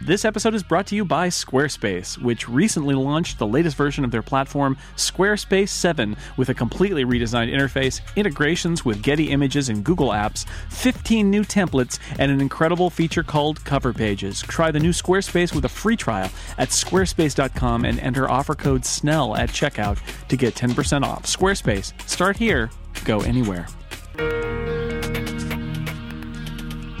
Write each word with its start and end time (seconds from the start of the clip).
This 0.00 0.24
episode 0.24 0.54
is 0.54 0.62
brought 0.62 0.86
to 0.86 0.94
you 0.94 1.04
by 1.04 1.26
Squarespace, 1.26 2.16
which 2.18 2.48
recently 2.48 2.94
launched 2.94 3.38
the 3.38 3.46
latest 3.48 3.76
version 3.76 4.04
of 4.04 4.12
their 4.12 4.22
platform, 4.22 4.76
Squarespace 4.94 5.70
7, 5.70 6.16
with 6.36 6.48
a 6.48 6.54
completely 6.54 7.04
redesigned 7.04 7.52
interface, 7.52 8.00
integrations 8.14 8.84
with 8.84 9.02
Getty 9.02 9.30
Images 9.30 9.68
and 9.68 9.82
Google 9.82 10.10
Apps, 10.10 10.46
15 10.70 11.28
new 11.28 11.42
templates, 11.42 11.98
and 12.16 12.30
an 12.30 12.40
incredible 12.40 12.90
feature 12.90 13.24
called 13.24 13.64
Cover 13.64 13.92
Pages. 13.92 14.40
Try 14.42 14.70
the 14.70 14.78
new 14.78 14.90
Squarespace 14.90 15.52
with 15.52 15.64
a 15.64 15.68
free 15.68 15.96
trial 15.96 16.30
at 16.58 16.68
squarespace.com 16.68 17.84
and 17.84 17.98
enter 17.98 18.30
offer 18.30 18.54
code 18.54 18.82
SNELL 18.82 19.36
at 19.36 19.48
checkout 19.48 19.98
to 20.28 20.36
get 20.36 20.54
10% 20.54 21.02
off. 21.02 21.24
Squarespace. 21.24 21.92
Start 22.08 22.36
here, 22.36 22.70
go 23.04 23.18
anywhere. 23.22 23.66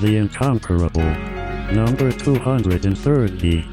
The 0.00 0.16
Incomparable. 0.16 1.37
Number 1.72 2.10
230. 2.10 3.66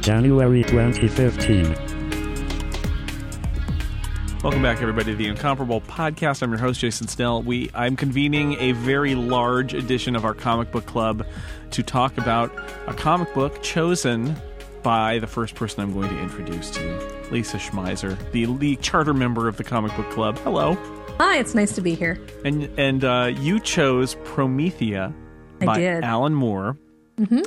January 0.00 0.62
2015. 0.62 1.64
Welcome 4.42 4.62
back, 4.62 4.82
everybody, 4.82 5.12
to 5.12 5.16
the 5.16 5.26
Incomparable 5.26 5.80
Podcast. 5.80 6.42
I'm 6.42 6.50
your 6.50 6.60
host, 6.60 6.80
Jason 6.80 7.08
Snell. 7.08 7.42
We 7.42 7.70
I'm 7.74 7.96
convening 7.96 8.54
a 8.60 8.72
very 8.72 9.14
large 9.14 9.72
edition 9.72 10.14
of 10.14 10.24
our 10.24 10.34
comic 10.34 10.70
book 10.70 10.84
club 10.86 11.26
to 11.70 11.82
talk 11.82 12.18
about 12.18 12.52
a 12.86 12.92
comic 12.94 13.32
book 13.34 13.62
chosen 13.62 14.36
by 14.82 15.18
the 15.18 15.26
first 15.26 15.54
person 15.54 15.80
I'm 15.80 15.92
going 15.92 16.10
to 16.10 16.20
introduce 16.20 16.70
to 16.72 16.82
you, 16.84 16.98
Lisa 17.30 17.56
Schmeiser, 17.56 18.16
the, 18.32 18.44
the 18.58 18.76
charter 18.76 19.14
member 19.14 19.48
of 19.48 19.56
the 19.56 19.64
comic 19.64 19.96
book 19.96 20.10
club. 20.10 20.38
Hello. 20.40 20.74
Hi, 21.18 21.38
it's 21.38 21.54
nice 21.54 21.74
to 21.74 21.80
be 21.80 21.94
here. 21.94 22.18
And 22.44 22.64
and 22.78 23.04
uh, 23.04 23.32
you 23.40 23.58
chose 23.58 24.14
Promethea 24.16 25.12
I 25.60 25.64
by 25.64 25.78
did. 25.78 26.04
Alan 26.04 26.34
Moore, 26.34 26.76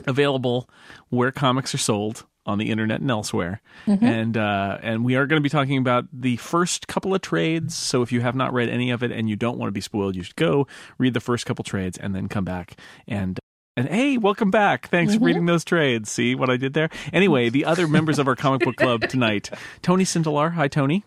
available 0.08 0.70
where 1.10 1.32
comics 1.32 1.74
are 1.74 1.80
sold 1.80 2.26
on 2.46 2.58
the 2.58 2.72
internet 2.72 3.02
and 3.02 3.12
elsewhere. 3.12 3.62
And 3.86 4.36
uh, 4.38 4.78
and 4.82 5.06
we 5.06 5.16
are 5.16 5.26
going 5.26 5.40
to 5.40 5.44
be 5.44 5.50
talking 5.50 5.78
about 5.78 6.06
the 6.12 6.38
first 6.38 6.88
couple 6.88 7.14
of 7.14 7.22
trades. 7.22 7.76
So 7.76 8.02
if 8.02 8.12
you 8.12 8.22
have 8.22 8.36
not 8.36 8.54
read 8.54 8.70
any 8.70 8.92
of 8.92 9.04
it 9.04 9.12
and 9.12 9.30
you 9.30 9.36
don't 9.36 9.58
want 9.58 9.68
to 9.68 9.74
be 9.74 9.82
spoiled, 9.82 10.16
you 10.16 10.24
should 10.24 10.36
go 10.36 10.68
read 10.98 11.14
the 11.14 11.20
first 11.20 11.46
couple 11.46 11.64
trades 11.64 11.98
and 11.98 12.16
then 12.16 12.28
come 12.28 12.46
back 12.46 12.76
and. 13.08 13.40
And 13.78 13.88
hey, 13.88 14.18
welcome 14.18 14.52
back. 14.52 14.90
Thanks 14.90 15.16
for 15.16 15.22
reading 15.22 15.46
those 15.46 15.64
trades. 15.64 16.12
See 16.12 16.36
what 16.36 16.50
I 16.50 16.58
did 16.58 16.74
there? 16.74 16.90
Anyway, 17.14 17.48
the 17.48 17.64
other 17.64 17.88
members 17.88 18.20
of 18.20 18.28
our 18.28 18.36
comic 18.36 18.66
book 18.66 18.76
club 18.76 19.02
tonight 19.10 19.50
Tony 19.82 20.04
Sindelar. 20.04 20.52
Hi, 20.56 20.68
Tony. 20.68 21.06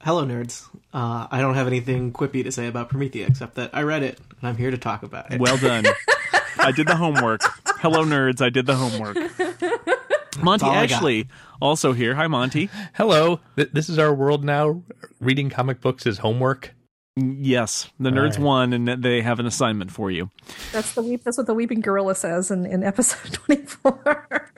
Hello, 0.00 0.24
nerds. 0.24 0.68
Uh, 0.94 1.26
I 1.28 1.40
don't 1.40 1.54
have 1.54 1.66
anything 1.66 2.12
quippy 2.12 2.44
to 2.44 2.52
say 2.52 2.68
about 2.68 2.88
Promethea 2.88 3.26
except 3.26 3.56
that 3.56 3.70
I 3.72 3.82
read 3.82 4.04
it 4.04 4.20
and 4.40 4.48
I'm 4.48 4.56
here 4.56 4.70
to 4.70 4.78
talk 4.78 5.02
about 5.02 5.32
it. 5.32 5.40
Well 5.40 5.56
done. 5.56 5.84
I 6.58 6.72
did 6.72 6.86
the 6.86 6.96
homework. 6.96 7.40
Hello, 7.80 8.04
nerds. 8.04 8.40
I 8.40 8.50
did 8.50 8.66
the 8.66 8.76
homework. 8.76 9.16
Monty 10.42 10.64
all 10.64 10.72
I 10.72 10.86
got. 10.86 10.96
Ashley 10.96 11.28
also 11.60 11.92
here. 11.92 12.14
Hi, 12.14 12.26
Monty. 12.26 12.70
Hello, 12.94 13.40
Th- 13.56 13.70
this 13.72 13.88
is 13.88 13.98
our 13.98 14.14
world 14.14 14.44
now. 14.44 14.82
Reading 15.20 15.50
comic 15.50 15.80
books 15.80 16.06
is 16.06 16.18
homework. 16.18 16.74
Yes, 17.14 17.90
the 18.00 18.08
nerds 18.08 18.36
right. 18.36 18.38
won, 18.38 18.72
and 18.72 18.88
they 19.02 19.20
have 19.20 19.38
an 19.38 19.44
assignment 19.44 19.90
for 19.90 20.10
you. 20.10 20.30
That's 20.72 20.94
the 20.94 21.02
weep. 21.02 21.22
That's 21.24 21.36
what 21.36 21.46
the 21.46 21.52
weeping 21.52 21.82
gorilla 21.82 22.14
says 22.14 22.50
in, 22.50 22.64
in 22.64 22.82
episode 22.82 23.32
twenty 23.34 23.66
four. 23.66 24.48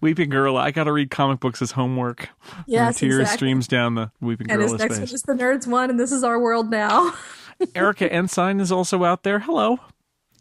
Weeping 0.00 0.30
Gorilla. 0.30 0.60
I 0.60 0.72
got 0.72 0.84
to 0.84 0.92
read 0.92 1.10
comic 1.10 1.38
books 1.38 1.62
as 1.62 1.70
homework. 1.70 2.30
Yes, 2.66 2.98
tears 2.98 3.20
exactly. 3.20 3.36
streams 3.36 3.68
down 3.68 3.94
the 3.94 4.10
Weeping 4.20 4.50
and 4.50 4.60
his 4.60 4.72
Gorilla's 4.72 4.80
next 4.80 4.98
one 4.98 5.06
face. 5.06 5.12
is 5.12 5.22
the 5.22 5.34
nerds 5.34 5.66
one, 5.68 5.90
and 5.90 6.00
this 6.00 6.10
is 6.10 6.24
our 6.24 6.40
world 6.40 6.68
now. 6.70 7.14
Erica 7.76 8.12
Ensign 8.12 8.58
is 8.58 8.72
also 8.72 9.04
out 9.04 9.22
there. 9.22 9.38
Hello. 9.38 9.78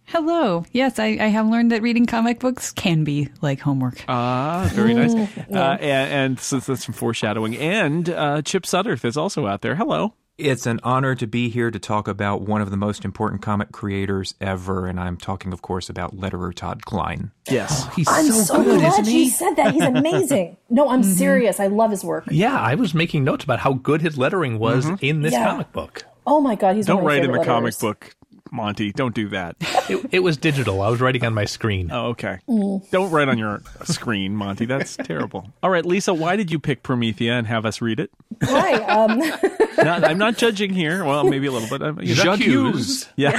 Hello. 0.05 0.65
Yes, 0.71 0.99
I, 0.99 1.17
I 1.19 1.27
have 1.27 1.47
learned 1.47 1.71
that 1.71 1.81
reading 1.81 2.05
comic 2.05 2.39
books 2.39 2.71
can 2.71 3.03
be 3.03 3.29
like 3.41 3.59
homework. 3.59 4.03
Ah, 4.07 4.69
very 4.73 4.93
nice. 4.93 5.13
Uh, 5.13 5.77
and, 5.79 6.11
and 6.11 6.39
so 6.39 6.59
that's 6.59 6.85
some 6.85 6.93
foreshadowing. 6.93 7.57
And 7.57 8.09
uh, 8.09 8.41
Chip 8.41 8.63
Sudderth 8.63 9.05
is 9.05 9.17
also 9.17 9.47
out 9.47 9.61
there. 9.61 9.75
Hello. 9.75 10.13
It's 10.37 10.65
an 10.65 10.79
honor 10.83 11.13
to 11.15 11.27
be 11.27 11.49
here 11.49 11.69
to 11.69 11.77
talk 11.77 12.07
about 12.07 12.41
one 12.41 12.59
of 12.61 12.71
the 12.71 12.77
most 12.77 13.05
important 13.05 13.43
comic 13.43 13.71
creators 13.71 14.33
ever, 14.41 14.87
and 14.87 14.99
I'm 14.99 15.15
talking, 15.15 15.53
of 15.53 15.61
course, 15.61 15.89
about 15.89 16.15
letterer 16.17 16.53
Todd 16.55 16.85
Klein. 16.85 17.31
Yes. 17.47 17.87
He's 17.95 18.07
I'm 18.09 18.25
so, 18.25 18.41
so, 18.41 18.63
good, 18.63 18.79
glad 18.79 18.93
isn't 19.01 19.05
you 19.13 19.19
he? 19.25 19.29
said 19.29 19.53
that. 19.57 19.73
He's 19.73 19.83
amazing. 19.83 20.57
no, 20.71 20.89
I'm 20.89 21.03
serious. 21.03 21.59
I 21.59 21.67
love 21.67 21.91
his 21.91 22.03
work. 22.03 22.25
Yeah, 22.31 22.59
I 22.59 22.73
was 22.73 22.95
making 22.95 23.23
notes 23.23 23.43
about 23.43 23.59
how 23.59 23.73
good 23.73 24.01
his 24.01 24.17
lettering 24.17 24.57
was 24.57 24.89
in 25.01 25.21
this 25.21 25.33
Yeah. 25.33 25.45
comic 25.51 25.71
book. 25.71 26.03
Oh 26.25 26.41
my 26.41 26.55
god, 26.55 26.77
he's 26.77 26.87
Don't 26.87 27.03
one 27.03 27.03
of 27.03 27.05
my 27.05 27.13
write 27.13 27.25
in 27.25 27.31
the 27.31 27.37
favorite 27.37 27.45
comic 27.53 27.79
book, 27.79 28.15
Monty. 28.53 28.91
Don't 28.91 29.13
do 29.15 29.27
that. 29.29 29.55
It, 29.89 30.05
it 30.11 30.19
was 30.19 30.37
digital. 30.37 30.81
I 30.81 30.89
was 30.89 31.01
writing 31.01 31.25
on 31.25 31.33
my 31.33 31.45
screen. 31.45 31.89
Oh, 31.91 32.07
okay. 32.09 32.37
Don't 32.47 33.11
write 33.11 33.27
on 33.27 33.37
your 33.37 33.61
screen, 33.83 34.35
Monty. 34.35 34.65
That's 34.65 34.95
terrible. 34.95 35.51
All 35.61 35.69
right, 35.69 35.85
Lisa, 35.85 36.13
why 36.13 36.35
did 36.35 36.51
you 36.51 36.59
pick 36.59 36.83
Promethea 36.83 37.33
and 37.33 37.47
have 37.47 37.65
us 37.65 37.81
read 37.81 37.99
it? 37.99 38.11
Hi. 38.43 38.73
Um, 38.83 39.19
Not, 39.83 40.03
I'm 40.05 40.17
not 40.19 40.37
judging 40.37 40.71
here. 40.71 41.03
Well, 41.03 41.23
maybe 41.25 41.47
a 41.47 41.51
little 41.51 41.67
bit. 41.67 41.85
I'm, 41.85 41.99
you 41.99 42.15
know. 42.15 42.23
J'accuse. 42.35 43.09
Yeah. 43.17 43.31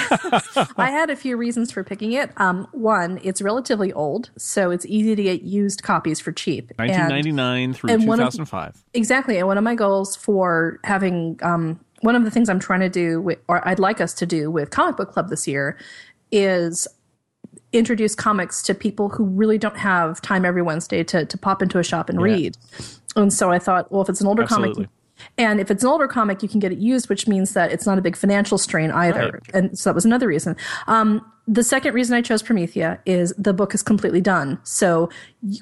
I 0.76 0.90
had 0.90 1.08
a 1.08 1.16
few 1.16 1.36
reasons 1.36 1.70
for 1.72 1.82
picking 1.84 2.12
it. 2.12 2.30
Um, 2.36 2.66
one, 2.72 3.18
it's 3.22 3.40
relatively 3.40 3.92
old, 3.92 4.30
so 4.36 4.70
it's 4.70 4.84
easy 4.86 5.14
to 5.14 5.22
get 5.22 5.42
used 5.42 5.82
copies 5.82 6.20
for 6.20 6.32
cheap. 6.32 6.70
And- 6.78 6.90
1999 6.90 7.74
through 7.74 7.90
and 7.90 8.06
one 8.06 8.20
of- 8.20 8.26
2005. 8.32 8.82
Exactly. 8.94 9.38
And 9.38 9.46
one 9.46 9.56
of 9.58 9.64
my 9.64 9.74
goals 9.74 10.16
for 10.16 10.80
having 10.84 11.38
um, 11.42 11.80
one 12.04 12.14
of 12.14 12.24
the 12.24 12.30
things 12.30 12.50
I'm 12.50 12.60
trying 12.60 12.80
to 12.80 12.90
do, 12.90 13.20
with, 13.22 13.38
or 13.48 13.66
I'd 13.66 13.78
like 13.78 13.98
us 13.98 14.12
to 14.14 14.26
do 14.26 14.50
with 14.50 14.70
Comic 14.70 14.96
Book 14.96 15.10
Club 15.12 15.30
this 15.30 15.48
year, 15.48 15.78
is 16.30 16.86
introduce 17.72 18.14
comics 18.14 18.62
to 18.64 18.74
people 18.74 19.08
who 19.08 19.24
really 19.24 19.56
don't 19.56 19.78
have 19.78 20.20
time 20.20 20.44
every 20.44 20.60
Wednesday 20.60 21.02
to, 21.02 21.24
to 21.24 21.38
pop 21.38 21.62
into 21.62 21.78
a 21.78 21.82
shop 21.82 22.10
and 22.10 22.20
read. 22.20 22.56
And 23.16 23.32
so 23.32 23.50
I 23.50 23.58
thought, 23.58 23.90
well, 23.90 24.02
if 24.02 24.10
it's 24.10 24.20
an 24.20 24.26
older 24.26 24.42
Absolutely. 24.42 24.74
comic, 24.74 24.90
and 25.38 25.60
if 25.60 25.70
it's 25.70 25.82
an 25.82 25.88
older 25.88 26.06
comic, 26.06 26.42
you 26.42 26.48
can 26.48 26.60
get 26.60 26.72
it 26.72 26.78
used, 26.78 27.08
which 27.08 27.26
means 27.26 27.54
that 27.54 27.72
it's 27.72 27.86
not 27.86 27.96
a 27.96 28.02
big 28.02 28.16
financial 28.16 28.58
strain 28.58 28.90
either. 28.90 29.30
Right. 29.32 29.54
And 29.54 29.78
so 29.78 29.88
that 29.88 29.94
was 29.94 30.04
another 30.04 30.28
reason. 30.28 30.56
Um, 30.86 31.24
the 31.48 31.62
second 31.62 31.94
reason 31.94 32.16
I 32.16 32.20
chose 32.20 32.42
Promethea 32.42 32.98
is 33.06 33.32
the 33.38 33.52
book 33.52 33.74
is 33.74 33.82
completely 33.82 34.20
done. 34.20 34.58
So 34.62 35.08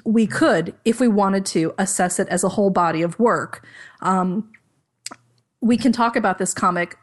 we 0.05 0.27
could, 0.27 0.73
if 0.85 0.99
we 0.99 1.07
wanted 1.07 1.45
to, 1.47 1.73
assess 1.77 2.19
it 2.19 2.27
as 2.29 2.43
a 2.43 2.49
whole 2.49 2.69
body 2.69 3.01
of 3.01 3.17
work. 3.19 3.65
Um, 4.01 4.51
we 5.63 5.77
can 5.77 5.93
talk 5.93 6.15
about 6.15 6.37
this 6.37 6.53
comic 6.53 6.97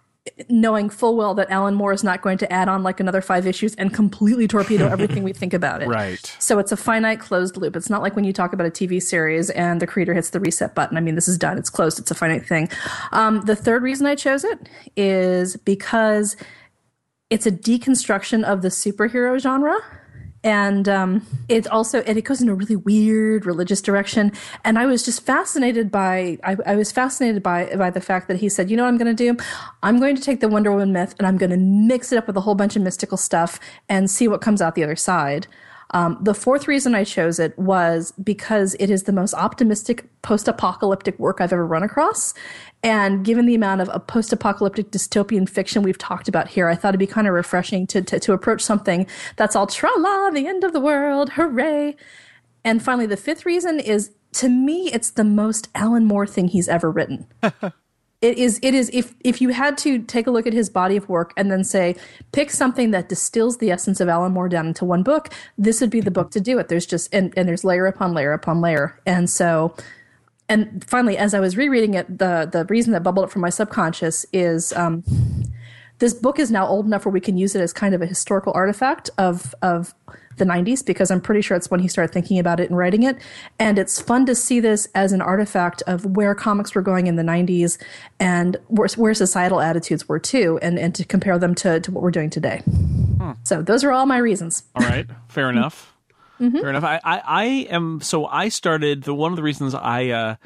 knowing 0.51 0.91
full 0.91 1.17
well 1.17 1.35
that 1.35 1.51
Alan 1.51 1.75
Moore 1.75 1.95
is 1.95 2.05
not 2.05 2.21
going 2.21 2.37
to 2.39 2.53
add 2.53 2.69
on 2.69 2.83
like 2.83 3.01
another 3.01 3.23
five 3.23 3.47
issues 3.47 3.75
and 3.77 3.93
completely 3.93 4.47
torpedo 4.47 4.87
everything 4.91 5.23
we 5.23 5.33
think 5.33 5.55
about 5.55 5.83
it. 5.83 5.89
Right. 5.89 6.37
So 6.39 6.59
it's 6.59 6.71
a 6.71 6.77
finite 6.77 7.21
closed 7.21 7.57
loop. 7.57 7.75
It's 7.75 7.89
not 7.89 8.03
like 8.03 8.15
when 8.15 8.25
you 8.25 8.33
talk 8.35 8.53
about 8.53 8.67
a 8.67 8.71
TV 8.71 9.03
series 9.03 9.49
and 9.51 9.81
the 9.81 9.87
creator 9.87 10.13
hits 10.13 10.31
the 10.31 10.39
reset 10.39 10.75
button. 10.75 10.99
I 10.99 11.01
mean, 11.01 11.15
this 11.15 11.27
is 11.27 11.39
done. 11.39 11.57
It's 11.57 11.71
closed. 11.71 11.99
It's 11.99 12.11
a 12.11 12.15
finite 12.15 12.47
thing. 12.47 12.69
Um, 13.13 13.41
the 13.43 13.57
third 13.57 13.83
reason 13.83 14.07
I 14.07 14.15
chose 14.15 14.45
it 14.45 14.69
is 14.95 15.57
because 15.57 16.37
it's 17.31 17.47
a 17.47 17.53
deconstruction 17.53 18.45
of 18.45 18.61
the 18.61 18.69
superhero 18.69 19.41
genre. 19.41 19.79
And 20.43 20.89
um, 20.89 21.27
it 21.49 21.67
also 21.69 22.01
and 22.03 22.17
it 22.17 22.23
goes 22.23 22.41
in 22.41 22.49
a 22.49 22.55
really 22.55 22.77
weird 22.77 23.45
religious 23.45 23.83
direction. 23.83 24.33
And 24.65 24.79
I 24.79 24.87
was 24.87 25.05
just 25.05 25.25
fascinated 25.27 25.91
by 25.91 26.39
I, 26.45 26.57
I 26.65 26.77
was 26.77 26.91
fascinated 26.93 27.43
by 27.43 27.77
by 27.77 27.91
the 27.91 28.01
fact 28.01 28.29
that 28.29 28.39
he 28.39 28.49
said, 28.49 28.71
you 28.71 28.77
know 28.77 28.85
what 28.85 28.89
I'm 28.89 28.99
going 28.99 29.15
to 29.15 29.35
do? 29.35 29.43
I'm 29.83 30.01
going 30.01 30.17
to 30.17 30.23
take 30.23 30.41
the 30.41 30.49
Wonder 30.49 30.71
Woman 30.71 30.93
myth 30.93 31.15
and 31.19 31.27
I'm 31.27 31.37
going 31.37 31.51
to 31.51 31.59
mix 31.59 32.13
it 32.13 32.17
up 32.17 32.27
with 32.27 32.37
a 32.37 32.41
whole 32.41 32.55
bunch 32.55 32.75
of 32.75 32.83
mystical 32.83 33.19
stuff 33.19 33.61
and 33.89 34.11
see 34.11 34.29
what 34.29 34.41
comes 34.41 34.63
out 34.63 34.75
the 34.75 34.85
other 34.85 34.97
side. 34.97 35.47
Um, 35.93 36.19
the 36.21 36.35
fourth 36.35 36.69
reason 36.69 36.95
I 36.95 37.05
chose 37.05 37.39
it 37.39 37.59
was 37.59 38.13
because 38.23 38.75
it 38.79 38.91
is 38.91 39.05
the 39.05 39.13
most 39.13 39.35
optimistic 39.35 40.09
post 40.23 40.47
apocalyptic 40.47 41.19
work 41.19 41.41
I've 41.41 41.53
ever 41.53 41.67
run 41.67 41.83
across. 41.83 42.33
And 42.83 43.25
given 43.25 43.47
the 43.47 43.55
amount 43.55 43.81
of, 43.81 43.89
of 43.91 44.07
post 44.07 44.33
apocalyptic 44.33 44.91
dystopian 44.91 45.49
fiction 45.49 45.83
we've 45.83 45.99
talked 45.99 46.29
about 46.29 46.49
here, 46.49 46.69
I 46.69 46.77
thought 46.77 46.91
it'd 46.91 47.01
be 47.01 47.07
kind 47.07 47.27
of 47.27 47.35
refreshing 47.35 47.87
to, 47.89 48.03
to, 48.03 48.21
to 48.21 48.33
approach 48.33 48.63
something 48.63 49.07
that's 49.37 49.57
all 49.57 49.67
tra 49.67 49.91
la, 49.99 50.31
the 50.31 50.47
end 50.47 50.63
of 50.65 50.73
the 50.73 50.81
world, 50.81 51.31
hooray. 51.31 51.97
And 52.65 52.83
finally, 52.83 53.07
the 53.07 53.17
fifth 53.17 53.45
reason 53.45 53.81
is 53.81 54.13
to 54.35 54.49
me, 54.49 54.91
it's 54.93 55.11
the 55.11 55.25
most 55.25 55.69
Alan 55.75 56.05
Moore 56.05 56.27
thing 56.27 56.49
he's 56.49 56.69
ever 56.69 56.91
written. 56.91 57.27
it 58.21 58.37
is 58.37 58.61
it 58.63 58.75
is 58.75 58.91
if 58.93 59.15
if 59.21 59.41
you 59.41 59.49
had 59.51 59.79
to 59.79 59.99
take 60.01 60.27
a 60.27 60.31
look 60.31 60.47
at 60.47 60.53
his 60.53 60.69
body 60.69 60.97
of 60.97 61.09
work 61.09 61.33
and 61.37 61.51
then 61.51 61.65
say 61.65 61.97
pick 62.33 62.51
something 62.51 62.91
that 62.91 63.09
distills 63.09 63.59
the 63.59 63.71
essence 63.71 64.01
of 64.01 64.09
Alan 64.09 64.33
Moore 64.33 64.49
down 64.49 64.67
into 64.67 64.85
one 64.85 65.03
book, 65.03 65.33
this 65.57 65.81
would 65.81 65.91
be 65.91 66.01
the 66.01 66.11
book 66.11 66.31
to 66.33 66.41
do 66.41 66.59
it. 66.59 66.69
There's 66.69 66.87
just 66.87 67.13
and, 67.15 67.33
and 67.37 67.49
there's 67.49 67.65
layer 67.65 67.87
upon 67.87 68.13
layer 68.13 68.33
upon 68.33 68.61
layer. 68.61 69.01
And 69.07 69.31
so 69.31 69.75
and 70.51 70.85
finally, 70.85 71.17
as 71.17 71.33
I 71.33 71.41
was 71.41 71.57
rereading 71.57 71.95
it, 71.95 72.19
the 72.19 72.49
the 72.51 72.65
reason 72.67 72.93
that 72.93 73.03
bubbled 73.03 73.25
up 73.25 73.31
from 73.31 73.41
my 73.41 73.51
subconscious 73.51 74.27
is 74.33 74.73
um, 74.75 75.05
this 76.01 76.13
book 76.13 76.39
is 76.39 76.51
now 76.51 76.67
old 76.67 76.87
enough 76.87 77.07
where 77.07 77.13
we 77.13 77.21
can 77.21 77.39
use 77.39 77.55
it 77.55 77.63
as 77.63 77.73
kind 77.73 77.95
of 77.95 78.03
a 78.03 78.07
historical 78.07 78.53
artifact 78.55 79.09
of 79.17 79.55
of 79.63 79.95
the 80.41 80.45
90s 80.45 80.85
because 80.85 81.13
I'm 81.13 81.21
pretty 81.21 81.41
sure 81.41 81.57
it's 81.57 81.71
when 81.71 81.79
he 81.79 81.87
started 81.87 82.13
thinking 82.13 82.41
about 82.41 82.59
it 82.59 82.69
and 82.69 82.77
writing 82.77 83.05
it. 83.05 83.17
And 83.61 83.79
it's 83.79 84.01
fun 84.01 84.27
to 84.27 84.35
see 84.35 84.59
this 84.59 84.89
as 84.97 85.13
an 85.13 85.23
artifact 85.23 85.83
of 85.87 86.05
where 86.05 86.35
comics 86.35 86.75
were 86.75 86.83
going 86.83 87.07
in 87.07 87.15
the 87.15 87.23
90s 87.23 87.81
and 88.19 88.57
where, 88.67 88.89
where 88.97 89.15
societal 89.15 89.61
attitudes 89.61 90.09
were 90.09 90.19
too, 90.19 90.59
and, 90.61 90.79
and 90.79 90.93
to 90.97 91.05
compare 91.05 91.39
them 91.39 91.55
to, 91.57 91.79
to 91.79 91.93
what 91.93 92.03
we're 92.03 92.11
doing 92.11 92.31
today. 92.31 92.63
So 93.45 93.63
those 93.63 93.85
are 93.85 93.93
all 93.93 94.07
my 94.07 94.19
reasons. 94.19 94.65
All 94.75 94.83
right, 94.83 95.07
fair 95.29 95.51
enough. 95.51 95.95
Fair 96.39 96.71
enough. 96.71 96.85
I, 96.85 97.01
I, 97.05 97.23
I 97.27 97.45
am 97.71 98.01
so 98.01 98.25
I 98.25 98.49
started 98.49 99.03
the 99.03 99.15
one 99.15 99.31
of 99.31 99.37
the 99.37 99.43
reasons 99.43 99.75
I 99.75 100.09
uh, 100.09 100.37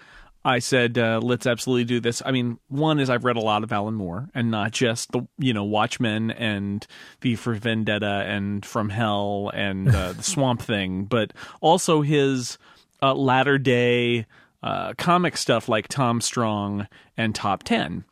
I 0.44 0.58
said, 0.58 0.98
uh, 0.98 1.20
let's 1.22 1.46
absolutely 1.46 1.84
do 1.84 2.00
this. 2.00 2.22
I 2.24 2.30
mean, 2.30 2.58
one 2.68 3.00
is 3.00 3.08
I've 3.08 3.24
read 3.24 3.36
a 3.36 3.40
lot 3.40 3.64
of 3.64 3.72
Alan 3.72 3.94
Moore 3.94 4.28
and 4.34 4.50
not 4.50 4.72
just 4.72 5.10
the, 5.12 5.26
you 5.38 5.54
know, 5.54 5.64
Watchmen 5.64 6.30
and 6.32 6.86
V 7.22 7.34
for 7.36 7.54
Vendetta 7.54 8.24
and 8.26 8.64
From 8.64 8.90
Hell 8.90 9.50
and 9.54 9.88
uh, 9.88 10.12
the 10.16 10.22
Swamp 10.22 10.60
Thing, 10.60 11.04
but 11.04 11.32
also 11.62 12.02
his 12.02 12.58
uh, 13.02 13.14
latter 13.14 13.56
day 13.56 14.26
uh, 14.62 14.92
comic 14.98 15.36
stuff 15.36 15.68
like 15.68 15.88
Tom 15.88 16.20
Strong 16.20 16.88
and 17.16 17.34
Top 17.34 17.62
10 17.62 18.04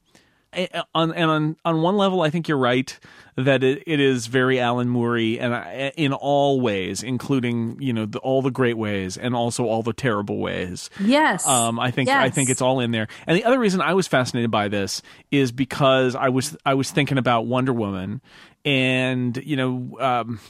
on 0.94 1.12
and 1.12 1.30
on 1.30 1.56
on 1.64 1.82
one 1.82 1.96
level, 1.96 2.22
I 2.22 2.30
think 2.30 2.48
you're 2.48 2.58
right 2.58 2.98
that 3.36 3.64
it, 3.64 3.82
it 3.86 3.98
is 3.98 4.26
very 4.26 4.60
Alan 4.60 4.88
Moore-y 4.88 5.38
and 5.40 5.54
I, 5.54 5.92
in 5.96 6.12
all 6.12 6.60
ways, 6.60 7.02
including 7.02 7.80
you 7.80 7.92
know 7.92 8.06
the, 8.06 8.18
all 8.18 8.42
the 8.42 8.50
great 8.50 8.76
ways 8.76 9.16
and 9.16 9.34
also 9.34 9.64
all 9.64 9.82
the 9.82 9.92
terrible 9.92 10.38
ways. 10.38 10.90
Yes. 11.00 11.46
Um, 11.46 11.80
I 11.80 11.90
think 11.90 12.08
I 12.08 12.30
think 12.30 12.50
it's 12.50 12.60
all 12.60 12.80
in 12.80 12.90
there. 12.90 13.08
And 13.26 13.36
the 13.36 13.44
other 13.44 13.58
reason 13.58 13.80
I 13.80 13.94
was 13.94 14.06
fascinated 14.06 14.50
by 14.50 14.68
this 14.68 15.02
is 15.30 15.52
because 15.52 16.14
I 16.14 16.28
was 16.28 16.56
I 16.66 16.74
was 16.74 16.90
thinking 16.90 17.18
about 17.18 17.46
Wonder 17.46 17.72
Woman, 17.72 18.20
and 18.64 19.36
you 19.38 19.56
know, 19.56 19.96
um, 20.00 20.40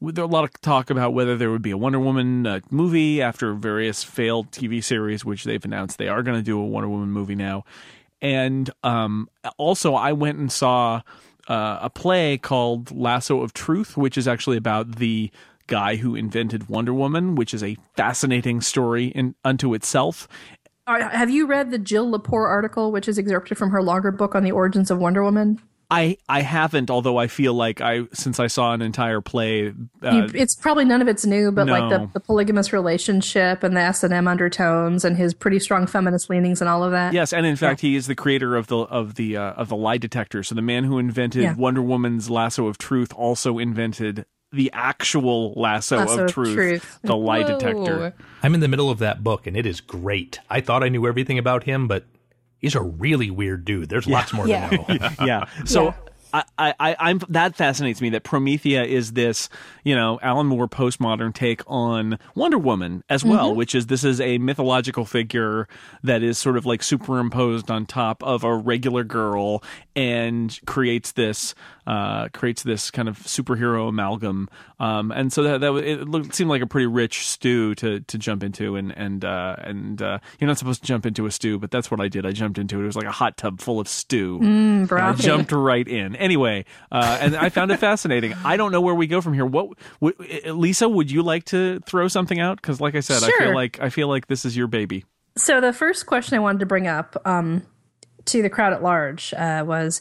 there 0.00 0.24
a 0.24 0.28
lot 0.28 0.44
of 0.44 0.60
talk 0.60 0.90
about 0.90 1.14
whether 1.14 1.36
there 1.36 1.50
would 1.50 1.62
be 1.62 1.70
a 1.70 1.78
Wonder 1.78 1.98
Woman 1.98 2.46
uh, 2.46 2.60
movie 2.70 3.22
after 3.22 3.54
various 3.54 4.04
failed 4.04 4.50
TV 4.50 4.84
series, 4.84 5.24
which 5.24 5.44
they've 5.44 5.64
announced 5.64 5.98
they 5.98 6.08
are 6.08 6.22
going 6.22 6.36
to 6.38 6.44
do 6.44 6.60
a 6.60 6.64
Wonder 6.64 6.88
Woman 6.88 7.10
movie 7.10 7.34
now. 7.34 7.64
And 8.20 8.70
um, 8.82 9.28
also, 9.58 9.94
I 9.94 10.12
went 10.12 10.38
and 10.38 10.50
saw 10.50 11.02
uh, 11.48 11.78
a 11.82 11.90
play 11.90 12.38
called 12.38 12.90
Lasso 12.90 13.42
of 13.42 13.52
Truth, 13.52 13.96
which 13.96 14.16
is 14.16 14.26
actually 14.26 14.56
about 14.56 14.96
the 14.96 15.30
guy 15.66 15.96
who 15.96 16.14
invented 16.14 16.68
Wonder 16.68 16.94
Woman, 16.94 17.34
which 17.34 17.52
is 17.52 17.62
a 17.62 17.76
fascinating 17.96 18.60
story 18.60 19.06
in 19.06 19.34
unto 19.44 19.74
itself. 19.74 20.28
Have 20.86 21.30
you 21.30 21.46
read 21.46 21.72
the 21.72 21.78
Jill 21.78 22.06
Lepore 22.10 22.48
article, 22.48 22.92
which 22.92 23.08
is 23.08 23.18
excerpted 23.18 23.58
from 23.58 23.70
her 23.70 23.82
longer 23.82 24.12
book 24.12 24.36
on 24.36 24.44
the 24.44 24.52
origins 24.52 24.90
of 24.90 24.98
Wonder 24.98 25.22
Woman? 25.24 25.60
I 25.90 26.16
I 26.28 26.40
haven't, 26.42 26.90
although 26.90 27.16
I 27.16 27.28
feel 27.28 27.54
like 27.54 27.80
I 27.80 28.02
since 28.12 28.40
I 28.40 28.48
saw 28.48 28.72
an 28.72 28.82
entire 28.82 29.20
play. 29.20 29.62
You, 29.66 29.88
Uh, 30.02 30.28
it's 30.34 30.54
probably 30.54 30.84
none 30.84 31.00
of 31.00 31.08
it's 31.08 31.24
new, 31.24 31.52
but 31.52 31.68
like 31.68 31.88
the, 31.90 32.10
the 32.12 32.20
polygamous 32.20 32.72
relationship 32.72 33.62
and 33.62 33.76
the 33.76 33.80
S 33.80 34.02
and 34.02 34.12
M 34.12 34.26
undertones 34.26 35.04
and 35.04 35.16
his 35.16 35.32
pretty 35.34 35.58
strong 35.60 35.86
feminist 35.86 36.28
leanings 36.28 36.60
and 36.60 36.68
all 36.68 36.82
of 36.82 36.90
that. 36.92 37.12
yes, 37.12 37.32
and 37.32 37.46
in 37.46 37.56
fact, 37.56 37.80
he 37.80 37.94
is 37.94 38.06
the 38.08 38.14
creator 38.16 38.56
of 38.56 38.66
the 38.66 38.78
of 38.78 39.14
the 39.14 39.36
uh, 39.36 39.52
of 39.52 39.68
the 39.68 39.76
lie 39.76 39.98
detector. 39.98 40.42
So 40.42 40.54
the 40.56 40.62
man 40.62 40.84
who 40.84 40.98
invented 40.98 41.42
Yeah. 41.42 41.54
Wonder 41.54 41.82
Woman's 41.82 42.28
lasso 42.30 42.66
of 42.66 42.78
truth 42.78 43.12
also 43.14 43.58
invented 43.58 44.24
the 44.52 44.70
actual 44.72 45.52
lasso, 45.54 45.98
Lasso 45.98 46.14
of, 46.14 46.20
of 46.26 46.32
truth, 46.32 46.54
truth. 46.54 46.98
the 47.02 47.16
lie 47.16 47.42
Whoa. 47.42 47.58
detector. 47.58 48.14
I'm 48.42 48.54
in 48.54 48.60
the 48.60 48.68
middle 48.68 48.90
of 48.90 48.98
that 49.00 49.22
book, 49.22 49.46
and 49.46 49.56
it 49.56 49.66
is 49.66 49.80
great. 49.80 50.38
I 50.48 50.60
thought 50.60 50.82
I 50.82 50.88
knew 50.88 51.06
everything 51.06 51.38
about 51.38 51.64
him, 51.64 51.88
but 51.88 52.04
he's 52.60 52.74
a 52.74 52.82
really 52.82 53.30
weird 53.30 53.64
dude. 53.64 53.88
There's 53.88 54.06
lots 54.06 54.32
more 54.32 54.46
Yeah. 54.48 54.68
to 54.70 54.76
know. 54.98 55.08
yeah. 55.26 55.44
So 55.64 55.84
Yeah. 55.84 55.94
I, 56.58 56.74
I, 56.78 56.96
I'm 56.98 57.20
that 57.28 57.56
fascinates 57.56 58.00
me 58.00 58.10
that 58.10 58.24
Promethea 58.24 58.84
is 58.84 59.12
this, 59.12 59.48
you 59.84 59.94
know, 59.94 60.18
Alan 60.22 60.46
Moore 60.46 60.68
postmodern 60.68 61.34
take 61.34 61.62
on 61.66 62.18
Wonder 62.34 62.58
Woman 62.58 63.04
as 63.08 63.24
well, 63.24 63.54
which 63.54 63.74
is 63.74 63.86
this 63.86 64.04
is 64.04 64.20
a 64.20 64.38
mythological 64.38 65.04
figure 65.04 65.68
that 66.02 66.22
is 66.22 66.38
sort 66.38 66.56
of 66.56 66.66
like 66.66 66.82
superimposed 66.82 67.70
on 67.70 67.86
top 67.86 68.22
of 68.22 68.44
a 68.44 68.54
regular 68.54 69.04
girl 69.04 69.62
and 69.94 70.58
creates 70.66 71.12
this 71.12 71.54
uh, 71.86 72.28
creates 72.30 72.62
this 72.64 72.90
kind 72.90 73.08
of 73.08 73.18
superhero 73.18 73.88
amalgam. 73.88 74.48
Um, 74.80 75.12
and 75.12 75.32
so 75.32 75.42
that 75.44 75.60
that 75.60 75.72
it 75.76 76.08
looked, 76.08 76.34
seemed 76.34 76.50
like 76.50 76.62
a 76.62 76.66
pretty 76.66 76.86
rich 76.86 77.26
stew 77.26 77.74
to 77.76 78.00
to 78.00 78.18
jump 78.18 78.42
into, 78.42 78.76
and 78.76 78.92
and 78.96 79.24
uh, 79.24 79.56
and 79.60 80.02
uh, 80.02 80.18
you're 80.38 80.48
not 80.48 80.58
supposed 80.58 80.80
to 80.82 80.86
jump 80.86 81.06
into 81.06 81.26
a 81.26 81.30
stew, 81.30 81.58
but 81.58 81.70
that's 81.70 81.90
what 81.90 82.00
I 82.00 82.08
did. 82.08 82.26
I 82.26 82.32
jumped 82.32 82.58
into 82.58 82.78
it. 82.80 82.82
It 82.82 82.86
was 82.86 82.96
like 82.96 83.06
a 83.06 83.12
hot 83.12 83.36
tub 83.36 83.60
full 83.60 83.80
of 83.80 83.88
stew. 83.88 84.40
And 84.42 84.88
I 84.92 85.12
jumped 85.14 85.52
right 85.52 85.86
in. 85.86 86.16
Anyway, 86.26 86.64
uh, 86.90 87.18
and 87.20 87.36
I 87.36 87.50
found 87.50 87.70
it 87.70 87.78
fascinating. 87.78 88.34
I 88.44 88.56
don't 88.56 88.72
know 88.72 88.80
where 88.80 88.96
we 88.96 89.06
go 89.06 89.20
from 89.20 89.32
here. 89.32 89.46
What, 89.46 89.78
what 90.00 90.16
Lisa? 90.46 90.88
Would 90.88 91.08
you 91.08 91.22
like 91.22 91.44
to 91.44 91.78
throw 91.86 92.08
something 92.08 92.40
out? 92.40 92.60
Because, 92.60 92.80
like 92.80 92.96
I 92.96 93.00
said, 93.00 93.22
I 93.22 93.30
feel 93.38 93.54
like 93.54 93.78
I 93.80 93.90
feel 93.90 94.08
like 94.08 94.26
this 94.26 94.44
is 94.44 94.56
your 94.56 94.66
baby. 94.66 95.04
So 95.36 95.60
the 95.60 95.72
first 95.72 96.06
question 96.06 96.36
I 96.36 96.40
wanted 96.40 96.58
to 96.58 96.66
bring 96.66 96.88
up 96.88 97.16
um, 97.24 97.62
to 98.24 98.42
the 98.42 98.50
crowd 98.50 98.72
at 98.72 98.82
large 98.82 99.32
uh, 99.34 99.62
was 99.64 100.00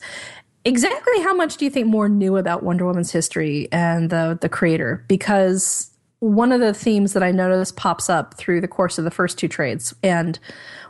exactly 0.64 1.22
how 1.22 1.36
much 1.36 1.58
do 1.58 1.66
you 1.66 1.70
think 1.70 1.86
more 1.86 2.10
knew 2.10 2.38
about 2.38 2.64
Wonder 2.64 2.88
Woman's 2.88 3.12
history 3.12 3.68
and 3.72 4.10
the 4.10 4.36
the 4.42 4.50
creator? 4.50 5.06
Because 5.08 5.92
one 6.20 6.52
of 6.52 6.60
the 6.60 6.74
themes 6.74 7.14
that 7.14 7.24
I 7.24 7.32
notice 7.32 7.72
pops 7.72 8.10
up 8.10 8.36
through 8.36 8.62
the 8.62 8.68
course 8.68 8.98
of 8.98 9.04
the 9.04 9.12
first 9.12 9.38
two 9.38 9.48
trades, 9.48 9.94
and 10.02 10.40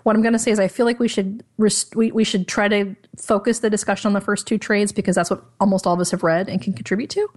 what 0.03 0.15
I'm 0.15 0.21
going 0.21 0.33
to 0.33 0.39
say 0.39 0.51
is 0.51 0.59
I 0.59 0.67
feel 0.67 0.85
like 0.85 0.99
we 0.99 1.07
should 1.07 1.43
rest- 1.57 1.95
we, 1.95 2.11
we 2.11 2.23
should 2.23 2.47
try 2.47 2.67
to 2.67 2.95
focus 3.17 3.59
the 3.59 3.69
discussion 3.69 4.07
on 4.07 4.13
the 4.13 4.21
first 4.21 4.45
two 4.45 4.57
trades 4.57 4.91
because 4.91 5.15
that's 5.15 5.29
what 5.29 5.43
almost 5.59 5.87
all 5.87 5.93
of 5.93 5.99
us 5.99 6.11
have 6.11 6.23
read 6.23 6.47
and 6.47 6.61
can 6.61 6.73
contribute 6.73 7.09
to. 7.11 7.27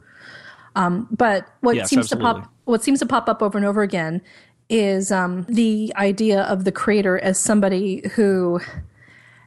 Um, 0.76 1.08
but 1.10 1.48
what 1.60 1.76
Yes, 1.76 1.88
seems 1.88 2.08
to 2.10 2.16
pop 2.16 2.50
what 2.64 2.82
seems 2.82 2.98
to 3.00 3.06
pop 3.06 3.28
up 3.28 3.42
over 3.42 3.56
and 3.56 3.66
over 3.66 3.82
again 3.82 4.20
is 4.68 5.10
um, 5.10 5.46
the 5.48 5.92
idea 5.96 6.42
of 6.42 6.64
the 6.64 6.72
creator 6.72 7.18
as 7.18 7.38
somebody 7.38 8.06
who 8.14 8.60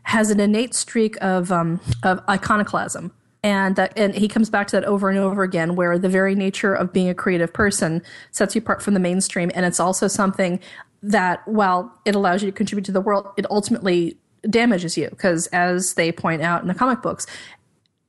has 0.04 0.32
an 0.32 0.40
innate 0.40 0.74
streak 0.74 1.16
of 1.22 1.52
um, 1.52 1.80
of 2.04 2.20
iconoclasm, 2.28 3.12
and 3.44 3.76
that 3.76 3.94
and 3.98 4.14
he 4.14 4.28
comes 4.28 4.50
back 4.50 4.68
to 4.68 4.76
that 4.76 4.86
over 4.86 5.10
and 5.10 5.18
over 5.18 5.44
again, 5.44 5.76
where 5.76 5.98
the 5.98 6.10
very 6.10 6.36
nature 6.36 6.74
of 6.74 6.94
being 6.94 7.10
a 7.10 7.16
creative 7.16 7.52
person 7.52 8.02
sets 8.32 8.56
you 8.56 8.62
apart 8.62 8.82
from 8.82 8.94
the 8.94 9.00
mainstream, 9.00 9.52
and 9.56 9.66
it's 9.66 9.80
also 9.80 10.08
something 10.08 10.60
that 11.04 11.48
while 11.48 11.92
it 12.06 12.14
allows 12.14 12.44
you 12.44 12.52
to 12.52 12.56
contribute 12.56 12.86
to 12.86 12.92
the 12.92 13.02
world, 13.02 13.28
it 13.38 13.50
ultimately 13.50 14.18
damages 14.50 14.98
you 14.98 15.10
because, 15.10 15.48
as 15.48 15.96
they 15.96 16.12
point 16.12 16.42
out 16.42 16.62
in 16.62 16.68
the 16.68 16.76
comic 16.76 17.02
books, 17.02 17.26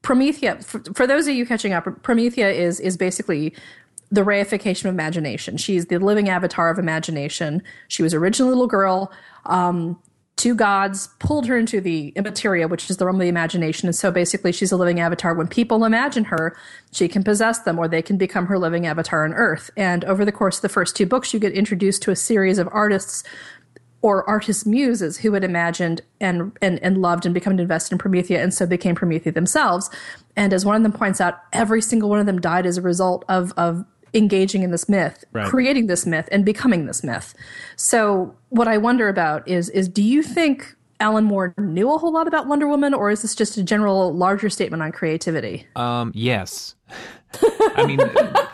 Promethea, 0.03 0.63
for, 0.63 0.83
for 0.95 1.07
those 1.07 1.27
of 1.27 1.35
you 1.35 1.47
catching 1.47 1.73
up, 1.73 1.85
Promethea 2.03 2.51
is 2.51 2.81
is 2.81 2.97
basically 2.97 3.55
the 4.11 4.23
reification 4.23 4.85
of 4.85 4.91
imagination. 4.91 5.57
She's 5.57 5.87
the 5.87 5.99
living 5.99 6.29
avatar 6.29 6.69
of 6.69 6.79
imagination. 6.79 7.63
She 7.89 8.03
was 8.03 8.13
originally 8.13 8.51
a 8.51 8.55
little 8.55 8.67
girl. 8.67 9.11
Um, 9.47 9.99
two 10.43 10.57
gods 10.57 11.07
pulled 11.21 11.47
her 11.47 11.57
into 11.57 11.81
the 11.81 12.13
immateria, 12.17 12.67
which 12.67 12.91
is 12.91 12.97
the 12.97 13.07
realm 13.07 13.15
of 13.15 13.21
the 13.21 13.29
imagination. 13.29 13.87
And 13.87 13.95
so 13.95 14.11
basically, 14.11 14.51
she's 14.51 14.73
a 14.73 14.77
living 14.77 14.99
avatar. 14.99 15.35
When 15.35 15.47
people 15.47 15.85
imagine 15.85 16.25
her, 16.25 16.57
she 16.91 17.07
can 17.07 17.23
possess 17.23 17.61
them 17.61 17.79
or 17.79 17.87
they 17.87 18.03
can 18.03 18.17
become 18.17 18.47
her 18.47 18.59
living 18.59 18.85
avatar 18.85 19.25
on 19.25 19.35
Earth. 19.35 19.71
And 19.77 20.05
over 20.05 20.25
the 20.25 20.33
course 20.33 20.57
of 20.57 20.63
the 20.63 20.69
first 20.69 20.97
two 20.97 21.07
books, 21.07 21.33
you 21.33 21.39
get 21.39 21.53
introduced 21.53 22.03
to 22.03 22.11
a 22.11 22.17
series 22.17 22.59
of 22.59 22.69
artists 22.73 23.23
or 24.01 24.29
artist 24.29 24.67
muses 24.67 25.19
who 25.19 25.33
had 25.33 25.45
imagined 25.45 26.01
and, 26.21 26.59
and, 26.61 26.83
and 26.83 26.99
loved 26.99 27.25
and 27.25 27.33
become 27.33 27.57
invested 27.57 27.93
in 27.93 27.99
Promethea 27.99 28.43
and 28.43 28.53
so 28.53 28.67
became 28.67 28.97
Promethea 28.97 29.33
themselves. 29.33 29.91
And 30.35 30.53
as 30.53 30.67
one 30.67 30.75
of 30.75 30.83
them 30.83 30.93
points 30.93 31.21
out, 31.21 31.39
every 31.53 31.81
single 31.81 32.11
one 32.11 32.19
of 32.19 32.27
them 32.27 32.41
died 32.41 32.67
as 32.67 32.77
a 32.79 32.83
result 32.83 33.25
of, 33.29 33.53
of 33.57 33.85
engaging 34.15 34.63
in 34.63 34.71
this 34.71 34.89
myth, 34.89 35.25
Right. 35.33 35.47
creating 35.49 35.87
this 35.87 36.05
myth, 36.07 36.29
and 36.33 36.45
becoming 36.45 36.87
this 36.87 37.03
myth. 37.03 37.35
So 37.77 38.35
what 38.51 38.69
I 38.69 38.79
wonder 38.79 39.09
about 39.09 39.47
is 39.49 39.69
is 39.71 39.89
do 39.89 40.03
you 40.03 40.23
think 40.23 40.75
Alan 41.01 41.25
Moore 41.25 41.53
knew 41.59 41.93
a 41.93 41.99
whole 41.99 42.13
lot 42.13 42.29
about 42.29 42.47
Wonder 42.47 42.69
Woman, 42.69 42.95
or 42.95 43.11
is 43.11 43.23
this 43.23 43.35
just 43.35 43.57
a 43.59 43.63
general 43.65 44.13
larger 44.15 44.49
statement 44.49 44.83
on 44.83 44.93
creativity? 44.93 45.67
Um, 45.75 46.13
yes. 46.15 46.77
I 47.77 47.87
mean, 47.87 47.99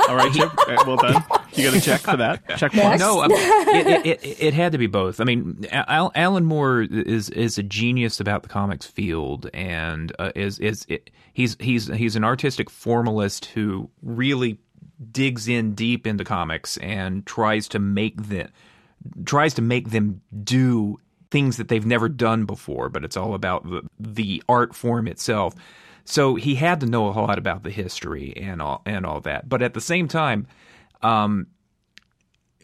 All 0.08 0.14
right, 0.16 0.32
Chip. 0.32 0.50
Uh, 0.68 0.84
well 0.86 0.96
done. 0.98 1.24
You 1.54 1.64
got 1.64 1.74
to 1.74 1.80
check 1.80 2.00
for 2.02 2.16
that. 2.18 2.46
Check 2.58 2.74
mark. 2.74 3.00
no, 3.00 3.22
um, 3.22 3.30
it, 3.32 4.06
it, 4.06 4.22
it, 4.22 4.42
it 4.42 4.54
had 4.54 4.72
to 4.72 4.78
be 4.78 4.86
both. 4.86 5.18
I 5.20 5.24
mean, 5.24 5.66
Al, 5.72 6.12
Alan 6.14 6.44
Moore 6.44 6.82
is 6.82 7.30
is 7.30 7.56
a 7.58 7.62
genius 7.62 8.20
about 8.20 8.42
the 8.42 8.48
comics 8.50 8.84
field, 8.86 9.48
and 9.54 10.12
uh, 10.18 10.30
is 10.36 10.58
is 10.58 10.84
it, 10.88 11.10
he's 11.32 11.56
he's 11.58 11.86
he's 11.88 12.16
an 12.16 12.22
artistic 12.24 12.68
formalist 12.70 13.46
who 13.46 13.88
really 14.02 14.58
digs 15.10 15.48
in 15.48 15.74
deep 15.74 16.06
into 16.06 16.24
comics 16.24 16.76
and 16.78 17.24
tries 17.26 17.68
to 17.68 17.78
make 17.78 18.20
them 18.28 18.48
tries 19.24 19.54
to 19.54 19.62
make 19.62 19.90
them 19.90 20.20
do 20.42 20.98
things 21.30 21.56
that 21.56 21.68
they've 21.68 21.86
never 21.86 22.08
done 22.08 22.44
before. 22.44 22.88
But 22.88 23.04
it's 23.04 23.16
all 23.16 23.34
about 23.34 23.64
the 23.64 23.82
the 23.98 24.42
art 24.48 24.74
form 24.74 25.06
itself. 25.06 25.54
So 26.04 26.36
he 26.36 26.54
had 26.54 26.80
to 26.80 26.86
know 26.86 27.08
a 27.08 27.12
whole 27.12 27.26
lot 27.26 27.38
about 27.38 27.62
the 27.62 27.70
history 27.70 28.32
and 28.36 28.62
all 28.62 28.82
and 28.86 29.04
all 29.04 29.20
that. 29.22 29.48
But 29.48 29.62
at 29.62 29.74
the 29.74 29.80
same 29.80 30.08
time, 30.08 30.46
um, 31.02 31.48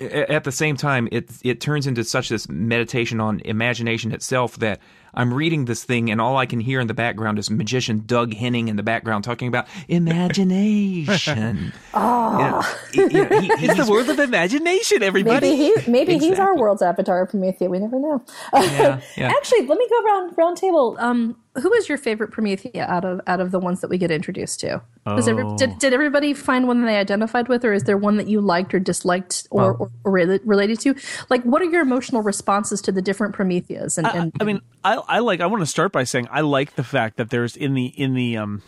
at 0.01 0.45
the 0.45 0.53
same 0.53 0.77
time, 0.77 1.09
it 1.13 1.31
it 1.43 1.61
turns 1.61 1.87
into 1.87 2.05
such 2.05 2.29
this 2.29 2.49
meditation 2.49 3.21
on 3.21 3.41
imagination 3.41 4.13
itself 4.13 4.57
that 4.59 4.81
I'm 5.17 5.33
reading 5.33 5.65
this 5.65 5.85
thing 5.85 6.11
and 6.11 6.21
all 6.21 6.37
I 6.37 6.47
can 6.47 6.61
hear 6.61 6.81
in 6.81 6.87
the 6.87 6.95
background 6.95 7.39
is 7.39 7.51
magician 7.51 8.03
Doug 8.07 8.35
Henning 8.35 8.69
in 8.69 8.77
the 8.77 8.83
background 8.83 9.25
talking 9.25 9.49
about 9.49 9.67
imagination. 9.89 11.73
oh, 11.95 12.79
It's 12.93 13.77
the 13.87 13.91
world 13.91 14.09
of 14.09 14.19
imagination, 14.19 15.03
everybody. 15.03 15.51
Maybe 15.51 15.81
he, 15.83 15.91
maybe 15.91 16.19
he's 16.19 16.39
our 16.39 16.57
world's 16.57 16.83
avatar 16.83 17.23
of 17.23 17.31
Promethea. 17.31 17.69
We 17.69 17.79
never 17.79 17.99
know. 17.99 18.23
Yeah, 18.53 19.01
yeah. 19.17 19.29
Actually, 19.29 19.67
let 19.67 19.79
me 19.79 19.89
go 19.89 20.05
around 20.05 20.35
round 20.37 20.57
table. 20.57 20.97
Um, 20.99 21.37
who 21.61 21.73
is 21.75 21.89
your 21.89 21.99
favorite 21.99 22.31
Promethea 22.31 22.85
out 22.87 23.05
of 23.05 23.21
out 23.27 23.41
of 23.41 23.51
the 23.51 23.59
ones 23.61 23.81
that 23.81 23.89
we 23.89 23.97
get 23.99 24.11
introduced 24.11 24.61
to? 24.61 24.83
Every, 25.07 25.45
Oh. 25.45 25.57
did, 25.57 25.79
did 25.79 25.93
everybody 25.93 26.35
find 26.35 26.67
one 26.67 26.81
that 26.81 26.87
they 26.87 26.97
identified 26.97 27.49
with, 27.49 27.65
or 27.65 27.73
is 27.73 27.85
there 27.85 27.97
one 27.97 28.17
that 28.17 28.27
you 28.29 28.41
liked 28.41 28.75
or 28.75 28.79
disliked 28.81 29.47
or, 29.51 29.73
or, 29.75 29.91
or 30.05 30.13
rela- 30.13 30.41
related 30.45 30.81
to? 30.81 30.95
Like, 31.31 31.43
what 31.45 31.63
are 31.63 31.67
your 31.67 31.83
emotional 31.83 32.23
responses 32.23 32.81
to 32.83 32.93
the 32.93 33.03
different 33.03 33.35
Prometheas? 33.37 33.99
And, 33.99 34.07
and 34.07 34.33
I 34.41 34.45
mean, 34.45 34.61
I, 34.83 34.95
I 35.07 35.19
like. 35.21 35.41
I 35.41 35.47
want 35.47 35.63
to 35.63 35.67
start 35.67 35.93
by 35.93 36.05
saying 36.05 36.27
I 36.31 36.41
like 36.41 36.75
the 36.75 36.85
fact 36.85 37.17
that 37.19 37.31
there's 37.31 37.57
in 37.57 37.75
the 37.75 37.87
in 37.87 38.15
the 38.15 38.37
um, 38.37 38.63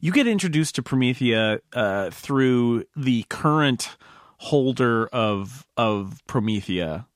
you 0.00 0.10
get 0.12 0.26
introduced 0.26 0.74
to 0.76 0.82
Promethea 0.82 1.60
uh, 1.74 2.10
through 2.10 2.84
the 2.96 3.24
current 3.28 3.96
holder 4.38 5.06
of 5.08 5.66
of 5.76 6.22
Promethea, 6.26 7.06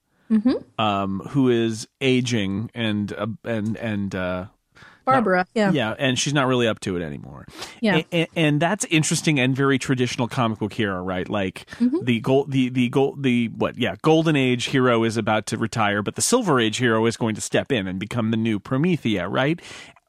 um, 0.79 1.21
who 1.31 1.49
is 1.49 1.89
aging 2.01 2.71
and 2.75 3.13
uh, 3.13 3.27
and 3.45 3.77
and 3.77 4.15
uh, 4.15 4.47
Barbara, 5.05 5.47
yeah, 5.55 5.73
yeah, 5.73 5.95
and 5.99 6.19
she's 6.19 6.35
not 6.35 6.47
really 6.47 6.67
up 6.67 6.81
to 6.81 6.97
it 6.97 7.03
anymore. 7.03 7.47
Yeah. 7.81 8.03
and, 8.13 8.29
and 8.37 8.61
that's 8.61 8.85
interesting 8.87 9.41
and 9.41 9.55
very 9.55 9.79
traditional 9.79 10.29
comic 10.29 10.59
book 10.59 10.73
hero, 10.73 11.03
right? 11.03 11.29
Like 11.29 11.67
the 12.03 12.21
gold, 12.21 12.51
the 12.51 12.69
the 12.69 12.89
gold, 12.89 13.23
the 13.23 13.49
what? 13.49 13.79
Yeah, 13.79 13.97
golden 14.03 14.37
age 14.37 14.67
hero 14.67 15.05
is 15.05 15.17
about 15.17 15.47
to 15.47 15.57
retire, 15.57 16.03
but 16.03 16.15
the 16.15 16.23
silver 16.23 16.61
age 16.61 16.79
hero 16.79 17.07
is 17.07 17.17
going 17.17 17.35
to 17.35 17.41
step 17.41 17.73
in 17.73 17.87
and 17.87 17.99
become 17.99 18.31
the 18.31 18.37
new 18.37 18.59
Promethea, 18.59 19.29
right? 19.29 19.61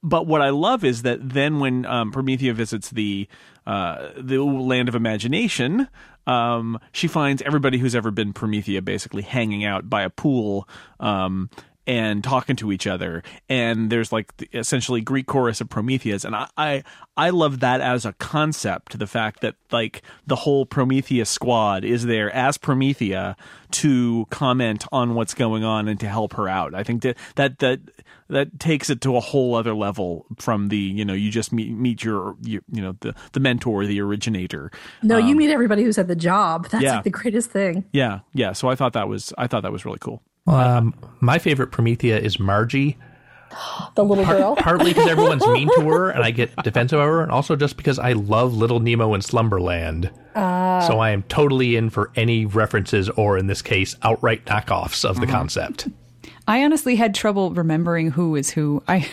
But 0.03 0.27
what 0.27 0.41
I 0.41 0.49
love 0.49 0.83
is 0.83 1.03
that 1.03 1.29
then 1.29 1.59
when 1.59 1.85
um, 1.85 2.11
Promethea 2.11 2.53
visits 2.53 2.89
the 2.89 3.27
uh, 3.65 4.09
the 4.17 4.43
land 4.43 4.89
of 4.89 4.95
imagination, 4.95 5.87
um, 6.27 6.77
she 6.91 7.07
finds 7.07 7.41
everybody 7.43 7.77
who's 7.77 7.95
ever 7.95 8.11
been 8.11 8.33
Promethea 8.33 8.81
basically 8.81 9.21
hanging 9.21 9.63
out 9.63 9.89
by 9.89 10.03
a 10.03 10.09
pool. 10.09 10.67
Um, 10.99 11.49
and 11.85 12.23
talking 12.23 12.55
to 12.57 12.71
each 12.71 12.87
other. 12.87 13.23
And 13.49 13.89
there's 13.89 14.11
like 14.11 14.35
the, 14.37 14.49
essentially 14.53 15.01
greek 15.01 15.27
chorus 15.27 15.61
of 15.61 15.69
prometheas. 15.69 16.25
And 16.25 16.35
I, 16.35 16.47
I 16.57 16.83
i 17.15 17.29
love 17.29 17.59
that 17.59 17.79
as 17.79 18.05
a 18.05 18.13
concept 18.13 18.97
the 18.97 19.05
fact 19.05 19.41
that 19.41 19.55
like 19.71 20.01
the 20.25 20.35
whole 20.35 20.65
prometheus 20.65 21.29
squad 21.29 21.83
is 21.83 22.05
there 22.05 22.31
as 22.31 22.57
promethea 22.57 23.35
to 23.71 24.25
comment 24.29 24.85
on 24.91 25.15
what's 25.15 25.33
going 25.33 25.63
on 25.63 25.87
and 25.87 25.99
to 25.99 26.07
help 26.07 26.33
her 26.33 26.47
out. 26.47 26.75
I 26.75 26.83
think 26.83 27.01
that 27.01 27.17
that 27.35 27.59
that 27.59 27.79
that 28.29 28.59
takes 28.59 28.89
it 28.89 29.01
to 29.01 29.15
a 29.15 29.19
whole 29.19 29.55
other 29.55 29.73
level 29.73 30.25
from 30.37 30.69
the 30.69 30.77
you 30.77 31.03
know 31.03 31.13
you 31.13 31.31
just 31.31 31.51
meet 31.51 31.71
meet 31.71 32.03
your, 32.03 32.35
your 32.41 32.61
you 32.71 32.81
know 32.81 32.95
the 33.01 33.15
the 33.33 33.39
mentor 33.39 33.85
the 33.85 33.99
originator. 33.99 34.71
No, 35.01 35.17
you 35.17 35.31
um, 35.31 35.37
meet 35.37 35.49
everybody 35.49 35.83
who's 35.83 35.97
at 35.97 36.07
the 36.07 36.15
job. 36.15 36.69
That's 36.69 36.83
yeah. 36.83 36.95
like 36.95 37.03
the 37.03 37.09
greatest 37.09 37.49
thing. 37.49 37.85
yeah. 37.91 38.19
Yeah. 38.33 38.53
So 38.53 38.69
i 38.69 38.75
thought 38.75 38.93
that 38.93 39.07
was 39.07 39.33
i 39.37 39.47
thought 39.47 39.63
that 39.63 39.71
was 39.71 39.85
really 39.85 39.99
cool 39.99 40.21
Um, 40.45 40.93
my 41.21 41.39
favorite 41.39 41.71
Promethea 41.71 42.19
is 42.19 42.39
Margie, 42.39 42.97
The 43.95 44.03
little 44.03 44.25
girl. 44.25 44.55
partly 44.55 44.93
because 44.93 45.07
everyone's 45.07 45.45
mean 45.47 45.69
to 45.75 45.81
her 45.87 46.09
and 46.09 46.23
I 46.23 46.31
get 46.31 46.55
defensive 46.63 46.99
of 46.99 47.05
her, 47.05 47.21
and 47.21 47.31
also 47.31 47.55
just 47.55 47.77
because 47.77 47.99
I 47.99 48.13
love 48.13 48.53
Little 48.55 48.79
Nemo 48.79 49.13
and 49.13 49.23
Slumberland. 49.23 50.09
so 50.35 50.39
I 50.99 51.11
am 51.11 51.23
totally 51.23 51.75
in 51.75 51.89
for 51.89 52.11
any 52.15 52.45
references, 52.45 53.09
or 53.09 53.37
in 53.37 53.47
this 53.47 53.61
case, 53.61 53.95
outright 54.03 54.45
knockoffs 54.45 55.05
of 55.05 55.19
the 55.19 55.27
concept. 55.27 55.87
I 56.47 56.63
honestly 56.63 56.95
had 56.95 57.15
trouble 57.15 57.51
remembering 57.51 58.11
who 58.11 58.35
is 58.35 58.49
who. 58.49 58.83
I 58.87 58.97
had 58.97 59.09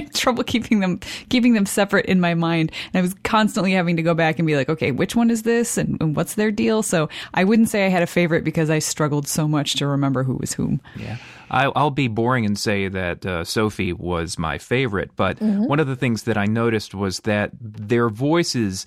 trouble 0.14 0.44
keeping 0.44 0.80
them 0.80 1.00
keeping 1.28 1.54
them 1.54 1.66
separate 1.66 2.06
in 2.06 2.20
my 2.20 2.34
mind, 2.34 2.72
and 2.92 2.98
I 2.98 3.02
was 3.02 3.14
constantly 3.24 3.72
having 3.72 3.96
to 3.96 4.02
go 4.02 4.14
back 4.14 4.38
and 4.38 4.46
be 4.46 4.56
like, 4.56 4.68
okay, 4.68 4.90
which 4.90 5.16
one 5.16 5.30
is 5.30 5.42
this, 5.42 5.76
and, 5.78 5.96
and 6.00 6.16
what's 6.16 6.34
their 6.34 6.50
deal? 6.50 6.82
So 6.82 7.08
I 7.34 7.44
wouldn't 7.44 7.68
say 7.68 7.86
I 7.86 7.88
had 7.88 8.02
a 8.02 8.06
favorite 8.06 8.44
because 8.44 8.70
I 8.70 8.78
struggled 8.78 9.26
so 9.26 9.46
much 9.48 9.74
to 9.74 9.86
remember 9.86 10.22
who 10.22 10.34
was 10.34 10.52
whom. 10.52 10.80
Yeah. 10.96 11.16
I, 11.50 11.66
I'll 11.76 11.90
be 11.90 12.08
boring 12.08 12.44
and 12.44 12.58
say 12.58 12.88
that 12.88 13.24
uh, 13.24 13.44
Sophie 13.44 13.92
was 13.92 14.36
my 14.36 14.58
favorite, 14.58 15.10
but 15.14 15.40
one 15.40 15.78
of 15.78 15.86
the 15.86 15.94
things 15.94 16.24
that 16.24 16.36
I 16.36 16.46
noticed 16.46 16.92
was 16.92 17.20
that 17.20 17.52
their 17.60 18.08
voices, 18.08 18.84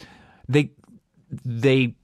they, 0.49 0.71
they 1.45 1.95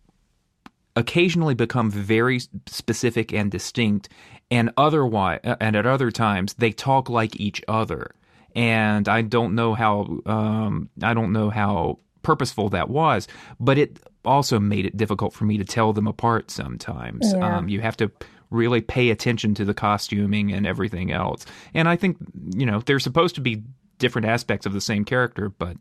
occasionally 0.96 1.56
become 1.56 1.92
very 1.92 2.40
specific 2.68 3.34
and 3.34 3.52
distinct, 3.52 4.10
and 4.50 4.72
otherwise, 4.78 5.40
and 5.44 5.76
at 5.76 5.86
other 5.86 6.12
times 6.12 6.54
they 6.54 6.72
talk 6.72 7.10
like 7.10 7.40
each 7.40 7.62
other. 7.68 8.12
And 8.56 9.08
I 9.10 9.22
don't 9.22 9.54
know 9.56 9.74
how, 9.74 10.20
um, 10.26 10.90
I 11.04 11.14
don't 11.14 11.34
know 11.34 11.50
how 11.50 12.00
purposeful 12.22 12.70
that 12.70 12.90
was, 12.90 13.28
but 13.60 13.78
it 13.78 14.00
also 14.24 14.60
made 14.60 14.86
it 14.86 14.98
difficult 14.98 15.34
for 15.34 15.44
me 15.44 15.58
to 15.58 15.66
tell 15.66 15.94
them 15.94 16.08
apart 16.08 16.50
sometimes. 16.50 17.34
Um, 17.58 17.70
you 17.70 17.82
have 17.82 17.98
to 17.98 18.12
really 18.50 18.82
pay 18.82 19.10
attention 19.10 19.54
to 19.56 19.66
the 19.66 19.74
costuming 19.74 20.52
and 20.54 20.66
everything 20.66 21.12
else. 21.12 21.46
And 21.74 21.90
I 21.90 21.96
think, 21.96 22.18
you 22.56 22.66
know, 22.66 22.80
they're 22.80 23.00
supposed 23.00 23.36
to 23.36 23.42
be 23.42 23.64
different 23.98 24.28
aspects 24.28 24.66
of 24.66 24.74
the 24.74 24.82
same 24.82 25.06
character, 25.06 25.50
but 25.50 25.78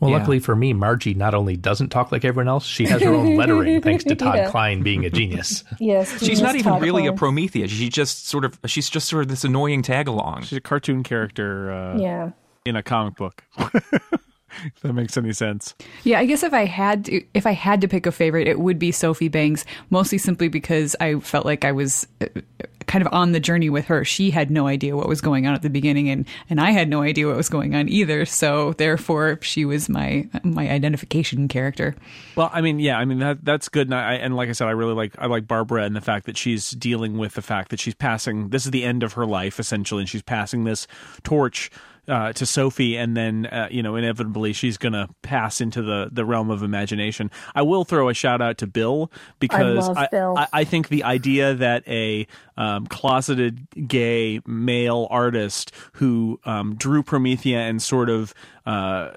Well, 0.00 0.10
Yeah. 0.10 0.18
luckily 0.18 0.38
for 0.38 0.54
me, 0.54 0.72
Margie 0.72 1.14
not 1.14 1.34
only 1.34 1.56
doesn't 1.56 1.88
talk 1.88 2.12
like 2.12 2.24
everyone 2.24 2.48
else, 2.48 2.64
she 2.64 2.86
has 2.86 3.02
her 3.02 3.12
own 3.12 3.36
lettering 3.36 3.80
thanks 3.82 4.04
to 4.04 4.14
Todd 4.14 4.36
Yeah. 4.36 4.50
Klein 4.50 4.82
being 4.82 5.04
a 5.04 5.10
genius. 5.10 5.64
Yes, 5.80 6.22
she's 6.22 6.40
not 6.40 6.54
even 6.54 6.72
Todd 6.72 6.82
really 6.82 7.02
a 7.06 7.10
Klein. 7.10 7.16
Prometheus. 7.18 7.70
She 7.72 7.88
just 7.88 8.28
sort 8.28 8.44
of 8.44 8.58
she's 8.66 8.88
just 8.88 9.08
sort 9.08 9.22
of 9.24 9.28
this 9.28 9.44
annoying 9.44 9.82
tag 9.82 10.06
along. 10.08 10.42
she's 10.42 10.58
a 10.58 10.60
cartoon 10.60 11.02
character 11.02 11.72
uh, 11.72 11.98
Yeah. 11.98 12.30
in 12.64 12.76
a 12.76 12.82
comic 12.82 13.16
book 13.16 13.42
if 14.64 14.80
that 14.82 14.92
makes 14.92 15.16
any 15.16 15.32
sense 15.32 15.74
Yeah, 16.04 16.20
I 16.20 16.26
guess 16.26 16.42
if 16.42 16.52
I 16.52 16.64
had 16.64 17.04
to, 17.06 17.22
if 17.34 17.46
I 17.46 17.52
had 17.52 17.80
to 17.80 17.88
pick 17.88 18.06
a 18.06 18.12
favorite, 18.12 18.48
it 18.48 18.60
would 18.60 18.78
be 18.78 18.92
Sophie 18.92 19.28
Banks, 19.28 19.64
mostly 19.90 20.18
simply 20.18 20.48
because 20.48 20.94
I 21.00 21.20
felt 21.20 21.44
like 21.44 21.64
I 21.64 21.72
was 21.72 22.06
uh, 22.20 22.26
kind 22.86 23.04
of 23.06 23.12
on 23.12 23.32
the 23.32 23.40
journey 23.40 23.70
with 23.70 23.84
her. 23.86 24.04
She 24.04 24.30
had 24.30 24.50
no 24.50 24.66
idea 24.66 24.96
what 24.96 25.08
was 25.08 25.20
going 25.20 25.46
on 25.46 25.54
at 25.54 25.62
the 25.62 25.70
beginning, 25.70 26.08
and 26.08 26.26
and 26.50 26.60
I 26.60 26.70
had 26.70 26.88
no 26.88 27.02
idea 27.02 27.26
what 27.26 27.36
was 27.36 27.48
going 27.48 27.74
on 27.74 27.88
either. 27.88 28.24
So 28.24 28.72
therefore, 28.74 29.38
she 29.42 29.64
was 29.64 29.88
my 29.88 30.26
my 30.42 30.68
identification 30.68 31.48
character. 31.48 31.94
Well, 32.34 32.50
I 32.52 32.60
mean, 32.60 32.80
yeah, 32.80 32.98
I 32.98 33.04
mean 33.04 33.18
that 33.18 33.44
that's 33.44 33.68
good, 33.68 33.86
and 33.86 33.94
I 33.94 34.14
and 34.14 34.34
like 34.34 34.48
I 34.48 34.52
said, 34.52 34.68
I 34.68 34.72
really 34.72 34.94
like 34.94 35.14
I 35.18 35.26
like 35.26 35.46
Barbara 35.46 35.84
and 35.84 35.94
the 35.94 36.00
fact 36.00 36.26
that 36.26 36.36
she's 36.36 36.70
dealing 36.70 37.18
with 37.18 37.34
the 37.34 37.42
fact 37.42 37.70
that 37.70 37.80
she's 37.80 37.94
passing. 37.94 38.48
This 38.48 38.64
is 38.64 38.70
the 38.70 38.84
end 38.84 39.02
of 39.02 39.12
her 39.12 39.26
life 39.26 39.60
essentially, 39.60 40.02
and 40.02 40.08
she's 40.08 40.22
passing 40.22 40.64
this 40.64 40.86
torch. 41.22 41.70
Uh, 42.08 42.32
to 42.32 42.46
Sophie, 42.46 42.96
and 42.96 43.14
then 43.14 43.44
uh, 43.44 43.68
you 43.70 43.82
know, 43.82 43.94
inevitably 43.94 44.54
she's 44.54 44.78
gonna 44.78 45.10
pass 45.20 45.60
into 45.60 45.82
the 45.82 46.08
the 46.10 46.24
realm 46.24 46.50
of 46.50 46.62
imagination. 46.62 47.30
I 47.54 47.60
will 47.60 47.84
throw 47.84 48.08
a 48.08 48.14
shout 48.14 48.40
out 48.40 48.56
to 48.58 48.66
Bill 48.66 49.12
because 49.40 49.88
love 49.88 50.08
Bill. 50.10 50.34
I, 50.38 50.46
I 50.54 50.64
think 50.64 50.88
the 50.88 51.04
idea 51.04 51.52
that 51.52 51.86
a 51.86 52.26
um, 52.56 52.86
closeted 52.86 53.66
gay 53.86 54.40
male 54.46 55.06
artist 55.10 55.70
who 55.92 56.40
um, 56.44 56.76
drew 56.76 57.02
Promethea 57.02 57.58
and 57.58 57.82
sort 57.82 58.08
of 58.08 58.32
uh, 58.64 59.10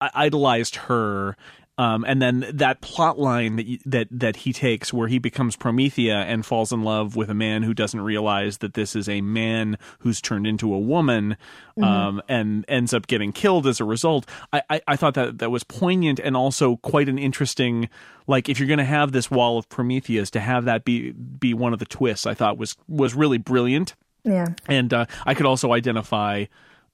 idolized 0.00 0.76
her. 0.76 1.36
Um, 1.78 2.06
and 2.08 2.22
then 2.22 2.46
that 2.54 2.80
plot 2.80 3.18
line 3.18 3.56
that, 3.56 3.78
that 3.84 4.08
that 4.10 4.36
he 4.36 4.52
takes, 4.54 4.92
where 4.94 5.08
he 5.08 5.18
becomes 5.18 5.56
Promethea 5.56 6.14
and 6.14 6.44
falls 6.46 6.72
in 6.72 6.82
love 6.82 7.16
with 7.16 7.28
a 7.28 7.34
man 7.34 7.62
who 7.64 7.74
doesn't 7.74 8.00
realize 8.00 8.58
that 8.58 8.72
this 8.72 8.96
is 8.96 9.10
a 9.10 9.20
man 9.20 9.76
who's 9.98 10.22
turned 10.22 10.46
into 10.46 10.72
a 10.72 10.78
woman, 10.78 11.36
um, 11.82 12.22
and 12.28 12.64
ends 12.66 12.94
up 12.94 13.06
getting 13.06 13.30
killed 13.30 13.66
as 13.66 13.78
a 13.78 13.84
result. 13.84 14.26
I, 14.54 14.62
I, 14.70 14.80
I 14.88 14.96
thought 14.96 15.14
that 15.14 15.38
that 15.38 15.50
was 15.50 15.64
poignant 15.64 16.18
and 16.18 16.34
also 16.34 16.76
quite 16.76 17.10
an 17.10 17.18
interesting. 17.18 17.90
Like, 18.26 18.48
if 18.48 18.58
you're 18.58 18.68
going 18.68 18.78
to 18.78 18.84
have 18.84 19.12
this 19.12 19.30
wall 19.30 19.58
of 19.58 19.68
Prometheas, 19.68 20.30
to 20.30 20.40
have 20.40 20.64
that 20.64 20.84
be 20.84 21.12
be 21.12 21.52
one 21.52 21.74
of 21.74 21.78
the 21.78 21.84
twists, 21.84 22.24
I 22.26 22.32
thought 22.32 22.56
was 22.56 22.74
was 22.88 23.14
really 23.14 23.38
brilliant 23.38 23.94
Yeah. 24.24 24.46
and 24.66 24.92
uh, 24.94 25.06
I 25.26 25.34
could 25.34 25.46
also 25.46 25.72
identify 25.74 26.46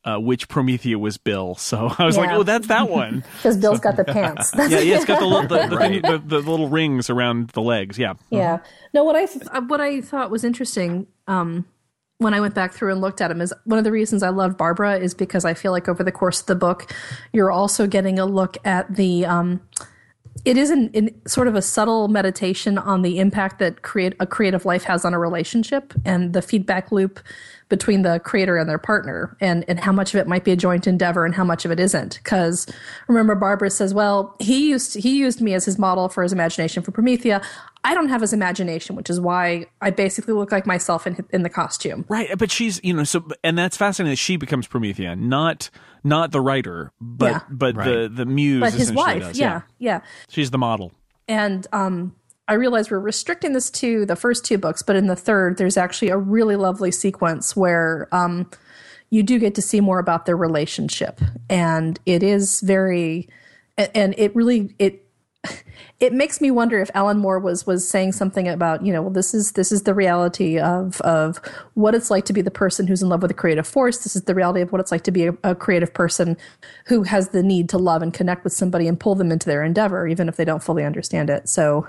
uh, 0.04 0.18
which 0.18 0.48
Promethea 0.48 0.98
was 0.98 1.18
Bill. 1.18 1.54
So 1.72 1.94
I 1.98 2.04
was 2.04 2.16
like, 2.16 2.30
"Oh, 2.30 2.42
that's 2.42 2.66
that 2.66 2.90
one." 2.90 3.24
Because 3.36 3.56
Bill's 3.56 3.80
got 3.80 3.96
the 3.96 4.04
pants. 4.04 4.50
That's 4.50 4.70
yeah, 4.72 4.80
yeah, 4.80 4.96
it's 4.96 5.04
got 5.04 5.20
the 5.20 5.26
little, 5.26 5.48
the, 5.48 5.66
the, 5.68 5.76
thing, 5.76 6.02
the, 6.02 6.18
the 6.18 6.38
little 6.38 6.68
rings 6.68 7.08
around 7.08 7.50
the 7.50 7.62
legs. 7.62 7.98
Yeah, 7.98 8.14
yeah. 8.30 8.58
No, 8.92 9.04
what 9.04 9.16
I 9.16 9.26
th- 9.26 9.46
Uh, 9.50 9.62
what 9.62 9.80
I 9.80 10.00
thought 10.00 10.30
was 10.30 10.44
interesting 10.44 11.06
um, 11.28 11.64
when 12.18 12.34
I 12.34 12.40
went 12.40 12.54
back 12.54 12.72
through 12.72 12.92
and 12.92 13.00
looked 13.00 13.20
at 13.20 13.30
him 13.30 13.40
is 13.40 13.54
one 13.64 13.78
of 13.78 13.84
the 13.84 13.92
reasons 13.92 14.22
I 14.22 14.28
love 14.28 14.56
Barbara 14.56 14.98
is 14.98 15.14
because 15.14 15.44
I 15.44 15.54
feel 15.54 15.72
like 15.72 15.88
over 15.88 16.02
the 16.02 16.12
course 16.12 16.40
of 16.40 16.46
the 16.46 16.54
book, 16.54 16.92
you're 17.32 17.50
also 17.50 17.86
getting 17.86 18.18
a 18.18 18.26
look 18.26 18.56
at 18.64 18.94
the. 18.94 19.24
Um, 19.24 19.60
it 20.44 20.56
is 20.56 20.70
in, 20.70 20.88
in 20.90 21.14
sort 21.26 21.46
of 21.46 21.54
a 21.54 21.62
subtle 21.62 22.08
meditation 22.08 22.78
on 22.78 23.02
the 23.02 23.18
impact 23.18 23.58
that 23.58 23.82
create 23.82 24.14
a 24.18 24.26
creative 24.26 24.64
life 24.64 24.84
has 24.84 25.04
on 25.04 25.14
a 25.14 25.18
relationship 25.18 25.92
and 26.04 26.32
the 26.32 26.42
feedback 26.42 26.90
loop 26.90 27.20
between 27.72 28.02
the 28.02 28.20
creator 28.20 28.58
and 28.58 28.68
their 28.68 28.76
partner 28.76 29.34
and, 29.40 29.64
and 29.66 29.80
how 29.80 29.92
much 29.92 30.12
of 30.12 30.20
it 30.20 30.28
might 30.28 30.44
be 30.44 30.50
a 30.52 30.56
joint 30.56 30.86
endeavor 30.86 31.24
and 31.24 31.34
how 31.34 31.42
much 31.42 31.64
of 31.64 31.70
it 31.70 31.80
isn't. 31.80 32.20
Because 32.22 32.66
remember, 33.08 33.34
Barbara 33.34 33.70
says, 33.70 33.94
well, 33.94 34.36
he 34.40 34.68
used, 34.68 34.92
he 34.94 35.16
used 35.16 35.40
me 35.40 35.54
as 35.54 35.64
his 35.64 35.78
model 35.78 36.10
for 36.10 36.22
his 36.22 36.34
imagination 36.34 36.82
for 36.82 36.90
Promethea. 36.90 37.40
I 37.82 37.94
don't 37.94 38.10
have 38.10 38.20
his 38.20 38.34
imagination, 38.34 38.94
which 38.94 39.08
is 39.08 39.18
why 39.18 39.64
I 39.80 39.88
basically 39.88 40.34
look 40.34 40.52
like 40.52 40.66
myself 40.66 41.06
in, 41.06 41.16
in 41.30 41.44
the 41.44 41.48
costume. 41.48 42.04
right. 42.10 42.28
But 42.38 42.50
she's 42.50 42.78
you 42.84 42.92
know 42.92 43.04
so, 43.04 43.26
and 43.42 43.56
that's 43.56 43.78
fascinating. 43.78 44.12
that 44.12 44.16
She 44.18 44.36
becomes 44.36 44.66
Promethea, 44.68 45.16
not 45.16 45.70
not 46.04 46.30
the 46.30 46.42
writer, 46.42 46.92
but 47.00 47.30
Yeah. 47.32 47.40
but 47.50 47.74
the 47.74 48.10
the 48.14 48.26
muse. 48.26 48.60
But 48.60 48.74
his 48.74 48.92
wife, 48.92 49.22
does, 49.22 49.38
yeah, 49.38 49.62
yeah. 49.78 50.02
she's 50.28 50.50
the 50.50 50.58
model. 50.58 50.92
And 51.26 51.66
um, 51.72 52.14
I 52.52 52.56
realize 52.56 52.90
we're 52.90 52.98
restricting 52.98 53.54
this 53.54 53.70
to 53.70 54.04
the 54.04 54.14
first 54.14 54.44
two 54.44 54.58
books, 54.58 54.82
but 54.82 54.94
in 54.94 55.06
the 55.06 55.16
third, 55.16 55.56
there's 55.56 55.78
actually 55.78 56.10
a 56.10 56.18
really 56.18 56.54
lovely 56.54 56.90
sequence 56.90 57.56
where 57.56 58.08
um, 58.12 58.50
you 59.08 59.22
do 59.22 59.38
get 59.38 59.54
to 59.54 59.62
see 59.62 59.80
more 59.80 59.98
about 59.98 60.26
their 60.26 60.36
relationship, 60.36 61.18
and 61.48 61.98
it 62.04 62.22
is 62.22 62.60
very, 62.60 63.30
and 63.78 64.14
it 64.18 64.36
really 64.36 64.74
it 64.78 65.02
it 65.98 66.12
makes 66.12 66.42
me 66.42 66.50
wonder 66.50 66.78
if 66.78 66.90
Alan 66.92 67.16
Moore 67.16 67.38
was 67.38 67.66
was 67.66 67.88
saying 67.88 68.12
something 68.12 68.46
about 68.46 68.84
you 68.84 68.92
know 68.92 69.00
well 69.00 69.10
this 69.10 69.32
is 69.32 69.52
this 69.52 69.72
is 69.72 69.84
the 69.84 69.94
reality 69.94 70.58
of 70.58 71.00
of 71.00 71.38
what 71.72 71.94
it's 71.94 72.10
like 72.10 72.26
to 72.26 72.34
be 72.34 72.42
the 72.42 72.50
person 72.50 72.86
who's 72.86 73.00
in 73.00 73.08
love 73.08 73.22
with 73.22 73.30
a 73.30 73.34
creative 73.34 73.66
force. 73.66 74.04
This 74.04 74.14
is 74.14 74.24
the 74.24 74.34
reality 74.34 74.60
of 74.60 74.72
what 74.72 74.80
it's 74.82 74.92
like 74.92 75.04
to 75.04 75.10
be 75.10 75.28
a, 75.28 75.34
a 75.42 75.54
creative 75.54 75.94
person 75.94 76.36
who 76.84 77.04
has 77.04 77.30
the 77.30 77.42
need 77.42 77.70
to 77.70 77.78
love 77.78 78.02
and 78.02 78.12
connect 78.12 78.44
with 78.44 78.52
somebody 78.52 78.88
and 78.88 79.00
pull 79.00 79.14
them 79.14 79.32
into 79.32 79.46
their 79.46 79.64
endeavor, 79.64 80.06
even 80.06 80.28
if 80.28 80.36
they 80.36 80.44
don't 80.44 80.62
fully 80.62 80.84
understand 80.84 81.30
it. 81.30 81.48
So. 81.48 81.88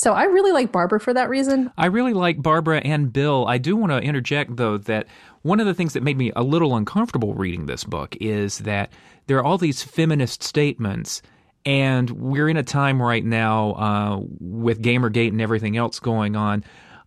So 0.00 0.14
I 0.14 0.24
really 0.24 0.50
like 0.50 0.72
Barbara 0.72 0.98
for 0.98 1.12
that 1.12 1.28
reason. 1.28 1.70
I 1.76 1.84
really 1.84 2.14
like 2.14 2.40
Barbara 2.40 2.78
and 2.78 3.12
Bill. 3.12 3.44
I 3.46 3.58
do 3.58 3.76
want 3.76 3.92
to 3.92 3.98
interject, 3.98 4.56
though, 4.56 4.78
that 4.78 5.06
one 5.42 5.60
of 5.60 5.66
the 5.66 5.74
things 5.74 5.92
that 5.92 6.02
made 6.02 6.16
me 6.16 6.32
a 6.34 6.42
little 6.42 6.74
uncomfortable 6.74 7.34
reading 7.34 7.66
this 7.66 7.84
book 7.84 8.16
is 8.18 8.60
that 8.60 8.90
there 9.26 9.36
are 9.36 9.44
all 9.44 9.58
these 9.58 9.82
feminist 9.82 10.42
statements, 10.42 11.20
and 11.66 12.08
we're 12.12 12.48
in 12.48 12.56
a 12.56 12.62
time 12.62 13.02
right 13.02 13.22
now 13.22 13.72
uh, 13.72 14.20
with 14.40 14.80
Gamergate 14.80 15.28
and 15.28 15.42
everything 15.42 15.76
else 15.76 16.00
going 16.00 16.34
on. 16.34 16.64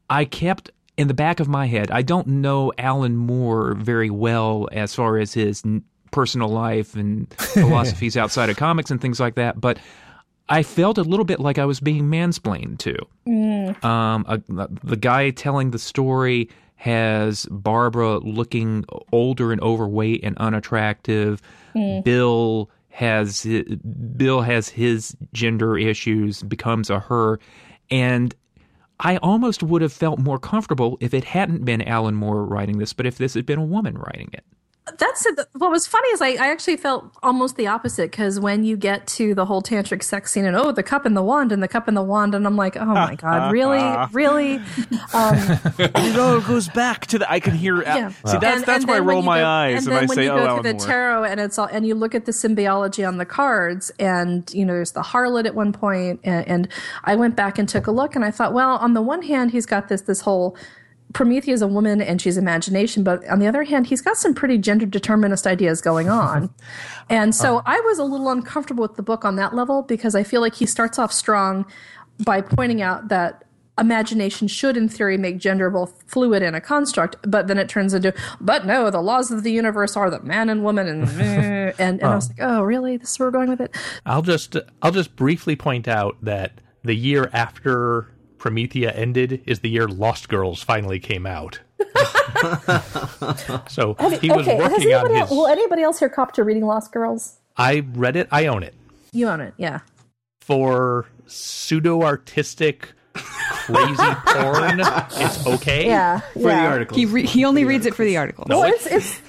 I 0.07 0.25
kept 0.25 0.69
in 0.95 1.07
the 1.07 1.15
back 1.15 1.39
of 1.39 1.47
my 1.47 1.65
head, 1.65 1.89
I 1.89 2.03
don't 2.03 2.27
know 2.27 2.73
Alan 2.77 3.17
Moore 3.17 3.73
very 3.73 4.11
well 4.11 4.69
as 4.71 4.93
far 4.93 5.17
as 5.17 5.33
his 5.33 5.63
personal 6.11 6.49
life 6.49 6.93
and 6.93 7.33
philosophies 7.39 8.17
outside 8.17 8.51
of 8.51 8.57
comics 8.57 8.91
and 8.91 9.01
things 9.01 9.19
like 9.19 9.33
that, 9.33 9.59
but 9.59 9.79
I 10.49 10.63
felt 10.63 10.97
a 10.97 11.03
little 11.03 11.25
bit 11.25 11.39
like 11.39 11.57
I 11.57 11.65
was 11.65 11.79
being 11.79 12.03
mansplained 12.09 12.79
to. 12.79 12.95
Um, 13.87 14.25
a, 14.27 14.41
the 14.83 14.97
guy 14.97 15.29
telling 15.31 15.71
the 15.71 15.79
story 15.79 16.49
has 16.75 17.45
Barbara 17.49 18.17
looking 18.19 18.83
older 19.11 19.51
and 19.51 19.61
overweight 19.61 20.21
and 20.23 20.37
unattractive. 20.37 21.41
Bill 22.03 22.69
has 22.89 23.47
Bill 24.17 24.41
has 24.41 24.69
his 24.69 25.15
gender 25.33 25.77
issues, 25.77 26.43
becomes 26.43 26.89
a 26.89 26.99
her, 26.99 27.39
and 27.89 28.35
I 28.99 29.17
almost 29.17 29.63
would 29.63 29.81
have 29.81 29.93
felt 29.93 30.19
more 30.19 30.37
comfortable 30.39 30.97
if 30.99 31.13
it 31.13 31.23
hadn't 31.23 31.65
been 31.65 31.81
Alan 31.81 32.15
Moore 32.15 32.45
writing 32.45 32.77
this, 32.77 32.93
but 32.93 33.05
if 33.05 33.17
this 33.17 33.33
had 33.33 33.45
been 33.45 33.59
a 33.59 33.65
woman 33.65 33.97
writing 33.97 34.29
it. 34.33 34.43
That's 34.97 35.25
it. 35.25 35.39
What 35.53 35.71
was 35.71 35.87
funny 35.87 36.09
is 36.09 36.21
I, 36.21 36.31
I 36.31 36.47
actually 36.51 36.75
felt 36.75 37.05
almost 37.23 37.55
the 37.55 37.67
opposite 37.67 38.11
because 38.11 38.37
when 38.39 38.65
you 38.65 38.75
get 38.75 39.07
to 39.07 39.33
the 39.33 39.45
whole 39.45 39.61
tantric 39.61 40.03
sex 40.03 40.31
scene 40.31 40.43
and 40.43 40.57
oh 40.57 40.73
the 40.73 40.83
cup 40.83 41.05
and 41.05 41.15
the 41.15 41.23
wand 41.23 41.53
and 41.53 41.63
the 41.63 41.69
cup 41.69 41.87
and 41.87 41.95
the 41.95 42.01
wand 42.01 42.35
and 42.35 42.45
I'm 42.45 42.57
like 42.57 42.75
oh 42.75 42.83
my 42.85 43.15
god 43.15 43.53
really 43.53 43.79
really 44.11 44.55
um, 45.13 45.35
it 45.79 46.17
all 46.19 46.41
goes 46.41 46.67
back 46.67 47.05
to 47.07 47.19
the. 47.19 47.31
I 47.31 47.39
can 47.39 47.53
hear. 47.53 47.81
Yeah. 47.81 48.09
See, 48.09 48.15
that's 48.39 48.43
And- 48.57 48.65
that's 48.65 48.83
and 48.83 48.87
why 48.89 48.97
I 48.97 48.99
roll 48.99 49.21
my 49.21 49.39
go- 49.39 49.45
eyes 49.47 49.87
and, 49.87 49.95
then 49.95 50.03
I 50.03 50.05
when 50.05 50.15
say, 50.17 50.23
you 50.25 50.31
"Oh, 50.31 50.35
go 50.35 50.45
Alan 50.47 50.63
through 50.63 50.71
the 50.73 50.77
Moore." 50.77 50.85
tarot 50.87 51.23
and 51.25 51.39
it's 51.39 51.57
all 51.57 51.67
and 51.71 51.87
you 51.87 51.95
look 51.95 52.13
at 52.13 52.25
the 52.25 52.33
symbiology 52.33 53.07
on 53.07 53.17
the 53.17 53.25
cards 53.25 53.89
and 53.99 54.53
you 54.53 54.65
know 54.65 54.73
there's 54.73 54.91
the 54.91 55.01
harlot 55.01 55.45
at 55.45 55.55
one 55.55 55.71
point 55.71 56.19
and, 56.25 56.45
and 56.45 56.67
I 57.05 57.15
went 57.15 57.37
back 57.37 57.57
and 57.57 57.69
took 57.69 57.87
a 57.87 57.91
look 57.91 58.15
and 58.17 58.25
I 58.25 58.31
thought 58.31 58.53
well 58.53 58.75
on 58.77 58.93
the 58.95 59.01
one 59.01 59.21
hand 59.21 59.51
he's 59.51 59.65
got 59.65 59.87
this 59.87 60.01
this 60.01 60.19
whole 60.21 60.57
Promethea 61.13 61.53
is 61.53 61.61
a 61.61 61.67
woman 61.67 62.01
and 62.01 62.21
she's 62.21 62.37
imagination, 62.37 63.03
but 63.03 63.27
on 63.29 63.39
the 63.39 63.47
other 63.47 63.63
hand, 63.63 63.87
he's 63.87 64.01
got 64.01 64.17
some 64.17 64.33
pretty 64.33 64.57
gender 64.57 64.85
determinist 64.85 65.47
ideas 65.47 65.81
going 65.81 66.09
on. 66.09 66.53
And 67.09 67.35
so 67.35 67.57
uh-huh. 67.57 67.63
I 67.65 67.79
was 67.81 67.99
a 67.99 68.05
little 68.05 68.29
uncomfortable 68.29 68.81
with 68.81 68.95
the 68.95 69.03
book 69.03 69.25
on 69.25 69.35
that 69.35 69.53
level 69.53 69.81
because 69.81 70.15
I 70.15 70.23
feel 70.23 70.39
like 70.39 70.55
he 70.55 70.65
starts 70.65 70.97
off 70.97 71.11
strong 71.11 71.65
by 72.23 72.39
pointing 72.39 72.81
out 72.81 73.09
that 73.09 73.43
imagination 73.77 74.47
should, 74.47 74.77
in 74.77 74.87
theory, 74.87 75.17
make 75.17 75.37
gender 75.37 75.69
both 75.69 76.03
fluid 76.07 76.43
and 76.43 76.55
a 76.55 76.61
construct, 76.61 77.17
but 77.29 77.47
then 77.47 77.57
it 77.57 77.67
turns 77.67 77.93
into, 77.93 78.13
but 78.39 78.65
no, 78.65 78.89
the 78.89 79.01
laws 79.01 79.31
of 79.31 79.43
the 79.43 79.51
universe 79.51 79.97
are 79.97 80.09
that 80.09 80.23
man 80.23 80.49
and 80.49 80.63
woman, 80.63 80.87
and 80.87 81.03
and, 81.19 81.75
and 81.79 82.03
I 82.03 82.15
was 82.15 82.29
like, 82.29 82.37
oh, 82.39 82.61
really? 82.61 82.97
This 82.97 83.11
is 83.11 83.19
where 83.19 83.27
we're 83.27 83.31
going 83.31 83.49
with 83.49 83.61
it? 83.61 83.75
I'll 84.05 84.21
just 84.21 84.55
I'll 84.81 84.91
just 84.91 85.15
briefly 85.15 85.55
point 85.55 85.87
out 85.87 86.17
that 86.21 86.61
the 86.83 86.95
year 86.95 87.29
after 87.33 88.07
Promethea 88.43 88.91
ended 88.91 89.41
is 89.45 89.61
the 89.61 89.69
year 89.69 89.87
Lost 89.87 90.27
Girls 90.27 90.61
finally 90.61 90.99
came 90.99 91.25
out. 91.25 91.61
so 93.69 93.95
he 94.19 94.29
was 94.29 94.45
okay, 94.45 94.57
has 94.57 94.69
working 94.69 94.93
on 94.93 95.05
anybody 95.05 95.13
his. 95.13 95.21
else, 95.21 95.29
will 95.31 95.47
anybody 95.47 95.81
else 95.81 95.97
here 95.97 96.09
cop 96.09 96.33
to 96.33 96.43
reading 96.43 96.65
Lost 96.65 96.91
Girls? 96.91 97.37
I 97.55 97.85
read 97.93 98.17
it. 98.17 98.27
I 98.31 98.47
own 98.47 98.63
it 98.63 98.73
You 99.13 99.29
own 99.29 99.39
it, 99.39 99.53
yeah. 99.55 99.79
for 100.41 101.05
pseudo 101.25 102.01
artistic, 102.03 102.91
crazy 103.13 103.95
porn. 104.25 104.81
It's 104.81 105.47
okay. 105.47 105.85
Yeah, 105.85 106.19
For 106.33 106.39
yeah. 106.39 106.63
the 106.63 106.69
article. 106.69 106.97
He 106.97 107.05
re- 107.05 107.25
he 107.25 107.45
only 107.45 107.63
reads 107.63 107.85
it 107.85 107.95
for 107.95 108.03
the 108.03 108.17
article. 108.17 108.43
Well, 108.49 108.63
it's 108.63 108.85
it's 108.85 109.21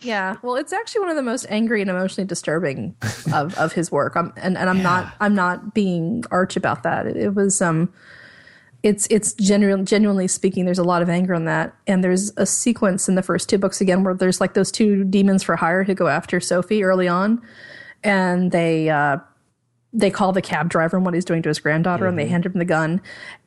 Yeah, 0.00 0.36
well, 0.40 0.56
it's 0.56 0.72
actually 0.72 1.02
one 1.02 1.10
of 1.10 1.16
the 1.16 1.22
most 1.22 1.44
angry 1.50 1.82
and 1.82 1.90
emotionally 1.90 2.26
disturbing 2.26 2.96
of, 3.30 3.54
of 3.58 3.74
his 3.74 3.92
work. 3.92 4.16
I'm, 4.16 4.32
and 4.38 4.56
and 4.56 4.70
I'm 4.70 4.82
not 4.82 5.12
I'm 5.20 5.34
not 5.34 5.74
being 5.74 6.24
arch 6.30 6.56
about 6.56 6.82
that. 6.84 7.06
It, 7.06 7.18
it 7.18 7.34
was 7.34 7.60
um, 7.60 7.92
it's 8.82 9.06
it's 9.10 9.32
genuine, 9.34 9.86
genuinely 9.86 10.28
speaking. 10.28 10.64
There's 10.64 10.78
a 10.78 10.84
lot 10.84 11.02
of 11.02 11.08
anger 11.08 11.34
in 11.34 11.44
that, 11.44 11.74
and 11.86 12.02
there's 12.02 12.32
a 12.36 12.46
sequence 12.46 13.08
in 13.08 13.14
the 13.14 13.22
first 13.22 13.48
two 13.48 13.58
books 13.58 13.80
again 13.80 14.02
where 14.02 14.14
there's 14.14 14.40
like 14.40 14.54
those 14.54 14.72
two 14.72 15.04
demons 15.04 15.42
for 15.42 15.56
hire 15.56 15.84
who 15.84 15.94
go 15.94 16.08
after 16.08 16.40
Sophie 16.40 16.82
early 16.82 17.06
on, 17.06 17.40
and 18.02 18.50
they 18.50 18.90
uh, 18.90 19.18
they 19.92 20.10
call 20.10 20.32
the 20.32 20.40
cab 20.40 20.70
driver 20.70 20.96
and 20.96 21.04
what 21.04 21.14
he's 21.14 21.24
doing 21.24 21.42
to 21.42 21.50
his 21.50 21.58
granddaughter, 21.58 22.06
and 22.06 22.18
they 22.18 22.26
hand 22.26 22.46
him 22.46 22.54
the 22.54 22.64
gun. 22.64 23.00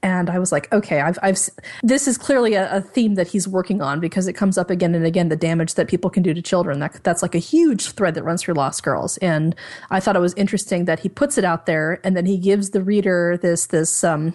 And 0.03 0.29
I 0.29 0.37
was 0.37 0.51
like, 0.51 0.71
okay, 0.71 1.01
I've, 1.01 1.17
I've, 1.23 1.39
this 1.81 2.07
is 2.07 2.19
clearly 2.19 2.53
a, 2.53 2.71
a 2.71 2.81
theme 2.81 3.15
that 3.15 3.27
he's 3.27 3.47
working 3.47 3.81
on 3.81 3.99
because 3.99 4.27
it 4.27 4.33
comes 4.33 4.55
up 4.55 4.69
again 4.69 4.93
and 4.93 5.05
again 5.05 5.29
the 5.29 5.35
damage 5.35 5.73
that 5.73 5.87
people 5.87 6.11
can 6.11 6.21
do 6.21 6.35
to 6.35 6.43
children. 6.43 6.79
That, 6.79 7.03
that's 7.03 7.23
like 7.23 7.33
a 7.33 7.39
huge 7.39 7.89
thread 7.89 8.13
that 8.13 8.23
runs 8.23 8.43
through 8.43 8.53
Lost 8.53 8.83
Girls. 8.83 9.17
And 9.17 9.55
I 9.89 9.99
thought 9.99 10.15
it 10.15 10.19
was 10.19 10.35
interesting 10.35 10.85
that 10.85 10.99
he 10.99 11.09
puts 11.09 11.39
it 11.39 11.43
out 11.43 11.65
there 11.65 11.99
and 12.03 12.15
then 12.15 12.27
he 12.27 12.37
gives 12.37 12.69
the 12.69 12.83
reader 12.83 13.39
this, 13.41 13.65
this, 13.65 14.03
um, 14.03 14.31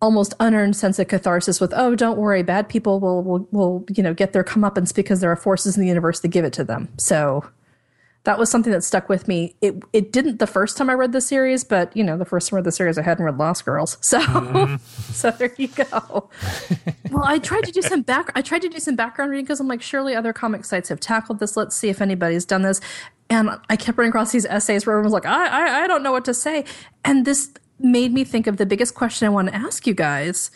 almost 0.00 0.34
unearned 0.40 0.76
sense 0.76 0.98
of 0.98 1.08
catharsis 1.08 1.60
with, 1.60 1.72
oh, 1.74 1.94
don't 1.94 2.18
worry, 2.18 2.42
bad 2.42 2.68
people 2.68 3.00
will, 3.00 3.22
will, 3.22 3.48
will, 3.50 3.84
you 3.94 4.02
know, 4.02 4.14
get 4.14 4.32
their 4.32 4.44
comeuppance 4.44 4.94
because 4.94 5.20
there 5.20 5.30
are 5.30 5.36
forces 5.36 5.76
in 5.76 5.82
the 5.82 5.88
universe 5.88 6.20
that 6.20 6.28
give 6.28 6.44
it 6.44 6.52
to 6.54 6.64
them. 6.64 6.88
So, 6.98 7.44
that 8.24 8.38
was 8.38 8.50
something 8.50 8.72
that 8.72 8.82
stuck 8.82 9.08
with 9.08 9.28
me. 9.28 9.54
It 9.60 9.82
it 9.92 10.10
didn't 10.10 10.38
the 10.38 10.46
first 10.46 10.76
time 10.78 10.88
I 10.88 10.94
read 10.94 11.12
the 11.12 11.20
series, 11.20 11.62
but 11.62 11.94
you 11.94 12.02
know, 12.02 12.16
the 12.16 12.24
first 12.24 12.48
time 12.48 12.56
I 12.56 12.58
read 12.58 12.64
the 12.64 12.72
series, 12.72 12.96
I 12.96 13.02
hadn't 13.02 13.24
read 13.24 13.36
Lost 13.36 13.64
Girls, 13.64 13.98
so 14.06 14.18
mm-hmm. 14.18 14.76
so 15.12 15.30
there 15.30 15.54
you 15.56 15.68
go. 15.68 16.30
well, 17.10 17.24
I 17.24 17.38
tried 17.38 17.64
to 17.64 17.72
do 17.72 17.82
some 17.82 18.02
back. 18.02 18.32
I 18.34 18.42
tried 18.42 18.62
to 18.62 18.68
do 18.68 18.78
some 18.78 18.96
background 18.96 19.30
reading 19.30 19.44
because 19.44 19.60
I'm 19.60 19.68
like, 19.68 19.82
surely 19.82 20.14
other 20.14 20.32
comic 20.32 20.64
sites 20.64 20.88
have 20.88 21.00
tackled 21.00 21.38
this. 21.38 21.56
Let's 21.56 21.76
see 21.76 21.90
if 21.90 22.00
anybody's 22.00 22.46
done 22.46 22.62
this. 22.62 22.80
And 23.30 23.50
I 23.68 23.76
kept 23.76 23.98
running 23.98 24.10
across 24.10 24.32
these 24.32 24.46
essays 24.46 24.86
where 24.86 24.94
everyone 24.94 25.12
was 25.12 25.12
like, 25.12 25.26
I 25.26 25.46
I, 25.46 25.84
I 25.84 25.86
don't 25.86 26.02
know 26.02 26.12
what 26.12 26.24
to 26.24 26.34
say, 26.34 26.64
and 27.04 27.26
this 27.26 27.52
made 27.84 28.12
me 28.12 28.24
think 28.24 28.46
of 28.46 28.56
the 28.56 28.66
biggest 28.66 28.94
question 28.94 29.26
I 29.26 29.28
want 29.28 29.48
to 29.48 29.54
ask 29.54 29.86
you 29.86 29.94
guys. 29.94 30.50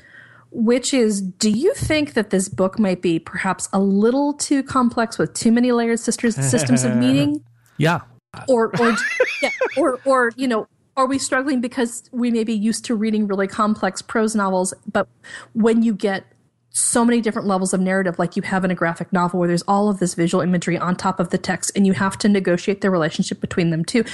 Which 0.50 0.94
is, 0.94 1.20
do 1.20 1.50
you 1.50 1.74
think 1.74 2.14
that 2.14 2.30
this 2.30 2.48
book 2.48 2.78
might 2.78 3.02
be 3.02 3.18
perhaps 3.18 3.68
a 3.70 3.78
little 3.78 4.32
too 4.32 4.62
complex 4.62 5.18
with 5.18 5.34
too 5.34 5.52
many 5.52 5.72
layered 5.72 6.00
sisters, 6.00 6.36
systems 6.36 6.84
of 6.84 6.96
meaning? 7.04 7.44
Yeah. 7.76 8.00
or 8.48 8.72
or 8.80 8.96
yeah, 9.42 9.50
or 9.76 10.00
or 10.04 10.32
you 10.36 10.48
know 10.48 10.66
are 10.96 11.06
we 11.06 11.18
struggling 11.18 11.60
because 11.60 12.08
we 12.12 12.30
may 12.30 12.44
be 12.44 12.52
used 12.52 12.84
to 12.86 12.94
reading 12.94 13.26
really 13.26 13.46
complex 13.46 14.02
prose 14.02 14.34
novels 14.34 14.74
but 14.92 15.08
when 15.54 15.82
you 15.82 15.94
get 15.94 16.24
so 16.70 17.04
many 17.04 17.20
different 17.20 17.48
levels 17.48 17.72
of 17.72 17.80
narrative 17.80 18.18
like 18.18 18.36
you 18.36 18.42
have 18.42 18.64
in 18.64 18.70
a 18.70 18.74
graphic 18.74 19.12
novel 19.12 19.38
where 19.40 19.48
there's 19.48 19.62
all 19.62 19.88
of 19.88 19.98
this 19.98 20.14
visual 20.14 20.42
imagery 20.42 20.76
on 20.78 20.94
top 20.94 21.18
of 21.18 21.30
the 21.30 21.38
text 21.38 21.72
and 21.74 21.86
you 21.86 21.92
have 21.94 22.16
to 22.18 22.28
negotiate 22.28 22.82
the 22.82 22.90
relationship 22.90 23.40
between 23.40 23.70
them 23.70 23.84
too 23.84 24.04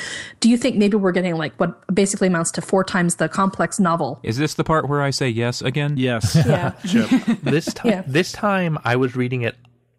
do 0.41 0.49
you 0.49 0.57
think 0.57 0.77
maybe 0.77 0.97
we're 0.97 1.13
getting 1.13 1.35
like 1.37 1.53
what 1.57 1.85
basically 1.95 2.29
amounts 2.29 2.51
to 2.53 2.63
four 2.63 2.85
times 2.85 3.17
the 3.17 3.29
complex 3.29 3.79
novel 3.81 4.21
Is 4.23 4.39
this 4.39 4.55
the 4.55 4.65
part 4.65 4.89
where 4.89 5.03
I 5.03 5.11
say 5.11 5.29
yes 5.29 5.61
again? 5.63 5.97
Yes. 5.97 6.35
yeah. 6.47 6.73
This 7.43 7.67
time, 7.75 7.91
Yeah. 7.91 8.03
this 8.07 8.33
time 8.33 8.79
I 8.85 8.97
was 8.97 9.15
reading 9.17 9.43
it 9.43 9.57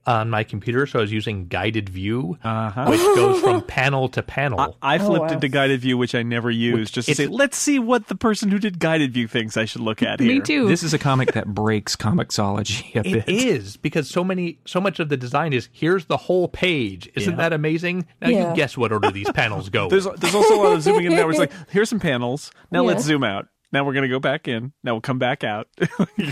on 0.07 0.29
my 0.29 0.43
computer, 0.43 0.85
so 0.85 0.99
I 0.99 1.01
was 1.01 1.11
using 1.11 1.47
guided 1.47 1.89
view, 1.89 2.37
Uh-huh. 2.43 2.85
which 2.87 2.99
goes 2.99 3.41
from 3.41 3.61
panel 3.67 4.07
to 4.09 4.21
panel. 4.21 4.77
I 4.81 4.97
flipped 4.99 5.25
wow. 5.25 5.33
into 5.33 5.47
guided 5.47 5.81
view, 5.81 5.97
which 5.97 6.13
I 6.13 6.21
never 6.23 6.51
use, 6.51 6.91
just 6.91 7.07
to 7.07 7.15
say, 7.15 7.27
let's 7.27 7.57
see 7.57 7.79
what 7.79 8.07
the 8.07 8.15
person 8.15 8.49
who 8.49 8.59
did 8.59 8.79
guided 8.79 9.13
view 9.13 9.27
thinks 9.27 9.57
I 9.57 9.65
should 9.65 9.81
look 9.81 10.03
at 10.03 10.19
here. 10.19 10.29
Me 10.35 10.39
too. 10.41 10.67
This 10.67 10.83
is 10.83 10.93
a 10.93 10.99
comic 10.99 11.33
that 11.33 11.47
breaks 11.53 11.95
Comixology 11.95 12.95
a 12.95 12.99
It 13.07 13.25
bit. 13.25 13.29
is 13.29 13.77
because 13.77 14.09
so 14.09 14.23
many, 14.23 14.59
so 14.65 14.79
much 14.79 14.99
of 14.99 15.09
the 15.09 15.17
design 15.17 15.53
is 15.53 15.69
here's 15.71 16.05
the 16.05 16.17
whole 16.17 16.47
page. 16.47 17.09
Isn't 17.15 17.33
Yeah. 17.33 17.37
that 17.37 17.53
amazing? 17.53 18.05
Now 18.21 18.29
Yeah. 18.29 18.49
you 18.49 18.55
guess 18.55 18.77
what 18.77 18.91
order 18.91 19.11
these 19.11 19.29
panels 19.33 19.69
go. 19.69 19.89
There's 19.89 20.05
there's 20.17 20.35
also 20.35 20.55
a 20.55 20.61
lot 20.61 20.73
of 20.73 20.81
zooming 20.83 21.05
in 21.05 21.15
there. 21.15 21.25
Where 21.25 21.31
it's 21.31 21.39
like, 21.39 21.51
here's 21.69 21.89
some 21.89 21.99
panels. 21.99 22.51
Now 22.71 22.81
Yeah. 22.81 22.87
let's 22.89 23.03
zoom 23.03 23.23
out. 23.23 23.47
Now 23.71 23.83
we're 23.83 23.93
gonna 23.93 24.07
go 24.07 24.19
back 24.19 24.47
in. 24.47 24.71
Now 24.83 24.93
we'll 24.93 25.01
come 25.01 25.19
back 25.19 25.43
out. 25.43 25.67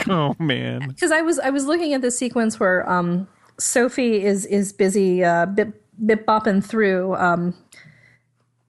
oh 0.10 0.36
man. 0.40 0.88
because 0.90 1.12
I 1.12 1.22
was 1.22 1.40
I 1.40 1.50
was 1.50 1.66
looking 1.66 1.94
at 1.94 2.02
the 2.02 2.12
sequence 2.12 2.60
where 2.60 2.88
um, 2.90 3.28
Sophie 3.60 4.24
is 4.24 4.46
is 4.46 4.74
busy 4.74 5.24
uh, 5.24 5.46
bip, 5.46 5.82
bip 6.06 6.26
bopping 6.26 6.64
through 6.64 7.16
um, 7.16 7.54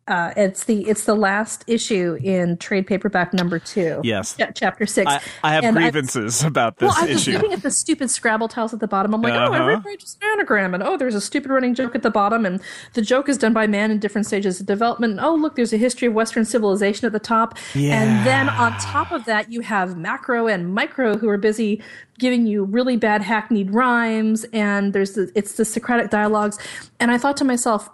Uh, 0.07 0.33
it's 0.37 0.64
the 0.64 0.87
it's 0.87 1.05
the 1.07 1.14
last 1.14 1.64
issue 1.67 2.19
in 2.23 2.59
trade 2.59 2.87
paperback 2.87 3.33
number 3.33 3.59
two. 3.59 4.01
Yes. 4.05 4.37
Ch- 4.37 4.43
chapter 4.55 4.85
six. 4.85 5.11
I, 5.11 5.21
I 5.43 5.55
have 5.55 5.64
And 5.64 5.75
grievances 5.77 6.43
about 6.45 6.77
this 6.77 6.88
well, 6.95 7.05
I 7.05 7.07
was 7.07 7.27
issue. 7.27 7.33
looking 7.33 7.55
at 7.55 7.62
the 7.62 7.71
stupid 7.71 8.11
Scrabble 8.11 8.49
tiles 8.49 8.75
at 8.75 8.81
the 8.81 8.87
bottom. 8.87 9.14
I'm 9.14 9.23
like, 9.23 9.33
oh, 9.33 9.53
Uh-huh. 9.53 9.62
I 9.62 9.75
read 9.77 10.01
just 10.01 10.23
an 10.23 10.29
anagram, 10.35 10.75
and 10.75 10.83
oh, 10.83 10.99
there's 10.99 11.14
a 11.14 11.23
stupid 11.23 11.51
running 11.51 11.75
joke 11.75 11.95
at 11.95 12.03
the 12.03 12.11
bottom, 12.11 12.45
and 12.45 12.61
the 12.93 13.01
joke 13.01 13.31
is 13.31 13.38
done 13.38 13.55
by 13.55 13.67
man 13.67 13.90
in 13.90 13.99
different 13.99 14.27
stages 14.27 14.61
of 14.61 14.67
development. 14.67 15.12
And, 15.12 15.21
oh, 15.21 15.35
look, 15.35 15.57
there's 15.57 15.73
a 15.73 15.79
history 15.79 16.09
of 16.09 16.14
Western 16.14 16.45
civilization 16.45 17.07
at 17.07 17.12
the 17.12 17.19
top, 17.19 17.57
and 17.75 18.27
then 18.27 18.51
on 18.51 18.73
top 18.81 19.11
of 19.11 19.25
that, 19.25 19.51
you 19.51 19.62
have 19.62 19.97
macro 19.97 20.49
and 20.49 20.75
micro 20.75 21.17
who 21.17 21.29
are 21.31 21.38
busy 21.38 21.83
giving 22.19 22.47
you 22.47 22.64
really 22.64 22.97
bad 22.99 23.23
hackneyed 23.23 23.73
rhymes, 23.73 24.45
and 24.53 24.93
there's 24.93 25.12
the, 25.14 25.33
it's 25.35 25.55
the 25.55 25.64
Socratic 25.64 26.11
dialogues, 26.11 26.59
and 27.01 27.11
I 27.11 27.17
thought 27.17 27.37
to 27.38 27.45
myself, 27.45 27.88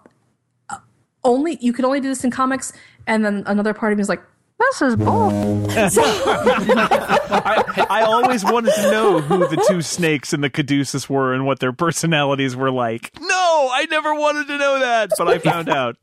only 1.24 1.59
you 1.61 1.72
could 1.72 1.85
only 1.85 2.00
do 2.00 2.09
this 2.09 2.24
in 2.24 2.30
comics, 2.30 2.72
and 3.06 3.24
then 3.24 3.42
another 3.46 3.74
part 3.74 3.92
of 3.92 3.98
me 3.98 4.02
is 4.02 4.09
like. 4.09 4.22
This 4.59 4.83
is 4.83 4.96
bull. 4.96 5.66
I, 5.70 5.87
I 7.88 8.02
always 8.02 8.44
wanted 8.44 8.74
to 8.74 8.90
know 8.90 9.20
who 9.22 9.48
the 9.48 9.64
two 9.66 9.80
snakes 9.80 10.35
in 10.35 10.42
the 10.42 10.50
caduceus 10.50 11.09
were 11.09 11.33
and 11.33 11.46
what 11.46 11.61
their 11.61 11.72
personalities 11.72 12.54
were 12.54 12.70
like. 12.70 13.11
No, 13.18 13.70
I 13.72 13.87
never 13.90 14.14
wanted 14.14 14.48
to 14.48 14.59
know 14.59 14.78
that, 14.80 15.12
but 15.16 15.28
I 15.28 15.38
found 15.38 15.70
out. 15.70 15.96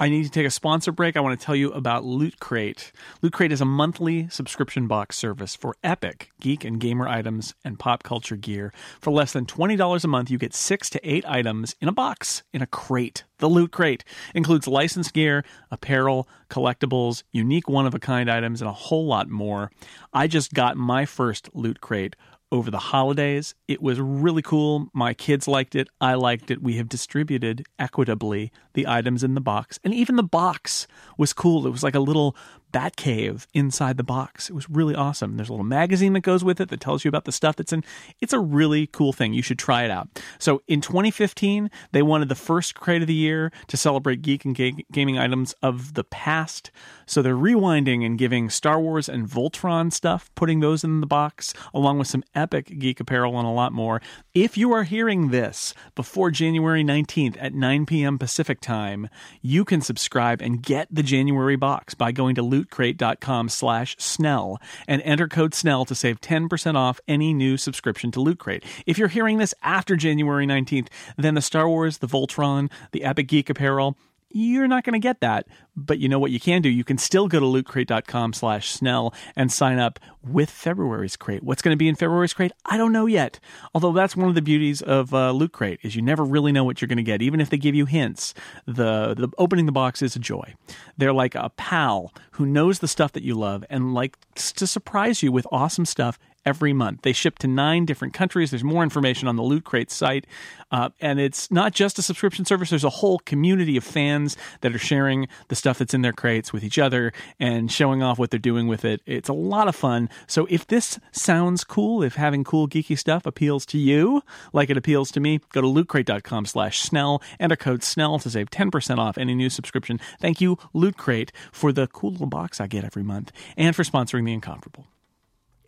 I 0.00 0.08
need 0.08 0.24
to 0.24 0.30
take 0.30 0.46
a 0.46 0.50
sponsor 0.50 0.92
break. 0.92 1.14
I 1.14 1.20
want 1.20 1.38
to 1.38 1.44
tell 1.44 1.54
you 1.54 1.72
about 1.72 2.06
Loot 2.06 2.40
Crate. 2.40 2.90
Loot 3.20 3.34
Crate 3.34 3.52
is 3.52 3.60
a 3.60 3.66
monthly 3.66 4.30
subscription 4.30 4.86
box 4.86 5.18
service 5.18 5.54
for 5.54 5.76
epic 5.84 6.30
geek 6.40 6.64
and 6.64 6.80
gamer 6.80 7.06
items 7.06 7.54
and 7.66 7.78
pop 7.78 8.02
culture 8.02 8.36
gear. 8.36 8.72
For 8.98 9.10
less 9.10 9.34
than 9.34 9.44
$20 9.44 10.02
a 10.02 10.08
month, 10.08 10.30
you 10.30 10.38
get 10.38 10.54
six 10.54 10.88
to 10.88 11.06
eight 11.06 11.26
items 11.28 11.76
in 11.82 11.88
a 11.88 11.92
box, 11.92 12.42
in 12.50 12.62
a 12.62 12.66
crate. 12.66 13.24
The 13.40 13.48
Loot 13.48 13.72
Crate 13.72 14.02
includes 14.34 14.66
licensed 14.66 15.12
gear, 15.12 15.44
apparel, 15.70 16.26
collectibles, 16.48 17.22
unique 17.30 17.68
one 17.68 17.86
of 17.86 17.94
a 17.94 17.98
kind 17.98 18.30
items, 18.30 18.62
and 18.62 18.70
a 18.70 18.72
whole 18.72 19.04
lot 19.04 19.28
more. 19.28 19.70
I 20.14 20.28
just 20.28 20.54
got 20.54 20.78
my 20.78 21.04
first 21.04 21.50
Loot 21.52 21.82
Crate 21.82 22.16
over 22.52 22.70
the 22.70 22.78
holidays. 22.78 23.54
It 23.68 23.80
was 23.80 24.00
really 24.00 24.42
cool. 24.42 24.88
My 24.92 25.14
kids 25.14 25.46
liked 25.46 25.74
it. 25.74 25.88
I 26.00 26.14
liked 26.14 26.50
it. 26.50 26.62
We 26.62 26.76
have 26.76 26.88
distributed 26.88 27.66
equitably 27.78 28.52
the 28.74 28.86
items 28.86 29.22
in 29.22 29.34
the 29.34 29.40
box. 29.40 29.78
And 29.84 29.94
even 29.94 30.16
the 30.16 30.22
box 30.22 30.86
was 31.16 31.32
cool. 31.32 31.66
It 31.66 31.70
was 31.70 31.82
like 31.82 31.94
a 31.94 32.00
little 32.00 32.36
bat 32.72 32.96
cave 32.96 33.46
inside 33.54 33.96
the 33.96 34.02
box. 34.02 34.48
It 34.48 34.54
was 34.54 34.68
really 34.68 34.94
awesome. 34.94 35.36
There's 35.36 35.48
a 35.48 35.52
little 35.52 35.64
magazine 35.64 36.12
that 36.14 36.20
goes 36.20 36.44
with 36.44 36.60
it 36.60 36.68
that 36.68 36.80
tells 36.80 37.04
you 37.04 37.08
about 37.08 37.24
the 37.24 37.32
stuff 37.32 37.56
that's 37.56 37.72
in. 37.72 37.84
It's 38.20 38.32
a 38.32 38.38
really 38.40 38.86
cool 38.86 39.12
thing. 39.12 39.32
You 39.32 39.42
should 39.42 39.58
try 39.58 39.84
it 39.84 39.90
out. 39.90 40.08
So 40.38 40.62
in 40.68 40.80
2015, 40.80 41.70
they 41.92 42.02
wanted 42.02 42.28
the 42.28 42.34
first 42.34 42.74
crate 42.74 43.02
of 43.02 43.08
the 43.08 43.14
year 43.14 43.52
to 43.68 43.76
celebrate 43.76 44.22
geek 44.22 44.44
and 44.44 44.54
ga- 44.54 44.84
gaming 44.92 45.18
items 45.18 45.54
of 45.62 45.94
the 45.94 46.04
past. 46.04 46.70
So 47.06 47.22
they're 47.22 47.34
rewinding 47.34 48.04
and 48.06 48.18
giving 48.18 48.50
Star 48.50 48.80
Wars 48.80 49.08
and 49.08 49.28
Voltron 49.28 49.92
stuff, 49.92 50.30
putting 50.34 50.60
those 50.60 50.84
in 50.84 51.00
the 51.00 51.06
box, 51.06 51.52
along 51.74 51.98
with 51.98 52.08
some 52.08 52.24
epic 52.34 52.78
geek 52.78 53.00
apparel 53.00 53.38
and 53.38 53.46
a 53.46 53.50
lot 53.50 53.72
more. 53.72 54.00
If 54.34 54.56
you 54.56 54.72
are 54.72 54.84
hearing 54.84 55.30
this 55.30 55.74
before 55.94 56.30
January 56.30 56.84
19th 56.84 57.36
at 57.40 57.54
9 57.54 57.86
p.m. 57.86 58.18
Pacific 58.18 58.60
time, 58.60 59.08
you 59.42 59.64
can 59.64 59.80
subscribe 59.80 60.40
and 60.40 60.62
get 60.62 60.86
the 60.90 61.02
January 61.02 61.56
box 61.56 61.94
by 61.94 62.12
going 62.12 62.34
to 62.36 62.42
lootcrate.com 62.64 63.48
slash 63.48 63.96
snell 63.98 64.60
and 64.86 65.02
enter 65.02 65.28
code 65.28 65.54
snell 65.54 65.84
to 65.84 65.94
save 65.94 66.20
10% 66.20 66.74
off 66.76 67.00
any 67.08 67.32
new 67.32 67.56
subscription 67.56 68.10
to 68.12 68.20
Loot 68.20 68.38
Crate. 68.38 68.64
If 68.86 68.98
you're 68.98 69.08
hearing 69.08 69.38
this 69.38 69.54
after 69.62 69.96
January 69.96 70.46
19th, 70.46 70.88
then 71.16 71.34
the 71.34 71.42
Star 71.42 71.68
Wars, 71.68 71.98
the 71.98 72.08
Voltron, 72.08 72.70
the 72.92 73.04
Epic 73.04 73.28
Geek 73.28 73.50
apparel, 73.50 73.96
you're 74.30 74.68
not 74.68 74.84
going 74.84 74.94
to 74.94 74.98
get 74.98 75.20
that. 75.20 75.46
But 75.76 75.98
you 75.98 76.08
know 76.08 76.18
what 76.18 76.30
you 76.30 76.40
can 76.40 76.62
do? 76.62 76.68
You 76.68 76.84
can 76.84 76.98
still 76.98 77.26
go 77.26 77.40
to 77.40 77.46
lootcrate.com 77.46 78.32
slash 78.34 78.70
snell 78.70 79.14
and 79.34 79.50
sign 79.50 79.78
up 79.78 79.98
with 80.22 80.50
February's 80.50 81.16
crate. 81.16 81.42
What's 81.42 81.62
going 81.62 81.72
to 81.72 81.78
be 81.78 81.88
in 81.88 81.94
February's 81.94 82.34
crate? 82.34 82.52
I 82.66 82.76
don't 82.76 82.92
know 82.92 83.06
yet. 83.06 83.40
Although 83.74 83.92
that's 83.92 84.16
one 84.16 84.28
of 84.28 84.34
the 84.34 84.42
beauties 84.42 84.82
of 84.82 85.14
uh, 85.14 85.30
Loot 85.32 85.52
Crate 85.52 85.80
is 85.82 85.96
you 85.96 86.02
never 86.02 86.24
really 86.24 86.52
know 86.52 86.64
what 86.64 86.80
you're 86.80 86.88
going 86.88 86.98
to 86.98 87.02
get. 87.02 87.22
Even 87.22 87.40
if 87.40 87.50
they 87.50 87.56
give 87.56 87.74
you 87.74 87.86
hints, 87.86 88.34
the, 88.66 89.14
the 89.14 89.28
opening 89.38 89.66
the 89.66 89.72
box 89.72 90.02
is 90.02 90.16
a 90.16 90.18
joy. 90.18 90.54
They're 90.98 91.12
like 91.12 91.34
a 91.34 91.50
pal 91.50 92.12
who 92.32 92.44
knows 92.44 92.80
the 92.80 92.88
stuff 92.88 93.12
that 93.12 93.22
you 93.22 93.34
love 93.34 93.64
and 93.70 93.94
likes 93.94 94.52
to 94.52 94.66
surprise 94.66 95.22
you 95.22 95.32
with 95.32 95.46
awesome 95.50 95.86
stuff 95.86 96.18
every 96.44 96.72
month. 96.72 97.02
They 97.02 97.12
ship 97.12 97.38
to 97.40 97.46
nine 97.46 97.84
different 97.84 98.14
countries. 98.14 98.50
There's 98.50 98.64
more 98.64 98.82
information 98.82 99.28
on 99.28 99.36
the 99.36 99.42
Loot 99.42 99.64
Crate 99.64 99.90
site. 99.90 100.26
Uh, 100.72 100.90
and 101.00 101.18
it's 101.18 101.50
not 101.50 101.72
just 101.72 101.98
a 101.98 102.02
subscription 102.02 102.44
service, 102.44 102.70
there's 102.70 102.84
a 102.84 102.90
whole 102.90 103.18
community 103.20 103.76
of 103.76 103.84
fans 103.84 104.36
that 104.60 104.74
are 104.74 104.78
sharing 104.78 105.26
the 105.48 105.56
stuff 105.56 105.78
that's 105.78 105.94
in 105.94 106.02
their 106.02 106.12
crates 106.12 106.52
with 106.52 106.62
each 106.62 106.78
other 106.78 107.12
and 107.40 107.72
showing 107.72 108.02
off 108.02 108.18
what 108.18 108.30
they're 108.30 108.38
doing 108.38 108.68
with 108.68 108.84
it. 108.84 109.00
It's 109.04 109.28
a 109.28 109.32
lot 109.34 109.66
of 109.66 109.74
fun. 109.74 110.08
So 110.26 110.46
if 110.48 110.66
this 110.66 110.98
sounds 111.10 111.64
cool, 111.64 112.02
if 112.02 112.14
having 112.14 112.44
cool 112.44 112.68
geeky 112.68 112.96
stuff 112.96 113.26
appeals 113.26 113.66
to 113.66 113.78
you 113.78 114.22
like 114.52 114.70
it 114.70 114.76
appeals 114.76 115.10
to 115.12 115.20
me, 115.20 115.40
go 115.52 115.60
to 115.60 115.66
lootcrate.com 115.66 116.46
slash 116.46 116.80
snell, 116.80 117.20
enter 117.40 117.56
code 117.56 117.82
snell 117.82 118.18
to 118.20 118.30
save 118.30 118.50
10% 118.50 118.98
off 118.98 119.18
any 119.18 119.34
new 119.34 119.50
subscription. 119.50 119.98
Thank 120.20 120.40
you, 120.40 120.56
Loot 120.72 120.96
Crate, 120.96 121.32
for 121.52 121.72
the 121.72 121.88
cool 121.88 122.12
little 122.12 122.26
box 122.26 122.60
I 122.60 122.68
get 122.68 122.84
every 122.84 123.02
month 123.02 123.32
and 123.56 123.74
for 123.74 123.82
sponsoring 123.82 124.24
the 124.24 124.32
incomparable. 124.32 124.86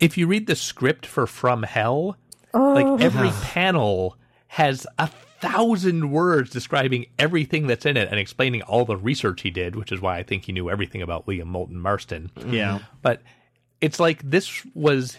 If 0.03 0.17
you 0.17 0.27
read 0.27 0.47
the 0.47 0.55
script 0.55 1.05
for 1.05 1.25
From 1.25 1.63
Hell, 1.63 2.17
like 2.53 2.85
oh. 2.85 2.97
every 2.97 3.29
panel 3.41 4.17
has 4.47 4.85
a 4.99 5.07
thousand 5.39 6.11
words 6.11 6.49
describing 6.49 7.05
everything 7.17 7.67
that's 7.67 7.85
in 7.85 7.97
it 7.97 8.09
and 8.09 8.19
explaining 8.19 8.61
all 8.63 8.85
the 8.85 8.97
research 8.97 9.41
he 9.41 9.49
did, 9.49 9.75
which 9.75 9.91
is 9.91 10.01
why 10.01 10.17
I 10.17 10.23
think 10.23 10.45
he 10.45 10.51
knew 10.51 10.69
everything 10.69 11.01
about 11.01 11.25
Liam 11.25 11.45
Moulton 11.45 11.79
Marston. 11.79 12.31
Yeah. 12.47 12.79
But 13.01 13.21
it's 13.81 13.99
like 13.99 14.21
this 14.29 14.65
was 14.73 15.17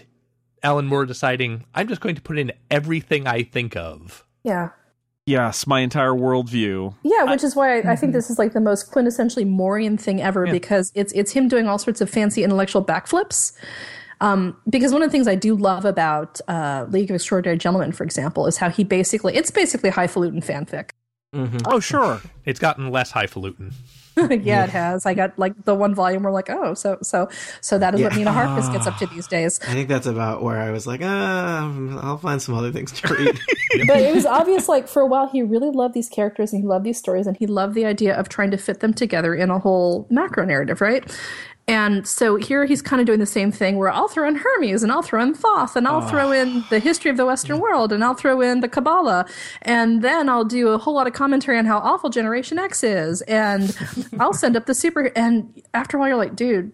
Alan 0.63 0.87
Moore 0.87 1.07
deciding, 1.07 1.65
I'm 1.75 1.89
just 1.89 2.01
going 2.01 2.15
to 2.15 2.23
put 2.23 2.39
in 2.39 2.53
everything 2.71 3.27
I 3.27 3.43
think 3.43 3.77
of. 3.77 4.25
Yeah. 4.43 4.71
Yes, 5.27 5.67
my 5.67 5.81
entire 5.81 6.13
worldview. 6.13 6.95
Yeah, 7.03 7.25
which 7.25 7.43
is 7.43 7.57
why 7.57 7.77
I, 7.77 7.79
I 7.79 7.97
think 7.97 8.11
mm-hmm. 8.11 8.13
this 8.13 8.29
is 8.29 8.39
like 8.39 8.53
the 8.53 8.61
most 8.61 8.93
quintessentially 8.93 9.47
Morian 9.47 9.97
thing 9.97 10.21
ever 10.21 10.47
because 10.47 10.93
it's 10.95 11.15
it's 11.15 11.33
him 11.33 11.49
doing 11.49 11.67
all 11.67 11.79
sorts 11.79 12.03
of 12.03 12.11
fancy 12.11 12.45
intellectual 12.45 12.85
backflips. 12.85 13.53
Um, 14.21 14.57
because 14.69 14.93
one 14.93 15.03
of 15.03 15.09
the 15.09 15.13
things 15.13 15.29
I 15.29 15.35
do 15.35 15.57
love 15.57 15.85
about 15.85 16.41
uh, 16.49 16.87
League 16.91 17.11
of 17.11 17.17
Extraordinary 17.17 17.59
Gentlemen, 17.59 17.93
for 17.93 18.05
example, 18.05 18.47
is 18.47 18.57
how 18.57 18.71
he 18.71 18.85
basically 18.85 19.35
it's 19.35 19.51
basically 19.51 19.91
highfalutin 19.91 20.41
fanfic. 20.41 20.91
Oh, 21.67 21.81
sure. 21.81 22.21
It's 22.45 22.61
gotten 22.61 22.91
less 22.91 23.11
highfalutin. 23.11 23.73
yeah, 24.17 24.63
it 24.63 24.71
has. 24.71 25.05
I 25.05 25.15
got 25.15 25.37
like 25.37 25.65
the 25.65 25.75
one 25.75 25.93
volume 25.93 26.23
where 26.23 26.33
like, 26.33 26.49
oh, 26.49 26.75
so 26.75 26.99
so 27.03 27.29
so 27.61 27.77
that 27.79 27.95
is 27.95 28.01
what 28.01 28.13
Yeah. 28.13 28.19
Mina 28.19 28.33
Harker 28.33 28.71
gets 28.73 28.87
up 28.87 28.97
to 28.99 29.07
these 29.07 29.27
days. 29.27 29.59
I 29.63 29.73
think 29.73 29.89
that's 29.89 30.07
about 30.07 30.45
where 30.45 30.61
I 30.61 30.71
was 30.71 30.87
like, 30.87 31.01
ah, 31.03 31.75
I'll 32.03 32.19
find 32.19 32.41
some 32.41 32.55
other 32.55 32.71
things 32.71 32.93
to 32.93 33.15
read. 33.15 33.41
But 33.89 33.97
it 34.03 34.15
was 34.15 34.25
obvious, 34.25 34.69
like, 34.69 34.87
for 34.87 35.03
a 35.03 35.07
while, 35.07 35.27
he 35.27 35.43
really 35.43 35.71
loved 35.71 35.95
these 35.95 36.09
characters 36.09 36.53
and 36.53 36.63
he 36.63 36.69
loved 36.69 36.85
these 36.85 36.97
stories. 36.97 37.27
And 37.27 37.37
He 37.37 37.49
loved 37.49 37.75
the 37.75 37.85
idea 37.85 38.15
of 38.15 38.29
trying 38.29 38.53
to 38.53 38.57
fit 38.57 38.79
them 38.79 38.95
together 38.95 39.35
in 39.35 39.51
a 39.51 39.59
whole 39.59 40.07
macro 40.11 40.45
narrative, 40.45 40.81
right? 40.81 41.05
And 41.67 42.07
so 42.07 42.37
here 42.37 42.67
he's 42.67 42.83
kind 42.83 43.01
of 43.01 43.07
doing 43.07 43.21
the 43.21 43.27
same 43.27 43.51
thing 43.51 43.79
where 43.79 43.91
I'll 43.91 44.09
throw 44.09 44.29
in 44.29 44.35
Hermes 44.35 44.83
and 44.83 44.93
I'll 44.93 45.03
throw 45.03 45.23
in 45.23 45.35
Thoth 45.35 45.77
and 45.77 45.89
I'll 45.89 46.03
ah. 46.03 46.09
throw 46.09 46.31
in 46.31 46.63
the 46.69 46.79
history 46.79 47.11
of 47.11 47.17
the 47.17 47.25
Western 47.25 47.57
mm. 47.57 47.63
world 47.63 47.91
and 47.91 48.05
I'll 48.05 48.15
throw 48.15 48.43
in 48.43 48.61
the 48.61 48.69
Kabbalah. 48.69 49.27
And 49.63 50.03
then 50.03 50.29
I'll 50.29 50.45
do 50.45 50.69
a 50.69 50.79
whole 50.79 50.95
lot 50.95 51.07
of 51.07 51.15
commentary 51.15 51.57
on 51.57 51.65
how 51.65 51.79
awful 51.79 52.11
Generation 52.11 52.59
X 52.59 52.85
is. 52.85 53.23
And 53.23 53.75
I'll 54.21 54.35
send 54.35 54.57
up 54.57 54.67
the 54.67 54.75
super. 54.75 55.11
And 55.17 55.63
after 55.73 55.97
a 55.97 56.01
while, 56.01 56.11
you're 56.11 56.19
like, 56.19 56.37
dude, 56.37 56.71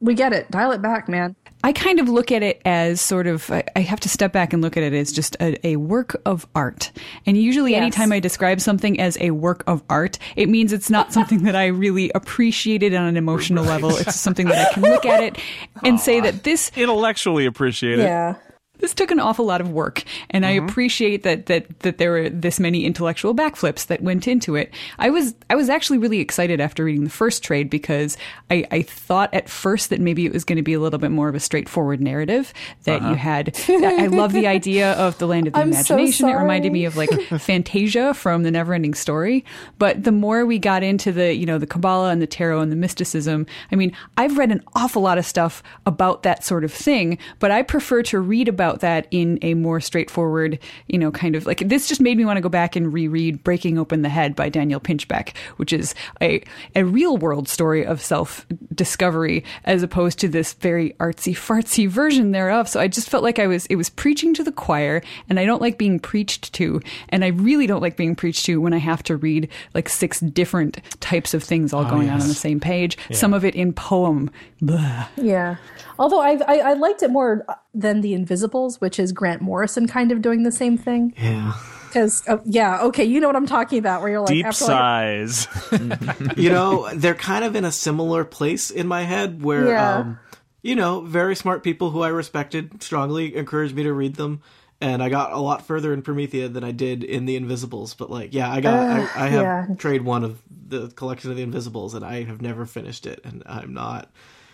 we 0.00 0.14
get 0.14 0.32
it. 0.32 0.50
Dial 0.50 0.72
it 0.72 0.80
back, 0.82 1.08
man. 1.08 1.34
I 1.64 1.72
kind 1.72 1.98
of 1.98 2.08
look 2.08 2.30
at 2.30 2.44
it 2.44 2.62
as 2.64 3.00
sort 3.00 3.26
of, 3.26 3.50
I 3.50 3.64
I 3.74 3.80
have 3.80 3.98
to 4.00 4.08
step 4.08 4.32
back 4.32 4.52
and 4.52 4.62
look 4.62 4.76
at 4.76 4.84
it 4.84 4.92
as 4.92 5.10
just 5.10 5.36
a, 5.40 5.66
a 5.66 5.74
work 5.76 6.20
of 6.24 6.46
art. 6.54 6.92
And 7.26 7.36
usually, 7.36 7.72
Yes. 7.72 7.82
anytime 7.82 8.12
I 8.12 8.20
describe 8.20 8.60
something 8.60 9.00
as 9.00 9.18
a 9.20 9.32
work 9.32 9.64
of 9.66 9.82
art, 9.90 10.18
it 10.36 10.48
means 10.48 10.72
it's 10.72 10.88
not 10.88 11.12
something 11.12 11.42
that 11.42 11.56
I 11.56 11.66
really 11.66 12.12
appreciated 12.14 12.94
on 12.94 13.06
an 13.06 13.16
emotional 13.16 13.64
level. 13.64 13.90
It's 13.96 14.14
something 14.14 14.46
that 14.46 14.70
I 14.70 14.72
can 14.74 14.82
look 14.84 15.04
at 15.04 15.20
it 15.22 15.38
and 15.82 15.98
say 15.98 16.20
ah, 16.20 16.22
that 16.22 16.44
this 16.44 16.70
Intellectually 16.76 17.44
appreciate 17.46 17.98
it. 17.98 18.04
yeah. 18.04 18.36
This 18.78 18.94
took 18.94 19.10
an 19.10 19.20
awful 19.20 19.44
lot 19.44 19.60
of 19.60 19.70
work 19.70 20.04
and 20.30 20.44
i 20.44 20.56
mm-hmm. 20.56 20.66
appreciate 20.66 21.22
that 21.22 21.46
that 21.46 21.66
that 21.80 21.98
there 21.98 22.10
were 22.10 22.28
this 22.28 22.60
many 22.60 22.84
intellectual 22.84 23.34
backflips 23.34 23.86
that 23.86 24.02
went 24.02 24.26
into 24.28 24.56
it. 24.56 24.72
I 24.98 25.10
was 25.10 25.34
i 25.50 25.54
was 25.54 25.68
actually 25.68 25.98
really 25.98 26.20
excited 26.20 26.60
after 26.60 26.84
reading 26.84 27.04
the 27.04 27.10
first 27.10 27.42
trade 27.42 27.70
because 27.70 28.16
i 28.50 28.64
i 28.70 28.82
thought 28.82 29.32
at 29.32 29.48
first 29.48 29.90
that 29.90 30.00
maybe 30.00 30.26
it 30.26 30.32
was 30.32 30.44
going 30.44 30.56
to 30.56 30.62
be 30.62 30.74
a 30.74 30.80
little 30.80 30.98
bit 30.98 31.10
more 31.10 31.28
of 31.28 31.34
a 31.34 31.40
straightforward 31.40 32.00
narrative 32.00 32.52
that 32.84 33.02
you 33.02 33.08
uh-huh. 33.08 33.14
had. 33.14 33.60
I 33.68 34.06
love 34.06 34.32
the 34.32 34.46
idea 34.46 34.92
of 34.92 35.18
the 35.18 35.26
land 35.26 35.46
of 35.46 35.52
the 35.52 35.58
I'm 35.60 35.72
so 35.72 35.94
imagination. 35.94 36.28
It 36.28 36.34
reminded 36.34 36.72
me 36.72 36.84
of 36.84 36.96
like 36.96 37.10
fantasia 37.38 38.14
from 38.14 38.42
the 38.42 38.50
neverending 38.50 38.96
story. 38.96 39.44
But 39.78 40.04
the 40.04 40.12
more 40.12 40.46
we 40.46 40.58
got 40.58 40.82
into 40.82 41.12
the 41.12 41.34
you 41.34 41.46
know 41.46 41.58
the 41.58 41.66
kabbalah 41.66 42.10
and 42.10 42.20
the 42.20 42.26
tarot 42.26 42.60
and 42.60 42.72
the 42.72 42.76
mysticism 42.76 43.46
i 43.72 43.76
mean 43.76 43.92
i've 44.16 44.36
read 44.36 44.50
an 44.50 44.62
awful 44.74 45.02
lot 45.02 45.18
of 45.18 45.24
stuff 45.24 45.62
about 45.86 46.22
that 46.22 46.44
sort 46.44 46.64
of 46.64 46.72
thing 46.72 47.18
but 47.38 47.50
i 47.50 47.62
prefer 47.62 48.02
to 48.02 48.18
read 48.20 48.48
about 48.48 48.67
about 48.68 48.80
that 48.80 49.08
in 49.10 49.38
a 49.40 49.54
more 49.54 49.80
straightforward, 49.80 50.58
you 50.88 50.98
know, 50.98 51.10
kind 51.10 51.34
of 51.34 51.46
like 51.46 51.60
this 51.68 51.88
just 51.88 52.00
made 52.00 52.18
me 52.18 52.24
want 52.24 52.36
to 52.36 52.42
go 52.42 52.48
back 52.48 52.76
and 52.76 52.92
reread 52.92 53.42
Breaking 53.42 53.78
Open 53.78 54.02
the 54.02 54.08
Head 54.10 54.36
by 54.36 54.50
Daniel 54.50 54.78
Pinchbeck, 54.78 55.34
which 55.56 55.72
is 55.72 55.94
a, 56.20 56.42
a 56.76 56.84
real 56.84 57.16
world 57.16 57.48
story 57.48 57.86
of 57.86 58.02
self 58.02 58.46
discovery 58.74 59.42
as 59.64 59.82
opposed 59.82 60.18
to 60.18 60.28
this 60.28 60.52
very 60.54 60.92
artsy 61.00 61.32
fartsy 61.32 61.88
version 61.88 62.32
thereof. 62.32 62.68
So 62.68 62.78
I 62.78 62.88
just 62.88 63.08
felt 63.08 63.22
like 63.22 63.38
I 63.38 63.46
was, 63.46 63.64
it 63.66 63.76
was 63.76 63.88
preaching 63.88 64.34
to 64.34 64.44
the 64.44 64.52
choir 64.52 65.02
and 65.30 65.40
I 65.40 65.46
don't 65.46 65.62
like 65.62 65.78
being 65.78 65.98
preached 65.98 66.52
to. 66.54 66.82
And 67.08 67.24
I 67.24 67.28
really 67.28 67.66
don't 67.66 67.80
like 67.80 67.96
being 67.96 68.14
preached 68.14 68.44
to 68.46 68.60
when 68.60 68.74
I 68.74 68.78
have 68.78 69.02
to 69.04 69.16
read 69.16 69.48
like 69.72 69.88
six 69.88 70.20
different 70.20 70.78
types 71.00 71.32
of 71.32 71.42
things 71.42 71.72
all 71.72 71.86
oh, 71.86 71.90
going 71.90 72.10
on 72.10 72.20
on 72.20 72.28
the 72.28 72.34
same 72.34 72.60
page. 72.60 72.98
Some 73.12 73.32
of 73.32 73.44
it 73.44 73.54
in 73.54 73.72
poem. 73.72 74.30
Blah. 74.60 75.08
Yeah. 75.16 75.56
Although 75.98 76.20
I, 76.20 76.38
I 76.46 76.58
I 76.58 76.72
liked 76.74 77.02
it 77.02 77.10
more 77.10 77.44
than 77.74 78.00
the 78.00 78.14
Invisibles, 78.14 78.80
which 78.80 78.98
is 78.98 79.12
Grant 79.12 79.42
Morrison 79.42 79.86
kind 79.86 80.10
of 80.12 80.22
doing 80.22 80.42
the 80.42 80.52
same 80.52 80.76
thing. 80.78 81.14
Yeah. 81.16 81.54
Because 81.86 82.26
uh, 82.28 82.38
yeah, 82.44 82.82
okay, 82.82 83.04
you 83.04 83.18
know 83.20 83.26
what 83.28 83.36
I'm 83.36 83.46
talking 83.46 83.78
about. 83.78 84.02
Where 84.02 84.10
you're 84.10 84.20
like 84.20 84.28
Deep 84.28 84.46
after 84.46 84.66
like- 84.66 85.28
sighs. 85.30 85.48
you 86.36 86.50
know, 86.50 86.90
they're 86.94 87.14
kind 87.14 87.44
of 87.44 87.56
in 87.56 87.64
a 87.64 87.72
similar 87.72 88.24
place 88.24 88.70
in 88.70 88.86
my 88.86 89.02
head 89.04 89.42
where, 89.42 89.68
Yeah. 89.68 89.96
um, 89.96 90.18
you 90.60 90.76
know, 90.76 91.00
very 91.00 91.34
smart 91.36 91.62
people 91.62 91.90
who 91.90 92.02
I 92.02 92.08
respected 92.08 92.82
strongly 92.82 93.34
encouraged 93.36 93.74
me 93.74 93.84
to 93.84 93.92
read 93.92 94.16
them. 94.16 94.42
And 94.80 95.02
I 95.02 95.08
got 95.08 95.32
a 95.32 95.38
lot 95.38 95.66
further 95.66 95.92
in 95.92 96.02
Promethea 96.02 96.48
than 96.48 96.62
I 96.62 96.70
did 96.70 97.02
in 97.02 97.24
The 97.24 97.34
Invisibles. 97.34 97.94
But, 97.94 98.10
like, 98.10 98.32
yeah, 98.32 98.48
I 98.52 98.60
got, 98.60 98.74
I, 98.78 99.24
I 99.24 99.28
have 99.28 99.42
yeah. 99.42 99.66
trade 99.76 100.02
one 100.02 100.22
of 100.22 100.40
the 100.68 100.88
collection 100.90 101.30
of 101.32 101.36
The 101.36 101.42
Invisibles, 101.42 101.94
and 101.94 102.04
I 102.04 102.22
have 102.24 102.40
never 102.40 102.64
finished 102.64 103.04
it. 103.06 103.20
And 103.24 103.42
I'm 103.46 103.74
not, 103.74 104.08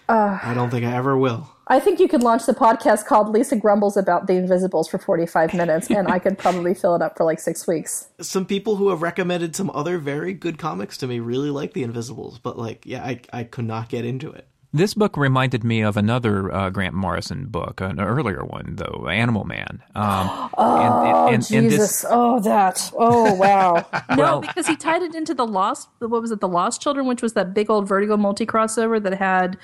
I 0.08 0.52
don't 0.54 0.70
think 0.70 0.84
I 0.84 0.94
ever 0.94 1.16
will. 1.16 1.50
I 1.66 1.80
think 1.80 1.98
you 1.98 2.08
could 2.08 2.22
launch 2.22 2.44
the 2.44 2.52
podcast 2.52 3.06
called 3.06 3.30
Lisa 3.30 3.56
Grumbles 3.56 3.96
About 3.96 4.26
the 4.26 4.34
Invisibles 4.34 4.86
for 4.86 4.98
45 4.98 5.54
minutes, 5.54 5.90
and 5.90 6.08
I 6.08 6.18
could 6.18 6.36
probably 6.36 6.74
fill 6.74 6.94
it 6.94 7.00
up 7.00 7.16
for 7.16 7.24
like 7.24 7.40
six 7.40 7.66
weeks. 7.66 8.08
Some 8.20 8.44
people 8.44 8.76
who 8.76 8.90
have 8.90 9.00
recommended 9.00 9.56
some 9.56 9.70
other 9.70 9.96
very 9.98 10.34
good 10.34 10.58
comics 10.58 10.98
to 10.98 11.06
me 11.06 11.20
really 11.20 11.48
like 11.48 11.72
The 11.72 11.82
Invisibles. 11.82 12.38
But, 12.38 12.58
like, 12.58 12.84
yeah, 12.84 13.02
I, 13.02 13.20
I 13.32 13.44
could 13.44 13.64
not 13.64 13.88
get 13.88 14.04
into 14.04 14.30
it. 14.30 14.46
This 14.74 14.92
book 14.92 15.16
reminded 15.16 15.62
me 15.62 15.82
of 15.82 15.96
another 15.96 16.52
uh, 16.52 16.68
Grant 16.68 16.96
Morrison 16.96 17.46
book, 17.46 17.80
an 17.80 18.00
earlier 18.00 18.44
one 18.44 18.74
though, 18.74 19.06
Animal 19.08 19.44
Man. 19.44 19.80
Um, 19.94 20.50
Oh, 20.58 21.26
and, 21.28 21.34
and, 21.34 21.52
and 21.52 21.70
Jesus. 21.70 21.78
this, 22.02 22.04
Oh, 22.10 22.40
that. 22.40 22.90
Oh, 22.98 23.32
wow. 23.34 23.86
No, 24.10 24.16
Well- 24.16 24.40
because 24.40 24.66
he 24.66 24.74
tied 24.74 25.02
it 25.02 25.14
into 25.14 25.32
the 25.32 25.46
Lost. 25.46 25.88
What 26.00 26.10
was 26.20 26.32
it? 26.32 26.40
The 26.40 26.48
Lost 26.48 26.82
Children, 26.82 27.06
which 27.06 27.22
was 27.22 27.34
that 27.34 27.54
big 27.54 27.70
old 27.70 27.86
Vertigo 27.86 28.16
multi 28.16 28.44
crossover 28.46 29.00
that 29.00 29.14
had 29.14 29.56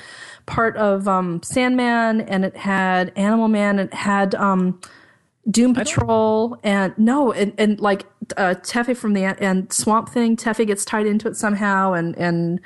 part 0.47 0.77
of 0.77 1.09
um, 1.09 1.43
Sandman 1.43 2.21
and 2.23 2.45
it 2.45 2.57
had 2.57 3.13
Animal 3.17 3.49
Man. 3.49 3.81
and 3.81 3.89
It 3.89 3.95
had 3.95 4.37
um, 4.37 4.81
Doom 5.51 5.75
Patrol 5.75 6.57
and 6.63 6.97
no, 6.97 7.33
and, 7.33 7.53
and 7.59 7.81
like 7.81 8.07
uh, 8.37 8.55
Tefé 8.63 8.97
from 8.97 9.15
the 9.15 9.25
and 9.25 9.73
Swamp 9.73 10.09
Thing. 10.09 10.37
Tefé 10.37 10.67
gets 10.69 10.85
tied 10.85 11.07
into 11.07 11.27
it 11.27 11.37
somehow, 11.37 11.95
and 11.95 12.17
and 12.17 12.61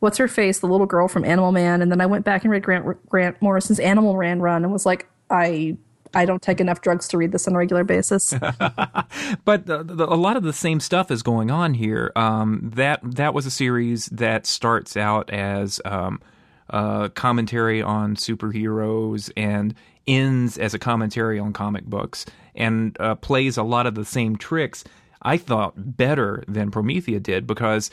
what's 0.00 0.18
her 0.18 0.28
face, 0.28 0.60
the 0.60 0.66
little 0.66 0.86
girl 0.86 1.08
from 1.08 1.24
Animal 1.24 1.52
Man. 1.52 1.82
And 1.82 1.90
then 1.90 2.00
I 2.00 2.06
went 2.06 2.24
back 2.24 2.42
and 2.44 2.50
read 2.50 2.62
Grant 2.62 3.08
Grant 3.08 3.40
Morrison's 3.42 3.80
Animal 3.80 4.16
Man 4.16 4.40
run 4.40 4.64
and 4.64 4.72
was 4.72 4.86
like, 4.86 5.08
I. 5.30 5.76
I 6.14 6.24
don't 6.24 6.40
take 6.40 6.58
enough 6.58 6.80
drugs 6.80 7.06
to 7.08 7.18
read 7.18 7.32
this 7.32 7.46
on 7.46 7.54
a 7.54 7.58
regular 7.58 7.84
basis. 7.84 8.30
but 9.44 9.66
the, 9.66 9.82
the, 9.84 10.06
a 10.10 10.16
lot 10.16 10.38
of 10.38 10.42
the 10.42 10.54
same 10.54 10.80
stuff 10.80 11.10
is 11.10 11.22
going 11.22 11.50
on 11.50 11.74
here. 11.74 12.12
Um, 12.16 12.70
that 12.76 13.00
that 13.02 13.34
was 13.34 13.44
a 13.44 13.50
series 13.50 14.06
that 14.06 14.46
starts 14.46 14.96
out 14.96 15.28
as 15.28 15.82
um, 15.84 16.22
commentary 16.70 17.82
on 17.82 18.16
superheroes 18.16 19.30
and 19.36 19.74
ends 20.06 20.56
as 20.56 20.74
a 20.74 20.78
commentary 20.78 21.38
on 21.38 21.52
comic 21.52 21.84
books 21.84 22.24
and 22.54 22.96
uh, 23.00 23.14
plays 23.16 23.56
a 23.56 23.62
lot 23.62 23.86
of 23.86 23.94
the 23.94 24.04
same 24.04 24.36
tricks. 24.36 24.84
I 25.22 25.36
thought 25.36 25.96
better 25.96 26.42
than 26.48 26.70
Promethea 26.70 27.20
did 27.20 27.46
because 27.46 27.90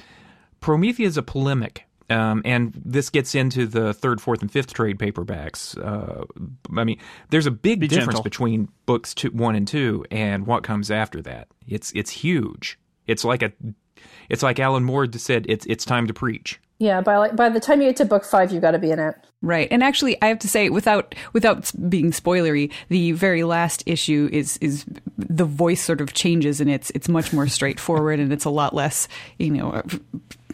Promethea 0.62 1.06
is 1.06 1.18
a 1.18 1.24
polemic. 1.24 1.86
Um, 2.10 2.44
and 2.46 2.80
this 2.86 3.10
gets 3.10 3.34
into 3.34 3.66
the 3.66 3.94
third, 3.94 4.22
fourth, 4.22 4.42
and 4.42 4.52
fifth 4.52 4.74
trade 4.74 5.00
paperbacks. 5.00 5.76
Uh, 5.78 6.26
I 6.78 6.84
mean, 6.84 7.00
there's 7.30 7.48
a 7.48 7.52
big 7.52 7.80
Be 7.80 7.88
difference 7.88 8.08
gentle. 8.08 8.24
between 8.24 8.70
books 8.86 9.14
two, 9.14 9.30
one 9.30 9.56
and 9.56 9.68
two 9.68 10.06
and 10.12 10.46
what 10.46 10.64
comes 10.64 10.92
after 10.92 11.22
that. 11.24 11.48
It's 11.68 11.92
it's 11.96 12.12
huge. 12.12 12.78
It's 13.08 13.26
like 13.26 13.42
a, 13.42 13.52
it's 14.30 14.44
like 14.44 14.60
Alan 14.60 14.84
Moore 14.84 15.08
said. 15.14 15.46
It's 15.50 15.66
it's 15.66 15.84
time 15.84 16.06
to 16.08 16.14
preach. 16.14 16.60
yeah, 16.78 17.02
by 17.02 17.18
like 17.18 17.36
by 17.36 17.50
the 17.50 17.60
time 17.60 17.82
you 17.82 17.88
get 17.88 17.96
to 17.98 18.06
book 18.06 18.24
five, 18.24 18.52
you've 18.52 18.62
got 18.62 18.72
to 18.72 18.80
be 18.80 18.92
in 18.92 19.00
it. 19.00 19.16
Right. 19.42 19.68
And 19.72 19.84
actually 19.84 20.22
I 20.22 20.28
have 20.28 20.40
to 20.40 20.48
say 20.48 20.70
without 20.70 21.16
without 21.34 21.72
being 21.90 22.12
spoilery, 22.12 22.72
the 22.90 23.14
very 23.14 23.44
last 23.44 23.84
issue 23.88 24.30
is 24.32 24.58
is 24.58 24.86
the 25.18 25.46
voice 25.46 25.82
sort 25.82 26.02
of 26.02 26.14
changes 26.14 26.62
and 26.62 26.70
it's 26.70 26.92
it's 26.92 27.10
much 27.10 27.34
more 27.34 27.48
straightforward 27.58 28.20
and 28.20 28.32
it's 28.32 28.46
a 28.46 28.50
lot 28.50 28.74
less, 28.76 29.08
you 29.40 29.52
know, 29.52 29.82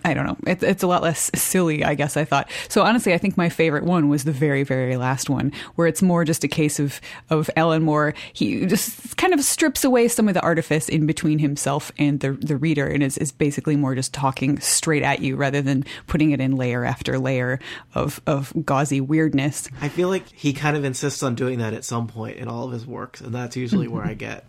I 0.03 0.13
don't 0.13 0.25
know. 0.25 0.37
It's 0.47 0.63
it's 0.63 0.83
a 0.83 0.87
lot 0.87 1.03
less 1.03 1.29
silly, 1.35 1.83
I 1.83 1.95
guess 1.95 2.17
I 2.17 2.25
thought. 2.25 2.49
So 2.69 2.81
honestly, 2.81 3.13
I 3.13 3.17
think 3.17 3.37
my 3.37 3.49
favorite 3.49 3.83
one 3.83 4.09
was 4.09 4.23
the 4.23 4.31
very 4.31 4.63
very 4.63 4.97
last 4.97 5.29
one 5.29 5.51
where 5.75 5.87
it's 5.87 6.01
more 6.01 6.25
just 6.25 6.43
a 6.43 6.47
case 6.47 6.79
of 6.79 6.99
of 7.29 7.49
Alan 7.55 7.83
Moore. 7.83 8.13
He 8.33 8.65
just 8.65 9.17
kind 9.17 9.33
of 9.33 9.41
strips 9.41 9.83
away 9.83 10.07
some 10.07 10.27
of 10.27 10.33
the 10.33 10.41
artifice 10.41 10.89
in 10.89 11.05
between 11.05 11.39
himself 11.39 11.91
and 11.97 12.19
the 12.19 12.31
the 12.31 12.57
reader 12.57 12.87
and 12.87 13.03
is 13.03 13.17
is 13.17 13.31
basically 13.31 13.75
more 13.75 13.95
just 13.95 14.13
talking 14.13 14.59
straight 14.59 15.03
at 15.03 15.21
you 15.21 15.35
rather 15.35 15.61
than 15.61 15.85
putting 16.07 16.31
it 16.31 16.41
in 16.41 16.55
layer 16.55 16.83
after 16.83 17.19
layer 17.19 17.59
of 17.93 18.21
of 18.25 18.53
gauzy 18.65 19.01
weirdness. 19.01 19.69
I 19.81 19.89
feel 19.89 20.09
like 20.09 20.27
he 20.31 20.53
kind 20.53 20.75
of 20.75 20.83
insists 20.83 21.21
on 21.23 21.35
doing 21.35 21.59
that 21.59 21.73
at 21.73 21.85
some 21.85 22.07
point 22.07 22.37
in 22.37 22.47
all 22.47 22.65
of 22.65 22.71
his 22.71 22.85
works, 22.85 23.21
and 23.21 23.33
that's 23.33 23.55
usually 23.55 23.87
where 23.87 24.03
I 24.03 24.13
get 24.13 24.45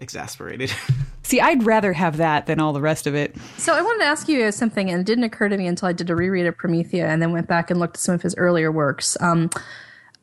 exasperated. 0.00 0.72
See, 1.22 1.40
I'd 1.40 1.62
rather 1.64 1.92
have 1.92 2.16
that 2.16 2.46
than 2.46 2.58
all 2.58 2.72
the 2.72 2.80
rest 2.80 3.06
of 3.06 3.14
it. 3.14 3.36
So 3.58 3.74
I 3.74 3.82
wanted 3.82 4.00
to 4.00 4.06
ask 4.06 4.28
you 4.28 4.50
something, 4.50 4.90
and 4.90 5.00
it 5.00 5.06
didn't 5.06 5.24
occur 5.24 5.48
to 5.48 5.56
me 5.56 5.66
until 5.66 5.88
I 5.88 5.92
did 5.92 6.10
a 6.10 6.16
reread 6.16 6.46
of 6.46 6.56
Promethea, 6.56 7.06
and 7.06 7.22
then 7.22 7.32
went 7.32 7.46
back 7.46 7.70
and 7.70 7.78
looked 7.78 7.96
at 7.96 8.00
some 8.00 8.14
of 8.14 8.22
his 8.22 8.34
earlier 8.36 8.72
works. 8.72 9.16
Um, 9.20 9.50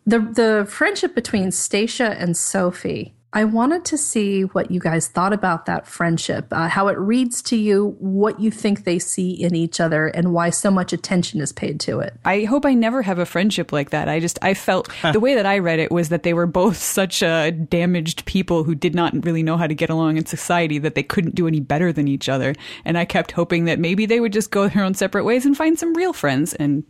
the 0.05 0.19
the 0.19 0.65
friendship 0.69 1.13
between 1.13 1.51
Stacia 1.51 2.15
and 2.19 2.35
Sophie. 2.35 3.13
I 3.33 3.43
wanted 3.43 3.83
to 3.85 3.97
see 3.97 4.43
what 4.43 4.71
you 4.71 4.79
guys 4.79 5.09
thought 5.09 5.33
about 5.33 5.65
that 5.65 5.85
friendship, 5.85 6.47
uh, 6.51 6.69
how 6.69 6.87
it 6.87 6.97
reads 6.97 7.41
to 7.43 7.57
you, 7.57 7.97
what 7.99 8.39
you 8.39 8.49
think 8.49 8.85
they 8.85 8.99
see 8.99 9.31
in 9.31 9.53
each 9.53 9.81
other, 9.81 10.07
and 10.07 10.33
why 10.33 10.49
so 10.49 10.71
much 10.71 10.93
attention 10.93 11.41
is 11.41 11.51
paid 11.51 11.81
to 11.81 11.99
it. 11.99 12.13
I 12.23 12.45
hope 12.45 12.65
I 12.65 12.73
never 12.73 13.01
have 13.01 13.19
a 13.19 13.25
friendship 13.25 13.73
like 13.73 13.89
that. 13.89 14.07
I 14.07 14.21
just 14.21 14.39
I 14.41 14.53
felt 14.53 14.89
the 15.13 15.19
way 15.19 15.35
that 15.35 15.45
I 15.45 15.59
read 15.59 15.79
it 15.79 15.91
was 15.91 16.07
that 16.09 16.23
they 16.23 16.33
were 16.33 16.47
both 16.47 16.77
such 16.77 17.21
uh, 17.21 17.51
damaged 17.51 18.25
people 18.25 18.63
who 18.63 18.73
did 18.73 18.95
not 18.95 19.25
really 19.25 19.43
know 19.43 19.57
how 19.57 19.67
to 19.67 19.75
get 19.75 19.89
along 19.89 20.15
in 20.15 20.25
society 20.25 20.79
that 20.79 20.95
they 20.95 21.03
couldn't 21.03 21.35
do 21.35 21.47
any 21.47 21.59
better 21.59 21.91
than 21.91 22.07
each 22.07 22.29
other. 22.29 22.55
And 22.85 22.97
I 22.97 23.03
kept 23.03 23.31
hoping 23.31 23.65
that 23.65 23.77
maybe 23.77 24.05
they 24.05 24.21
would 24.21 24.33
just 24.33 24.51
go 24.51 24.69
their 24.69 24.83
own 24.83 24.93
separate 24.93 25.25
ways 25.25 25.45
and 25.45 25.55
find 25.55 25.77
some 25.77 25.93
real 25.93 26.13
friends. 26.13 26.53
And 26.53 26.85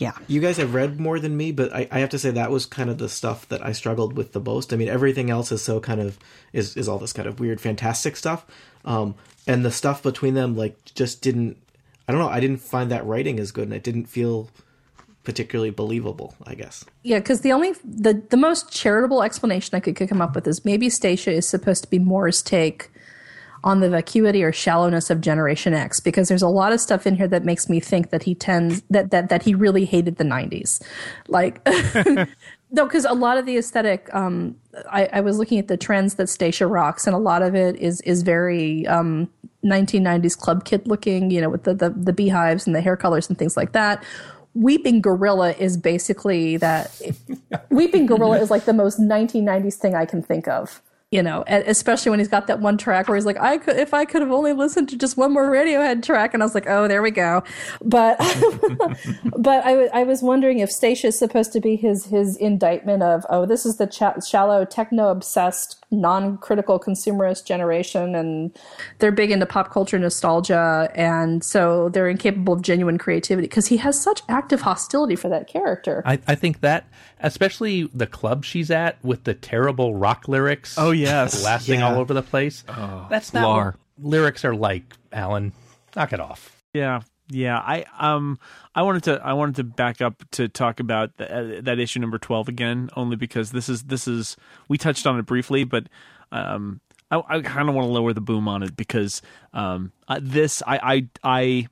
yeah, 0.00 0.12
you 0.28 0.40
guys 0.40 0.56
have 0.56 0.72
read 0.72 0.98
more 0.98 1.20
than 1.20 1.36
me, 1.36 1.52
but 1.52 1.74
I, 1.74 1.86
I 1.90 1.98
have 1.98 2.08
to 2.10 2.18
say 2.18 2.30
that 2.30 2.50
was 2.50 2.64
kind 2.64 2.88
of 2.88 2.96
the 2.96 3.08
stuff 3.08 3.46
that 3.48 3.64
I 3.64 3.72
struggled 3.72 4.16
with 4.16 4.32
the 4.32 4.40
most. 4.40 4.72
I 4.72 4.76
mean, 4.76 4.88
everything 4.88 5.28
else 5.28 5.52
is 5.52 5.62
so 5.62 5.78
kind 5.78 6.00
of 6.00 6.18
is 6.54 6.74
is 6.74 6.88
all 6.88 6.98
this 6.98 7.12
kind 7.12 7.28
of 7.28 7.38
weird, 7.38 7.60
fantastic 7.60 8.16
stuff, 8.16 8.46
um, 8.86 9.14
and 9.46 9.62
the 9.62 9.70
stuff 9.70 10.02
between 10.02 10.32
them 10.32 10.56
like 10.56 10.76
just 10.94 11.20
didn't. 11.20 11.58
I 12.08 12.12
don't 12.12 12.20
know. 12.20 12.30
I 12.30 12.40
didn't 12.40 12.62
find 12.62 12.90
that 12.90 13.04
writing 13.04 13.38
as 13.38 13.52
good, 13.52 13.64
and 13.64 13.74
it 13.74 13.82
didn't 13.82 14.06
feel 14.06 14.48
particularly 15.22 15.70
believable. 15.70 16.34
I 16.46 16.54
guess. 16.54 16.82
Yeah, 17.02 17.18
because 17.18 17.42
the 17.42 17.52
only 17.52 17.74
the 17.84 18.22
the 18.30 18.38
most 18.38 18.72
charitable 18.72 19.22
explanation 19.22 19.76
I 19.76 19.80
could, 19.80 19.96
could 19.96 20.08
come 20.08 20.22
up 20.22 20.34
with 20.34 20.48
is 20.48 20.64
maybe 20.64 20.88
Stacia 20.88 21.30
is 21.30 21.46
supposed 21.46 21.82
to 21.84 21.90
be 21.90 21.98
Moore's 21.98 22.40
take 22.40 22.90
on 23.62 23.80
the 23.80 23.90
vacuity 23.90 24.42
or 24.42 24.52
shallowness 24.52 25.10
of 25.10 25.20
Generation 25.20 25.74
X, 25.74 26.00
because 26.00 26.28
there's 26.28 26.42
a 26.42 26.48
lot 26.48 26.72
of 26.72 26.80
stuff 26.80 27.06
in 27.06 27.16
here 27.16 27.28
that 27.28 27.44
makes 27.44 27.68
me 27.68 27.80
think 27.80 28.10
that 28.10 28.22
he 28.22 28.34
tends 28.34 28.82
that 28.90 29.10
that 29.10 29.28
that 29.28 29.42
he 29.42 29.54
really 29.54 29.84
hated 29.84 30.16
the 30.16 30.24
'90s, 30.24 30.82
like. 31.28 31.66
No, 32.72 32.84
because 32.84 33.04
a 33.04 33.14
lot 33.14 33.36
of 33.36 33.46
the 33.46 33.56
aesthetic, 33.56 34.08
um, 34.14 34.54
I, 34.88 35.08
I 35.12 35.20
was 35.22 35.38
looking 35.38 35.58
at 35.58 35.66
the 35.66 35.76
trends 35.76 36.14
that 36.14 36.28
Stacia 36.28 36.68
rocks, 36.68 37.06
and 37.06 37.16
a 37.16 37.18
lot 37.18 37.42
of 37.42 37.54
it 37.54 37.74
is 37.76 38.00
is 38.02 38.22
very 38.22 38.86
um, 38.86 39.28
1990s 39.64 40.38
club 40.38 40.64
kid 40.64 40.86
looking, 40.86 41.30
you 41.30 41.40
know, 41.40 41.50
with 41.50 41.64
the, 41.64 41.74
the 41.74 41.90
the 41.90 42.12
beehives 42.12 42.66
and 42.66 42.76
the 42.76 42.80
hair 42.80 42.96
colors 42.96 43.28
and 43.28 43.36
things 43.36 43.56
like 43.56 43.72
that. 43.72 44.04
Weeping 44.54 45.00
Gorilla 45.00 45.52
is 45.52 45.76
basically 45.76 46.56
that. 46.58 47.00
Weeping 47.70 48.06
Gorilla 48.06 48.38
is 48.38 48.50
like 48.50 48.66
the 48.66 48.72
most 48.72 49.00
1990s 49.00 49.74
thing 49.74 49.96
I 49.96 50.04
can 50.04 50.22
think 50.22 50.46
of. 50.46 50.80
You 51.10 51.24
know, 51.24 51.42
especially 51.48 52.10
when 52.10 52.20
he's 52.20 52.28
got 52.28 52.46
that 52.46 52.60
one 52.60 52.78
track 52.78 53.08
where 53.08 53.16
he's 53.16 53.26
like, 53.26 53.38
I 53.38 53.58
could, 53.58 53.76
if 53.76 53.92
I 53.92 54.04
could 54.04 54.22
have 54.22 54.30
only 54.30 54.52
listened 54.52 54.88
to 54.90 54.96
just 54.96 55.16
one 55.16 55.32
more 55.32 55.50
Radiohead 55.50 56.04
track. 56.04 56.34
And 56.34 56.42
I 56.42 56.46
was 56.46 56.54
like, 56.54 56.68
oh, 56.68 56.86
there 56.86 57.02
we 57.02 57.10
go. 57.10 57.42
But, 57.82 58.16
but 59.36 59.64
I, 59.64 59.72
w- 59.72 59.90
I 59.92 60.04
was 60.04 60.22
wondering 60.22 60.60
if 60.60 60.70
Stacia 60.70 61.08
is 61.08 61.18
supposed 61.18 61.52
to 61.54 61.60
be 61.60 61.74
his, 61.74 62.06
his 62.06 62.36
indictment 62.36 63.02
of, 63.02 63.26
oh, 63.28 63.44
this 63.44 63.66
is 63.66 63.76
the 63.76 63.88
ch- 63.88 64.24
shallow, 64.24 64.64
techno 64.64 65.08
obsessed, 65.08 65.79
non 65.90 66.38
critical 66.38 66.78
consumerist 66.80 67.46
generation. 67.46 68.14
And 68.14 68.56
they're 68.98 69.12
big 69.12 69.30
into 69.30 69.46
pop 69.46 69.70
culture 69.70 69.98
nostalgia. 69.98 70.90
And 70.94 71.42
so 71.44 71.88
they're 71.88 72.08
incapable 72.08 72.54
of 72.54 72.62
genuine 72.62 72.98
creativity 72.98 73.46
because 73.46 73.66
he 73.66 73.76
has 73.78 74.00
such 74.00 74.22
active 74.28 74.60
hostility 74.62 75.16
for 75.16 75.28
that 75.28 75.46
character. 75.48 76.02
I, 76.04 76.18
I 76.26 76.34
think 76.34 76.60
that, 76.60 76.86
especially 77.20 77.84
the 77.94 78.06
club 78.06 78.44
she's 78.44 78.70
at 78.70 79.02
with 79.04 79.24
the 79.24 79.34
terrible 79.34 79.94
rock 79.96 80.28
lyrics. 80.28 80.76
Oh, 80.78 80.90
yes. 80.92 81.44
lasting 81.44 81.80
Yeah. 81.80 81.92
all 81.92 82.00
over 82.00 82.14
the 82.14 82.22
place. 82.22 82.64
Oh, 82.68 83.06
That's 83.10 83.32
not 83.34 83.76
lyrics 84.02 84.44
are 84.44 84.54
like, 84.54 84.84
Alan. 85.12 85.52
Knock 85.96 86.12
it 86.12 86.20
off. 86.20 86.56
Yeah, 86.72 87.00
yeah. 87.30 87.58
I 87.58 87.84
um 87.98 88.38
I 88.74 88.82
wanted 88.82 89.04
to 89.04 89.20
I 89.24 89.32
wanted 89.32 89.56
to 89.56 89.64
back 89.64 90.00
up 90.00 90.22
to 90.32 90.48
talk 90.48 90.80
about 90.80 91.16
the, 91.16 91.58
uh, 91.58 91.60
that 91.62 91.78
issue 91.78 92.00
number 92.00 92.18
twelve 92.18 92.48
again, 92.48 92.90
only 92.96 93.16
because 93.16 93.52
this 93.52 93.68
is 93.68 93.84
this 93.84 94.06
is 94.08 94.36
we 94.68 94.76
touched 94.78 95.06
on 95.06 95.18
it 95.18 95.26
briefly, 95.26 95.64
but 95.64 95.86
um 96.32 96.80
I, 97.10 97.22
I 97.28 97.40
kind 97.40 97.68
of 97.68 97.74
want 97.74 97.86
to 97.88 97.92
lower 97.92 98.12
the 98.12 98.20
boom 98.20 98.48
on 98.48 98.62
it 98.62 98.76
because 98.76 99.22
um 99.52 99.92
uh, 100.08 100.20
this 100.22 100.62
I 100.66 100.78
I 100.82 101.08
I 101.24 101.68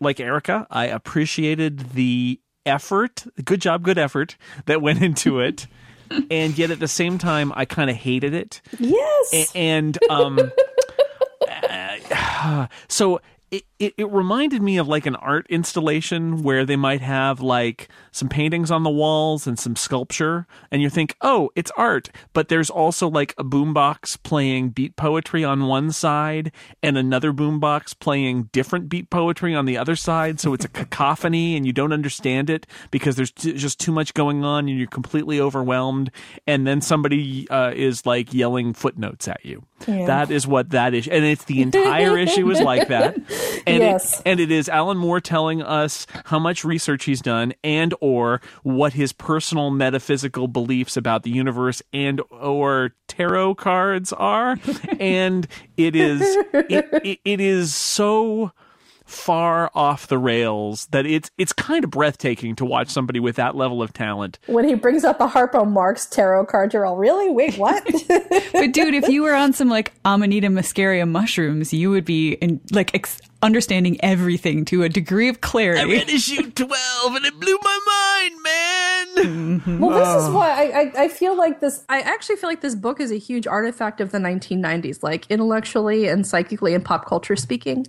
like 0.00 0.20
Erica, 0.20 0.66
I 0.70 0.86
appreciated 0.86 1.90
the 1.90 2.40
effort, 2.66 3.24
good 3.44 3.60
job, 3.60 3.82
good 3.82 3.98
effort 3.98 4.36
that 4.66 4.82
went 4.82 5.02
into 5.02 5.40
it. 5.40 5.66
And 6.30 6.56
yet, 6.56 6.70
at 6.70 6.78
the 6.78 6.86
same 6.86 7.18
time, 7.18 7.52
I 7.56 7.64
kind 7.64 7.90
of 7.90 7.96
hated 7.96 8.32
it. 8.32 8.60
yes. 8.78 9.32
A- 9.52 9.58
and 9.58 9.98
um 10.08 10.38
uh, 11.48 12.66
so 12.88 13.20
it, 13.50 13.64
it, 13.78 13.94
it 13.96 14.10
reminded 14.10 14.62
me 14.62 14.78
of 14.78 14.88
like 14.88 15.06
an 15.06 15.16
art 15.16 15.46
installation 15.50 16.42
where 16.42 16.64
they 16.64 16.76
might 16.76 17.00
have 17.00 17.40
like 17.40 17.88
some 18.10 18.28
paintings 18.28 18.70
on 18.70 18.82
the 18.82 18.90
walls 18.90 19.46
and 19.46 19.58
some 19.58 19.76
sculpture 19.76 20.46
and 20.70 20.80
you 20.80 20.88
think 20.88 21.16
oh 21.20 21.50
it's 21.54 21.70
art 21.76 22.10
but 22.32 22.48
there's 22.48 22.70
also 22.70 23.08
like 23.08 23.34
a 23.38 23.44
boombox 23.44 24.22
playing 24.22 24.70
beat 24.70 24.96
poetry 24.96 25.44
on 25.44 25.66
one 25.66 25.90
side 25.92 26.50
and 26.82 26.96
another 26.96 27.32
boombox 27.32 27.98
playing 27.98 28.44
different 28.52 28.88
beat 28.88 29.10
poetry 29.10 29.54
on 29.54 29.66
the 29.66 29.76
other 29.76 29.96
side 29.96 30.40
so 30.40 30.54
it's 30.54 30.64
a 30.64 30.68
cacophony 30.68 31.56
and 31.56 31.66
you 31.66 31.72
don't 31.72 31.92
understand 31.92 32.48
it 32.48 32.66
because 32.90 33.16
there's 33.16 33.30
t- 33.30 33.52
just 33.52 33.78
too 33.78 33.92
much 33.92 34.14
going 34.14 34.44
on 34.44 34.68
and 34.68 34.78
you're 34.78 34.86
completely 34.86 35.40
overwhelmed 35.40 36.10
and 36.46 36.66
then 36.66 36.80
somebody 36.80 37.48
uh, 37.50 37.72
is 37.74 38.06
like 38.06 38.32
yelling 38.32 38.72
footnotes 38.72 39.28
at 39.28 39.44
you. 39.44 39.64
That 40.06 40.30
is 40.30 40.46
what 40.46 40.70
that 40.70 40.94
is 40.94 41.06
and 41.06 41.24
it's 41.24 41.44
the 41.44 41.60
entire 41.62 42.16
issue 42.16 42.50
is 42.50 42.60
like 42.60 42.88
that 42.88 43.16
and 43.66 43.78
Yes. 43.82 44.20
it, 44.20 44.22
and 44.26 44.40
it 44.40 44.50
is 44.50 44.68
Alan 44.68 44.96
Moore 44.96 45.20
telling 45.20 45.62
us 45.62 46.06
how 46.26 46.38
much 46.38 46.64
research 46.64 47.04
he's 47.04 47.20
done 47.20 47.52
and 47.64 47.94
or 48.00 48.40
what 48.62 48.92
his 48.92 49.12
personal 49.12 49.70
metaphysical 49.70 50.48
beliefs 50.48 50.96
about 50.96 51.22
the 51.22 51.30
universe 51.30 51.82
and 51.92 52.20
or 52.30 52.92
tarot 53.08 53.54
cards 53.56 54.12
are 54.12 54.58
and 55.00 55.46
it 55.76 55.94
is 55.96 56.20
it, 56.52 56.88
it, 57.04 57.20
it 57.24 57.40
is 57.40 57.74
so 57.74 58.52
far 59.04 59.70
off 59.72 60.08
the 60.08 60.18
rails 60.18 60.86
that 60.86 61.06
it's 61.06 61.30
it's 61.38 61.52
kind 61.52 61.84
of 61.84 61.90
breathtaking 61.90 62.56
to 62.56 62.64
watch 62.64 62.88
somebody 62.88 63.20
with 63.20 63.36
that 63.36 63.54
level 63.54 63.80
of 63.80 63.92
talent 63.92 64.36
When 64.46 64.64
he 64.66 64.74
brings 64.74 65.04
up 65.04 65.18
the 65.18 65.28
Harpo 65.28 65.64
Marx 65.70 66.06
tarot 66.06 66.46
card, 66.46 66.72
you're 66.74 66.84
all, 66.84 66.96
really? 66.96 67.30
Wait, 67.30 67.56
what? 67.56 67.84
But 68.52 68.72
dude, 68.72 68.94
if 68.94 69.08
you 69.08 69.22
were 69.22 69.34
on 69.34 69.52
some 69.52 69.68
like 69.68 69.92
Amanita 70.04 70.48
muscaria 70.48 71.08
mushrooms, 71.08 71.72
you 71.72 71.90
would 71.90 72.04
be 72.04 72.32
in, 72.32 72.60
like 72.72 72.94
ex- 72.94 73.20
understanding 73.42 73.98
everything 74.02 74.64
to 74.66 74.82
a 74.82 74.88
degree 74.88 75.28
of 75.28 75.40
clarity. 75.40 75.80
I 75.80 75.84
read 75.84 76.08
issue 76.08 76.50
12 76.50 77.14
and 77.16 77.24
it 77.24 77.38
blew 77.38 77.58
my 77.62 77.80
mind 77.86 78.42
man 78.42 78.86
well, 79.16 79.90
this 79.90 80.24
is 80.24 80.30
why 80.30 80.50
I, 80.50 80.80
I, 80.80 81.04
I 81.04 81.08
feel 81.08 81.36
like 81.36 81.60
this. 81.60 81.84
I 81.88 82.00
actually 82.00 82.36
feel 82.36 82.50
like 82.50 82.60
this 82.60 82.74
book 82.74 83.00
is 83.00 83.10
a 83.10 83.16
huge 83.16 83.46
artifact 83.46 84.00
of 84.00 84.12
the 84.12 84.18
1990s, 84.18 85.02
like 85.02 85.26
intellectually 85.30 86.06
and 86.06 86.26
psychically 86.26 86.74
and 86.74 86.84
pop 86.84 87.06
culture 87.06 87.36
speaking. 87.36 87.86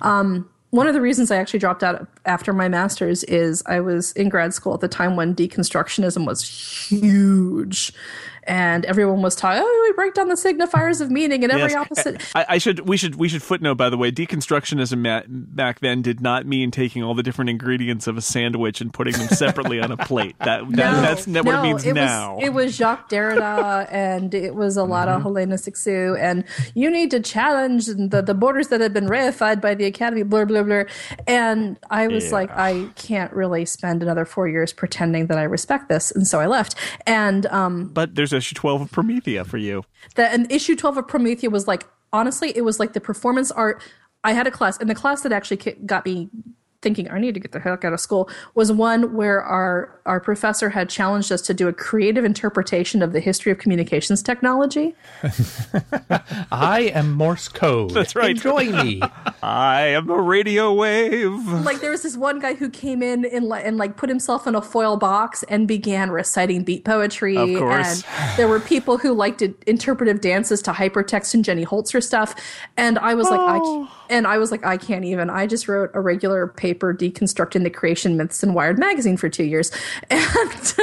Um, 0.00 0.48
one 0.70 0.88
of 0.88 0.94
the 0.94 1.00
reasons 1.00 1.30
I 1.30 1.36
actually 1.36 1.60
dropped 1.60 1.84
out 1.84 2.08
after 2.24 2.52
my 2.52 2.68
master's 2.68 3.22
is 3.24 3.62
I 3.66 3.80
was 3.80 4.12
in 4.12 4.28
grad 4.28 4.54
school 4.54 4.74
at 4.74 4.80
the 4.80 4.88
time 4.88 5.14
when 5.14 5.34
deconstructionism 5.34 6.26
was 6.26 6.42
huge. 6.88 7.92
And 8.46 8.84
everyone 8.84 9.22
was 9.22 9.34
talking, 9.36 9.62
oh, 9.64 9.86
we 9.88 9.92
break 9.94 10.14
down 10.14 10.28
the 10.28 10.34
signifiers 10.34 11.00
of 11.00 11.10
meaning 11.10 11.42
and 11.44 11.52
every 11.52 11.72
Yes. 11.72 11.74
opposite. 11.76 12.22
I, 12.34 12.46
I 12.50 12.58
should 12.58 12.80
we 12.88 12.96
should 12.96 13.14
we 13.16 13.28
should 13.28 13.42
footnote 13.42 13.76
by 13.76 13.88
the 13.90 13.96
way 13.96 14.10
deconstructionism 14.12 15.24
back 15.54 15.80
then 15.80 16.02
did 16.02 16.20
not 16.20 16.46
mean 16.46 16.70
taking 16.70 17.02
all 17.02 17.14
the 17.14 17.22
different 17.22 17.48
ingredients 17.50 18.06
of 18.06 18.16
a 18.16 18.20
sandwich 18.20 18.80
and 18.80 18.92
putting 18.92 19.14
them 19.14 19.28
separately 19.28 19.80
on 19.80 19.90
a 19.90 19.96
plate 19.96 20.36
that, 20.40 20.68
that 20.70 20.76
that's 21.02 21.26
not 21.26 21.44
what 21.44 21.54
it 21.56 21.62
means 21.62 21.84
it 21.86 21.94
now 21.94 22.34
Was, 22.36 22.44
it 22.44 22.52
was 22.52 22.76
Jacques 22.76 23.08
Derrida 23.08 23.88
and 23.90 24.34
it 24.34 24.54
was 24.54 24.76
a 24.76 24.84
lot 24.84 25.08
of 25.08 25.22
Helena 25.22 25.54
Cixous 25.56 26.18
and 26.20 26.44
you 26.74 26.90
need 26.90 27.10
to 27.12 27.20
challenge 27.20 27.86
the, 27.86 28.22
the 28.24 28.34
borders 28.34 28.68
that 28.68 28.80
have 28.80 28.92
been 28.92 29.06
reified 29.06 29.60
by 29.60 29.74
the 29.74 29.84
Academy, 29.84 30.22
blur, 30.22 30.44
blur, 30.46 30.64
blur. 30.64 30.86
And 31.26 31.78
I 31.90 32.08
was 32.08 32.32
like, 32.32 32.50
I 32.50 32.88
can't 32.96 33.32
really 33.32 33.64
spend 33.64 34.02
another 34.02 34.24
four 34.24 34.48
years 34.48 34.72
pretending 34.72 35.26
that 35.28 35.38
I 35.38 35.44
respect 35.44 35.88
this. 35.88 36.10
And 36.10 36.26
so 36.26 36.40
I 36.40 36.46
left. 36.46 36.74
And 37.06 37.46
um, 37.46 37.88
but 37.88 38.14
there's 38.14 38.32
issue 38.36 38.54
12 38.54 38.82
of 38.82 38.90
Promethea 38.90 39.44
for 39.44 39.58
you. 39.58 39.84
The 40.14 40.28
and 40.28 40.50
issue 40.50 40.76
12 40.76 40.98
of 40.98 41.08
Promethea 41.08 41.50
was 41.50 41.66
like 41.66 41.86
honestly 42.12 42.56
it 42.56 42.62
was 42.62 42.78
like 42.80 42.92
the 42.92 43.00
performance 43.00 43.50
art. 43.50 43.82
I 44.22 44.32
had 44.32 44.46
a 44.46 44.50
class 44.50 44.78
and 44.78 44.88
the 44.88 44.94
class 44.94 45.22
that 45.22 45.32
actually 45.32 45.58
got 45.86 46.06
me 46.06 46.30
thinking 46.84 47.10
I 47.10 47.18
need 47.18 47.34
to 47.34 47.40
get 47.40 47.50
the 47.50 47.58
heck 47.58 47.84
out 47.84 47.92
of 47.92 47.98
school 47.98 48.30
was 48.54 48.70
one 48.70 49.14
where 49.16 49.42
our 49.42 50.00
our 50.06 50.20
professor 50.20 50.68
had 50.70 50.88
challenged 50.90 51.32
us 51.32 51.40
to 51.42 51.54
do 51.54 51.66
a 51.66 51.72
creative 51.72 52.24
interpretation 52.24 53.02
of 53.02 53.12
the 53.12 53.20
history 53.20 53.50
of 53.50 53.58
communications 53.58 54.22
technology. 54.22 54.94
I 56.52 56.90
am 56.94 57.12
Morse 57.12 57.48
code. 57.48 57.90
That's 57.92 58.14
right. 58.14 58.30
Enjoy 58.30 58.70
me. 58.70 59.00
I 59.42 59.82
am 59.88 60.08
a 60.10 60.20
radio 60.20 60.72
wave 60.74 61.30
Like 61.64 61.80
there 61.80 61.90
was 61.90 62.02
this 62.02 62.16
one 62.16 62.38
guy 62.38 62.54
who 62.54 62.68
came 62.70 63.02
in 63.02 63.24
and, 63.24 63.48
li- 63.48 63.62
and 63.64 63.76
like 63.78 63.96
put 63.96 64.08
himself 64.08 64.46
in 64.46 64.54
a 64.54 64.62
foil 64.62 64.96
box 64.96 65.42
and 65.44 65.66
began 65.66 66.10
reciting 66.10 66.64
beat 66.64 66.84
poetry. 66.84 67.36
Of 67.36 67.58
course. 67.58 68.04
And 68.08 68.38
there 68.38 68.48
were 68.48 68.60
people 68.60 68.98
who 68.98 69.12
liked 69.14 69.42
interpretive 69.42 70.20
dances 70.20 70.60
to 70.62 70.72
hypertext 70.72 71.34
and 71.34 71.44
Jenny 71.44 71.64
Holzer 71.64 72.02
stuff. 72.02 72.34
And 72.76 72.98
I 72.98 73.14
was 73.14 73.28
like, 73.28 73.40
I 73.40 73.58
Oh. 73.62 73.84
c- 73.86 73.90
and 74.10 74.26
I 74.26 74.38
was 74.38 74.50
like, 74.50 74.64
I 74.64 74.76
can't 74.76 75.04
even. 75.04 75.30
I 75.30 75.46
just 75.46 75.68
wrote 75.68 75.90
a 75.94 76.00
regular 76.00 76.46
paper 76.46 76.94
deconstructing 76.94 77.62
the 77.62 77.70
creation 77.70 78.16
myths 78.16 78.42
in 78.42 78.54
Wired 78.54 78.78
magazine 78.78 79.16
for 79.16 79.28
two 79.28 79.44
years, 79.44 79.70
and 80.10 80.74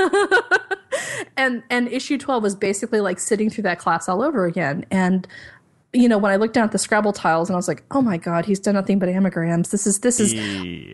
and 1.38 1.63
and 1.69 1.88
issue 1.88 2.17
twelve 2.17 2.43
was 2.43 2.55
basically 2.55 3.01
like 3.01 3.19
sitting 3.19 3.49
through 3.49 3.63
that 3.63 3.79
class 3.79 4.07
all 4.10 4.21
over 4.21 4.45
again. 4.45 4.86
And 4.91 5.27
you 5.93 6.07
know, 6.07 6.17
when 6.17 6.31
I 6.31 6.38
looked 6.38 6.53
down 6.53 6.63
at 6.63 6.71
the 6.71 6.77
Scrabble 6.77 7.12
tiles, 7.12 7.49
and 7.49 7.55
I 7.55 7.57
was 7.57 7.67
like, 7.67 7.84
oh 7.91 8.01
my 8.01 8.15
god, 8.17 8.45
he's 8.45 8.60
done 8.60 8.75
nothing 8.75 8.97
but 8.97 9.10
anagrams. 9.10 9.71
This 9.71 9.86
is 9.86 9.99
this 9.99 10.19
is. 10.19 10.34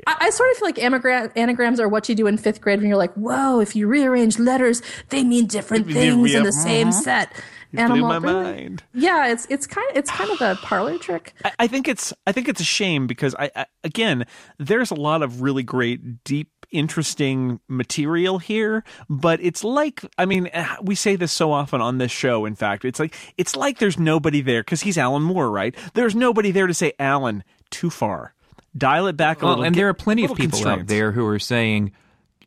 I, 0.07 0.15
I 0.21 0.29
sort 0.31 0.49
of 0.51 0.57
feel 0.57 0.67
like 0.67 0.75
anagra- 0.77 1.31
anagrams 1.35 1.79
are 1.79 1.87
what 1.87 2.09
you 2.09 2.15
do 2.15 2.25
in 2.27 2.37
fifth 2.37 2.61
grade 2.61 2.79
when 2.79 2.87
you're 2.87 2.97
like, 2.97 3.13
whoa, 3.13 3.59
if 3.59 3.75
you 3.75 3.87
rearrange 3.87 4.39
letters, 4.39 4.81
they 5.09 5.23
mean 5.23 5.45
different 5.45 5.87
Yeah, 5.87 5.93
things 5.93 6.31
in 6.33 6.37
yeah, 6.37 6.43
the 6.43 6.51
same 6.51 6.87
mhm. 6.87 6.93
set. 6.93 7.31
You 7.71 7.79
and 7.79 7.93
blew 7.93 8.01
my 8.01 8.17
really? 8.17 8.43
mind. 8.43 8.83
Yeah, 8.93 9.27
it's 9.27 9.45
it's 9.49 9.67
kind 9.67 9.85
of 9.91 9.97
it's 9.97 10.09
kind 10.09 10.29
of 10.31 10.41
a 10.41 10.55
parlor 10.61 10.97
trick. 10.97 11.33
I, 11.43 11.51
I 11.59 11.67
think 11.67 11.87
it's 11.87 12.13
I 12.25 12.31
think 12.31 12.47
it's 12.47 12.61
a 12.61 12.65
shame 12.65 13.07
because 13.07 13.35
I, 13.37 13.51
I 13.55 13.65
again 13.83 14.25
there's 14.57 14.89
a 14.91 14.95
lot 14.95 15.21
of 15.21 15.41
really 15.41 15.63
great 15.63 16.23
deep 16.23 16.49
interesting 16.71 17.59
material 17.69 18.39
here 18.39 18.83
but 19.09 19.39
it's 19.41 19.63
like 19.63 20.01
I 20.17 20.25
mean 20.25 20.49
eh, 20.51 20.67
we 20.81 20.95
say 20.95 21.15
this 21.15 21.31
so 21.31 21.51
often 21.53 21.79
on 21.79 21.97
this 21.97 22.11
show 22.11 22.45
in 22.45 22.55
fact 22.55 22.83
it's 22.83 22.99
like 22.99 23.15
it's 23.37 23.55
like 23.55 23.79
there's 23.79 23.97
nobody 23.97 24.41
there 24.41 24.63
cuz 24.63 24.81
he's 24.81 24.97
Alan 24.97 25.23
Moore 25.23 25.49
right 25.49 25.73
there's 25.93 26.13
nobody 26.15 26.51
there 26.51 26.67
to 26.67 26.73
say 26.73 26.91
Alan 26.99 27.43
too 27.69 27.89
far 27.89 28.33
dial 28.77 29.07
it 29.07 29.15
back 29.15 29.41
a 29.41 29.45
Well, 29.45 29.51
little 29.53 29.65
and 29.65 29.75
get- 29.75 29.79
there 29.79 29.89
are 29.89 29.93
plenty 29.93 30.25
of 30.25 30.35
people 30.35 30.67
out 30.67 30.87
there 30.87 31.11
who 31.13 31.25
are 31.27 31.39
saying, 31.39 31.91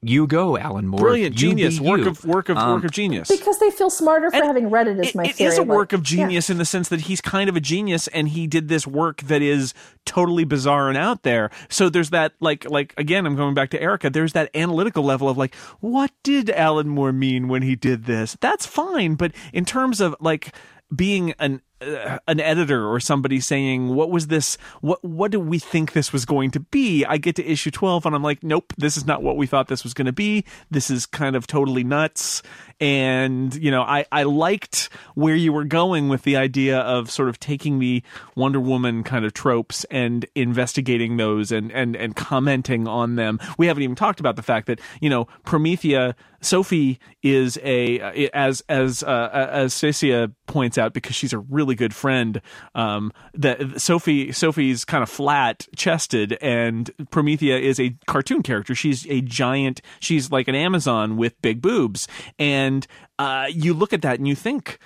"You 0.03 0.27
go, 0.27 0.57
Alan 0.57 0.87
Moore. 0.87 1.01
brilliant 1.01 1.35
You 1.35 1.49
genius 1.51 1.79
work 1.81 2.01
you." 2.01 2.09
of 2.09 2.25
work 2.25 2.49
of 2.49 2.57
Um, 2.57 2.73
work 2.75 2.85
of 2.85 2.91
genius 2.91 3.29
Because 3.29 3.59
they 3.59 3.71
feel 3.71 3.91
smarter 3.91 4.31
for 4.31 4.37
And 4.37 4.47
having 4.47 4.71
read 4.71 4.89
it, 4.89 4.99
is 4.99 5.15
my 5.15 5.25
it 5.25 5.35
theory. 5.35 5.49
is 5.53 5.59
a 5.59 5.61
like, 5.63 5.69
work 5.69 5.93
of 5.93 6.01
yeah. 6.01 6.17
genius 6.27 6.49
in 6.49 6.57
the 6.59 6.65
sense 6.65 6.89
that 6.89 7.03
he's 7.03 7.21
kind 7.21 7.51
of 7.51 7.57
a 7.57 7.61
genius 7.61 8.09
and 8.09 8.29
he 8.31 8.47
did 8.47 8.69
this 8.69 8.87
work 8.87 9.21
that 9.23 9.43
is 9.43 9.75
totally 10.07 10.45
bizarre 10.45 10.89
and 10.89 10.97
out 10.97 11.23
there 11.23 11.51
so 11.69 11.89
there's 11.91 12.11
that 12.11 12.33
like 12.41 12.69
like 12.71 12.95
again 12.97 13.27
i'm 13.27 13.37
going 13.37 13.55
back 13.55 13.69
to 13.71 13.81
erica 13.81 14.09
there's 14.11 14.33
that 14.33 14.51
analytical 14.57 15.05
level 15.05 15.29
of 15.29 15.37
like 15.37 15.55
what 15.81 16.11
did 16.25 16.49
alan 16.51 16.89
moore 16.89 17.13
mean 17.13 17.47
when 17.49 17.63
he 17.63 17.77
did 17.77 18.07
this 18.07 18.37
that's 18.41 18.65
fine 18.67 19.15
but 19.15 19.33
in 19.53 19.65
terms 19.65 20.01
of 20.01 20.17
like 20.21 20.55
being 20.97 21.33
an 21.39 21.61
an 21.81 22.41
editor 22.41 22.89
or 22.89 23.01
somebody 23.01 23.41
saying, 23.41 23.95
"What 23.95 24.11
was 24.11 24.27
this? 24.27 24.59
What 24.81 25.03
what 25.05 25.31
do 25.31 25.41
we 25.41 25.59
think 25.59 25.93
this 25.93 26.13
was 26.13 26.25
going 26.25 26.51
to 26.53 26.61
be?" 26.61 27.05
I 27.05 27.17
get 27.17 27.37
to 27.37 27.45
issue 27.45 27.71
12 27.71 28.07
and 28.07 28.15
I'm 28.15 28.23
like, 28.23 28.43
"Nope, 28.43 28.73
this 28.77 28.97
is 28.97 29.07
not 29.07 29.23
what 29.23 29.37
we 29.37 29.47
thought 29.47 29.69
this 29.69 29.83
was 29.83 29.95
going 29.95 30.07
to 30.07 30.13
be. 30.13 30.45
This 30.71 30.91
is 30.91 31.07
kind 31.07 31.37
of 31.37 31.47
totally 31.47 31.85
nuts." 31.85 32.43
And, 32.81 33.55
you 33.55 33.71
know, 33.71 33.83
I 33.83 34.07
I 34.11 34.23
liked 34.23 34.89
where 35.15 35.35
you 35.35 35.53
were 35.53 35.65
going 35.65 36.09
with 36.09 36.23
the 36.23 36.37
idea 36.37 36.79
of 36.81 37.11
sort 37.11 37.29
of 37.29 37.39
taking 37.39 37.79
the 37.79 38.03
Wonder 38.37 38.61
Woman 38.61 39.05
kind 39.05 39.25
of 39.25 39.35
tropes 39.35 39.85
and 39.91 40.25
investigating 40.35 41.17
those 41.17 41.53
and 41.53 41.71
and 41.73 41.95
and 41.95 42.17
commenting 42.17 42.89
on 42.89 43.17
them. 43.17 43.39
We 43.59 43.67
haven't 43.67 43.83
even 43.83 43.97
talked 43.97 44.21
about 44.21 44.37
the 44.37 44.43
fact 44.43 44.67
that, 44.67 44.81
you 45.01 45.11
know, 45.11 45.27
Promethea 45.45 46.15
Sophie 46.41 46.99
is 47.23 47.59
a 47.63 47.99
as 48.33 48.63
as 48.69 49.03
uh, 49.03 49.49
as 49.53 49.75
Stacia 49.75 50.33
points 50.47 50.79
out 50.79 50.95
because 50.95 51.15
she's 51.15 51.33
a 51.33 51.39
really 51.39 51.75
good 51.75 51.95
friend. 51.95 52.41
Um, 52.75 53.13
that 53.35 53.81
Sophie 53.81 54.33
Sophie's 54.33 54.85
kind 54.85 55.03
of 55.03 55.11
flat 55.11 55.69
chested, 55.77 56.39
and 56.41 56.91
Promethea 57.11 57.59
is 57.59 57.79
a 57.79 57.95
cartoon 58.07 58.43
character. 58.43 58.75
She's 58.75 59.07
a 59.09 59.21
giant. 59.21 59.83
She's 60.01 60.31
like 60.31 60.49
an 60.49 60.55
Amazon 60.55 61.19
with 61.19 61.41
big 61.43 61.61
boobs, 61.61 62.09
and 62.39 62.70
uh, 63.19 63.47
you 63.51 63.75
look 63.75 63.93
at 63.93 64.03
that 64.03 64.19
and 64.19 64.29
you 64.29 64.35
think. 64.35 64.79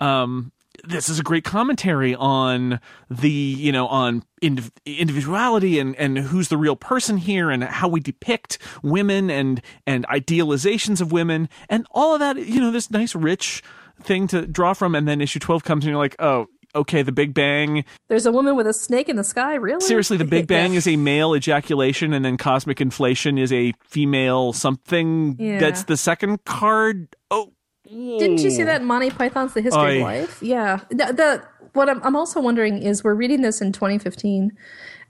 Um, 0.00 0.52
this 0.84 1.08
is 1.08 1.18
a 1.18 1.22
great 1.22 1.44
commentary 1.44 2.14
on 2.14 2.80
the 3.10 3.30
you 3.30 3.72
know 3.72 3.86
on 3.88 4.22
indiv- 4.42 4.70
individuality 4.86 5.78
and 5.78 5.94
and 5.96 6.18
who's 6.18 6.48
the 6.48 6.56
real 6.56 6.76
person 6.76 7.16
here 7.16 7.50
and 7.50 7.64
how 7.64 7.88
we 7.88 8.00
depict 8.00 8.58
women 8.82 9.30
and 9.30 9.60
and 9.86 10.06
idealizations 10.06 11.00
of 11.00 11.12
women 11.12 11.48
and 11.68 11.86
all 11.90 12.14
of 12.14 12.20
that 12.20 12.36
you 12.36 12.60
know 12.60 12.70
this 12.70 12.90
nice 12.90 13.14
rich 13.14 13.62
thing 14.02 14.26
to 14.26 14.46
draw 14.46 14.72
from 14.72 14.94
and 14.94 15.06
then 15.06 15.20
issue 15.20 15.38
12 15.38 15.64
comes 15.64 15.84
and 15.84 15.90
you're 15.90 15.98
like 15.98 16.16
oh 16.18 16.46
okay 16.74 17.02
the 17.02 17.12
big 17.12 17.34
bang 17.34 17.84
There's 18.08 18.26
a 18.26 18.32
woman 18.32 18.56
with 18.56 18.66
a 18.66 18.72
snake 18.72 19.08
in 19.08 19.16
the 19.16 19.24
sky. 19.24 19.54
Really? 19.54 19.80
seriously 19.80 20.16
the 20.16 20.24
big 20.36 20.46
bang 20.46 20.74
is 20.74 20.86
a 20.86 20.96
male 20.96 21.34
ejaculation 21.34 22.12
and 22.12 22.24
then 22.24 22.36
cosmic 22.36 22.80
inflation 22.80 23.38
is 23.38 23.52
a 23.52 23.72
female 23.82 24.52
something 24.52 25.36
Yeah. 25.38 25.58
that's 25.58 25.84
the 25.84 25.96
second 25.96 26.44
card 26.44 27.14
oh 27.30 27.52
Didn't 27.88 28.38
you 28.40 28.50
see 28.50 28.62
that 28.62 28.80
in 28.82 28.86
Monty 28.86 29.10
Python's 29.10 29.54
The 29.54 29.60
History 29.62 29.80
Oy. 29.82 29.96
of 29.96 30.02
Life? 30.02 30.42
Yeah. 30.42 30.80
The, 30.90 31.12
the 31.12 31.42
what 31.72 31.88
I'm, 31.88 32.00
I'm 32.02 32.16
also 32.16 32.40
wondering 32.40 32.82
is 32.82 33.02
we're 33.04 33.14
reading 33.14 33.42
this 33.42 33.60
in 33.60 33.72
2015, 33.72 34.50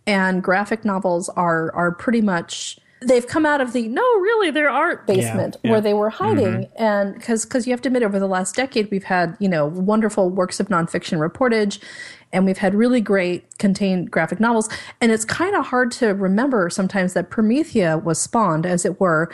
and 0.07 0.43
graphic 0.43 0.85
novels 0.85 1.29
are 1.31 1.71
are 1.75 1.93
pretty 1.93 2.21
much 2.23 2.79
they've 3.03 3.27
come 3.27 3.47
out 3.47 3.61
of 3.61 3.73
the 3.73 3.89
no, 3.89 4.03
really, 4.03 4.51
there 4.51 4.69
aren't 4.69 5.07
basement 5.07 5.57
yeah. 5.63 5.71
where 5.71 5.81
they 5.81 5.95
were 5.95 6.11
mm-hmm. 6.11 6.25
hiding, 6.25 6.69
and 6.77 7.15
because 7.15 7.45
because 7.45 7.67
you 7.67 7.73
have 7.73 7.81
to 7.83 7.89
admit, 7.89 8.03
over 8.03 8.19
the 8.19 8.29
last 8.29 8.55
decade, 8.55 8.91
we've 8.91 9.05
had 9.05 9.37
you 9.41 9.49
know 9.49 9.67
wonderful 9.67 10.31
works 10.31 10.61
of 10.61 10.69
nonfiction 10.69 11.19
reportage. 11.19 11.83
And 12.33 12.47
we've 12.47 12.59
had 12.59 12.77
really 12.77 13.01
great 13.01 13.59
contained 13.59 14.13
graphic 14.13 14.39
novels. 14.39 14.69
And 15.01 15.11
it's 15.11 15.25
kind 15.25 15.57
of 15.57 15.67
hard 15.67 15.91
to 15.93 16.11
remember 16.11 16.71
sometimes 16.71 17.13
that 17.15 17.29
Promethea 17.29 17.99
was 17.99 18.21
spawned, 18.21 18.65
as 18.67 18.85
it 18.85 19.01
were, 19.01 19.33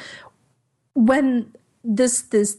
when 0.94 1.52
this 1.84 2.22
this 2.22 2.56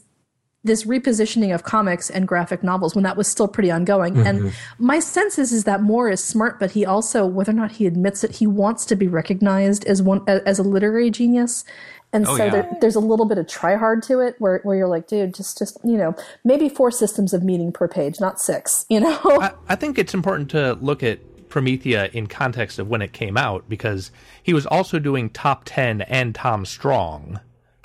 this 0.68 0.84
repositioning 0.84 1.54
of 1.54 1.64
comics 1.64 2.08
and 2.08 2.28
graphic 2.28 2.62
novels 2.62 2.94
when 2.94 3.02
that 3.04 3.16
was 3.16 3.26
still 3.26 3.48
pretty 3.48 3.70
ongoing. 3.70 4.18
And 4.18 4.40
mm-hmm. 4.40 4.86
my 4.86 5.00
sense 5.00 5.38
is 5.38 5.52
is 5.52 5.64
that 5.64 5.82
moore 5.82 6.08
is 6.08 6.22
smart 6.22 6.60
but 6.60 6.70
he 6.72 6.86
also 6.86 7.26
whether 7.26 7.50
or 7.50 7.54
not 7.54 7.72
he 7.72 7.86
admits 7.86 8.22
it 8.22 8.36
he 8.36 8.46
wants 8.46 8.84
to 8.86 8.96
be 8.96 9.08
recognized 9.08 9.84
as 9.86 10.00
one 10.00 10.22
as 10.28 10.58
a 10.58 10.62
literary 10.62 11.10
genius. 11.10 11.64
And 12.12 12.26
Oh, 12.26 12.36
so 12.38 12.44
yeah. 12.44 12.50
there, 12.50 12.76
there's 12.80 12.94
a 12.94 13.00
little 13.00 13.26
bit 13.26 13.36
of 13.36 13.46
try 13.46 13.76
hard 13.76 14.02
to 14.04 14.20
it 14.20 14.36
where, 14.38 14.60
where 14.62 14.76
you're 14.76 14.88
like 14.88 15.08
dude 15.08 15.34
just 15.34 15.58
just 15.58 15.78
you 15.84 15.96
know 15.96 16.14
maybe 16.44 16.68
four 16.68 16.90
systems 16.90 17.34
of 17.34 17.42
meaning 17.42 17.72
per 17.72 17.88
page 17.88 18.20
not 18.20 18.40
six 18.40 18.86
you 18.90 19.00
know? 19.00 19.18
I, 19.24 19.52
I 19.68 19.74
think 19.74 19.98
it's 19.98 20.14
important 20.14 20.50
to 20.50 20.74
look 20.74 21.02
at 21.02 21.20
Promethea 21.48 22.10
in 22.12 22.26
context 22.26 22.78
of 22.78 22.88
when 22.88 23.02
it 23.02 23.12
came 23.12 23.36
out 23.36 23.68
because 23.68 24.10
he 24.42 24.52
was 24.54 24.66
also 24.66 24.98
doing 24.98 25.30
Top 25.30 25.62
Ten 25.64 26.02
and 26.02 26.34
Tom 26.34 26.64
Strong, 26.64 27.40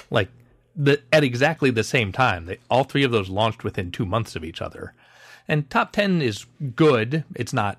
like 0.09 0.29
the 0.75 1.01
at 1.11 1.23
exactly 1.23 1.69
the 1.69 1.83
same 1.83 2.11
time. 2.11 2.45
They, 2.45 2.57
all 2.69 2.83
three 2.83 3.03
of 3.03 3.11
those 3.11 3.29
launched 3.29 3.63
within 3.63 3.91
two 3.91 4.05
months 4.05 4.35
of 4.35 4.43
each 4.43 4.61
other, 4.61 4.93
and 5.47 5.69
Top 5.69 5.91
Ten 5.91 6.21
is 6.21 6.45
good. 6.75 7.23
It's 7.35 7.53
not, 7.53 7.77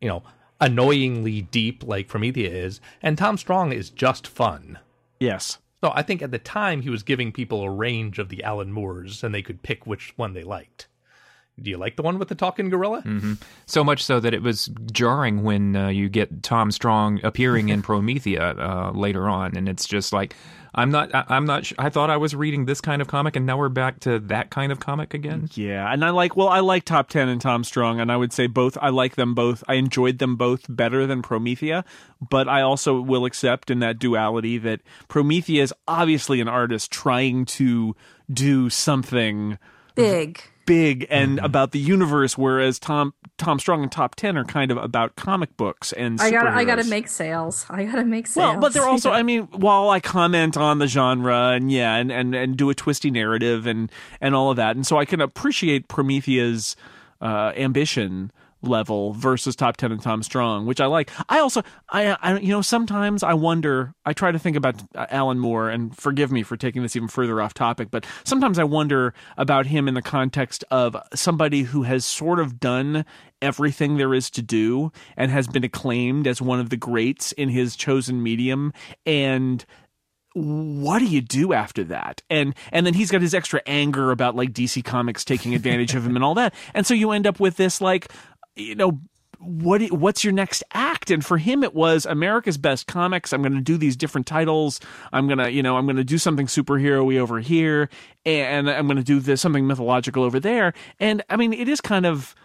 you 0.00 0.08
know, 0.08 0.22
annoyingly 0.60 1.42
deep 1.42 1.82
like 1.84 2.08
Promethea 2.08 2.50
is, 2.50 2.80
and 3.02 3.16
Tom 3.16 3.36
Strong 3.36 3.72
is 3.72 3.90
just 3.90 4.26
fun. 4.26 4.78
yes 5.18 5.58
So 5.82 5.92
I 5.94 6.02
think 6.02 6.22
at 6.22 6.30
the 6.30 6.38
time 6.38 6.82
he 6.82 6.90
was 6.90 7.02
giving 7.02 7.32
people 7.32 7.62
a 7.62 7.70
range 7.70 8.18
of 8.18 8.28
the 8.28 8.42
Alan 8.44 8.72
Moores, 8.72 9.24
and 9.24 9.34
they 9.34 9.42
could 9.42 9.62
pick 9.62 9.86
which 9.86 10.12
one 10.16 10.34
they 10.34 10.42
liked. 10.42 10.86
Do 11.60 11.70
you 11.70 11.76
like 11.76 11.96
the 11.96 12.02
one 12.02 12.18
with 12.18 12.28
the 12.28 12.34
talking 12.34 12.70
gorilla? 12.70 13.02
So 13.66 13.84
much 13.84 14.02
so 14.02 14.18
that 14.20 14.32
it 14.32 14.42
was 14.42 14.70
jarring 14.92 15.42
when 15.42 15.76
uh, 15.76 15.88
you 15.88 16.08
get 16.08 16.42
Tom 16.42 16.70
Strong 16.70 17.20
appearing 17.22 17.68
in 17.68 17.82
Promethea 17.88 18.54
uh, 18.58 18.92
later 18.94 19.28
on, 19.28 19.56
and 19.56 19.68
it's 19.68 19.86
just 19.86 20.12
like 20.12 20.34
I'm 20.74 20.90
not. 20.90 21.14
I, 21.14 21.24
I'm 21.28 21.46
not. 21.46 21.66
Sh- 21.66 21.72
I 21.78 21.90
thought 21.90 22.10
I 22.10 22.16
was 22.16 22.34
reading 22.34 22.64
this 22.64 22.80
kind 22.80 23.02
of 23.02 23.08
comic, 23.08 23.36
and 23.36 23.46
now 23.46 23.58
we're 23.58 23.68
back 23.68 24.00
to 24.00 24.18
that 24.20 24.50
kind 24.50 24.70
of 24.72 24.80
comic 24.80 25.14
again. 25.14 25.48
Yeah, 25.54 25.92
and 25.92 26.04
I 26.04 26.10
like 26.10 26.36
well, 26.36 26.48
I 26.48 26.60
like 26.60 26.84
Top 26.84 27.08
Ten 27.08 27.28
and 27.28 27.40
Tom 27.40 27.64
Strong, 27.64 28.00
and 28.00 28.10
I 28.10 28.16
would 28.16 28.32
say 28.32 28.46
both. 28.46 28.78
I 28.80 28.90
like 28.90 29.16
them 29.16 29.34
both. 29.34 29.64
I 29.68 29.74
enjoyed 29.74 30.18
them 30.18 30.36
both 30.36 30.66
better 30.68 31.06
than 31.06 31.22
Promethea, 31.22 31.84
but 32.20 32.48
I 32.48 32.62
also 32.62 33.00
will 33.00 33.24
accept 33.24 33.70
in 33.70 33.80
that 33.80 33.98
duality 33.98 34.58
that 34.58 34.80
Promethea 35.08 35.62
is 35.62 35.74
obviously 35.88 36.40
an 36.40 36.48
artist 36.48 36.90
trying 36.90 37.44
to 37.46 37.96
do 38.32 38.70
something 38.70 39.58
big 39.94 40.40
big 40.70 41.04
and 41.10 41.38
mm-hmm. 41.38 41.44
about 41.44 41.72
the 41.72 41.80
universe, 41.80 42.38
whereas 42.38 42.78
Tom 42.78 43.12
Tom 43.40 43.58
Strong 43.58 43.82
and 43.82 43.90
Top 43.90 44.14
Ten 44.14 44.36
are 44.36 44.44
kind 44.44 44.70
of 44.70 44.76
about 44.76 45.16
comic 45.16 45.56
books 45.56 45.92
and. 45.92 46.20
i 46.20 46.30
gotta 46.30 46.50
i 46.50 46.62
gotta 46.64 46.84
make 46.84 47.08
sales 47.08 47.66
i 47.70 47.84
gotta 47.84 48.04
make 48.04 48.26
sales 48.26 48.52
Well, 48.52 48.60
but 48.60 48.72
they're 48.72 48.86
also, 48.88 49.10
I 49.10 49.22
mean, 49.22 49.44
while 49.52 49.90
I 49.90 49.98
comment 49.98 50.56
on 50.56 50.78
the 50.78 50.86
genre 50.86 51.50
and 51.50 51.72
yeah, 51.72 51.96
and, 51.96 52.12
and, 52.12 52.34
and 52.34 52.56
do 52.56 52.70
a 52.70 52.74
twisty 52.74 53.10
narrative 53.10 53.66
and, 53.66 53.90
and 54.20 54.34
all 54.34 54.50
of 54.50 54.56
that. 54.56 54.76
And 54.76 54.86
so 54.86 54.98
I 54.98 55.04
can 55.04 55.20
appreciate 55.20 55.88
Promethea's 55.88 56.76
uh, 57.20 57.52
ambition 57.56 58.30
level 58.62 59.12
versus 59.14 59.56
top 59.56 59.76
10 59.76 59.92
and 59.92 60.02
Tom 60.02 60.22
Strong, 60.22 60.66
which 60.66 60.80
I 60.80 60.86
like. 60.86 61.10
I 61.28 61.38
also, 61.38 61.62
I, 61.88 62.16
I, 62.20 62.38
you 62.38 62.48
know, 62.50 62.62
sometimes 62.62 63.22
I 63.22 63.34
wonder, 63.34 63.94
I 64.04 64.12
try 64.12 64.32
to 64.32 64.38
think 64.38 64.56
about 64.56 64.82
uh, 64.94 65.06
Alan 65.10 65.38
Moore 65.38 65.70
and 65.70 65.96
forgive 65.96 66.30
me 66.30 66.42
for 66.42 66.56
taking 66.56 66.82
this 66.82 66.94
even 66.96 67.08
further 67.08 67.40
off 67.40 67.54
topic, 67.54 67.90
but 67.90 68.04
sometimes 68.24 68.58
I 68.58 68.64
wonder 68.64 69.14
about 69.36 69.66
him 69.66 69.88
in 69.88 69.94
the 69.94 70.02
context 70.02 70.64
of 70.70 70.96
somebody 71.14 71.62
who 71.62 71.84
has 71.84 72.04
sort 72.04 72.38
of 72.38 72.60
done 72.60 73.04
everything 73.42 73.96
there 73.96 74.14
is 74.14 74.30
to 74.30 74.42
do 74.42 74.92
and 75.16 75.30
has 75.30 75.46
been 75.46 75.64
acclaimed 75.64 76.26
as 76.26 76.40
one 76.40 76.60
of 76.60 76.70
the 76.70 76.76
greats 76.76 77.32
in 77.32 77.48
his 77.48 77.76
chosen 77.76 78.22
medium. 78.22 78.72
And 79.06 79.64
what 80.34 81.00
do 81.00 81.06
you 81.06 81.20
do 81.20 81.52
after 81.52 81.84
that? 81.84 82.22
And 82.30 82.54
and 82.72 82.86
then 82.86 82.94
he's 82.94 83.10
got 83.10 83.20
his 83.20 83.34
extra 83.34 83.60
anger 83.66 84.10
about 84.10 84.36
like 84.36 84.52
dc 84.52 84.84
comics 84.84 85.24
taking 85.24 85.54
advantage 85.54 85.94
of 85.94 86.06
him 86.06 86.14
and 86.14 86.24
all 86.24 86.34
that. 86.34 86.54
And 86.74 86.86
so 86.86 86.94
you 86.94 87.10
end 87.10 87.26
up 87.26 87.40
with 87.40 87.56
this 87.56 87.80
like 87.80 88.12
you 88.54 88.74
know 88.74 89.00
what 89.38 89.82
what's 89.90 90.22
your 90.22 90.34
next 90.34 90.62
act? 90.72 91.10
And 91.10 91.24
for 91.24 91.38
him 91.38 91.64
it 91.64 91.74
was 91.74 92.06
america's 92.06 92.58
best 92.58 92.86
comics. 92.86 93.32
I'm 93.32 93.42
going 93.42 93.54
to 93.54 93.60
do 93.60 93.76
these 93.76 93.96
different 93.96 94.26
titles. 94.26 94.78
I'm 95.12 95.26
going 95.26 95.38
to 95.38 95.50
you 95.50 95.62
know 95.62 95.76
i'm 95.76 95.86
going 95.86 95.96
to 95.96 96.04
do 96.04 96.18
something 96.18 96.46
superhero-y 96.46 97.16
over 97.16 97.40
here 97.40 97.88
and 98.24 98.70
i'm 98.70 98.86
going 98.86 98.98
to 98.98 99.02
do 99.02 99.18
this 99.18 99.40
something 99.40 99.66
mythological 99.66 100.22
over 100.22 100.38
there. 100.38 100.74
And 101.00 101.24
i 101.28 101.36
mean 101.36 101.52
it 101.52 101.68
is 101.68 101.80
kind 101.80 102.06
of 102.06 102.36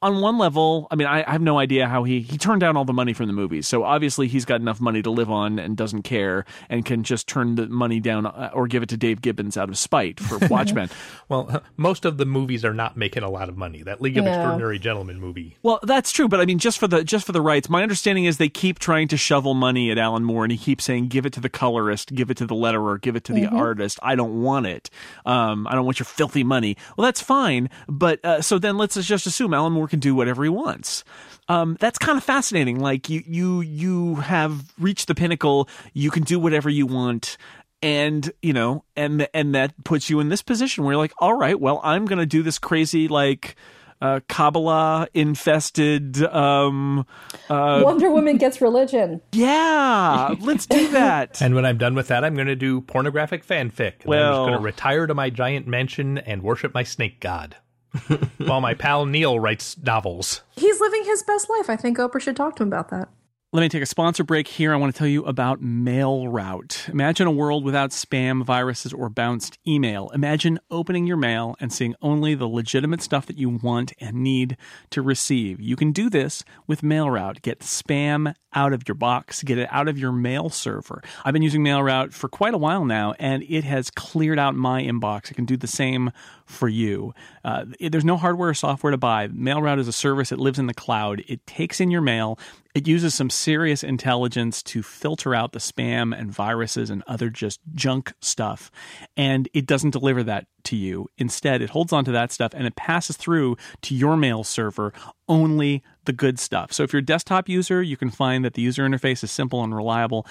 on 0.00 0.20
one 0.20 0.38
level, 0.38 0.86
I 0.90 0.94
mean, 0.96 1.08
I, 1.08 1.24
I 1.26 1.32
have 1.32 1.42
no 1.42 1.58
idea 1.58 1.88
how 1.88 2.04
he 2.04 2.20
he 2.20 2.38
turned 2.38 2.60
down 2.60 2.76
all 2.76 2.84
the 2.84 2.92
money 2.92 3.12
from 3.12 3.26
the 3.26 3.32
movies. 3.32 3.66
So 3.66 3.82
obviously, 3.82 4.28
he's 4.28 4.44
got 4.44 4.60
enough 4.60 4.80
money 4.80 5.02
to 5.02 5.10
live 5.10 5.30
on 5.30 5.58
and 5.58 5.76
doesn't 5.76 6.02
care 6.02 6.44
and 6.68 6.84
can 6.84 7.02
just 7.02 7.26
turn 7.26 7.56
the 7.56 7.66
money 7.66 7.98
down 7.98 8.26
uh, 8.26 8.50
or 8.54 8.68
give 8.68 8.82
it 8.82 8.88
to 8.90 8.96
Dave 8.96 9.20
Gibbons 9.22 9.56
out 9.56 9.68
of 9.68 9.76
spite 9.76 10.20
for 10.20 10.38
Watchmen. 10.48 10.88
Well, 11.28 11.62
most 11.76 12.04
of 12.04 12.16
the 12.16 12.24
movies 12.24 12.64
are 12.64 12.74
not 12.74 12.96
making 12.96 13.24
a 13.24 13.30
lot 13.30 13.48
of 13.48 13.56
money. 13.56 13.82
That 13.82 14.00
League 14.00 14.16
of 14.16 14.24
Yeah. 14.24 14.34
Extraordinary 14.36 14.78
Gentlemen 14.78 15.20
movie. 15.20 15.56
well, 15.62 15.80
that's 15.82 16.12
true, 16.12 16.28
but 16.28 16.40
I 16.40 16.44
mean, 16.44 16.58
just 16.58 16.78
for 16.78 16.86
the 16.86 17.02
just 17.02 17.26
for 17.26 17.32
the 17.32 17.40
rights, 17.42 17.68
my 17.68 17.82
understanding 17.82 18.24
is 18.24 18.36
they 18.36 18.48
keep 18.48 18.78
trying 18.78 19.08
to 19.08 19.16
shovel 19.16 19.54
money 19.54 19.90
at 19.90 19.98
Alan 19.98 20.22
Moore, 20.24 20.44
and 20.44 20.52
he 20.52 20.58
keeps 20.58 20.84
saying, 20.84 21.08
"Give 21.08 21.26
it 21.26 21.32
to 21.32 21.40
the 21.40 21.48
colorist, 21.48 22.14
give 22.14 22.30
it 22.30 22.36
to 22.36 22.46
the 22.46 22.54
letterer, 22.54 23.00
give 23.00 23.16
it 23.16 23.24
to 23.24 23.32
the 23.32 23.46
artist. 23.46 23.98
I 24.02 24.14
don't 24.14 24.42
want 24.42 24.66
it. 24.66 24.90
Um, 25.26 25.66
I 25.66 25.74
don't 25.74 25.84
want 25.84 25.98
your 25.98 26.06
filthy 26.06 26.44
money." 26.44 26.76
Well, 26.96 27.04
that's 27.04 27.20
fine, 27.20 27.68
but 27.88 28.24
uh, 28.24 28.40
so 28.42 28.58
then 28.58 28.76
let's 28.78 28.94
just 28.94 29.26
assume 29.26 29.51
Alan 29.54 29.72
Moore 29.72 29.88
can 29.88 30.00
do 30.00 30.14
whatever 30.14 30.42
he 30.42 30.48
wants. 30.48 31.04
Um, 31.48 31.76
that's 31.80 31.98
kind 31.98 32.16
of 32.16 32.24
fascinating. 32.24 32.80
Like 32.80 33.08
you, 33.08 33.22
you, 33.26 33.60
you 33.60 34.14
have 34.16 34.72
reached 34.78 35.08
the 35.08 35.14
pinnacle. 35.14 35.68
You 35.92 36.10
can 36.10 36.22
do 36.22 36.38
whatever 36.38 36.70
you 36.70 36.86
want, 36.86 37.36
and 37.82 38.30
you 38.42 38.52
know, 38.52 38.84
and 38.96 39.28
and 39.34 39.54
that 39.54 39.72
puts 39.84 40.08
you 40.08 40.20
in 40.20 40.28
this 40.28 40.42
position 40.42 40.84
where 40.84 40.92
you're 40.92 41.02
like, 41.02 41.12
all 41.18 41.34
right, 41.34 41.58
well, 41.58 41.80
I'm 41.82 42.04
going 42.04 42.20
to 42.20 42.26
do 42.26 42.42
this 42.42 42.58
crazy 42.58 43.08
like 43.08 43.56
uh, 44.00 44.20
Kabbalah 44.28 45.08
infested. 45.14 46.22
Um, 46.24 47.06
uh, 47.48 47.82
Wonder 47.84 48.10
Woman 48.10 48.36
gets 48.36 48.60
religion. 48.60 49.20
yeah, 49.32 50.34
let's 50.40 50.66
do 50.66 50.88
that. 50.92 51.40
And 51.40 51.54
when 51.54 51.64
I'm 51.64 51.78
done 51.78 51.94
with 51.94 52.08
that, 52.08 52.24
I'm 52.24 52.34
going 52.34 52.48
to 52.48 52.56
do 52.56 52.80
pornographic 52.82 53.46
fanfic. 53.46 54.04
And 54.04 54.14
I'm 54.14 54.32
just 54.32 54.38
going 54.38 54.52
to 54.52 54.58
retire 54.58 55.06
to 55.06 55.14
my 55.14 55.30
giant 55.30 55.66
mansion 55.66 56.18
and 56.18 56.42
worship 56.42 56.74
my 56.74 56.82
snake 56.82 57.20
god. 57.20 57.56
while 58.38 58.60
my 58.60 58.74
pal 58.74 59.06
Neil 59.06 59.38
writes 59.38 59.76
novels. 59.78 60.42
He's 60.56 60.80
living 60.80 61.04
his 61.04 61.22
best 61.22 61.48
life. 61.50 61.68
I 61.68 61.76
think 61.76 61.98
Oprah 61.98 62.20
should 62.20 62.36
talk 62.36 62.56
to 62.56 62.62
him 62.62 62.68
about 62.68 62.90
that. 62.90 63.08
Let 63.54 63.60
me 63.60 63.68
take 63.68 63.82
a 63.82 63.86
sponsor 63.86 64.24
break 64.24 64.48
here. 64.48 64.72
I 64.72 64.76
want 64.76 64.94
to 64.94 64.98
tell 64.98 65.06
you 65.06 65.26
about 65.26 65.60
MailRoute. 65.60 66.88
Imagine 66.88 67.26
a 67.26 67.30
world 67.30 67.66
without 67.66 67.90
spam, 67.90 68.42
viruses, 68.42 68.94
or 68.94 69.10
bounced 69.10 69.58
email. 69.68 70.08
Imagine 70.14 70.58
opening 70.70 71.06
your 71.06 71.18
mail 71.18 71.54
and 71.60 71.70
seeing 71.70 71.94
only 72.00 72.34
the 72.34 72.48
legitimate 72.48 73.02
stuff 73.02 73.26
that 73.26 73.36
you 73.36 73.50
want 73.50 73.92
and 74.00 74.16
need 74.22 74.56
to 74.88 75.02
receive. 75.02 75.60
You 75.60 75.76
can 75.76 75.92
do 75.92 76.08
this 76.08 76.44
with 76.66 76.80
MailRoute. 76.80 77.42
Get 77.42 77.58
spam 77.58 78.34
out 78.54 78.72
of 78.72 78.88
your 78.88 78.94
box, 78.94 79.42
get 79.42 79.58
it 79.58 79.68
out 79.70 79.86
of 79.86 79.98
your 79.98 80.12
mail 80.12 80.48
server. 80.48 81.02
I've 81.22 81.34
been 81.34 81.42
using 81.42 81.62
MailRoute 81.62 82.14
for 82.14 82.28
quite 82.28 82.54
a 82.54 82.58
while 82.58 82.86
now, 82.86 83.12
and 83.18 83.42
it 83.42 83.64
has 83.64 83.90
cleared 83.90 84.38
out 84.38 84.54
my 84.54 84.82
inbox. 84.82 85.30
It 85.30 85.34
can 85.34 85.44
do 85.44 85.58
the 85.58 85.66
same 85.66 86.10
for 86.52 86.68
you. 86.68 87.14
Uh, 87.44 87.64
there's 87.80 88.04
no 88.04 88.16
hardware 88.16 88.50
or 88.50 88.54
software 88.54 88.90
to 88.90 88.98
buy. 88.98 89.28
MailRoute 89.28 89.78
is 89.78 89.88
a 89.88 89.92
service 89.92 90.28
that 90.28 90.38
lives 90.38 90.58
in 90.58 90.66
the 90.66 90.74
cloud. 90.74 91.22
It 91.26 91.46
takes 91.46 91.80
in 91.80 91.90
your 91.90 92.00
mail. 92.00 92.38
It 92.74 92.86
uses 92.86 93.14
some 93.14 93.28
serious 93.28 93.82
intelligence 93.82 94.62
to 94.64 94.82
filter 94.82 95.34
out 95.34 95.52
the 95.52 95.58
spam 95.58 96.18
and 96.18 96.32
viruses 96.32 96.88
and 96.88 97.02
other 97.06 97.28
just 97.28 97.60
junk 97.74 98.12
stuff. 98.20 98.70
And 99.16 99.48
it 99.52 99.66
doesn't 99.66 99.90
deliver 99.90 100.22
that 100.24 100.46
to 100.64 100.76
you. 100.76 101.08
Instead, 101.18 101.60
it 101.60 101.70
holds 101.70 101.92
onto 101.92 102.12
that 102.12 102.32
stuff 102.32 102.52
and 102.54 102.66
it 102.66 102.76
passes 102.76 103.16
through 103.16 103.56
to 103.82 103.94
your 103.94 104.16
mail 104.16 104.44
server 104.44 104.92
only 105.28 105.82
the 106.04 106.12
good 106.12 106.38
stuff. 106.38 106.72
So 106.72 106.82
if 106.82 106.92
you're 106.92 107.00
a 107.00 107.04
desktop 107.04 107.48
user, 107.48 107.82
you 107.82 107.96
can 107.96 108.10
find 108.10 108.44
that 108.44 108.54
the 108.54 108.62
user 108.62 108.86
interface 108.86 109.22
is 109.22 109.30
simple 109.30 109.62
and 109.62 109.74
reliable. 109.74 110.26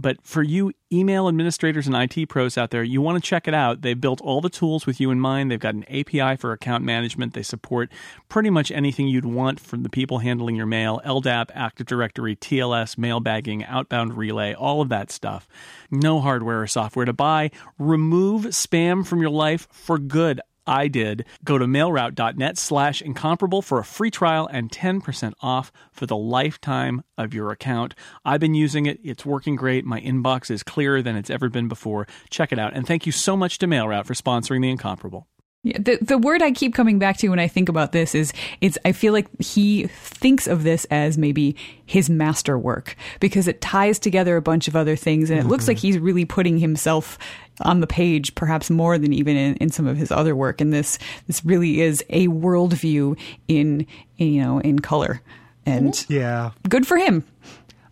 But 0.00 0.16
for 0.22 0.42
you 0.42 0.72
email 0.90 1.28
administrators 1.28 1.86
and 1.86 1.94
IT 1.94 2.28
pros 2.28 2.56
out 2.56 2.70
there, 2.70 2.82
you 2.82 3.02
want 3.02 3.22
to 3.22 3.28
check 3.28 3.46
it 3.46 3.52
out. 3.52 3.82
They've 3.82 4.00
built 4.00 4.20
all 4.22 4.40
the 4.40 4.48
tools 4.48 4.86
with 4.86 4.98
you 4.98 5.10
in 5.10 5.20
mind. 5.20 5.50
They've 5.50 5.60
got 5.60 5.74
an 5.74 5.84
API 5.84 6.36
for 6.36 6.52
account 6.52 6.84
management. 6.84 7.34
They 7.34 7.42
support 7.42 7.90
pretty 8.28 8.48
much 8.48 8.70
anything 8.70 9.08
you'd 9.08 9.26
want 9.26 9.60
from 9.60 9.82
the 9.82 9.90
people 9.90 10.18
handling 10.20 10.56
your 10.56 10.66
mail 10.66 11.02
LDAP, 11.04 11.50
Active 11.54 11.86
Directory, 11.86 12.34
TLS, 12.34 12.96
mailbagging, 12.96 13.64
outbound 13.68 14.16
relay, 14.16 14.54
all 14.54 14.80
of 14.80 14.88
that 14.88 15.10
stuff. 15.10 15.46
No 15.90 16.20
hardware 16.20 16.62
or 16.62 16.66
software 16.66 17.04
to 17.04 17.12
buy. 17.12 17.50
Remove 17.78 18.46
spam 18.46 19.06
from 19.06 19.20
your 19.20 19.30
life 19.30 19.68
for 19.70 19.98
good. 19.98 20.40
I 20.70 20.86
did. 20.86 21.24
Go 21.42 21.58
to 21.58 21.66
mailroute.net 21.66 22.56
slash 22.56 23.02
incomparable 23.02 23.60
for 23.60 23.80
a 23.80 23.84
free 23.84 24.10
trial 24.10 24.48
and 24.52 24.70
10% 24.70 25.32
off 25.42 25.72
for 25.90 26.06
the 26.06 26.16
lifetime 26.16 27.02
of 27.18 27.34
your 27.34 27.50
account. 27.50 27.96
I've 28.24 28.38
been 28.38 28.54
using 28.54 28.86
it. 28.86 29.00
It's 29.02 29.26
working 29.26 29.56
great. 29.56 29.84
My 29.84 30.00
inbox 30.00 30.48
is 30.48 30.62
clearer 30.62 31.02
than 31.02 31.16
it's 31.16 31.28
ever 31.28 31.48
been 31.48 31.66
before. 31.66 32.06
Check 32.30 32.52
it 32.52 32.58
out. 32.60 32.72
And 32.72 32.86
thank 32.86 33.04
you 33.04 33.10
so 33.10 33.36
much 33.36 33.58
to 33.58 33.66
MailRoute 33.66 34.06
for 34.06 34.14
sponsoring 34.14 34.62
the 34.62 34.70
incomparable. 34.70 35.26
Yeah, 35.62 35.76
the 35.78 35.98
the 36.00 36.16
word 36.16 36.40
I 36.40 36.52
keep 36.52 36.72
coming 36.72 36.98
back 36.98 37.18
to 37.18 37.28
when 37.28 37.38
I 37.38 37.46
think 37.46 37.68
about 37.68 37.92
this 37.92 38.14
is 38.14 38.32
it's 38.62 38.78
I 38.86 38.92
feel 38.92 39.12
like 39.12 39.28
he 39.42 39.88
thinks 39.88 40.46
of 40.46 40.62
this 40.62 40.86
as 40.86 41.18
maybe 41.18 41.54
his 41.84 42.08
masterwork 42.08 42.96
because 43.20 43.46
it 43.46 43.60
ties 43.60 43.98
together 43.98 44.36
a 44.36 44.42
bunch 44.42 44.68
of 44.68 44.76
other 44.76 44.96
things 44.96 45.28
and 45.28 45.38
it 45.38 45.44
looks 45.44 45.68
like 45.68 45.76
mm-hmm. 45.76 45.86
he's 45.88 45.98
really 45.98 46.24
putting 46.24 46.56
himself 46.56 47.18
on 47.62 47.80
the 47.80 47.86
page 47.86 48.34
perhaps 48.34 48.70
more 48.70 48.98
than 48.98 49.12
even 49.12 49.36
in, 49.36 49.56
in 49.56 49.70
some 49.70 49.86
of 49.86 49.96
his 49.96 50.10
other 50.10 50.34
work 50.34 50.60
and 50.60 50.72
this 50.72 50.98
this 51.26 51.44
really 51.44 51.80
is 51.80 52.04
a 52.10 52.28
worldview 52.28 53.18
in, 53.48 53.86
in 54.18 54.32
you 54.32 54.42
know 54.42 54.58
in 54.60 54.78
color 54.78 55.20
and 55.66 56.04
Yeah. 56.08 56.50
good 56.68 56.86
for 56.86 56.96
him 56.96 57.24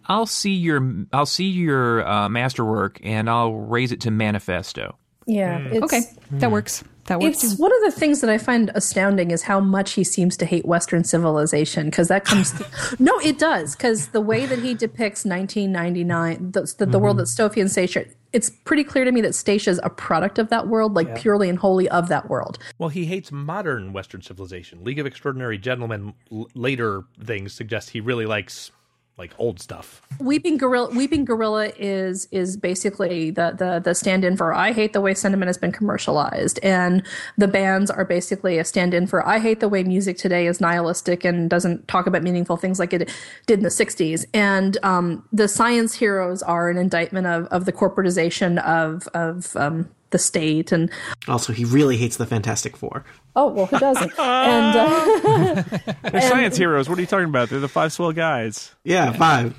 I'll 0.08 0.26
see 0.26 0.54
your 0.54 1.04
I'll 1.12 1.26
see 1.26 1.48
your 1.48 2.06
uh, 2.06 2.28
masterwork 2.28 2.98
and 3.02 3.28
I'll 3.28 3.54
raise 3.54 3.92
it 3.92 4.00
to 4.02 4.10
manifesto. 4.10 4.96
Yeah. 5.26 5.58
Hmm. 5.58 5.66
It's, 5.74 5.82
okay 5.84 6.00
that 6.32 6.46
hmm. 6.46 6.52
works 6.52 6.82
that 7.04 7.20
works 7.20 7.44
It's. 7.44 7.58
One 7.58 7.72
of 7.72 7.92
the 7.92 7.98
things 7.98 8.22
that 8.22 8.30
I 8.30 8.38
find 8.38 8.70
astounding 8.74 9.30
is 9.30 9.42
how 9.42 9.60
much 9.60 9.92
he 9.92 10.04
seems 10.04 10.36
to 10.38 10.46
hate 10.46 10.64
Western 10.64 11.04
civilization 11.04 11.86
because 11.86 12.08
that 12.08 12.24
comes. 12.24 12.54
no, 12.98 13.18
it 13.20 13.38
does 13.38 13.76
because 13.76 14.08
the 14.08 14.20
way 14.22 14.46
that 14.46 14.60
he 14.60 14.74
depicts 14.74 15.26
1999, 15.26 16.52
the, 16.52 16.74
the, 16.78 16.86
the 16.86 16.98
world 16.98 17.16
mm-hmm. 17.16 17.20
that 17.20 17.26
Sophie 17.26 17.60
and 17.60 17.70
Stacia, 17.70 18.06
it's 18.32 18.50
pretty 18.50 18.84
clear 18.84 19.04
to 19.04 19.12
me 19.12 19.20
that 19.22 19.34
Stacia 19.34 19.70
is 19.70 19.80
a 19.82 19.90
product 19.90 20.38
of 20.38 20.48
that 20.50 20.68
world, 20.68 20.94
like 20.94 21.14
purely 21.16 21.48
and 21.48 21.58
wholly 21.58 21.88
of 21.88 22.08
that 22.08 22.28
world. 22.28 22.58
Well, 22.78 22.90
he 22.90 23.06
hates 23.06 23.32
modern 23.32 23.92
Western 23.92 24.22
civilization. 24.22 24.84
League 24.84 24.98
of 24.98 25.06
Extraordinary 25.06 25.58
Gentlemen 25.58 26.12
l- 26.30 26.48
later 26.54 27.04
things 27.24 27.52
suggest 27.52 27.90
he 27.90 28.00
really 28.00 28.26
likes 28.26 28.70
like 29.18 29.34
old 29.38 29.60
stuff. 29.60 30.00
Weeping 30.20 30.56
Gorilla, 30.56 30.90
Weeping 30.90 31.24
Gorilla 31.24 31.72
is 31.76 32.28
is 32.30 32.56
basically 32.56 33.30
the 33.30 33.54
the 33.58 33.80
the 33.84 33.94
stand-in 33.94 34.36
for 34.36 34.54
I 34.54 34.72
hate 34.72 34.92
the 34.92 35.00
way 35.00 35.12
sentiment 35.14 35.48
has 35.48 35.58
been 35.58 35.72
commercialized, 35.72 36.60
and 36.62 37.02
the 37.36 37.48
bands 37.48 37.90
are 37.90 38.04
basically 38.04 38.58
a 38.58 38.64
stand-in 38.64 39.06
for 39.06 39.26
I 39.26 39.40
hate 39.40 39.60
the 39.60 39.68
way 39.68 39.82
music 39.82 40.18
today 40.18 40.46
is 40.46 40.60
nihilistic 40.60 41.24
and 41.24 41.50
doesn't 41.50 41.88
talk 41.88 42.06
about 42.06 42.22
meaningful 42.22 42.56
things 42.56 42.78
like 42.78 42.92
it 42.92 43.12
did 43.46 43.58
in 43.58 43.62
the 43.64 43.70
'60s. 43.70 44.24
And 44.32 44.78
um, 44.84 45.26
the 45.32 45.48
science 45.48 45.94
heroes 45.94 46.42
are 46.42 46.70
an 46.70 46.78
indictment 46.78 47.26
of 47.26 47.46
of 47.46 47.64
the 47.64 47.72
corporatization 47.72 48.62
of 48.64 49.08
of 49.14 49.56
um, 49.56 49.90
the 50.10 50.18
state 50.18 50.72
and 50.72 50.90
Also, 51.26 51.52
he 51.52 51.64
really 51.64 51.96
hates 51.96 52.16
the 52.16 52.26
Fantastic 52.26 52.76
Four. 52.76 53.04
Oh 53.36 53.48
well, 53.48 53.66
who 53.66 53.78
doesn't? 53.78 54.12
and 54.18 54.76
uh, 54.76 55.62
They're 56.10 56.20
science 56.22 56.56
heroes. 56.56 56.88
What 56.88 56.98
are 56.98 57.00
you 57.00 57.06
talking 57.06 57.28
about? 57.28 57.50
They're 57.50 57.60
the 57.60 57.68
five 57.68 57.92
swell 57.92 58.12
guys. 58.12 58.74
Yeah, 58.84 59.12
five. 59.12 59.54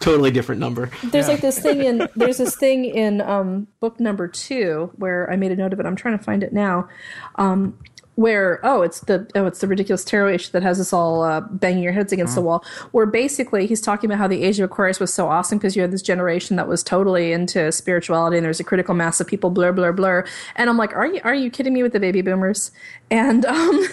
Totally 0.00 0.32
different 0.32 0.60
number. 0.60 0.90
there's 1.04 1.28
like 1.28 1.40
this 1.40 1.58
thing 1.60 1.82
in 1.84 2.08
there's 2.16 2.38
this 2.38 2.56
thing 2.56 2.84
in 2.84 3.20
um, 3.20 3.68
book 3.78 4.00
number 4.00 4.26
two 4.26 4.90
where 4.96 5.30
I 5.30 5.36
made 5.36 5.52
a 5.52 5.56
note 5.56 5.72
of 5.72 5.78
it. 5.78 5.86
I'm 5.86 5.94
trying 5.94 6.18
to 6.18 6.24
find 6.24 6.42
it 6.42 6.52
now. 6.52 6.88
Um, 7.36 7.78
where 8.16 8.60
oh 8.62 8.82
it's 8.82 9.00
the 9.00 9.26
oh 9.34 9.46
it's 9.46 9.60
the 9.60 9.66
ridiculous 9.66 10.04
tarot 10.04 10.34
issue 10.34 10.50
that 10.52 10.62
has 10.62 10.78
us 10.78 10.92
all 10.92 11.22
uh, 11.22 11.40
banging 11.40 11.82
your 11.82 11.92
heads 11.92 12.12
against 12.12 12.34
the 12.34 12.42
wall. 12.42 12.64
Where 12.90 13.06
basically 13.06 13.66
he's 13.66 13.80
talking 13.80 14.10
about 14.10 14.18
how 14.18 14.28
the 14.28 14.42
age 14.42 14.58
of 14.58 14.64
Aquarius 14.64 15.00
was 15.00 15.12
so 15.12 15.28
awesome 15.28 15.58
because 15.58 15.76
you 15.76 15.82
had 15.82 15.90
this 15.90 16.02
generation 16.02 16.56
that 16.56 16.68
was 16.68 16.82
totally 16.82 17.32
into 17.32 17.72
spirituality 17.72 18.36
and 18.36 18.44
there's 18.44 18.60
a 18.60 18.64
critical 18.64 18.94
mass 18.94 19.20
of 19.20 19.26
people 19.26 19.50
blur 19.50 19.72
blur 19.72 19.92
blur. 19.92 20.26
And 20.56 20.68
I'm 20.68 20.76
like, 20.76 20.94
are 20.94 21.06
you 21.06 21.20
are 21.24 21.34
you 21.34 21.50
kidding 21.50 21.72
me 21.72 21.82
with 21.82 21.92
the 21.92 22.00
baby 22.00 22.22
boomers? 22.22 22.70
And 23.10 23.44
um, 23.46 23.86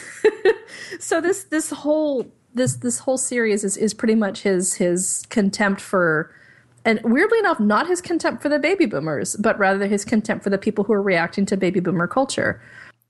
so 0.99 1.21
this 1.21 1.45
this 1.45 1.69
whole 1.69 2.25
this 2.53 2.75
this 2.77 2.99
whole 2.99 3.17
series 3.17 3.63
is 3.63 3.77
is 3.77 3.93
pretty 3.93 4.15
much 4.15 4.41
his 4.41 4.73
his 4.75 5.25
contempt 5.29 5.79
for 5.79 6.33
and 6.85 6.99
weirdly 7.03 7.39
enough 7.39 7.59
not 7.59 7.87
his 7.87 8.01
contempt 8.01 8.41
for 8.41 8.49
the 8.49 8.59
baby 8.59 8.85
boomers 8.85 9.35
but 9.35 9.57
rather 9.59 9.85
his 9.85 10.03
contempt 10.03 10.43
for 10.43 10.49
the 10.49 10.57
people 10.57 10.83
who 10.83 10.93
are 10.93 11.01
reacting 11.01 11.45
to 11.45 11.55
baby 11.55 11.79
boomer 11.79 12.07
culture 12.07 12.61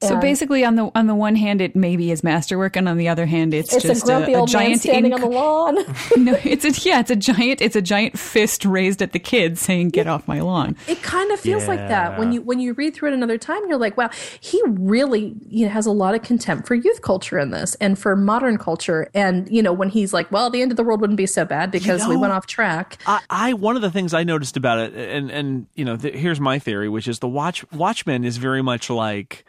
So 0.02 0.18
basically, 0.18 0.64
on 0.64 0.76
the 0.76 0.90
on 0.96 1.08
the 1.08 1.16
one 1.16 1.36
hand, 1.36 1.60
it 1.60 1.76
maybe 1.76 2.10
is 2.10 2.24
masterwork, 2.24 2.78
and 2.78 2.88
on 2.88 2.96
the 2.96 3.10
other 3.10 3.26
hand, 3.26 3.54
it's, 3.54 3.74
it's 3.74 3.84
just 3.84 4.04
a 4.04 4.06
grumpy 4.06 4.34
old 4.34 4.54
man 4.54 4.68
giant 4.68 4.82
standing 4.82 5.12
inc- 5.12 5.16
on 5.16 5.22
the 5.22 5.28
lawn. 5.28 5.76
no, 6.24 6.38
it's 6.46 6.64
a 6.64 6.88
yeah, 6.88 7.02
it's 7.02 7.12
a 7.12 7.18
giant, 7.18 7.60
it's 7.62 7.76
a 7.76 7.82
giant 7.82 8.18
fist 8.18 8.64
raised 8.64 9.02
at 9.02 9.12
the 9.12 9.20
kids 9.20 9.60
saying, 9.60 9.90
"Get 9.90 10.08
off 10.08 10.26
my 10.26 10.40
lawn." 10.40 10.78
it 10.88 11.04
kind 11.04 11.32
of 11.34 11.40
feels 11.40 11.68
like 11.68 11.80
that 11.90 12.18
when 12.18 12.32
you 12.32 12.42
when 12.42 12.62
you 12.62 12.72
read 12.74 12.94
through 12.94 13.10
it 13.10 13.14
another 13.14 13.38
time 13.38 13.60
you're 13.68 13.78
like 13.78 13.98
wow 13.98 14.10
he 14.40 14.62
really 14.68 15.36
you 15.48 15.66
know 15.66 15.72
has 15.72 15.86
a 15.86 15.92
lot 15.92 16.16
of 16.16 16.22
contempt 16.22 16.66
for 16.68 16.76
youth 16.76 17.02
culture 17.02 17.38
in 17.38 17.52
this 17.52 17.76
and 17.76 18.00
for 18.00 18.16
modern 18.16 18.58
culture. 18.58 19.10
And 19.14 19.50
you 19.52 19.62
know 19.62 19.74
when 19.74 19.90
he's 19.90 20.14
like 20.14 20.32
well 20.32 20.50
the 20.50 20.62
end 20.62 20.72
of 20.72 20.78
the 20.78 20.84
world 20.84 21.02
wouldn't 21.02 21.18
be 21.18 21.26
so 21.26 21.44
bad 21.44 21.72
because 21.72 22.08
we 22.08 22.16
know- 22.16 22.22
went 22.22 22.32
off 22.34 22.48
track. 22.48 22.98
I, 23.06 23.20
I 23.30 23.54
one 23.54 23.76
of 23.76 23.82
the 23.82 23.92
things 23.92 24.14
I 24.14 24.24
noticed 24.24 24.56
about 24.56 24.80
it, 24.80 24.94
and 24.94 25.30
and 25.30 25.68
you 25.76 25.84
know, 25.84 25.98
th- 25.98 26.16
here's 26.16 26.40
my 26.40 26.58
theory, 26.58 26.88
which 26.88 27.08
is 27.08 27.20
the 27.20 27.28
Watch 27.28 27.70
Watchmen 27.74 28.24
is 28.24 28.38
very 28.38 28.62
much 28.62 28.90
like 28.90 29.46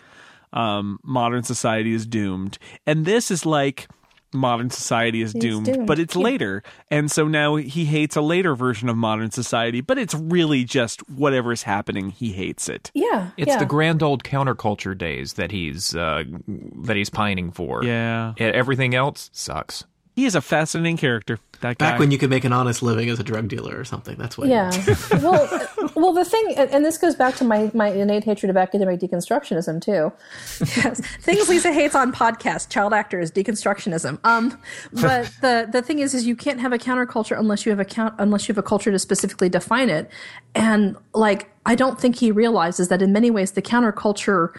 um, 0.52 0.98
modern 1.02 1.42
society 1.42 1.92
is 1.92 2.06
doomed, 2.06 2.58
and 2.86 3.04
this 3.04 3.30
is 3.30 3.44
like 3.46 3.88
modern 4.32 4.70
society 4.70 5.22
is 5.22 5.32
doomed, 5.32 5.66
doomed, 5.66 5.86
but 5.88 5.98
it's 5.98 6.14
later, 6.14 6.62
and 6.90 7.10
so 7.10 7.26
now 7.26 7.56
he 7.56 7.84
hates 7.84 8.14
a 8.14 8.20
later 8.20 8.54
version 8.54 8.88
of 8.88 8.96
modern 8.96 9.30
society, 9.32 9.80
but 9.80 9.98
it's 9.98 10.14
really 10.14 10.62
just 10.64 11.00
whatever 11.10 11.50
is 11.50 11.64
happening, 11.64 12.10
he 12.10 12.30
hates 12.32 12.68
it. 12.68 12.90
yeah, 12.94 13.30
It's 13.36 13.48
yeah. 13.48 13.58
the 13.58 13.64
grand 13.66 14.02
old 14.02 14.22
counterculture 14.22 14.96
days 14.96 15.32
that 15.34 15.50
he's 15.50 15.96
uh, 15.96 16.22
that 16.46 16.96
he's 16.96 17.10
pining 17.10 17.50
for. 17.50 17.84
Yeah, 17.84 18.34
Everything 18.38 18.94
else 18.94 19.30
sucks. 19.32 19.84
He 20.16 20.26
is 20.26 20.34
a 20.34 20.40
fascinating 20.40 20.96
character. 20.96 21.38
That 21.60 21.78
guy. 21.78 21.90
Back 21.90 22.00
when 22.00 22.10
you 22.10 22.18
could 22.18 22.30
make 22.30 22.44
an 22.44 22.52
honest 22.52 22.82
living 22.82 23.10
as 23.10 23.20
a 23.20 23.22
drug 23.22 23.48
dealer 23.48 23.78
or 23.78 23.84
something. 23.84 24.16
That's 24.16 24.38
what. 24.38 24.48
Yeah. 24.48 24.70
well, 25.22 25.68
well, 25.94 26.12
the 26.12 26.24
thing, 26.24 26.54
and 26.56 26.70
and 26.70 26.84
this 26.84 26.96
goes 26.96 27.14
back 27.14 27.36
to 27.36 27.44
my 27.44 27.70
my 27.74 27.88
innate 27.88 28.24
hatred 28.24 28.48
of 28.48 28.56
academic 28.56 28.98
deconstructionism 28.98 29.80
too. 29.82 30.12
yes. 30.76 31.00
things 31.18 31.48
Lisa 31.48 31.72
hates 31.72 31.94
on 31.94 32.12
podcast 32.12 32.70
child 32.70 32.92
actors, 32.94 33.30
deconstructionism. 33.30 34.18
Um, 34.24 34.58
but 34.92 35.30
the 35.42 35.68
the 35.70 35.82
thing 35.82 35.98
is, 35.98 36.14
is 36.14 36.26
you 36.26 36.34
can't 36.34 36.60
have 36.60 36.72
a 36.72 36.78
counterculture 36.78 37.38
unless 37.38 37.66
you 37.66 37.70
have 37.70 37.80
a 37.80 37.84
count 37.84 38.14
unless 38.18 38.48
you 38.48 38.54
have 38.54 38.64
a 38.64 38.66
culture 38.66 38.90
to 38.90 38.98
specifically 38.98 39.48
define 39.48 39.90
it. 39.90 40.10
And 40.54 40.96
like, 41.14 41.50
I 41.66 41.74
don't 41.74 42.00
think 42.00 42.16
he 42.16 42.32
realizes 42.32 42.88
that 42.88 43.02
in 43.02 43.12
many 43.12 43.30
ways 43.30 43.52
the 43.52 43.62
counterculture 43.62 44.56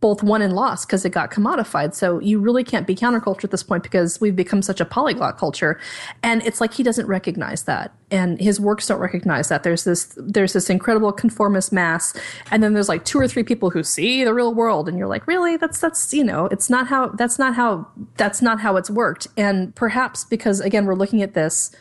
both 0.00 0.22
won 0.22 0.42
and 0.42 0.52
lost 0.52 0.86
because 0.86 1.04
it 1.04 1.10
got 1.10 1.30
commodified. 1.30 1.94
So 1.94 2.18
you 2.20 2.38
really 2.38 2.62
can't 2.62 2.86
be 2.86 2.94
counterculture 2.94 3.44
at 3.44 3.50
this 3.50 3.62
point 3.62 3.82
because 3.82 4.20
we've 4.20 4.36
become 4.36 4.60
such 4.60 4.80
a 4.80 4.84
polyglot 4.84 5.38
culture. 5.38 5.80
And 6.22 6.42
it's 6.42 6.60
like 6.60 6.74
he 6.74 6.82
doesn't 6.82 7.06
recognize 7.06 7.64
that. 7.64 7.94
And 8.10 8.38
his 8.40 8.60
works 8.60 8.86
don't 8.86 9.00
recognize 9.00 9.48
that. 9.48 9.62
There's 9.62 9.84
this 9.84 10.14
there's 10.16 10.52
this 10.52 10.70
incredible 10.70 11.12
conformist 11.12 11.72
mass, 11.72 12.16
and 12.50 12.62
then 12.62 12.72
there's 12.72 12.88
like 12.88 13.04
two 13.04 13.18
or 13.18 13.26
three 13.26 13.42
people 13.42 13.70
who 13.70 13.82
see 13.82 14.22
the 14.22 14.32
real 14.32 14.54
world, 14.54 14.88
and 14.88 14.96
you're 14.96 15.08
like, 15.08 15.26
really? 15.26 15.56
That's 15.56 15.80
that's 15.80 16.14
you 16.14 16.22
know, 16.22 16.46
it's 16.46 16.70
not 16.70 16.86
how 16.86 17.08
that's 17.08 17.38
not 17.38 17.54
how 17.54 17.88
that's 18.16 18.40
not 18.40 18.60
how 18.60 18.76
it's 18.76 18.90
worked. 18.90 19.26
And 19.36 19.74
perhaps 19.74 20.24
because 20.24 20.60
again, 20.60 20.86
we're 20.86 20.94
looking 20.94 21.20
at 21.22 21.34
this 21.34 21.74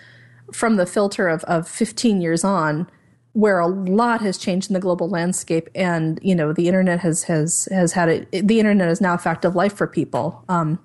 from 0.53 0.76
the 0.76 0.86
filter 0.86 1.28
of, 1.28 1.43
of 1.45 1.68
15 1.68 2.22
years 2.22 2.43
on, 2.43 2.88
where 3.36 3.60
a 3.60 3.68
lot 3.68 4.22
has 4.22 4.38
changed 4.38 4.70
in 4.70 4.74
the 4.74 4.80
global 4.80 5.10
landscape 5.10 5.70
and 5.76 6.20
you 6.24 6.34
know 6.34 6.54
the 6.54 6.68
internet 6.68 7.02
has 7.02 7.24
has 7.24 7.68
has 7.70 7.92
had 7.92 8.08
it 8.08 8.48
the 8.48 8.60
internet 8.60 8.88
is 8.88 9.02
now 9.02 9.14
a 9.14 9.18
fact 9.18 9.44
of 9.44 9.56
life 9.56 9.74
for 9.74 9.88
people 9.88 10.44
um, 10.48 10.80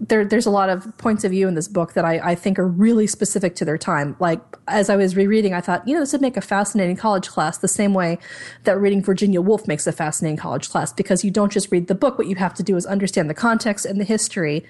there, 0.00 0.24
there's 0.24 0.46
a 0.46 0.50
lot 0.50 0.70
of 0.70 0.96
points 0.98 1.24
of 1.24 1.30
view 1.30 1.46
in 1.46 1.54
this 1.54 1.68
book 1.68 1.92
that 1.92 2.04
I, 2.04 2.18
I 2.30 2.34
think 2.34 2.58
are 2.58 2.66
really 2.66 3.06
specific 3.06 3.54
to 3.56 3.64
their 3.64 3.78
time. 3.78 4.16
Like 4.18 4.40
as 4.66 4.90
I 4.90 4.96
was 4.96 5.16
rereading, 5.16 5.54
I 5.54 5.60
thought, 5.60 5.86
you 5.86 5.94
know, 5.94 6.00
this 6.00 6.12
would 6.12 6.20
make 6.20 6.36
a 6.36 6.40
fascinating 6.40 6.96
college 6.96 7.28
class 7.28 7.58
the 7.58 7.68
same 7.68 7.94
way 7.94 8.18
that 8.64 8.78
reading 8.78 9.02
Virginia 9.02 9.40
Woolf 9.40 9.68
makes 9.68 9.86
a 9.86 9.92
fascinating 9.92 10.36
college 10.36 10.68
class 10.68 10.92
because 10.92 11.24
you 11.24 11.30
don't 11.30 11.52
just 11.52 11.70
read 11.70 11.86
the 11.86 11.94
book. 11.94 12.18
What 12.18 12.26
you 12.26 12.36
have 12.36 12.54
to 12.54 12.62
do 12.62 12.76
is 12.76 12.86
understand 12.86 13.30
the 13.30 13.34
context 13.34 13.86
and 13.86 14.00
the 14.00 14.04
history 14.04 14.64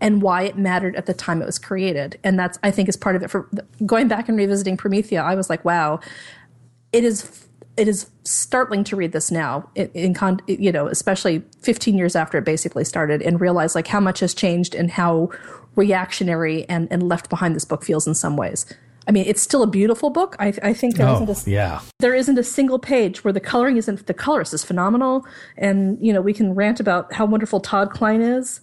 and 0.00 0.22
why 0.22 0.42
it 0.42 0.56
mattered 0.56 0.96
at 0.96 1.06
the 1.06 1.12
time 1.12 1.42
it 1.42 1.46
was 1.46 1.58
created. 1.58 2.18
And 2.24 2.38
that's, 2.38 2.58
I 2.62 2.70
think, 2.70 2.88
is 2.88 2.96
part 2.96 3.16
of 3.16 3.22
it. 3.22 3.30
For 3.30 3.48
going 3.84 4.08
back 4.08 4.28
and 4.28 4.38
revisiting 4.38 4.78
Promethea, 4.78 5.22
I 5.22 5.34
was 5.34 5.50
like, 5.50 5.62
wow, 5.64 6.00
it 6.92 7.04
is 7.04 7.46
it 7.76 7.88
is 7.88 8.10
startling 8.24 8.84
to 8.84 8.96
read 8.96 9.12
this 9.12 9.30
now 9.30 9.68
in, 9.74 9.88
in 9.94 10.14
con, 10.14 10.40
you 10.46 10.72
know 10.72 10.86
especially 10.88 11.42
15 11.62 11.96
years 11.96 12.14
after 12.16 12.38
it 12.38 12.44
basically 12.44 12.84
started 12.84 13.22
and 13.22 13.40
realize 13.40 13.74
like 13.74 13.86
how 13.86 14.00
much 14.00 14.20
has 14.20 14.34
changed 14.34 14.74
and 14.74 14.90
how 14.90 15.30
reactionary 15.76 16.68
and, 16.68 16.88
and 16.90 17.08
left 17.08 17.30
behind 17.30 17.54
this 17.56 17.64
book 17.64 17.84
feels 17.84 18.06
in 18.06 18.14
some 18.14 18.36
ways 18.36 18.66
I 19.08 19.12
mean, 19.12 19.24
it's 19.26 19.40
still 19.42 19.62
a 19.64 19.66
beautiful 19.66 20.10
book. 20.10 20.36
I, 20.38 20.52
I 20.62 20.72
think 20.74 20.94
there 20.96 21.08
Oh, 21.08 21.24
not 21.24 21.44
a, 21.46 21.50
yeah. 21.50 21.80
there 21.98 22.14
isn't 22.14 22.38
a 22.38 22.44
single 22.44 22.78
page 22.78 23.24
where 23.24 23.32
the 23.32 23.40
coloring 23.40 23.76
isn't. 23.78 24.06
The 24.06 24.14
colorist 24.14 24.52
is 24.54 24.62
phenomenal, 24.62 25.26
and 25.56 25.98
you 26.00 26.12
know 26.12 26.20
we 26.20 26.32
can 26.34 26.54
rant 26.54 26.78
about 26.80 27.12
how 27.14 27.24
wonderful 27.24 27.60
Todd 27.60 27.90
Klein 27.90 28.20
is, 28.20 28.60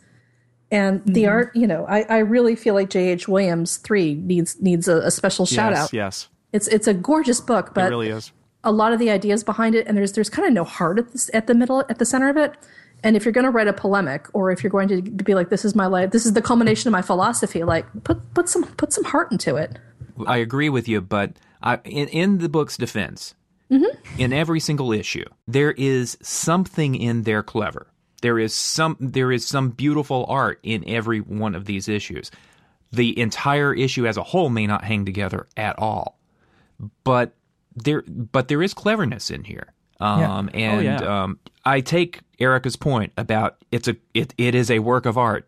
and 0.72 1.02
the 1.06 1.24
Mm-hmm. 1.24 1.32
art. 1.32 1.56
You 1.56 1.68
know, 1.68 1.86
I, 1.90 2.04
I 2.04 2.18
really 2.20 2.56
feel 2.56 2.76
like 2.76 2.90
J. 2.92 3.10
H. 3.10 3.28
Williams 3.28 3.78
three 3.78 4.14
needs 4.14 4.62
needs 4.62 4.88
a, 4.88 4.98
a 4.98 5.12
special 5.12 5.46
shout 5.46 5.72
yes, 5.72 5.80
out. 5.82 5.94
yes, 5.94 6.28
It's 6.54 6.68
it's 6.68 6.88
a 6.88 6.94
gorgeous 6.94 7.42
book, 7.42 7.74
but 7.74 7.86
it 7.86 7.90
really 7.90 8.10
is. 8.10 8.32
a 8.64 8.72
lot 8.72 8.94
of 8.94 9.00
the 9.00 9.10
ideas 9.10 9.44
behind 9.44 9.76
it, 9.76 9.88
and 9.88 9.98
there's 9.98 10.14
there's 10.14 10.30
kind 10.30 10.48
of 10.48 10.54
no 10.54 10.64
heart 10.64 11.00
at 11.00 11.12
this 11.12 11.30
at 11.34 11.48
the 11.48 11.54
middle 11.54 11.80
at 11.90 12.00
the 12.00 12.06
center 12.06 12.30
of 12.30 12.38
it. 12.38 12.56
And 13.04 13.16
if 13.16 13.26
you're 13.26 13.32
going 13.32 13.46
to 13.46 13.52
write 13.52 13.68
a 13.68 13.74
polemic, 13.74 14.28
or 14.34 14.50
if 14.50 14.64
you're 14.64 14.72
going 14.72 14.88
to 14.88 15.02
be 15.02 15.36
like, 15.36 15.50
"This 15.50 15.64
is 15.64 15.76
my 15.76 15.86
life. 15.86 16.12
This 16.12 16.26
is 16.26 16.34
the 16.34 16.42
culmination 16.42 16.88
of 16.88 16.94
my 16.94 17.02
philosophy," 17.02 17.64
like 17.64 17.86
put 18.04 18.34
put 18.34 18.50
some 18.50 18.64
put 18.64 18.92
some 18.92 19.04
heart 19.04 19.32
into 19.32 19.56
it. 19.56 19.78
I 20.26 20.38
agree 20.38 20.70
with 20.70 20.88
you, 20.88 21.02
but 21.02 21.34
I, 21.62 21.80
in, 21.84 22.08
in 22.08 22.38
the 22.40 22.50
book's 22.50 22.78
defense, 22.78 23.36
mm-hmm. 23.70 24.20
in 24.20 24.34
every 24.34 24.60
single 24.60 24.92
issue, 24.92 25.26
there 25.48 25.72
is 25.74 26.18
something 26.22 26.96
in 26.96 27.24
there 27.24 27.44
clever. 27.44 27.88
There 28.22 28.40
is 28.40 28.56
some 28.56 28.98
there 29.00 29.32
is 29.32 29.48
some 29.48 29.70
beautiful 29.70 30.26
art 30.28 30.60
in 30.64 30.84
every 30.88 31.20
one 31.20 31.54
of 31.54 31.66
these 31.66 31.88
issues. 31.88 32.32
The 32.92 33.20
entire 33.20 33.74
issue 33.74 34.08
as 34.08 34.18
a 34.18 34.24
whole 34.24 34.50
may 34.50 34.66
not 34.66 34.84
hang 34.84 35.06
together 35.06 35.48
at 35.56 35.78
all, 35.78 36.17
but 37.04 37.34
there 37.76 38.04
but 38.08 38.48
there 38.48 38.62
is 38.62 38.74
cleverness 38.74 39.30
in 39.30 39.44
here. 39.44 39.74
Um, 40.00 40.22
and 40.54 40.84
yeah. 40.84 41.24
um, 41.24 41.40
I 41.66 41.82
take 41.82 42.22
Erica's 42.40 42.76
point 42.76 43.14
about 43.18 43.58
it's 43.72 43.88
a 43.88 43.96
it, 44.14 44.34
it 44.38 44.56
is 44.56 44.70
a 44.70 44.80
work 44.80 45.06
of 45.06 45.18
art, 45.18 45.48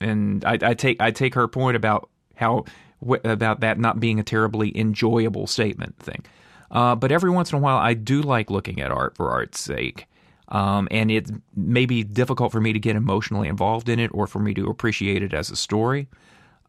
and 0.00 0.44
I, 0.44 0.58
I 0.62 0.74
take 0.74 1.00
I 1.00 1.10
take 1.10 1.34
her 1.34 1.48
point 1.48 1.76
about 1.76 2.08
how 2.36 2.64
wh- 3.06 3.24
about 3.24 3.60
that 3.60 3.78
not 3.78 4.00
being 4.00 4.20
a 4.20 4.22
terribly 4.22 4.76
enjoyable 4.78 5.46
statement 5.46 5.98
thing. 5.98 6.24
Uh, 6.70 6.94
but 6.94 7.10
every 7.10 7.30
once 7.30 7.50
in 7.50 7.58
a 7.58 7.60
while, 7.60 7.78
I 7.78 7.94
do 7.94 8.20
like 8.22 8.50
looking 8.50 8.80
at 8.80 8.90
art 8.90 9.16
for 9.16 9.30
art's 9.30 9.58
sake. 9.58 10.06
Um, 10.48 10.88
and 10.90 11.10
it 11.10 11.30
may 11.54 11.84
be 11.84 12.04
difficult 12.04 12.52
for 12.52 12.60
me 12.60 12.72
to 12.72 12.78
get 12.78 12.96
emotionally 12.96 13.48
involved 13.48 13.88
in 13.88 13.98
it 13.98 14.10
or 14.14 14.26
for 14.26 14.38
me 14.38 14.54
to 14.54 14.68
appreciate 14.68 15.22
it 15.22 15.34
as 15.34 15.50
a 15.50 15.56
story. 15.56 16.08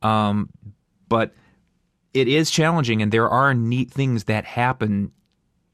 Um, 0.02 0.50
but 1.08 1.34
it 2.20 2.28
is 2.28 2.52
challenging, 2.52 3.02
and 3.02 3.12
there 3.12 3.30
are 3.30 3.54
neat 3.54 3.92
things 3.92 4.26
that 4.26 4.46
happen 4.46 5.12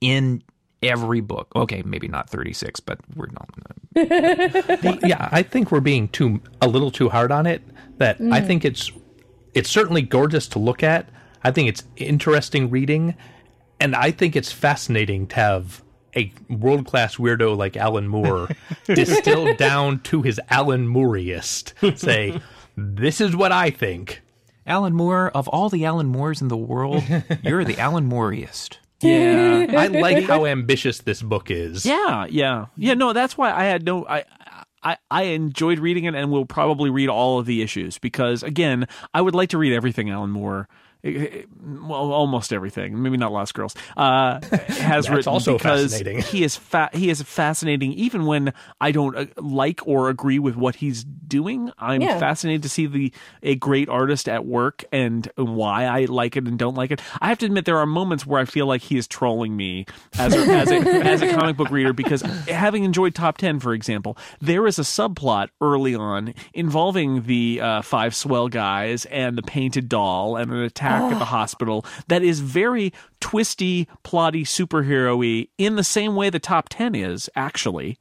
in 0.01 0.43
every 0.81 1.21
book. 1.21 1.51
Okay, 1.55 1.81
maybe 1.85 2.07
not 2.07 2.29
36, 2.29 2.79
but 2.79 2.99
we're 3.15 3.27
not. 3.27 3.49
yeah, 5.03 5.29
I 5.31 5.41
think 5.41 5.71
we're 5.71 5.79
being 5.79 6.07
too 6.09 6.41
a 6.61 6.67
little 6.67 6.91
too 6.91 7.09
hard 7.09 7.31
on 7.31 7.45
it. 7.45 7.61
That 7.97 8.17
I 8.17 8.41
mm. 8.41 8.47
think 8.47 8.65
it's 8.65 8.91
it's 9.53 9.69
certainly 9.69 10.01
gorgeous 10.01 10.47
to 10.49 10.59
look 10.59 10.83
at. 10.83 11.09
I 11.43 11.51
think 11.51 11.69
it's 11.69 11.83
interesting 11.95 12.69
reading, 12.69 13.15
and 13.79 13.95
I 13.95 14.11
think 14.11 14.35
it's 14.35 14.51
fascinating 14.51 15.27
to 15.27 15.35
have 15.35 15.83
a 16.15 16.31
world 16.49 16.85
class 16.85 17.17
weirdo 17.17 17.55
like 17.55 17.77
Alan 17.77 18.07
Moore 18.07 18.49
distilled 18.85 19.57
down 19.57 19.99
to 20.01 20.21
his 20.21 20.39
Alan 20.49 20.87
Mooriest. 20.87 21.73
Say, 21.95 22.39
this 22.75 23.21
is 23.21 23.35
what 23.35 23.51
I 23.51 23.69
think. 23.69 24.21
Alan 24.66 24.93
Moore, 24.93 25.30
of 25.30 25.47
all 25.47 25.70
the 25.70 25.86
Alan 25.86 26.07
Moores 26.07 26.41
in 26.41 26.47
the 26.47 26.57
world, 26.57 27.03
you're 27.43 27.63
the 27.63 27.78
Alan 27.80 28.05
Mooriest. 28.05 28.80
Yeah, 29.01 29.68
I 29.70 29.88
like 29.88 30.24
how 30.24 30.45
ambitious 30.47 30.99
this 30.99 31.22
book 31.22 31.51
is. 31.51 31.86
yeah, 31.86 32.26
yeah, 32.30 32.68
yeah. 32.78 32.93
No, 32.93 33.13
that's 33.13 33.38
why 33.38 33.51
I 33.51 33.66
had 33.66 33.84
no. 33.86 34.05
I, 34.07 34.24
I, 34.82 34.97
I 35.11 35.24
enjoyed 35.24 35.80
reading 35.80 36.05
it, 36.05 36.16
and 36.16 36.32
will 36.32 36.45
probably 36.45 36.89
read 36.89 37.09
all 37.09 37.39
of 37.39 37.45
the 37.45 37.61
issues 37.61 37.97
because, 37.97 38.43
again, 38.43 38.88
I 39.13 39.22
would 39.22 39.36
like 39.36 39.49
to 39.49 39.57
read 39.57 39.74
everything 39.74 40.09
Alan 40.09 40.30
Moore. 40.32 40.70
Well, 41.05 42.11
almost 42.11 42.51
everything. 42.51 43.01
Maybe 43.01 43.17
not 43.17 43.31
Lost 43.31 43.53
Girls. 43.53 43.75
Uh, 43.95 44.39
has 44.67 45.09
written 45.09 45.31
also 45.31 45.53
because 45.57 45.91
fascinating. 45.91 46.21
he 46.23 46.43
is 46.43 46.55
fa- 46.55 46.89
he 46.93 47.09
is 47.09 47.21
fascinating. 47.21 47.93
Even 47.93 48.25
when 48.25 48.53
I 48.81 48.91
don't 48.91 49.15
uh, 49.15 49.25
like 49.37 49.81
or 49.87 50.09
agree 50.09 50.39
with 50.39 50.55
what 50.55 50.75
he's 50.75 51.03
doing, 51.03 51.71
I'm 51.77 52.01
Yeah. 52.01 52.17
fascinated 52.19 52.63
to 52.63 52.69
see 52.69 52.85
the 52.87 53.13
a 53.43 53.55
great 53.55 53.87
artist 53.89 54.27
at 54.27 54.45
work 54.45 54.83
and 54.91 55.29
why 55.35 55.85
I 55.85 56.05
like 56.05 56.35
it 56.37 56.47
and 56.47 56.57
don't 56.57 56.75
like 56.75 56.91
it. 56.91 57.01
I 57.21 57.29
have 57.29 57.37
to 57.39 57.45
admit 57.45 57.65
there 57.65 57.77
are 57.77 57.85
moments 57.85 58.25
where 58.25 58.41
I 58.41 58.45
feel 58.45 58.65
like 58.65 58.81
he 58.81 58.97
is 58.97 59.07
trolling 59.07 59.55
me 59.55 59.85
as 60.17 60.33
a, 60.35 60.39
as 60.39 60.71
a, 60.71 60.75
as 61.05 61.21
a 61.21 61.33
comic 61.33 61.57
book 61.57 61.69
reader 61.69 61.93
because 61.93 62.21
having 62.21 62.83
enjoyed 62.83 63.13
Top 63.15 63.37
Ten, 63.37 63.59
for 63.59 63.73
example, 63.73 64.17
there 64.41 64.65
is 64.67 64.79
a 64.79 64.83
subplot 64.83 65.49
early 65.61 65.93
on 65.95 66.33
involving 66.53 67.23
the 67.23 67.61
uh, 67.61 67.81
five 67.81 68.15
swell 68.15 68.47
guys 68.47 69.05
and 69.05 69.37
the 69.37 69.43
painted 69.43 69.87
doll 69.89 70.35
and 70.37 70.51
an 70.51 70.61
attack 70.63 70.94
at 71.03 71.19
the 71.19 71.25
hospital 71.25 71.85
that 72.07 72.23
is 72.23 72.39
very 72.39 72.93
twisty, 73.19 73.87
plotty, 74.03 74.43
superhero-y 74.43 75.47
in 75.57 75.75
the 75.75 75.83
same 75.83 76.15
way 76.15 76.29
the 76.29 76.39
Top 76.39 76.69
Ten 76.69 76.95
is 76.95 77.29
actually 77.35 77.97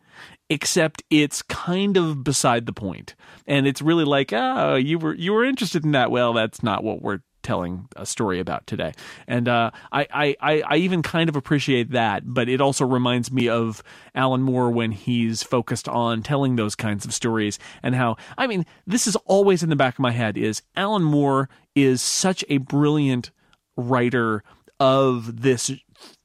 except 0.50 1.02
it's 1.10 1.42
kind 1.42 1.96
of 1.96 2.22
beside 2.22 2.66
the 2.66 2.72
point. 2.72 3.14
And 3.46 3.66
it's 3.66 3.82
really 3.82 4.04
like 4.04 4.32
oh 4.32 4.76
you 4.76 4.98
were 4.98 5.14
you 5.14 5.32
were 5.32 5.44
interested 5.44 5.84
in 5.84 5.92
that. 5.92 6.10
Well 6.10 6.32
that's 6.32 6.62
not 6.62 6.84
what 6.84 7.02
we're 7.02 7.20
telling 7.44 7.86
a 7.94 8.06
story 8.06 8.40
about 8.40 8.66
today. 8.66 8.92
And 9.28 9.48
uh, 9.48 9.70
I, 9.92 10.06
I 10.12 10.36
i 10.40 10.62
i 10.66 10.76
even 10.76 11.02
kind 11.02 11.28
of 11.28 11.36
appreciate 11.36 11.90
that 11.90 12.22
but 12.24 12.48
it 12.48 12.60
also 12.60 12.86
reminds 12.86 13.30
me 13.30 13.48
of 13.48 13.82
alan 14.14 14.42
moore 14.42 14.70
when 14.70 14.92
he's 14.92 15.42
focused 15.42 15.88
on 15.88 16.22
telling 16.22 16.56
those 16.56 16.74
kinds 16.74 17.04
of 17.04 17.12
stories 17.12 17.58
and 17.82 17.94
how 17.94 18.16
i 18.38 18.46
mean 18.46 18.64
this 18.86 19.06
is 19.06 19.16
always 19.26 19.62
in 19.62 19.68
the 19.68 19.76
back 19.76 19.94
of 19.94 20.00
my 20.00 20.10
head 20.10 20.38
is 20.38 20.62
alan 20.76 21.02
moore 21.02 21.48
is 21.74 22.02
such 22.02 22.44
a 22.48 22.58
brilliant 22.58 23.30
writer 23.76 24.42
of 24.80 25.42
this 25.42 25.70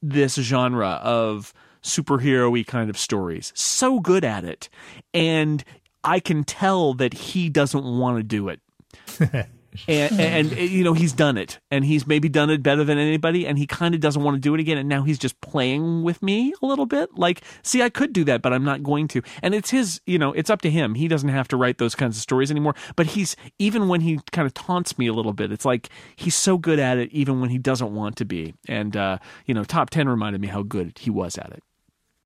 this 0.01 0.35
genre 0.35 0.99
of 1.03 1.53
superhero-y 1.81 2.63
kind 2.63 2.89
of 2.89 2.97
stories. 2.97 3.51
So 3.55 3.99
good 3.99 4.23
at 4.25 4.43
it. 4.43 4.69
And 5.13 5.63
I 6.03 6.19
can 6.19 6.43
tell 6.43 6.93
that 6.95 7.13
he 7.13 7.49
doesn't 7.49 7.83
want 7.83 8.17
to 8.17 8.23
do 8.23 8.49
it. 8.49 8.59
and, 9.87 10.19
and, 10.19 10.53
and, 10.53 10.69
you 10.69 10.83
know 10.83 10.93
he's 10.93 11.13
done 11.13 11.37
it. 11.37 11.59
And 11.71 11.85
he's 11.85 12.05
maybe 12.07 12.29
done 12.29 12.49
it 12.49 12.63
better 12.63 12.83
than 12.83 12.97
anybody. 12.97 13.45
And 13.45 13.57
he 13.57 13.67
kind 13.67 13.95
of 13.95 14.01
doesn't 14.01 14.21
want 14.23 14.35
to 14.35 14.39
do 14.39 14.53
it 14.53 14.59
again. 14.59 14.77
And 14.77 14.89
now 14.89 15.03
he's 15.03 15.19
just 15.19 15.39
playing 15.41 16.03
with 16.03 16.21
me 16.21 16.53
a 16.61 16.65
little 16.65 16.85
bit. 16.85 17.17
Like 17.17 17.41
see 17.63 17.81
i 17.81 17.89
could 17.89 18.13
do 18.13 18.23
that 18.25 18.41
but 18.41 18.53
i'm 18.53 18.63
not 18.63 18.83
going 18.83 19.07
to. 19.09 19.21
And 19.41 19.53
it's 19.53 19.69
his 19.69 20.01
you 20.05 20.17
know 20.17 20.33
it's 20.33 20.49
up 20.49 20.61
to 20.61 20.69
him. 20.69 20.95
He 20.95 21.07
doesn't 21.07 21.29
have 21.29 21.47
to 21.49 21.57
write 21.57 21.77
those 21.77 21.95
kinds 21.95 22.17
of 22.17 22.21
stories 22.21 22.51
anymore. 22.51 22.75
But 22.95 23.07
he's 23.07 23.35
even 23.57 23.87
when 23.87 24.01
he 24.01 24.19
kind 24.31 24.45
of 24.45 24.53
taunts 24.53 24.97
me 24.97 25.07
a 25.07 25.13
little 25.13 25.33
bit 25.33 25.51
it's 25.51 25.65
like 25.65 25.89
he's 26.15 26.35
so 26.35 26.57
good 26.57 26.79
at 26.79 26.97
it 26.97 27.11
even 27.11 27.41
when 27.41 27.49
he 27.49 27.57
doesn't 27.57 27.93
want 27.93 28.15
to 28.17 28.25
be. 28.25 28.53
And 28.67 28.95
uh 28.95 29.17
you 29.45 29.53
know 29.53 29.63
top 29.63 29.89
10 29.89 30.07
reminded 30.07 30.41
me 30.41 30.47
how 30.47 30.63
good 30.63 30.97
he 30.97 31.09
was 31.09 31.37
at 31.37 31.51
it 31.51 31.63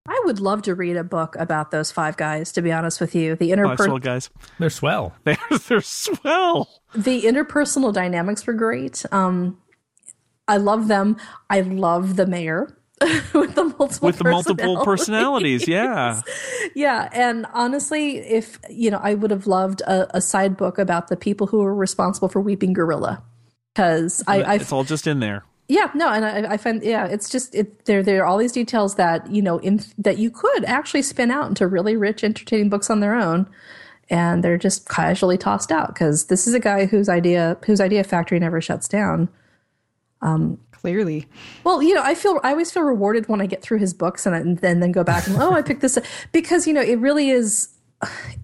I 0.06 0.22
would 0.26 0.40
love 0.40 0.64
to 0.64 0.76
read 0.76 0.98
a 0.98 1.04
book 1.04 1.36
about 1.38 1.72
those 1.72 1.92
five 1.92 2.18
guys. 2.18 2.52
To 2.54 2.62
be 2.62 2.72
honest 2.72 3.00
with 3.00 3.16
you, 3.16 3.36
the 3.36 3.52
interpersonal 3.52 4.02
guys 4.02 4.30
They're 4.60 4.70
swell. 4.70 5.16
they're, 5.24 5.38
they're 5.68 5.82
swell 5.82 6.68
the 6.96 7.24
interpersonal 7.24 7.94
dynamics 7.94 8.46
were 8.46 8.54
great. 8.54 9.06
Um, 9.12 9.58
I 10.48 10.58
love 10.58 10.88
them. 10.88 11.18
I 11.50 11.62
love 11.62 12.16
the 12.16 12.26
mayor. 12.26 12.78
with 13.34 13.56
the 13.56 13.66
multiple 13.78 14.08
with 14.08 14.18
the 14.18 14.24
multiple 14.24 14.86
personalities. 14.86 15.66
personalities. 15.66 15.68
Yeah, 15.68 16.22
yeah 16.76 17.10
and 17.12 17.46
honestly 17.52 18.18
if 18.20 18.60
you 18.70 18.92
know 18.92 19.00
i 19.04 19.14
would 19.14 19.32
have 19.32 19.46
loved 19.46 19.82
a, 19.82 20.16
a 20.16 20.22
side 20.22 20.56
book 20.56 20.78
about 20.78 21.10
the 21.10 21.18
people 21.18 21.48
who 21.48 21.58
were 21.58 21.76
responsible 21.76 22.30
for 22.30 22.40
weeping 22.40 22.72
gorilla 22.72 23.22
because 23.74 24.24
i 24.26 24.44
i 24.44 24.54
it's 24.56 24.72
all 24.72 24.86
just 24.86 25.06
in 25.06 25.20
there. 25.20 25.44
Yeah 25.68 25.90
no 25.94 26.10
and 26.10 26.26
i, 26.26 26.54
I 26.54 26.58
find 26.58 26.84
yeah 26.84 27.06
it's 27.06 27.30
just 27.30 27.56
it 27.56 27.86
there 27.86 28.04
there 28.04 28.24
are 28.24 28.26
all 28.26 28.38
these 28.38 28.52
details 28.52 28.96
that 28.96 29.30
you 29.32 29.42
know 29.42 29.60
in 29.60 29.82
that 29.98 30.18
you 30.18 30.30
could 30.30 30.66
actually 30.66 31.02
spin 31.02 31.32
out 31.32 31.48
into 31.48 31.68
really 31.68 31.96
rich 31.96 32.24
entertaining 32.24 32.70
books 32.70 32.90
on 32.90 33.00
their 33.00 33.16
own 33.16 33.48
and 34.10 34.44
they're 34.44 34.58
just 34.58 34.88
casually 34.90 35.38
tossed 35.38 35.72
out 35.72 35.88
because 35.88 36.26
this 36.26 36.48
is 36.48 36.54
a 36.54 36.60
guy 36.60 36.86
whose 36.86 37.08
idea 37.08 37.58
whose 37.66 37.80
idea 37.80 38.04
factory 38.04 38.40
never 38.40 38.60
shuts 38.60 38.88
down 38.88 39.30
um, 40.22 40.58
Clearly. 40.84 41.26
well, 41.64 41.82
you 41.82 41.94
know, 41.94 42.02
I 42.04 42.14
feel 42.14 42.42
I 42.44 42.50
always 42.52 42.70
feel 42.70 42.84
rewarded 42.84 43.30
when 43.30 43.40
I 43.40 43.46
get 43.46 43.62
through 43.62 43.78
his 43.78 43.94
books 43.94 44.26
and, 44.26 44.36
I, 44.36 44.40
and 44.40 44.58
then 44.58 44.82
then 44.82 44.92
go 44.92 45.02
back 45.02 45.26
and 45.28 45.38
oh, 45.38 45.54
I 45.54 45.62
picked 45.62 45.80
this 45.80 45.96
up. 45.96 46.04
because 46.34 46.68
you 46.68 46.74
know 46.74 46.82
it 46.82 47.00
really 47.00 47.30
is 47.30 47.70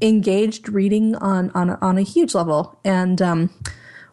engaged 0.01 0.69
reading 0.69 1.15
on 1.15 1.51
on 1.51 1.71
on 1.71 1.97
a 1.97 2.01
huge 2.01 2.33
level. 2.33 2.79
And 2.85 3.21
um, 3.21 3.49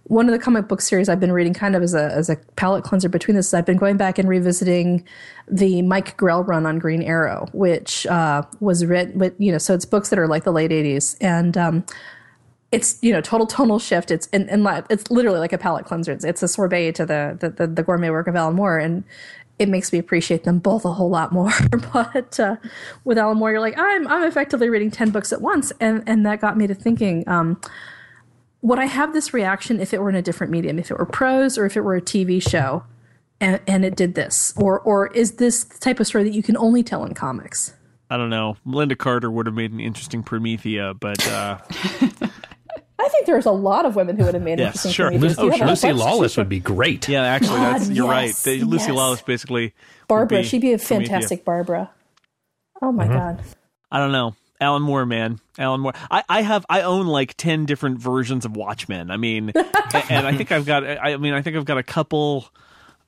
one 0.09 0.27
of 0.27 0.33
the 0.33 0.39
comic 0.39 0.69
book 0.69 0.81
series 0.81 1.09
I've 1.09 1.19
been 1.19 1.33
reading, 1.33 1.53
kind 1.53 1.75
of 1.75 1.83
as 1.83 1.95
a 1.95 2.13
as 2.13 2.31
a 2.31 2.37
palate 2.57 2.85
cleanser 2.85 3.09
between 3.09 3.37
this, 3.37 3.49
is 3.49 3.55
I've 3.55 3.67
been 3.67 3.77
going 3.77 3.97
back 3.97 4.19
and 4.19 4.29
revisiting 4.29 5.05
the 5.49 5.83
Mike 5.83 6.17
Grell 6.17 6.45
run 6.45 6.65
on 6.65 6.79
Green 6.79 7.03
Arrow, 7.03 7.49
which 7.53 8.07
uh, 8.07 8.43
was 8.61 8.85
written, 8.85 9.19
but 9.19 9.39
you 9.41 9.51
know, 9.51 9.59
so 9.59 9.75
it's 9.75 9.85
books 9.85 10.11
that 10.11 10.19
are 10.19 10.29
like 10.29 10.45
the 10.45 10.53
late 10.53 10.71
'80s 10.71 11.17
and. 11.21 11.57
Um, 11.57 11.85
it's 12.73 12.99
you 13.01 13.13
know 13.13 13.21
total 13.21 13.47
tonal 13.47 13.79
shift. 13.79 14.11
It's 14.11 14.27
and, 14.33 14.51
and 14.51 14.67
it's 14.91 15.09
literally 15.09 15.39
like 15.39 15.53
a 15.53 15.59
palate 15.59 15.87
cleanser. 15.87 16.11
It's, 16.11 16.25
it's 16.25 16.43
a 16.43 16.49
sorbet 16.49 16.93
to 16.93 17.07
the, 17.07 17.37
the 17.39 17.51
the 17.51 17.67
the 17.69 17.83
gourmet 17.85 18.11
work 18.11 18.27
of 18.27 18.35
Alan 18.35 18.57
Moore, 18.57 18.77
and 18.77 19.05
it 19.61 19.69
makes 19.69 19.93
me 19.93 20.01
appreciate 20.01 20.43
them 20.43 20.59
both 20.59 20.85
a 20.85 20.93
whole 20.93 21.09
lot 21.09 21.33
more. 21.33 21.53
but 21.93 22.39
uh, 22.41 22.57
with 23.05 23.19
Alan 23.19 23.39
Moore, 23.39 23.53
you're 23.53 23.61
like 23.61 23.79
I'm 23.79 24.09
I'm 24.09 24.25
effectively 24.25 24.69
reading 24.69 24.91
ten 24.91 25.11
books 25.11 25.33
at 25.33 25.41
once, 25.41 25.73
and 25.81 26.03
and 26.09 26.27
that 26.27 26.41
got 26.41 26.57
me 26.57 26.67
to 26.67 26.75
thinking. 26.75 27.27
Um, 27.29 27.61
would 28.67 28.79
I 28.79 28.87
have 28.87 29.13
this 29.13 29.33
reaction 29.33 29.81
if 29.81 29.95
it 29.95 30.01
were 30.01 30.09
in 30.09 30.15
a 30.17 30.23
different 30.23 30.51
medium, 30.51 30.79
if 30.79 30.91
it 30.91 30.99
were 30.99 31.07
prose 31.07 31.57
or 31.57 31.67
if 31.67 31.77
it 31.77 31.81
were 31.83 31.95
a 31.97 32.01
TV 32.01 32.43
show, 32.43 32.85
and, 33.41 33.61
and 33.67 33.85
it 33.85 33.97
did 33.97 34.15
this, 34.15 34.53
or 34.57 34.81
or 34.81 35.09
is 35.09 35.33
this 35.37 35.65
the 35.65 35.79
type 35.79 36.01
of 36.01 36.07
story 36.07 36.25
that 36.25 36.33
you 36.35 36.43
can 36.43 36.57
only 36.57 36.83
tell 36.83 37.05
in 37.05 37.15
comics? 37.15 37.75
I 38.09 38.17
don't 38.17 38.31
know. 38.31 38.57
Melinda 38.65 38.97
Carter 38.97 39.31
would 39.31 39.47
have 39.47 39.55
made 39.55 39.73
an 39.73 39.81
interesting 39.81 40.23
Promethea, 40.23 40.95
but 40.95 41.27
uh, 41.29 41.59
I 42.99 43.09
think 43.09 43.27
there's 43.27 43.47
a 43.47 43.51
lot 43.53 43.85
of 43.85 43.95
women 43.97 44.17
who 44.17 44.25
would 44.25 44.35
have 44.35 44.43
made 44.43 44.59
Yes, 44.59 44.85
interesting 44.87 44.93
sure. 44.93 45.11
Prometheas. 45.11 45.35
Oh, 45.39 45.43
Do 45.43 45.45
you 45.47 45.51
have 45.53 45.61
a 45.69 45.71
Lucy? 45.71 45.93
Lawless 45.93 46.37
would 46.37 46.49
be 46.49 46.61
great. 46.61 47.09
yeah, 47.09 47.23
actually, 47.25 47.59
that's 47.61 47.91
you're 47.91 48.09
right. 48.09 48.27
yes, 48.29 48.47
Lucy 48.47 48.87
yes. 48.87 48.91
Lawless 48.91 49.23
basically 49.23 49.65
would 49.65 49.73
Barbara. 50.09 50.39
be 50.39 50.45
She'd 50.45 50.61
be 50.61 50.73
a 50.73 50.79
Promethea. 50.79 51.09
fantastic 51.09 51.45
Barbara. 51.45 51.91
Oh 52.83 52.93
my 52.93 53.07
god. 53.07 53.43
I 53.91 53.99
don't 53.99 54.13
know. 54.13 54.35
Alan 54.61 54.83
Moore, 54.83 55.07
man, 55.07 55.39
Alan 55.59 55.81
Moore. 55.81 55.93
I, 56.11 56.23
I 56.29 56.43
have 56.43 56.65
I 56.69 56.83
own 56.83 57.07
like 57.07 57.35
ten 57.37 57.67
different 57.67 57.99
versions 57.99 58.45
of 58.45 58.57
Watchmen. 58.57 59.11
I 59.11 59.17
mean, 59.17 59.51
a- 59.55 60.13
and 60.13 60.27
I 60.27 60.37
think 60.37 60.53
I've 60.53 60.67
got. 60.67 60.85
I 60.87 61.13
I 61.13 61.17
mean, 61.17 61.35
I 61.35 61.43
think 61.43 61.57
I've 61.57 61.65
got 61.65 61.79
a 61.79 61.83
couple, 61.83 62.47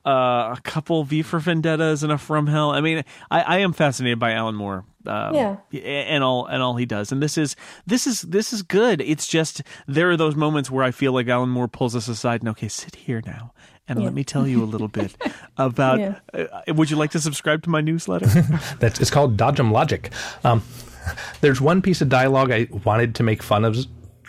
uh, 0.06 0.54
a 0.56 0.60
couple 0.62 1.04
V 1.04 1.22
for 1.22 1.38
Vendettas 1.38 2.02
and 2.02 2.12
a 2.12 2.18
From 2.18 2.46
Hell. 2.46 2.70
I 2.70 2.80
mean, 2.80 3.04
I, 3.30 3.40
I 3.42 3.58
am 3.58 3.72
fascinated 3.72 4.18
by 4.18 4.32
Alan 4.32 4.54
Moore. 4.54 4.84
Um, 5.06 5.34
Yeah. 5.34 5.56
and 5.72 6.22
all 6.22 6.44
and 6.46 6.62
all 6.62 6.76
he 6.76 6.84
does, 6.84 7.12
and 7.12 7.22
this 7.22 7.38
is 7.38 7.56
this 7.86 8.06
is 8.06 8.22
this 8.22 8.52
is 8.52 8.62
good. 8.62 9.00
It's 9.00 9.26
just 9.26 9.62
there 9.86 10.10
are 10.10 10.16
those 10.18 10.36
moments 10.36 10.70
where 10.70 10.84
I 10.84 10.90
feel 10.90 11.12
like 11.12 11.28
Alan 11.28 11.48
Moore 11.48 11.68
pulls 11.68 11.96
us 11.96 12.08
aside 12.08 12.42
and 12.42 12.48
okay, 12.50 12.68
sit 12.68 12.94
here 12.94 13.22
now. 13.24 13.52
And 13.90 14.04
let 14.04 14.12
me 14.12 14.22
tell 14.22 14.46
you 14.46 14.62
a 14.62 14.66
little 14.66 14.88
bit 14.88 15.16
about. 15.56 15.98
Yeah. 15.98 16.18
Uh, 16.34 16.74
would 16.74 16.90
you 16.90 16.98
like 16.98 17.12
to 17.12 17.20
subscribe 17.20 17.62
to 17.62 17.70
my 17.70 17.80
newsletter? 17.80 18.26
That's 18.80 19.00
it's 19.00 19.10
called 19.10 19.38
Dodgem 19.38 19.72
Logic. 19.72 20.10
Um, 20.44 20.62
there's 21.40 21.60
one 21.60 21.82
piece 21.82 22.00
of 22.00 22.08
dialogue 22.08 22.50
I 22.50 22.68
wanted 22.84 23.14
to 23.16 23.22
make 23.22 23.42
fun 23.42 23.64
of 23.64 23.76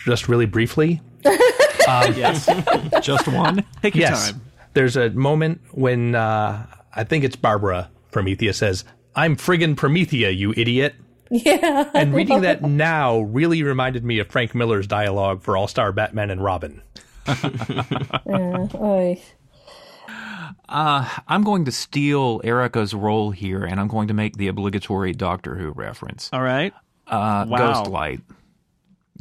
just 0.06 0.28
really 0.28 0.46
briefly. 0.46 1.02
yes, 1.88 2.50
Just 3.02 3.28
one. 3.28 3.66
take 3.82 3.96
your 3.96 4.10
yes, 4.10 4.32
time. 4.32 4.42
there's 4.74 4.96
a 4.96 5.10
moment 5.10 5.60
when 5.72 6.16
uh, 6.16 6.66
I 6.96 7.04
think 7.04 7.24
it's 7.24 7.36
Barbara 7.36 7.90
Promethea 8.12 8.54
says, 8.54 8.86
"I'm 9.16 9.36
friggin' 9.36 9.76
Promethea, 9.76 10.30
you 10.30 10.54
idiot." 10.56 10.96
Yeah. 11.32 11.90
And 11.94 12.14
reading 12.14 12.42
that 12.42 12.64
now 12.64 13.20
really 13.20 13.62
reminded 13.64 14.04
me 14.04 14.20
of 14.20 14.28
Frank 14.30 14.56
Miller's 14.56 14.88
dialogue 14.88 15.44
for 15.44 15.58
All 15.58 15.68
Star 15.68 15.92
Batman 15.92 16.30
and 16.30 16.44
Robin. 16.44 16.82
Oy. 18.28 19.22
Uh, 20.70 21.10
I'm 21.28 21.44
going 21.44 21.66
to 21.66 21.72
steal 21.72 22.42
Erica's 22.44 22.94
role 22.94 23.32
here, 23.32 23.64
and 23.64 23.80
I'm 23.80 23.88
going 23.88 24.08
to 24.10 24.14
make 24.14 24.38
the 24.38 24.48
obligatory 24.48 25.14
Doctor 25.14 25.56
Who 25.56 25.72
reference. 25.72 26.30
All 26.32 26.44
right. 26.44 26.74
Uh, 27.08 27.46
Wow. 27.50 27.84
Ghostlight. 27.84 28.22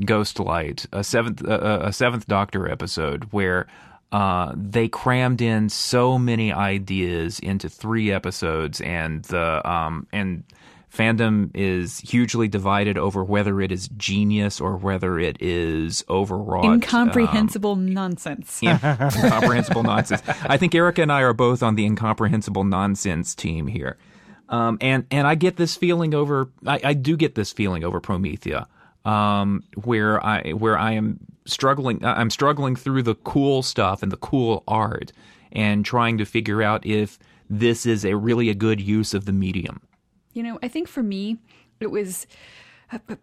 Ghostlight, 0.01 0.87
a 0.93 1.03
seventh 1.03 1.45
uh, 1.45 1.81
a 1.83 1.93
seventh 1.93 2.27
Doctor 2.29 2.71
episode 2.71 3.25
where 3.33 3.67
uh, 4.13 4.53
they 4.55 4.87
crammed 4.89 5.41
in 5.41 5.69
so 5.71 6.19
many 6.19 6.53
ideas 6.53 7.41
into 7.41 7.69
three 7.69 8.13
episodes, 8.13 8.81
and 8.81 9.25
the 9.25 9.69
um, 9.69 10.07
and 10.13 10.45
fandom 10.93 11.51
is 11.55 11.99
hugely 12.01 12.49
divided 12.49 12.97
over 12.97 13.23
whether 13.23 13.61
it 13.61 13.71
is 13.71 13.89
genius 13.97 14.61
or 14.61 14.77
whether 14.77 15.19
it 15.19 15.41
is 15.41 16.05
overwrought. 16.09 16.65
um, 16.65 16.75
Incomprehensible 16.75 17.77
nonsense. 17.77 18.63
incomprehensible 18.63 19.83
nonsense. 19.83 20.23
I 20.45 20.57
think 20.57 20.75
Erica 20.75 21.03
and 21.03 21.13
I 21.13 21.23
are 21.23 21.35
both 21.35 21.63
on 21.63 21.75
the 21.75 21.85
incomprehensible 21.85 22.65
nonsense 22.65 23.35
team 23.35 23.67
here. 23.67 23.99
Um, 24.49 24.79
and, 24.81 25.07
and 25.11 25.27
I 25.27 25.35
get 25.35 25.57
this 25.57 25.77
feeling 25.77 26.15
over, 26.15 26.49
I, 26.67 26.81
I 26.83 26.95
do 26.95 27.17
get 27.17 27.35
this 27.35 27.53
feeling 27.53 27.85
over 27.85 28.01
Promethea, 28.01 28.67
um, 29.05 29.63
where 29.85 30.25
I, 30.25 30.53
where 30.53 30.79
I 30.79 30.93
am 30.93 31.19
struggling, 31.45 32.03
I'm 32.05 32.31
struggling 32.31 32.75
through 32.75 33.03
the 33.03 33.15
cool 33.15 33.63
stuff 33.63 34.03
and 34.03 34.11
the 34.11 34.17
cool 34.17 34.65
art 34.67 35.13
and 35.53 35.85
trying 35.85 36.19
to 36.19 36.25
figure 36.25 36.63
out 36.63 36.87
if 36.87 37.19
this 37.51 37.85
is 37.87 38.05
a 38.05 38.17
really 38.17 38.49
a 38.49 38.55
good 38.55 38.81
use 38.81 39.13
of 39.15 39.27
the 39.27 39.33
medium. 39.33 39.83
You 40.39 40.45
know, 40.45 40.59
I 40.63 40.69
think 40.69 40.87
for 40.87 41.03
me, 41.03 41.39
it 41.81 41.91
was. 41.91 42.29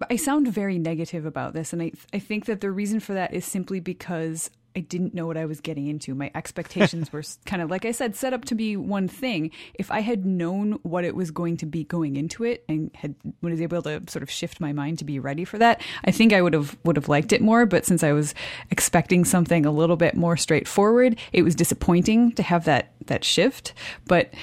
I 0.09 0.17
sound 0.17 0.49
very 0.49 0.77
negative 0.77 1.25
about 1.25 1.53
this, 1.53 1.71
and 1.71 1.81
I 1.81 1.93
I 2.13 2.19
think 2.19 2.43
that 2.45 2.59
the 2.59 2.69
reason 2.69 2.99
for 2.99 3.13
that 3.13 3.33
is 3.33 3.45
simply 3.45 3.79
because 3.79 4.51
I 4.75 4.81
didn't 4.81 5.13
know 5.13 5.25
what 5.25 5.37
I 5.37 5.45
was 5.45 5.61
getting 5.61 5.87
into. 5.87 6.13
My 6.13 6.29
expectations 6.35 7.13
were 7.13 7.23
kind 7.45 7.61
of 7.61 7.71
like 7.71 7.85
I 7.85 7.91
said, 7.91 8.17
set 8.17 8.33
up 8.33 8.43
to 8.45 8.55
be 8.55 8.75
one 8.75 9.07
thing. 9.07 9.51
If 9.75 9.91
I 9.91 10.01
had 10.01 10.25
known 10.25 10.73
what 10.83 11.05
it 11.05 11.15
was 11.15 11.31
going 11.31 11.55
to 11.57 11.65
be 11.65 11.85
going 11.85 12.17
into 12.17 12.43
it, 12.43 12.65
and 12.67 12.91
had 12.95 13.15
was 13.41 13.61
able 13.61 13.81
to 13.83 14.03
sort 14.09 14.23
of 14.23 14.29
shift 14.29 14.59
my 14.59 14.73
mind 14.73 14.99
to 14.99 15.05
be 15.05 15.17
ready 15.17 15.45
for 15.45 15.57
that, 15.57 15.81
I 16.03 16.11
think 16.11 16.33
I 16.33 16.41
would 16.41 16.53
have 16.53 16.77
would 16.83 16.97
have 16.97 17.07
liked 17.07 17.31
it 17.31 17.41
more. 17.41 17.65
But 17.65 17.85
since 17.85 18.03
I 18.03 18.11
was 18.11 18.35
expecting 18.71 19.23
something 19.23 19.65
a 19.65 19.71
little 19.71 19.95
bit 19.95 20.15
more 20.15 20.35
straightforward, 20.35 21.17
it 21.31 21.43
was 21.43 21.55
disappointing 21.55 22.33
to 22.33 22.43
have 22.43 22.65
that 22.65 22.91
that 23.05 23.23
shift. 23.23 23.73
But 24.05 24.33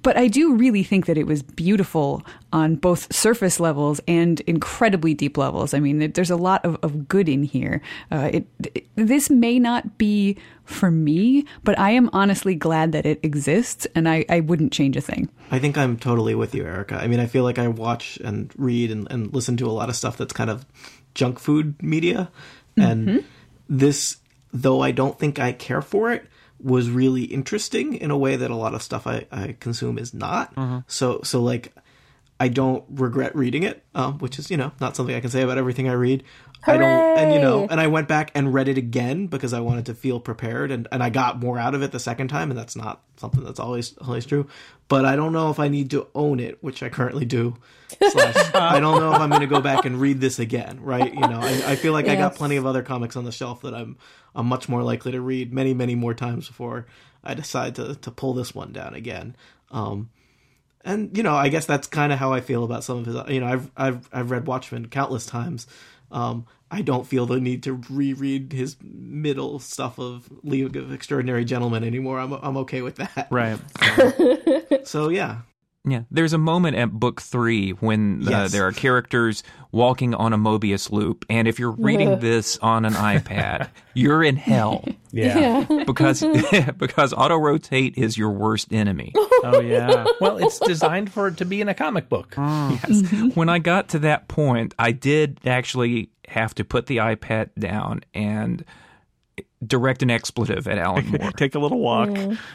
but 0.00 0.16
I 0.16 0.26
do 0.26 0.54
really 0.54 0.82
think 0.82 1.06
that 1.06 1.18
it 1.18 1.26
was 1.26 1.42
beautiful 1.42 2.22
on 2.52 2.76
both 2.76 3.12
surface 3.12 3.60
levels 3.60 4.00
and 4.08 4.40
incredibly 4.42 5.12
deep 5.12 5.36
levels. 5.36 5.74
I 5.74 5.80
mean, 5.80 6.12
there's 6.12 6.30
a 6.30 6.36
lot 6.36 6.64
of, 6.64 6.78
of 6.82 7.06
good 7.08 7.28
in 7.28 7.42
here. 7.42 7.82
Uh, 8.10 8.30
it, 8.32 8.46
it, 8.74 8.86
this 8.96 9.28
may 9.28 9.58
not 9.58 9.98
be 9.98 10.38
for 10.64 10.90
me, 10.90 11.44
but 11.62 11.78
I 11.78 11.90
am 11.90 12.08
honestly 12.12 12.54
glad 12.54 12.92
that 12.92 13.04
it 13.04 13.20
exists, 13.22 13.86
and 13.94 14.08
I, 14.08 14.24
I 14.28 14.40
wouldn't 14.40 14.72
change 14.72 14.96
a 14.96 15.02
thing. 15.02 15.28
I 15.50 15.58
think 15.58 15.76
I'm 15.76 15.98
totally 15.98 16.34
with 16.34 16.54
you, 16.54 16.64
Erica. 16.64 16.96
I 16.96 17.06
mean, 17.06 17.20
I 17.20 17.26
feel 17.26 17.44
like 17.44 17.58
I 17.58 17.68
watch 17.68 18.16
and 18.24 18.50
read 18.56 18.90
and, 18.90 19.06
and 19.10 19.32
listen 19.34 19.56
to 19.58 19.66
a 19.66 19.72
lot 19.72 19.90
of 19.90 19.96
stuff 19.96 20.16
that's 20.16 20.32
kind 20.32 20.48
of 20.48 20.64
junk 21.14 21.38
food 21.38 21.80
media. 21.82 22.30
And 22.74 23.24
this, 23.68 24.16
though 24.52 24.80
I 24.80 24.92
don't 24.92 25.18
think 25.18 25.38
I 25.38 25.52
care 25.52 25.82
for 25.82 26.10
it, 26.10 26.24
was 26.62 26.90
really 26.90 27.24
interesting 27.24 27.94
in 27.94 28.10
a 28.10 28.16
way 28.16 28.36
that 28.36 28.50
a 28.50 28.56
lot 28.56 28.74
of 28.74 28.82
stuff 28.82 29.06
I, 29.06 29.26
I 29.30 29.56
consume 29.58 29.98
is 29.98 30.14
not. 30.14 30.54
Mm-hmm. 30.54 30.78
So, 30.86 31.20
so 31.22 31.42
like, 31.42 31.74
I 32.42 32.48
don't 32.48 32.82
regret 32.90 33.36
reading 33.36 33.62
it, 33.62 33.84
um, 33.94 34.18
which 34.18 34.36
is, 34.36 34.50
you 34.50 34.56
know, 34.56 34.72
not 34.80 34.96
something 34.96 35.14
I 35.14 35.20
can 35.20 35.30
say 35.30 35.42
about 35.42 35.58
everything 35.58 35.88
I 35.88 35.92
read. 35.92 36.24
I 36.66 36.76
don't, 36.76 36.82
and 36.82 37.32
you 37.32 37.38
know, 37.38 37.68
and 37.70 37.80
I 37.80 37.86
went 37.86 38.08
back 38.08 38.32
and 38.34 38.52
read 38.52 38.66
it 38.66 38.76
again 38.76 39.28
because 39.28 39.52
I 39.52 39.60
wanted 39.60 39.86
to 39.86 39.94
feel 39.94 40.18
prepared, 40.18 40.72
and, 40.72 40.88
and 40.90 41.04
I 41.04 41.10
got 41.10 41.38
more 41.38 41.56
out 41.56 41.76
of 41.76 41.82
it 41.82 41.92
the 41.92 42.00
second 42.00 42.26
time, 42.26 42.50
and 42.50 42.58
that's 42.58 42.74
not 42.74 43.00
something 43.16 43.44
that's 43.44 43.60
always 43.60 43.96
always 43.98 44.26
true. 44.26 44.48
But 44.88 45.04
I 45.04 45.14
don't 45.14 45.32
know 45.32 45.50
if 45.50 45.60
I 45.60 45.68
need 45.68 45.90
to 45.92 46.08
own 46.16 46.40
it, 46.40 46.58
which 46.64 46.82
I 46.82 46.88
currently 46.88 47.24
do. 47.24 47.54
Slash, 48.10 48.54
I 48.56 48.80
don't 48.80 48.98
know 48.98 49.12
if 49.14 49.20
I'm 49.20 49.28
going 49.28 49.42
to 49.42 49.46
go 49.46 49.60
back 49.60 49.84
and 49.84 50.00
read 50.00 50.20
this 50.20 50.40
again, 50.40 50.82
right? 50.82 51.14
You 51.14 51.20
know, 51.20 51.38
I, 51.40 51.72
I 51.72 51.76
feel 51.76 51.92
like 51.92 52.08
I 52.08 52.16
got 52.16 52.34
plenty 52.34 52.56
of 52.56 52.66
other 52.66 52.82
comics 52.82 53.14
on 53.14 53.24
the 53.24 53.30
shelf 53.30 53.62
that 53.62 53.72
I'm 53.72 53.98
I'm 54.34 54.46
much 54.46 54.68
more 54.68 54.82
likely 54.82 55.12
to 55.12 55.20
read 55.20 55.52
many 55.52 55.74
many 55.74 55.94
more 55.94 56.14
times 56.14 56.48
before 56.48 56.86
I 57.22 57.34
decide 57.34 57.76
to 57.76 57.94
to 57.94 58.10
pull 58.10 58.34
this 58.34 58.52
one 58.52 58.72
down 58.72 58.94
again. 58.94 59.36
Um, 59.70 60.10
and 60.84 61.16
you 61.16 61.22
know, 61.22 61.34
I 61.34 61.48
guess 61.48 61.66
that's 61.66 61.86
kind 61.86 62.12
of 62.12 62.18
how 62.18 62.32
I 62.32 62.40
feel 62.40 62.64
about 62.64 62.84
some 62.84 62.98
of 62.98 63.06
his. 63.06 63.16
You 63.28 63.40
know, 63.40 63.46
I've 63.46 63.70
I've 63.76 64.08
I've 64.12 64.30
read 64.30 64.46
Watchmen 64.46 64.88
countless 64.88 65.26
times. 65.26 65.66
Um, 66.10 66.46
I 66.70 66.82
don't 66.82 67.06
feel 67.06 67.26
the 67.26 67.40
need 67.40 67.62
to 67.64 67.80
reread 67.90 68.52
his 68.52 68.76
middle 68.82 69.58
stuff 69.58 69.98
of 69.98 70.28
League 70.42 70.76
of 70.76 70.92
Extraordinary 70.92 71.44
Gentlemen 71.44 71.84
anymore. 71.84 72.18
I'm 72.18 72.32
I'm 72.32 72.56
okay 72.58 72.82
with 72.82 72.96
that. 72.96 73.28
Right. 73.30 73.58
So 74.84 75.10
yeah, 75.10 75.42
Yeah, 75.84 76.02
there's 76.12 76.32
a 76.32 76.38
moment 76.38 76.76
at 76.76 76.92
book 76.92 77.20
three 77.20 77.70
when 77.70 78.22
uh, 78.28 78.30
Yes. 78.30 78.52
there 78.52 78.64
are 78.68 78.70
characters 78.72 79.42
walking 79.72 80.14
on 80.14 80.32
a 80.32 80.38
Mobius 80.38 80.92
loop, 80.92 81.24
and 81.28 81.48
if 81.48 81.58
you're 81.58 81.72
reading 81.72 82.18
this 82.20 82.56
on 82.58 82.84
an 82.84 82.92
iPad, 82.92 83.68
you're 83.94 84.22
in 84.22 84.36
hell 84.36 84.84
Yeah. 85.12 85.64
because 85.86 86.22
because 86.78 87.12
auto 87.12 87.36
rotate 87.36 87.98
is 87.98 88.16
your 88.16 88.30
worst 88.30 88.72
enemy. 88.72 89.12
Oh 89.44 89.60
yeah. 89.60 90.04
well, 90.20 90.38
it's 90.38 90.58
designed 90.60 91.12
for 91.12 91.26
it 91.28 91.36
to 91.38 91.44
be 91.44 91.60
in 91.60 91.68
a 91.68 91.74
comic 91.74 92.08
book. 92.08 92.34
Yes. 92.38 93.02
When 93.34 93.48
I 93.48 93.58
got 93.58 93.88
to 93.90 93.98
that 94.00 94.28
point, 94.28 94.74
I 94.78 94.92
did 94.92 95.40
actually 95.44 96.10
have 96.28 96.54
to 96.54 96.64
put 96.64 96.86
the 96.86 96.98
iPad 96.98 97.50
down 97.58 98.02
and 98.14 98.64
direct 99.66 100.02
an 100.02 100.10
expletive 100.10 100.66
at 100.68 100.78
Alan 100.78 101.06
Moore. 101.20 101.30
Take 101.32 101.54
a 101.54 101.58
little 101.58 101.78
walk, 101.80 102.10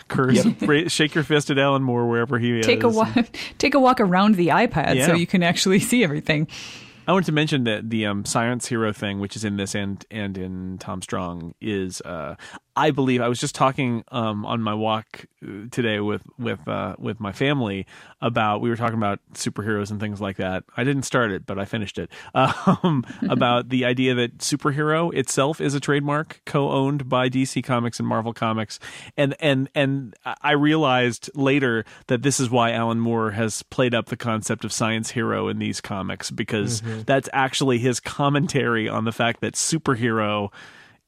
curse, 0.07 0.45
ra- 0.61 0.87
shake 0.87 1.15
your 1.15 1.23
fist 1.23 1.49
at 1.49 1.57
Alan 1.57 1.83
Moore 1.83 2.07
wherever 2.07 2.37
he 2.39 2.61
Take 2.61 2.79
is. 2.79 2.83
a 2.85 2.89
walk. 2.89 3.15
Take 3.57 3.73
a 3.73 3.79
walk 3.79 3.99
around 3.99 4.35
the 4.35 4.47
iPad 4.49 4.95
Yeah. 4.95 5.07
so 5.07 5.13
you 5.15 5.27
can 5.27 5.43
actually 5.43 5.79
see 5.79 6.03
everything. 6.03 6.47
I 7.07 7.13
wanted 7.13 7.27
to 7.27 7.31
mention 7.31 7.63
that 7.63 7.89
the 7.89 8.05
um, 8.05 8.25
science 8.25 8.67
hero 8.67 8.91
thing, 8.91 9.19
which 9.21 9.37
is 9.37 9.45
in 9.45 9.55
this 9.55 9.73
and 9.75 10.05
and 10.11 10.37
in 10.37 10.77
Tom 10.77 11.01
Strong, 11.01 11.53
is 11.61 12.01
uh, 12.01 12.35
I 12.77 12.91
believe 12.91 13.21
I 13.21 13.27
was 13.27 13.39
just 13.39 13.55
talking 13.55 14.03
um, 14.09 14.45
on 14.45 14.61
my 14.61 14.75
walk 14.75 15.25
uh, 15.43 15.65
today 15.71 15.99
with 15.99 16.21
with 16.37 16.67
uh, 16.67 16.95
with 16.99 17.19
my 17.19 17.31
family 17.31 17.87
about 18.21 18.61
we 18.61 18.69
were 18.69 18.75
talking 18.75 18.99
about 18.99 19.19
superheroes 19.33 19.89
and 19.89 19.99
things 19.99 20.21
like 20.21 20.37
that. 20.37 20.63
I 20.77 20.83
didn't 20.83 21.01
start 21.01 21.31
it, 21.31 21.47
but 21.47 21.57
I 21.57 21.65
finished 21.65 21.97
it. 21.97 22.11
Um, 22.83 23.05
about 23.29 23.69
the 23.69 23.85
idea 23.85 24.13
that 24.15 24.39
superhero 24.39 25.13
itself 25.13 25.59
is 25.61 25.73
a 25.73 25.79
trademark 25.79 26.41
co-owned 26.45 27.09
by 27.09 27.29
DC 27.29 27.63
Comics 27.63 27.99
and 27.99 28.07
Marvel 28.07 28.33
Comics, 28.33 28.79
and 29.15 29.35
and 29.39 29.69
and 29.73 30.15
I 30.41 30.51
realized 30.51 31.31
later 31.33 31.85
that 32.07 32.21
this 32.21 32.39
is 32.39 32.49
why 32.49 32.71
Alan 32.71 32.99
Moore 32.99 33.31
has 33.31 33.63
played 33.63 33.95
up 33.95 34.07
the 34.07 34.17
concept 34.17 34.63
of 34.65 34.71
science 34.71 35.11
hero 35.11 35.47
in 35.47 35.59
these 35.59 35.81
comics 35.81 36.29
because 36.29 36.81
that's 37.05 37.29
actually 37.33 37.79
his 37.79 37.99
commentary 37.99 38.87
on 38.87 39.05
the 39.05 39.11
fact 39.11 39.41
that 39.41 39.53
superhero 39.55 40.51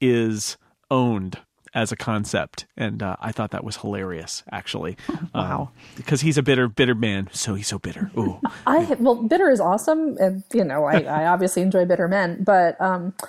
is 0.01 0.57
owned 0.89 1.38
as 1.74 1.91
a 1.91 1.95
concept, 1.95 2.65
and 2.76 3.01
uh, 3.03 3.15
I 3.20 3.32
thought 3.32 3.51
that 3.51 3.63
was 3.63 3.78
hilarious, 3.78 4.43
actually. 4.51 4.97
Wow, 5.34 5.72
because 5.95 6.22
he's 6.22 6.38
a 6.38 6.43
bitter, 6.43 6.67
bitter 6.67 6.95
man, 6.95 7.30
so 7.32 7.53
he's 7.53 7.67
so 7.67 7.80
bitter. 7.80 8.11
Ooh, 8.17 8.39
I 8.67 8.97
well, 8.99 9.15
bitter 9.15 9.49
is 9.49 9.61
awesome, 9.61 10.17
and 10.20 10.43
you 10.53 10.63
know, 10.63 10.84
I, 10.86 11.01
I 11.01 11.28
obviously 11.28 11.61
enjoy 11.61 11.86
bitter 11.86 12.07
men, 12.07 12.43
but 12.43 12.80
um, 12.82 13.13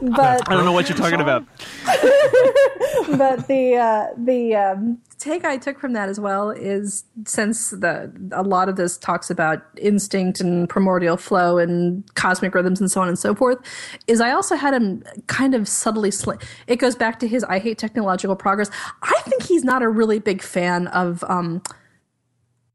but 0.00 0.48
I 0.48 0.54
don't 0.54 0.64
know 0.64 0.72
what 0.72 0.88
you're 0.88 0.96
talking 0.96 1.20
about. 1.20 1.44
but 3.18 3.46
the 3.48 3.76
uh, 3.76 4.14
the 4.16 4.54
um, 4.54 4.98
take 5.18 5.44
I 5.44 5.56
took 5.56 5.78
from 5.78 5.92
that 5.94 6.08
as 6.08 6.20
well 6.20 6.50
is 6.50 7.04
since 7.24 7.70
the 7.70 8.12
a 8.32 8.42
lot 8.42 8.68
of 8.68 8.76
this 8.76 8.96
talks 8.98 9.30
about 9.30 9.62
instinct 9.76 10.40
and 10.40 10.68
primordial 10.68 11.16
flow 11.16 11.58
and 11.58 12.04
cosmic 12.14 12.54
rhythms 12.54 12.80
and 12.80 12.90
so 12.90 13.00
on 13.00 13.08
and 13.08 13.18
so 13.18 13.34
forth, 13.34 13.58
is 14.06 14.20
I 14.20 14.30
also 14.32 14.56
had 14.56 14.74
him 14.74 15.02
kind 15.26 15.54
of 15.54 15.66
subtly 15.68 16.10
It 16.66 16.76
goes 16.76 16.94
back 16.94 17.18
to 17.20 17.28
his 17.28 17.44
I 17.44 17.58
hate 17.58 17.78
technological 17.78 18.36
progress. 18.36 18.70
I 19.02 19.20
think 19.24 19.42
he's 19.42 19.64
not 19.64 19.82
a 19.82 19.88
really 19.88 20.18
big 20.18 20.42
fan 20.42 20.88
of. 20.88 21.24
Um, 21.28 21.62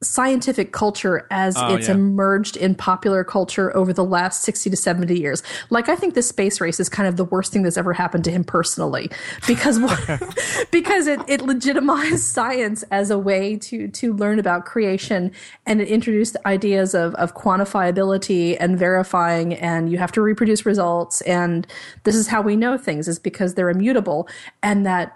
scientific 0.04 0.72
culture 0.72 1.28
as 1.30 1.56
Oh, 1.58 1.76
it's 1.76 1.88
yeah. 1.88 1.94
emerged 1.94 2.58
in 2.58 2.74
popular 2.74 3.24
culture 3.24 3.76
over 3.78 3.94
the 3.94 4.04
last 4.04 4.42
60 4.44 4.70
to 4.72 4.76
70 4.76 5.20
years. 5.20 5.44
Like 5.70 5.90
I 5.90 5.96
think 5.96 6.16
the 6.16 6.24
space 6.24 6.60
race 6.60 6.80
is 6.80 6.90
kind 6.90 7.08
of 7.08 7.18
the 7.18 7.26
worst 7.26 7.54
thing 7.54 7.62
that's 7.64 7.78
ever 7.78 7.94
happened 7.94 8.24
to 8.24 8.32
him 8.32 8.44
personally 8.44 9.12
because 9.48 9.80
because 10.72 11.08
it, 11.08 11.20
it 11.28 11.42
legitimized 11.42 12.24
science 12.24 12.84
as 12.92 13.12
a 13.12 13.20
way 13.20 13.58
to 13.58 13.88
to 13.90 14.14
learn 14.14 14.40
about 14.40 14.66
creation 14.66 15.32
and 15.66 15.82
it 15.82 15.88
introduced 15.88 16.36
ideas 16.46 16.96
of 16.96 17.14
of 17.16 17.36
quantifiability 17.36 18.58
and 18.60 18.78
verifying 18.80 19.54
and 19.56 19.92
you 19.92 19.98
have 19.98 20.12
to 20.12 20.22
reproduce 20.22 20.66
results 20.66 21.22
and 21.22 21.68
this 22.04 22.16
is 22.16 22.28
how 22.28 22.42
we 22.42 22.56
know 22.56 22.78
things 22.78 23.08
is 23.08 23.20
because 23.20 23.54
they're 23.54 23.70
immutable 23.70 24.28
and 24.64 24.86
that 24.86 25.16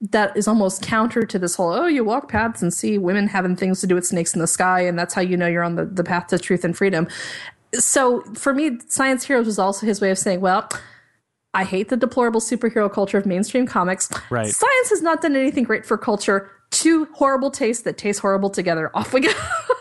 that 0.00 0.36
is 0.36 0.46
almost 0.46 0.82
counter 0.82 1.24
to 1.24 1.38
this 1.38 1.56
whole 1.56 1.72
oh 1.72 1.86
you 1.86 2.04
walk 2.04 2.28
paths 2.28 2.62
and 2.62 2.72
see 2.72 2.98
women 2.98 3.26
having 3.26 3.56
things 3.56 3.80
to 3.80 3.86
do 3.86 3.94
with 3.94 4.06
snakes 4.06 4.34
in 4.34 4.40
the 4.40 4.46
sky 4.46 4.80
and 4.80 4.98
that's 4.98 5.14
how 5.14 5.20
you 5.20 5.36
know 5.36 5.46
you're 5.46 5.64
on 5.64 5.74
the, 5.74 5.84
the 5.84 6.04
path 6.04 6.28
to 6.28 6.38
truth 6.38 6.64
and 6.64 6.76
freedom. 6.76 7.08
So 7.74 8.22
for 8.34 8.54
me 8.54 8.78
science 8.88 9.24
heroes 9.24 9.46
was 9.46 9.58
also 9.58 9.86
his 9.86 10.00
way 10.00 10.10
of 10.10 10.18
saying 10.18 10.40
well 10.40 10.68
i 11.54 11.64
hate 11.64 11.88
the 11.88 11.96
deplorable 11.96 12.40
superhero 12.40 12.92
culture 12.92 13.18
of 13.18 13.26
mainstream 13.26 13.66
comics. 13.66 14.08
Right. 14.30 14.48
science 14.48 14.90
has 14.90 15.02
not 15.02 15.20
done 15.20 15.34
anything 15.36 15.64
great 15.64 15.84
for 15.84 15.98
culture. 15.98 16.50
Two 16.70 17.06
horrible 17.14 17.50
tastes 17.50 17.82
that 17.84 17.96
taste 17.96 18.20
horrible 18.20 18.50
together. 18.50 18.90
Off 18.94 19.12
we 19.12 19.20
go. 19.20 19.32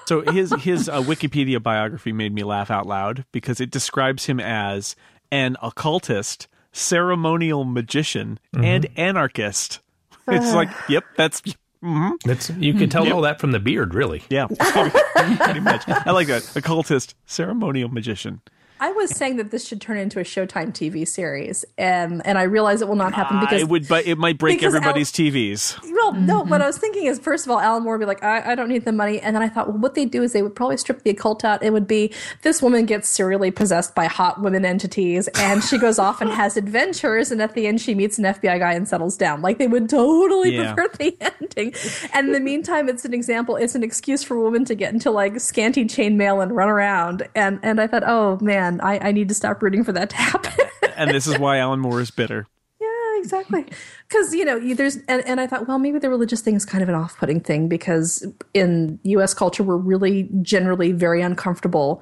So 0.07 0.21
his 0.21 0.53
his 0.61 0.87
uh, 0.87 1.01
Wikipedia 1.01 1.61
biography 1.61 2.13
made 2.13 2.33
me 2.33 2.43
laugh 2.43 2.71
out 2.71 2.87
loud 2.87 3.25
because 3.33 3.59
it 3.59 3.69
describes 3.69 4.25
him 4.25 4.39
as 4.39 4.95
an 5.31 5.57
occultist, 5.61 6.47
ceremonial 6.71 7.65
magician, 7.65 8.39
and 8.53 8.87
anarchist. 8.95 9.81
It's 10.27 10.53
like, 10.53 10.69
yep, 10.89 11.05
that's 11.15 11.41
mm-hmm. 11.41 12.11
That's 12.25 12.49
you 12.51 12.73
can 12.73 12.89
tell 12.89 13.11
all 13.11 13.21
that 13.21 13.39
from 13.39 13.51
the 13.51 13.59
beard, 13.59 13.93
really. 13.93 14.23
yeah, 14.29 14.47
pretty 14.59 15.59
much. 15.59 15.83
I 15.87 16.11
like 16.11 16.27
that 16.27 16.55
occultist, 16.55 17.15
ceremonial 17.25 17.89
magician. 17.89 18.41
I 18.79 18.91
was 18.91 19.09
saying 19.15 19.37
that 19.37 19.51
this 19.51 19.67
should 19.67 19.81
turn 19.81 19.97
into 19.97 20.19
a 20.19 20.23
showtime 20.23 20.71
tv 20.71 21.07
series 21.07 21.65
and 21.77 22.25
and 22.25 22.37
i 22.37 22.43
realize 22.43 22.81
it 22.81 22.87
will 22.87 22.95
not 22.95 23.13
happen 23.13 23.37
ah, 23.37 23.41
because 23.41 23.61
I 23.61 23.65
would, 23.65 23.87
but 23.87 24.05
it 24.07 24.17
might 24.17 24.37
break 24.37 24.57
because 24.59 24.73
Al- 24.73 24.81
everybody's 24.81 25.11
TVs. 25.11 25.81
Well, 25.91 26.13
no, 26.13 26.41
mm-hmm. 26.41 26.49
what 26.49 26.61
I 26.61 26.67
was 26.67 26.77
thinking 26.77 27.05
is, 27.05 27.19
first 27.19 27.45
of 27.45 27.51
all, 27.51 27.59
Alan 27.59 27.83
Moore 27.83 27.97
would 27.97 27.99
be 27.99 28.05
like, 28.05 28.23
I, 28.23 28.51
I 28.51 28.55
don't 28.55 28.69
need 28.69 28.85
the 28.85 28.91
money. 28.91 29.19
And 29.19 29.35
then 29.35 29.43
I 29.43 29.49
thought, 29.49 29.67
well, 29.67 29.77
what 29.77 29.95
they 29.95 30.05
do 30.05 30.23
is 30.23 30.33
they 30.33 30.41
would 30.41 30.55
probably 30.55 30.77
strip 30.77 31.03
the 31.03 31.09
occult 31.09 31.43
out. 31.43 31.63
It 31.63 31.73
would 31.73 31.87
be 31.87 32.13
this 32.43 32.61
woman 32.61 32.85
gets 32.85 33.09
serially 33.09 33.51
possessed 33.51 33.95
by 33.95 34.05
hot 34.05 34.41
women 34.41 34.65
entities 34.65 35.27
and 35.35 35.63
she 35.63 35.77
goes 35.77 35.99
off 35.99 36.21
and 36.21 36.29
has 36.29 36.57
adventures. 36.57 37.31
And 37.31 37.41
at 37.41 37.53
the 37.53 37.67
end, 37.67 37.81
she 37.81 37.95
meets 37.95 38.17
an 38.17 38.25
FBI 38.25 38.59
guy 38.59 38.73
and 38.73 38.87
settles 38.87 39.17
down. 39.17 39.41
Like 39.41 39.57
they 39.57 39.67
would 39.67 39.89
totally 39.89 40.55
Yeah. 40.55 40.73
pervert 40.73 40.97
the 40.99 41.17
ending. 41.41 41.73
And 42.13 42.27
in 42.27 42.33
the 42.33 42.39
meantime, 42.39 42.89
it's 42.89 43.05
an 43.05 43.13
example, 43.13 43.55
it's 43.55 43.75
an 43.75 43.83
excuse 43.83 44.23
for 44.23 44.37
women 44.39 44.65
to 44.65 44.75
get 44.75 44.93
into 44.93 45.11
like 45.11 45.39
scanty 45.39 45.85
chainmail 45.85 46.41
and 46.43 46.55
run 46.55 46.69
around. 46.69 47.27
And, 47.35 47.59
and 47.63 47.81
I 47.81 47.87
thought, 47.87 48.03
oh 48.05 48.37
man, 48.41 48.66
I, 48.81 49.09
I 49.09 49.11
need 49.11 49.27
to 49.29 49.33
stop 49.33 49.61
rooting 49.61 49.83
for 49.83 49.91
that 49.93 50.09
to 50.11 50.15
happen. 50.15 50.53
And 50.95 51.11
this 51.11 51.27
is 51.27 51.37
why 51.37 51.59
Alan 51.59 51.79
Moore 51.79 52.01
is 52.01 52.09
bitter. 52.09 52.47
Yeah, 52.81 53.19
exactly. 53.19 53.65
Because 54.07 54.33
you 54.33 54.43
know, 54.43 54.59
there's 54.73 54.97
and, 55.07 55.23
and 55.27 55.39
I 55.39 55.45
thought, 55.45 55.67
well, 55.67 55.77
maybe 55.77 55.99
the 55.99 56.09
religious 56.09 56.41
thing 56.41 56.55
is 56.55 56.65
kind 56.65 56.81
of 56.81 56.89
an 56.89 56.95
off-putting 56.95 57.41
thing 57.41 57.67
because 57.67 58.25
in 58.55 58.99
U.S. 59.03 59.35
culture, 59.35 59.61
we're 59.61 59.77
really 59.77 60.27
generally 60.41 60.91
very 60.93 61.21
uncomfortable 61.21 62.01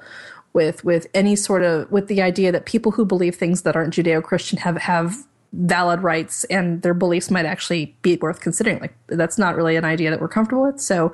with 0.54 0.82
with 0.82 1.06
any 1.12 1.36
sort 1.36 1.62
of 1.62 1.90
with 1.92 2.08
the 2.08 2.22
idea 2.22 2.50
that 2.52 2.64
people 2.64 2.92
who 2.92 3.04
believe 3.04 3.34
things 3.34 3.62
that 3.62 3.76
aren't 3.76 3.92
Judeo-Christian 3.92 4.60
have 4.60 4.78
have 4.78 5.14
valid 5.52 6.00
rights 6.00 6.44
and 6.44 6.80
their 6.80 6.94
beliefs 6.94 7.30
might 7.30 7.44
actually 7.44 7.94
be 8.00 8.16
worth 8.16 8.40
considering. 8.40 8.78
Like 8.78 8.96
that's 9.08 9.36
not 9.36 9.56
really 9.56 9.76
an 9.76 9.84
idea 9.84 10.10
that 10.10 10.22
we're 10.22 10.28
comfortable 10.28 10.62
with. 10.62 10.80
So. 10.80 11.12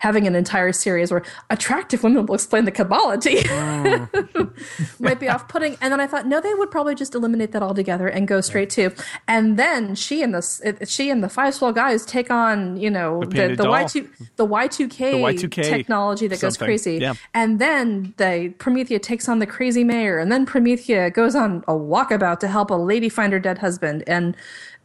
Having 0.00 0.26
an 0.26 0.34
entire 0.34 0.72
series 0.72 1.10
where 1.10 1.22
attractive 1.50 2.02
women 2.02 2.26
will 2.26 2.34
explain 2.34 2.64
the 2.64 2.72
Kabbalah 2.72 3.18
to 3.18 3.32
you 3.32 3.42
mm. 3.42 5.00
might 5.00 5.20
be 5.20 5.28
off 5.28 5.48
putting. 5.48 5.76
And 5.80 5.92
then 5.92 6.00
I 6.00 6.06
thought, 6.06 6.26
no, 6.26 6.40
they 6.40 6.54
would 6.54 6.70
probably 6.70 6.94
just 6.94 7.14
eliminate 7.14 7.52
that 7.52 7.62
altogether 7.62 8.08
and 8.08 8.26
go 8.28 8.40
straight 8.40 8.70
to. 8.70 8.90
And 9.26 9.58
then 9.58 9.94
she 9.94 10.22
and 10.22 10.34
the 10.34 10.86
she 10.86 11.10
and 11.10 11.22
the 11.22 11.28
five 11.28 11.54
swell 11.54 11.72
guys 11.72 12.04
take 12.04 12.30
on, 12.30 12.76
you 12.76 12.90
know, 12.90 13.22
the 13.24 13.54
the. 13.54 13.68
Y 13.68 13.84
two 13.84 14.08
the 14.36 14.44
Y 14.44 14.66
two 14.66 14.88
K 14.88 15.36
technology 15.62 16.26
that 16.26 16.40
goes 16.40 16.56
crazy. 16.56 16.98
Yeah. 16.98 17.14
And 17.34 17.58
then 17.58 18.14
the 18.16 18.54
Promethea 18.58 18.98
takes 18.98 19.28
on 19.28 19.38
the 19.38 19.46
crazy 19.46 19.84
mayor, 19.84 20.18
and 20.18 20.30
then 20.32 20.46
Promethea 20.46 21.10
goes 21.10 21.34
on 21.34 21.64
a 21.68 21.72
walkabout 21.72 22.40
to 22.40 22.48
help 22.48 22.70
a 22.70 22.74
lady 22.74 23.08
find 23.08 23.32
her 23.32 23.40
dead 23.40 23.58
husband, 23.58 24.04
and 24.06 24.36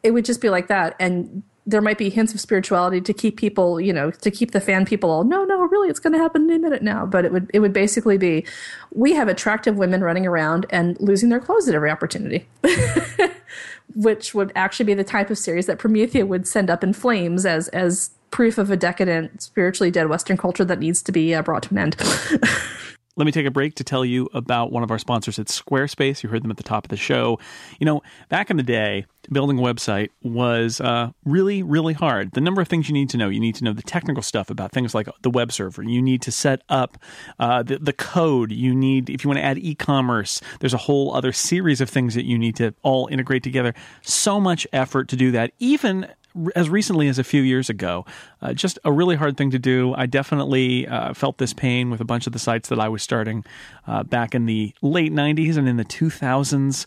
it 0.03 0.11
would 0.11 0.26
just 0.26 0.41
be 0.41 0.49
like 0.49 0.68
that. 0.68 0.95
And 0.99 1.43
there 1.66 1.82
might 1.82 1.97
be 1.97 2.09
hints 2.09 2.34
of 2.34 2.41
spirituality 2.41 2.99
to 2.99 3.14
keep 3.14 3.38
people, 3.38 3.80
you 3.80 3.93
know, 3.93 4.11
to 4.11 4.30
keep 4.30 4.51
the 4.51 4.59
fan 4.59 4.86
people 4.86 5.09
all, 5.09 5.24
no, 5.24 5.45
no, 5.45 5.61
really, 5.61 5.89
it's 5.89 5.99
going 5.99 6.14
to 6.14 6.20
happen 6.20 6.49
in 6.49 6.57
a 6.57 6.59
minute 6.59 6.84
now. 6.84 7.05
But 7.05 7.26
it 7.26 7.32
would, 7.32 7.49
it 7.53 7.59
would 7.59 7.74
basically 7.74 8.18
be, 8.18 8.45
we 8.91 9.14
have 9.14 9.28
attractive 9.28 9.78
women 9.78 10.03
running 10.03 10.28
around 10.28 10.66
and 10.70 10.99
losing 10.99 11.30
their 11.30 11.39
clothes 11.39 11.68
at 11.70 11.76
every 11.76 11.89
opportunity. 11.89 12.45
Which 13.95 14.34
would 14.34 14.51
actually 14.55 14.86
be 14.86 14.93
the 14.93 15.03
type 15.03 15.30
of 15.30 15.38
series 15.38 15.68
that 15.68 15.78
Promethea 15.78 16.26
would 16.26 16.47
send 16.47 16.70
up 16.70 16.84
in 16.84 16.93
flames 16.93 17.45
as 17.45 17.68
as 17.70 18.11
proof 18.32 18.57
of 18.57 18.72
a 18.72 18.76
decadent, 18.76 19.41
spiritually 19.43 19.91
dead 19.91 20.09
Western 20.09 20.36
culture 20.36 20.66
that 20.66 20.80
needs 20.80 21.03
to 21.03 21.11
be 21.11 21.36
uh, 21.36 21.43
brought 21.43 21.64
to 21.64 21.70
an 21.70 21.78
end. 21.78 21.95
Let 23.16 23.26
me 23.26 23.32
take 23.32 23.45
a 23.45 23.51
break 23.51 23.76
to 23.76 23.84
tell 23.84 24.03
you 24.03 24.28
about 24.34 24.72
one 24.72 24.82
of 24.82 24.89
our 24.89 24.97
sponsors 24.97 25.38
at 25.38 25.45
Squarespace. 25.45 26.24
You 26.24 26.30
heard 26.30 26.43
them 26.43 26.49
at 26.49 26.57
the 26.57 26.64
top 26.64 26.86
of 26.86 26.89
the 26.89 26.97
show. 26.97 27.39
You 27.80 27.86
know, 27.86 28.01
back 28.30 28.49
in 28.49 28.57
the 28.57 28.64
day, 28.64 29.05
building 29.32 29.59
a 29.59 29.61
website 29.61 30.09
was 30.24 30.82
uh, 30.82 31.11
really, 31.24 31.61
really 31.61 31.93
hard. 31.93 32.32
The 32.32 32.41
number 32.41 32.59
of 32.59 32.68
things 32.68 32.89
you 32.89 32.93
need 32.93 33.11
to 33.11 33.18
know. 33.18 33.30
You 33.30 33.39
need 33.39 33.53
to 33.55 33.64
know 33.64 33.74
the 33.74 33.84
technical 33.84 34.24
stuff 34.24 34.49
about 34.49 34.72
things 34.72 34.95
like 34.95 35.07
the 35.22 35.30
web 35.30 35.51
server. 35.51 35.84
You 35.84 36.01
need 36.01 36.24
to 36.24 36.32
set 36.32 36.64
up 36.70 36.97
uh, 37.38 37.61
the, 37.61 37.78
the 37.78 37.93
code. 37.93 38.51
You 38.51 38.74
need, 38.74 39.11
if 39.11 39.24
you 39.24 39.28
want 39.28 39.38
to 39.38 39.45
add 39.45 39.59
e 39.59 39.76
commerce, 39.76 40.41
there's 40.59 40.74
a 40.74 40.78
whole 40.78 41.14
other 41.14 41.32
series 41.32 41.82
of 41.82 41.91
things 41.91 42.16
that 42.16 42.26
you 42.26 42.39
need 42.39 42.55
to 42.55 42.74
all 42.82 43.07
integrate 43.11 43.43
together. 43.43 43.76
So 44.01 44.39
much 44.39 44.66
effort 44.74 45.07
to 45.09 45.16
do 45.16 45.30
that. 45.32 45.51
Even 45.59 46.07
as 46.55 46.69
recently 46.69 47.07
as 47.07 47.19
a 47.19 47.23
few 47.23 47.41
years 47.41 47.69
ago. 47.69 48.05
Uh, 48.41 48.53
just 48.53 48.79
a 48.84 48.91
really 48.91 49.15
hard 49.15 49.38
thing 49.38 49.51
to 49.51 49.59
do. 49.59 49.93
I 49.93 50.05
definitely 50.05 50.88
uh, 50.88 51.13
felt 51.13 51.38
this 51.38 51.53
pain 51.53 51.89
with 51.89 52.01
a 52.01 52.05
bunch 52.05 52.27
of 52.27 52.34
the 52.34 52.39
sites 52.39 52.69
that 52.69 52.79
I 52.79 52.89
was 52.89 53.03
starting 53.03 53.45
uh, 53.88 54.03
back 54.03 54.36
in 54.36 54.45
the 54.45 54.73
late 54.81 55.11
90s 55.11 55.57
and 55.57 55.67
in 55.67 55.77
the 55.77 55.86
2000s. 55.86 56.86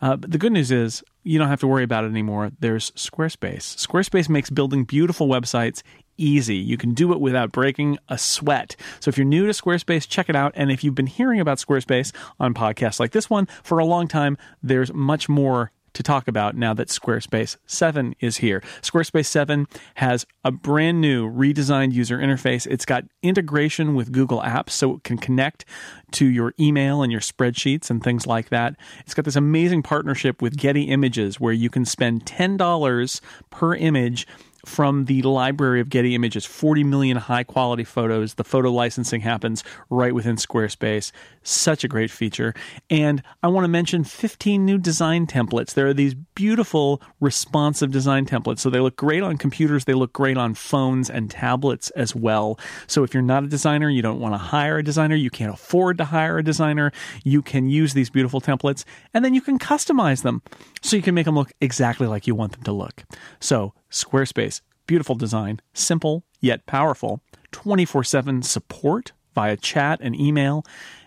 Uh, 0.00 0.16
but 0.16 0.30
the 0.30 0.38
good 0.38 0.52
news 0.52 0.70
is 0.70 1.02
you 1.22 1.38
don't 1.38 1.48
have 1.48 1.60
to 1.60 1.66
worry 1.66 1.82
about 1.82 2.04
it 2.04 2.08
anymore. 2.08 2.52
There's 2.60 2.90
Squarespace. 2.92 3.76
Squarespace 3.76 4.28
makes 4.28 4.50
building 4.50 4.84
beautiful 4.84 5.28
websites 5.28 5.82
easy. 6.18 6.56
You 6.56 6.76
can 6.76 6.94
do 6.94 7.12
it 7.12 7.20
without 7.20 7.52
breaking 7.52 7.98
a 8.08 8.16
sweat. 8.16 8.76
So 9.00 9.08
if 9.08 9.18
you're 9.18 9.26
new 9.26 9.46
to 9.46 9.52
Squarespace, 9.52 10.08
check 10.08 10.28
it 10.28 10.36
out. 10.36 10.52
And 10.54 10.70
if 10.70 10.82
you've 10.82 10.94
been 10.94 11.06
hearing 11.06 11.40
about 11.40 11.58
Squarespace 11.58 12.12
on 12.40 12.54
podcasts 12.54 13.00
like 13.00 13.12
this 13.12 13.28
one 13.28 13.46
for 13.62 13.78
a 13.78 13.84
long 13.84 14.08
time, 14.08 14.38
there's 14.62 14.92
much 14.92 15.28
more 15.28 15.72
to 15.96 16.02
talk 16.02 16.28
about 16.28 16.54
now 16.54 16.74
that 16.74 16.88
Squarespace 16.88 17.56
7 17.66 18.14
is 18.20 18.36
here. 18.36 18.62
Squarespace 18.82 19.26
7 19.26 19.66
has 19.94 20.26
a 20.44 20.50
brand 20.50 21.00
new 21.00 21.30
redesigned 21.30 21.92
user 21.92 22.18
interface. 22.18 22.66
It's 22.66 22.84
got 22.84 23.04
integration 23.22 23.94
with 23.94 24.12
Google 24.12 24.42
Apps 24.42 24.70
so 24.70 24.96
it 24.96 25.04
can 25.04 25.16
connect 25.16 25.64
to 26.12 26.26
your 26.26 26.52
email 26.60 27.02
and 27.02 27.10
your 27.10 27.22
spreadsheets 27.22 27.88
and 27.88 28.04
things 28.04 28.26
like 28.26 28.50
that. 28.50 28.76
It's 29.00 29.14
got 29.14 29.24
this 29.24 29.36
amazing 29.36 29.82
partnership 29.82 30.42
with 30.42 30.56
Getty 30.56 30.84
Images 30.84 31.40
where 31.40 31.54
you 31.54 31.70
can 31.70 31.86
spend 31.86 32.26
$10 32.26 33.20
per 33.50 33.74
image 33.74 34.26
from 34.66 35.04
the 35.04 35.22
library 35.22 35.80
of 35.80 35.88
Getty 35.88 36.14
Images, 36.14 36.44
40 36.44 36.84
million 36.84 37.16
high 37.16 37.44
quality 37.44 37.84
photos. 37.84 38.34
The 38.34 38.44
photo 38.44 38.70
licensing 38.70 39.20
happens 39.20 39.62
right 39.90 40.14
within 40.14 40.36
Squarespace. 40.36 41.12
Such 41.42 41.84
a 41.84 41.88
great 41.88 42.10
feature. 42.10 42.52
And 42.90 43.22
I 43.42 43.48
want 43.48 43.64
to 43.64 43.68
mention 43.68 44.04
15 44.04 44.64
new 44.64 44.78
design 44.78 45.26
templates. 45.26 45.74
There 45.74 45.86
are 45.86 45.94
these 45.94 46.14
beautiful 46.14 47.00
responsive 47.20 47.92
design 47.92 48.26
templates. 48.26 48.58
So 48.58 48.70
they 48.70 48.80
look 48.80 48.96
great 48.96 49.22
on 49.22 49.36
computers, 49.38 49.84
they 49.84 49.94
look 49.94 50.12
great 50.12 50.36
on 50.36 50.54
phones 50.54 51.08
and 51.08 51.30
tablets 51.30 51.90
as 51.90 52.14
well. 52.14 52.58
So 52.86 53.04
if 53.04 53.14
you're 53.14 53.22
not 53.22 53.44
a 53.44 53.48
designer, 53.48 53.88
you 53.88 54.02
don't 54.02 54.20
want 54.20 54.34
to 54.34 54.38
hire 54.38 54.78
a 54.78 54.82
designer, 54.82 55.14
you 55.14 55.30
can't 55.30 55.54
afford 55.54 55.98
to 55.98 56.04
hire 56.04 56.38
a 56.38 56.44
designer, 56.44 56.92
you 57.24 57.40
can 57.40 57.68
use 57.68 57.94
these 57.94 58.10
beautiful 58.10 58.40
templates 58.40 58.84
and 59.14 59.24
then 59.24 59.32
you 59.32 59.40
can 59.40 59.58
customize 59.58 60.22
them 60.22 60.42
so 60.82 60.96
you 60.96 61.02
can 61.02 61.14
make 61.14 61.26
them 61.26 61.36
look 61.36 61.52
exactly 61.60 62.06
like 62.06 62.26
you 62.26 62.34
want 62.34 62.52
them 62.52 62.62
to 62.64 62.72
look. 62.72 63.04
So 63.40 63.72
Squarespace, 63.96 64.60
beautiful 64.86 65.14
design, 65.14 65.60
simple 65.72 66.24
yet 66.40 66.66
powerful, 66.66 67.20
24 67.52 68.04
7 68.04 68.42
support 68.42 69.12
via 69.34 69.56
chat 69.56 69.98
and 70.02 70.18
email, 70.18 70.64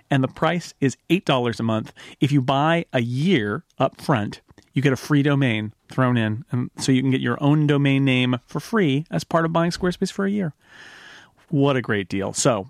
and 0.10 0.24
the 0.24 0.28
price 0.28 0.74
is 0.80 0.98
$8 1.10 1.60
a 1.60 1.64
month. 1.64 1.94
If 2.20 2.32
you 2.32 2.42
buy 2.42 2.86
a 2.94 3.02
year 3.02 3.64
up 3.78 4.02
front, 4.02 4.42
you 4.74 4.82
get 4.82 4.94
a 4.94 4.98
free 4.98 5.24
domain 5.24 5.74
thrown 5.90 6.18
in, 6.18 6.46
and 6.52 6.70
so 6.78 6.92
you 6.92 7.02
can 7.02 7.12
get 7.12 7.22
your 7.22 7.42
own 7.42 7.68
domain 7.68 8.06
name 8.06 8.40
for 8.46 8.60
free 8.60 9.06
as 9.12 9.24
part 9.24 9.46
of 9.46 9.54
buying 9.54 9.72
Squarespace 9.72 10.12
for 10.12 10.26
a 10.26 10.32
year. 10.32 10.54
What 11.50 11.76
a 11.76 11.82
great 11.82 12.10
deal. 12.10 12.34
So, 12.34 12.70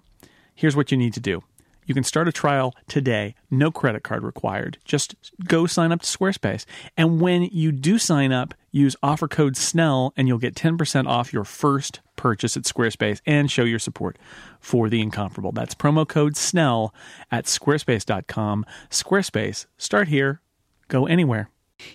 here's 0.55 0.75
what 0.75 0.91
you 0.91 0.97
need 0.97 1.13
to 1.13 1.19
do. 1.19 1.43
You 1.85 1.95
can 1.95 2.03
start 2.03 2.27
a 2.27 2.31
trial 2.31 2.75
today, 2.87 3.35
no 3.49 3.71
credit 3.71 4.03
card 4.03 4.23
required. 4.23 4.77
Just 4.85 5.15
go 5.45 5.65
sign 5.65 5.91
up 5.91 6.01
to 6.01 6.07
Squarespace. 6.07 6.65
And 6.95 7.19
when 7.19 7.43
you 7.43 7.71
do 7.71 7.97
sign 7.97 8.31
up, 8.31 8.53
use 8.71 8.95
offer 9.01 9.27
code 9.27 9.55
SNELL 9.55 10.11
and 10.15 10.27
you'll 10.27 10.37
get 10.37 10.55
10% 10.55 11.07
off 11.07 11.33
your 11.33 11.43
first 11.43 12.01
purchase 12.15 12.57
at 12.57 12.63
Squarespace 12.63 13.21
and 13.25 13.49
show 13.49 13.63
your 13.63 13.79
support 13.79 14.17
for 14.59 14.89
the 14.89 15.01
incomparable. 15.01 15.51
That's 15.51 15.75
promo 15.75 16.07
code 16.07 16.35
SNELL 16.35 16.93
at 17.31 17.45
squarespace.com. 17.45 18.65
Squarespace, 18.89 19.65
start 19.77 20.07
here, 20.09 20.41
go 20.87 21.05
anywhere. 21.05 21.49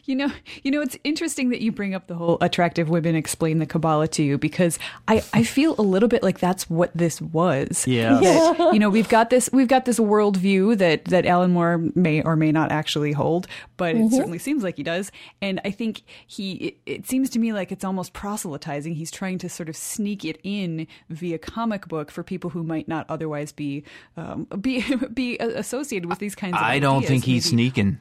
You 0.05 0.17
know, 0.17 0.33
you 0.63 0.71
know, 0.71 0.81
it's 0.81 0.97
interesting 1.05 1.51
that 1.51 1.61
you 1.61 1.73
bring 1.73 1.95
up 1.95 2.07
the 2.07 2.15
whole 2.15 2.39
attractive 2.41 2.89
women 2.89 3.15
explain 3.15 3.59
the 3.59 3.67
Kabbalah 3.67 4.09
to 4.09 4.23
you 4.23 4.39
because 4.39 4.79
I, 5.09 5.23
I 5.33 5.43
feel 5.43 5.75
a 5.79 5.83
little 5.83 6.09
bit 6.09 6.23
like 6.23 6.39
that's 6.39 6.69
what 6.69 6.91
this 6.95 7.21
was. 7.21 7.87
Yeah. 7.87 8.21
That, 8.21 8.71
you 8.73 8.79
know, 8.79 8.91
we've 8.91 9.09
got 9.09 9.31
this 9.31 9.51
we've 9.53 9.69
got 9.69 9.85
this 9.85 9.99
worldview 9.99 10.79
that 10.79 11.07
that 11.07 11.27
Alan 11.27 11.53
Moore 11.53 11.79
may 11.95 12.23
or 12.23 12.37
may 12.37 12.53
not 12.53 12.73
actually 12.73 13.13
hold, 13.13 13.47
but 13.77 13.97
it 13.97 14.11
certainly 14.13 14.39
seems 14.39 14.63
like 14.63 14.77
he 14.77 14.83
does. 14.83 15.11
And 15.41 15.61
I 15.65 15.71
think 15.71 16.03
he 16.27 16.53
it, 16.55 16.79
it 16.87 17.07
seems 17.09 17.31
to 17.31 17.39
me 17.39 17.53
like 17.53 17.73
it's 17.73 17.85
almost 17.85 18.13
proselytizing. 18.13 18.95
He's 18.95 19.11
trying 19.11 19.39
to 19.39 19.49
sort 19.49 19.69
of 19.69 19.77
sneak 19.77 20.25
it 20.25 20.39
in 20.43 20.87
via 21.11 21.39
comic 21.39 21.89
book 21.89 22.11
for 22.11 22.23
people 22.23 22.51
who 22.51 22.63
might 22.63 22.89
not 22.89 23.07
otherwise 23.09 23.53
be 23.53 23.85
um, 24.17 24.47
be 24.61 24.85
be 25.15 25.39
associated 25.39 26.09
with 26.09 26.19
these 26.19 26.35
kinds 26.35 26.55
of 26.57 26.63
I 26.63 26.79
don't 26.79 27.05
think 27.05 27.25
he's 27.25 27.47
Maybe- 27.47 27.65
sneaking. 27.71 27.99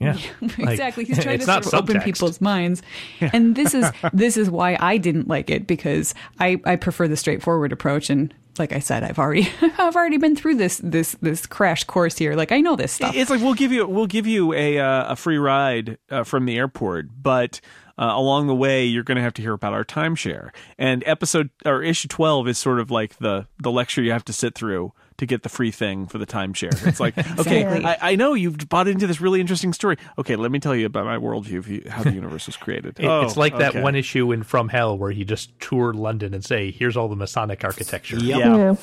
Yeah, 0.00 0.18
exactly. 0.58 1.04
He's 1.04 1.18
trying 1.22 1.38
to 1.38 1.44
sort 1.44 1.66
of 1.66 1.74
open 1.74 2.00
people's 2.00 2.40
minds, 2.40 2.82
and 3.20 3.54
this 3.54 3.74
is 3.74 3.90
this 4.12 4.36
is 4.36 4.50
why 4.50 4.76
I 4.80 4.96
didn't 4.96 5.28
like 5.28 5.50
it 5.50 5.66
because 5.66 6.14
I 6.38 6.60
I 6.64 6.76
prefer 6.76 7.06
the 7.06 7.16
straightforward 7.16 7.70
approach. 7.70 8.08
And 8.08 8.32
like 8.58 8.72
I 8.72 8.78
said, 8.78 9.04
I've 9.04 9.18
already 9.18 9.48
I've 9.78 9.94
already 9.94 10.16
been 10.16 10.36
through 10.36 10.56
this 10.56 10.80
this 10.82 11.16
this 11.20 11.46
crash 11.46 11.84
course 11.84 12.16
here. 12.16 12.34
Like 12.34 12.50
I 12.50 12.60
know 12.60 12.76
this 12.76 12.92
stuff. 12.92 13.14
It's 13.14 13.28
like 13.28 13.42
we'll 13.42 13.54
give 13.54 13.72
you 13.72 13.86
we'll 13.86 14.06
give 14.06 14.26
you 14.26 14.54
a 14.54 14.78
uh, 14.78 15.12
a 15.12 15.16
free 15.16 15.38
ride 15.38 15.98
uh, 16.10 16.24
from 16.24 16.46
the 16.46 16.56
airport, 16.56 17.08
but 17.22 17.60
uh, 17.98 18.12
along 18.14 18.46
the 18.46 18.54
way 18.54 18.86
you're 18.86 19.04
going 19.04 19.16
to 19.16 19.22
have 19.22 19.34
to 19.34 19.42
hear 19.42 19.52
about 19.52 19.74
our 19.74 19.84
timeshare. 19.84 20.48
And 20.78 21.04
episode 21.06 21.50
or 21.66 21.82
issue 21.82 22.08
twelve 22.08 22.48
is 22.48 22.56
sort 22.56 22.80
of 22.80 22.90
like 22.90 23.18
the 23.18 23.46
the 23.58 23.70
lecture 23.70 24.00
you 24.02 24.12
have 24.12 24.24
to 24.24 24.32
sit 24.32 24.54
through 24.54 24.94
to 25.20 25.26
get 25.26 25.42
the 25.42 25.48
free 25.48 25.70
thing 25.70 26.06
for 26.06 26.18
the 26.18 26.26
timeshare. 26.26 26.86
It's 26.86 26.98
like, 27.00 27.16
okay, 27.38 27.62
Exactly. 27.62 27.84
I, 27.86 28.12
I 28.12 28.16
know 28.16 28.34
you've 28.34 28.68
bought 28.68 28.88
into 28.88 29.06
this 29.06 29.20
really 29.20 29.40
interesting 29.40 29.72
story. 29.72 29.96
Okay, 30.18 30.34
let 30.34 30.50
me 30.50 30.58
tell 30.58 30.74
you 30.74 30.86
about 30.86 31.04
my 31.06 31.16
worldview 31.16 31.58
of 31.58 31.68
you- 31.68 31.84
how 31.88 32.02
the 32.02 32.12
universe 32.12 32.46
was 32.46 32.56
created. 32.56 32.98
It- 32.98 33.06
Oh, 33.06 33.22
it's 33.22 33.36
like 33.36 33.56
that 33.58 33.76
one 33.82 33.94
issue 33.94 34.32
in 34.32 34.42
From 34.42 34.68
Hell 34.68 34.98
where 34.98 35.10
he 35.12 35.24
just 35.24 35.58
toured 35.60 35.94
London 35.96 36.34
and 36.34 36.44
say, 36.44 36.70
"Here's 36.70 36.96
all 36.96 37.08
the 37.08 37.16
Masonic 37.16 37.64
architecture." 37.64 38.16
Yep. 38.18 38.38
Yeah. 38.38 38.74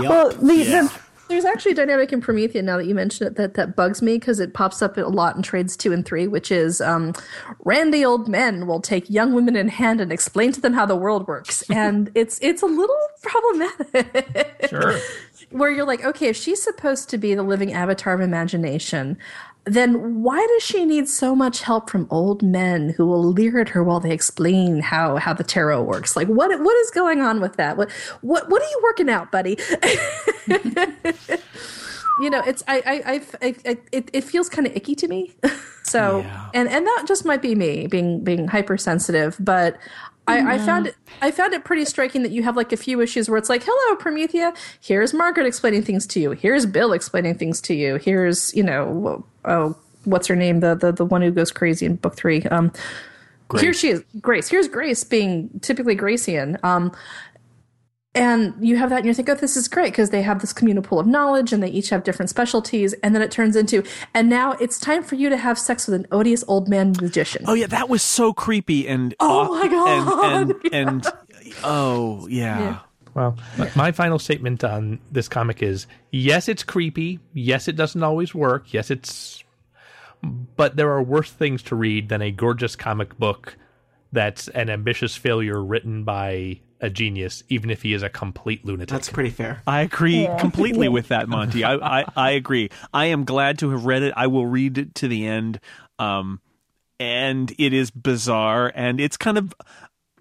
Well, 0.08 0.30
the, 0.32 0.64
the, 0.64 0.92
there's 1.28 1.44
actually 1.44 1.72
a 1.72 1.74
dynamic 1.74 2.12
in 2.12 2.20
Promethea 2.20 2.62
now 2.62 2.76
that 2.76 2.86
you 2.86 2.94
mention 2.94 3.26
it 3.26 3.34
that, 3.36 3.54
that 3.54 3.74
bugs 3.74 4.00
me 4.00 4.16
because 4.16 4.38
it 4.38 4.54
pops 4.54 4.80
up 4.80 4.96
a 4.96 5.00
lot 5.02 5.34
in 5.34 5.42
trades 5.42 5.76
two 5.76 5.92
and 5.92 6.04
three, 6.06 6.28
which 6.28 6.52
is 6.52 6.80
um, 6.80 7.12
randy 7.64 8.04
old 8.04 8.28
men 8.28 8.66
will 8.68 8.80
take 8.80 9.10
young 9.10 9.32
women 9.34 9.56
in 9.56 9.66
hand 9.68 10.00
and 10.00 10.12
explain 10.12 10.52
to 10.52 10.60
them 10.60 10.72
how 10.72 10.86
the 10.86 10.94
world 10.96 11.26
works, 11.26 11.62
and 11.70 12.10
it's 12.14 12.38
it's 12.42 12.62
a 12.62 12.66
little 12.66 12.96
problematic. 13.22 14.66
Sure. 14.70 14.98
Where 15.50 15.70
you're 15.70 15.86
like, 15.86 16.04
okay, 16.04 16.28
if 16.28 16.36
she's 16.36 16.62
supposed 16.62 17.08
to 17.10 17.18
be 17.18 17.34
the 17.34 17.42
living 17.42 17.72
avatar 17.72 18.14
of 18.14 18.20
imagination, 18.20 19.16
then 19.66 20.22
why 20.22 20.46
does 20.54 20.62
she 20.62 20.84
need 20.84 21.08
so 21.08 21.34
much 21.34 21.62
help 21.62 21.90
from 21.90 22.06
old 22.08 22.40
men 22.42 22.90
who 22.90 23.04
will 23.04 23.24
leer 23.24 23.60
at 23.60 23.70
her 23.70 23.82
while 23.82 23.98
they 23.98 24.12
explain 24.12 24.80
how 24.80 25.16
how 25.16 25.34
the 25.34 25.42
tarot 25.42 25.82
works? 25.82 26.14
Like, 26.16 26.28
what 26.28 26.58
what 26.60 26.76
is 26.76 26.90
going 26.90 27.20
on 27.20 27.40
with 27.40 27.56
that? 27.56 27.76
What 27.76 27.90
what 28.20 28.48
what 28.48 28.62
are 28.62 28.68
you 28.68 28.80
working 28.84 29.10
out, 29.10 29.32
buddy? 29.32 29.58
you 32.20 32.30
know, 32.30 32.42
it's 32.46 32.62
I 32.68 32.76
I, 32.86 33.20
I, 33.42 33.54
I 33.66 33.78
it, 33.92 34.10
it 34.12 34.22
feels 34.22 34.48
kind 34.48 34.68
of 34.68 34.76
icky 34.76 34.94
to 34.94 35.08
me. 35.08 35.34
so 35.82 36.24
and 36.54 36.68
and 36.68 36.86
that 36.86 37.04
just 37.08 37.24
might 37.24 37.42
be 37.42 37.56
me 37.56 37.88
being 37.88 38.22
being 38.22 38.48
hypersensitive, 38.48 39.36
but. 39.40 39.76
I, 40.28 40.54
I 40.54 40.58
found 40.58 40.88
it. 40.88 40.96
I 41.22 41.30
found 41.30 41.54
it 41.54 41.64
pretty 41.64 41.84
striking 41.84 42.22
that 42.22 42.32
you 42.32 42.42
have 42.42 42.56
like 42.56 42.72
a 42.72 42.76
few 42.76 43.00
issues 43.00 43.28
where 43.28 43.38
it's 43.38 43.48
like, 43.48 43.62
"Hello, 43.64 43.96
Promethea. 43.96 44.54
Here's 44.80 45.14
Margaret 45.14 45.46
explaining 45.46 45.82
things 45.82 46.06
to 46.08 46.20
you. 46.20 46.32
Here's 46.32 46.66
Bill 46.66 46.92
explaining 46.92 47.36
things 47.36 47.60
to 47.62 47.74
you. 47.74 47.96
Here's 47.96 48.54
you 48.54 48.62
know, 48.62 49.24
oh, 49.44 49.76
what's 50.04 50.26
her 50.26 50.36
name? 50.36 50.60
The 50.60 50.74
the 50.74 50.92
the 50.92 51.04
one 51.04 51.22
who 51.22 51.30
goes 51.30 51.52
crazy 51.52 51.86
in 51.86 51.96
book 51.96 52.16
three. 52.16 52.42
Um, 52.44 52.72
here 53.60 53.72
she 53.72 53.90
is, 53.90 54.02
Grace. 54.20 54.48
Here's 54.48 54.68
Grace 54.68 55.04
being 55.04 55.48
typically 55.60 55.94
Gracian. 55.94 56.58
Um, 56.64 56.92
and 58.16 58.54
you 58.60 58.76
have 58.76 58.90
that, 58.90 58.98
and 58.98 59.06
you 59.06 59.14
think 59.14 59.28
oh, 59.28 59.34
this 59.34 59.56
is 59.56 59.68
great 59.68 59.92
because 59.92 60.10
they 60.10 60.22
have 60.22 60.40
this 60.40 60.52
communal 60.52 60.82
pool 60.82 60.98
of 60.98 61.06
knowledge, 61.06 61.52
and 61.52 61.62
they 61.62 61.68
each 61.68 61.90
have 61.90 62.02
different 62.04 62.30
specialties. 62.30 62.92
And 63.02 63.14
then 63.14 63.22
it 63.22 63.30
turns 63.30 63.54
into, 63.56 63.82
and 64.14 64.28
now 64.28 64.52
it's 64.52 64.80
time 64.80 65.02
for 65.02 65.14
you 65.14 65.28
to 65.28 65.36
have 65.36 65.58
sex 65.58 65.86
with 65.86 66.00
an 66.00 66.06
odious 66.10 66.42
old 66.48 66.68
man 66.68 66.92
magician. 67.00 67.44
Oh 67.46 67.54
yeah, 67.54 67.66
that 67.68 67.88
was 67.88 68.02
so 68.02 68.32
creepy 68.32 68.88
and 68.88 69.14
Oh, 69.20 69.54
my 69.60 69.68
God. 69.68 70.34
and 70.34 70.50
and, 70.50 70.64
and 71.06 71.06
oh 71.62 72.26
yeah. 72.28 72.80
Well, 73.14 73.36
my- 73.56 73.70
my 73.74 73.92
final 73.92 74.18
statement 74.18 74.62
on 74.64 74.98
this 75.10 75.28
comic 75.28 75.62
is: 75.62 75.86
yes, 76.10 76.48
it's 76.48 76.62
creepy. 76.62 77.18
Yes, 77.32 77.68
it 77.68 77.76
doesn't 77.76 78.02
always 78.02 78.34
work. 78.34 78.72
Yes, 78.74 78.90
it's, 78.90 79.42
but 80.56 80.76
there 80.76 80.90
are 80.92 81.02
worse 81.02 81.30
things 81.30 81.62
to 81.64 81.76
read 81.76 82.08
than 82.08 82.20
a 82.22 82.30
gorgeous 82.30 82.76
comic 82.76 83.18
book 83.18 83.56
that's 84.12 84.48
an 84.48 84.70
ambitious 84.70 85.16
failure 85.16 85.62
written 85.62 86.04
by 86.04 86.60
a 86.80 86.90
genius, 86.90 87.42
even 87.48 87.70
if 87.70 87.82
he 87.82 87.92
is 87.92 88.02
a 88.02 88.08
complete 88.08 88.64
lunatic. 88.64 88.88
That's 88.88 89.08
pretty 89.08 89.30
fair. 89.30 89.62
I 89.66 89.80
agree 89.82 90.28
completely 90.38 90.88
with 90.90 91.08
that, 91.08 91.28
Monty. 91.28 91.64
I, 91.64 91.74
I, 91.74 92.04
I 92.16 92.30
agree. 92.30 92.70
I 92.92 93.06
am 93.06 93.24
glad 93.24 93.58
to 93.60 93.70
have 93.70 93.86
read 93.86 94.02
it. 94.02 94.12
I 94.16 94.26
will 94.26 94.46
read 94.46 94.78
it 94.78 94.94
to 94.96 95.08
the 95.08 95.26
end. 95.26 95.60
Um, 95.98 96.40
and 96.98 97.52
it 97.58 97.72
is 97.72 97.90
bizarre, 97.90 98.72
and 98.74 99.00
it's 99.00 99.16
kind 99.16 99.38
of 99.38 99.54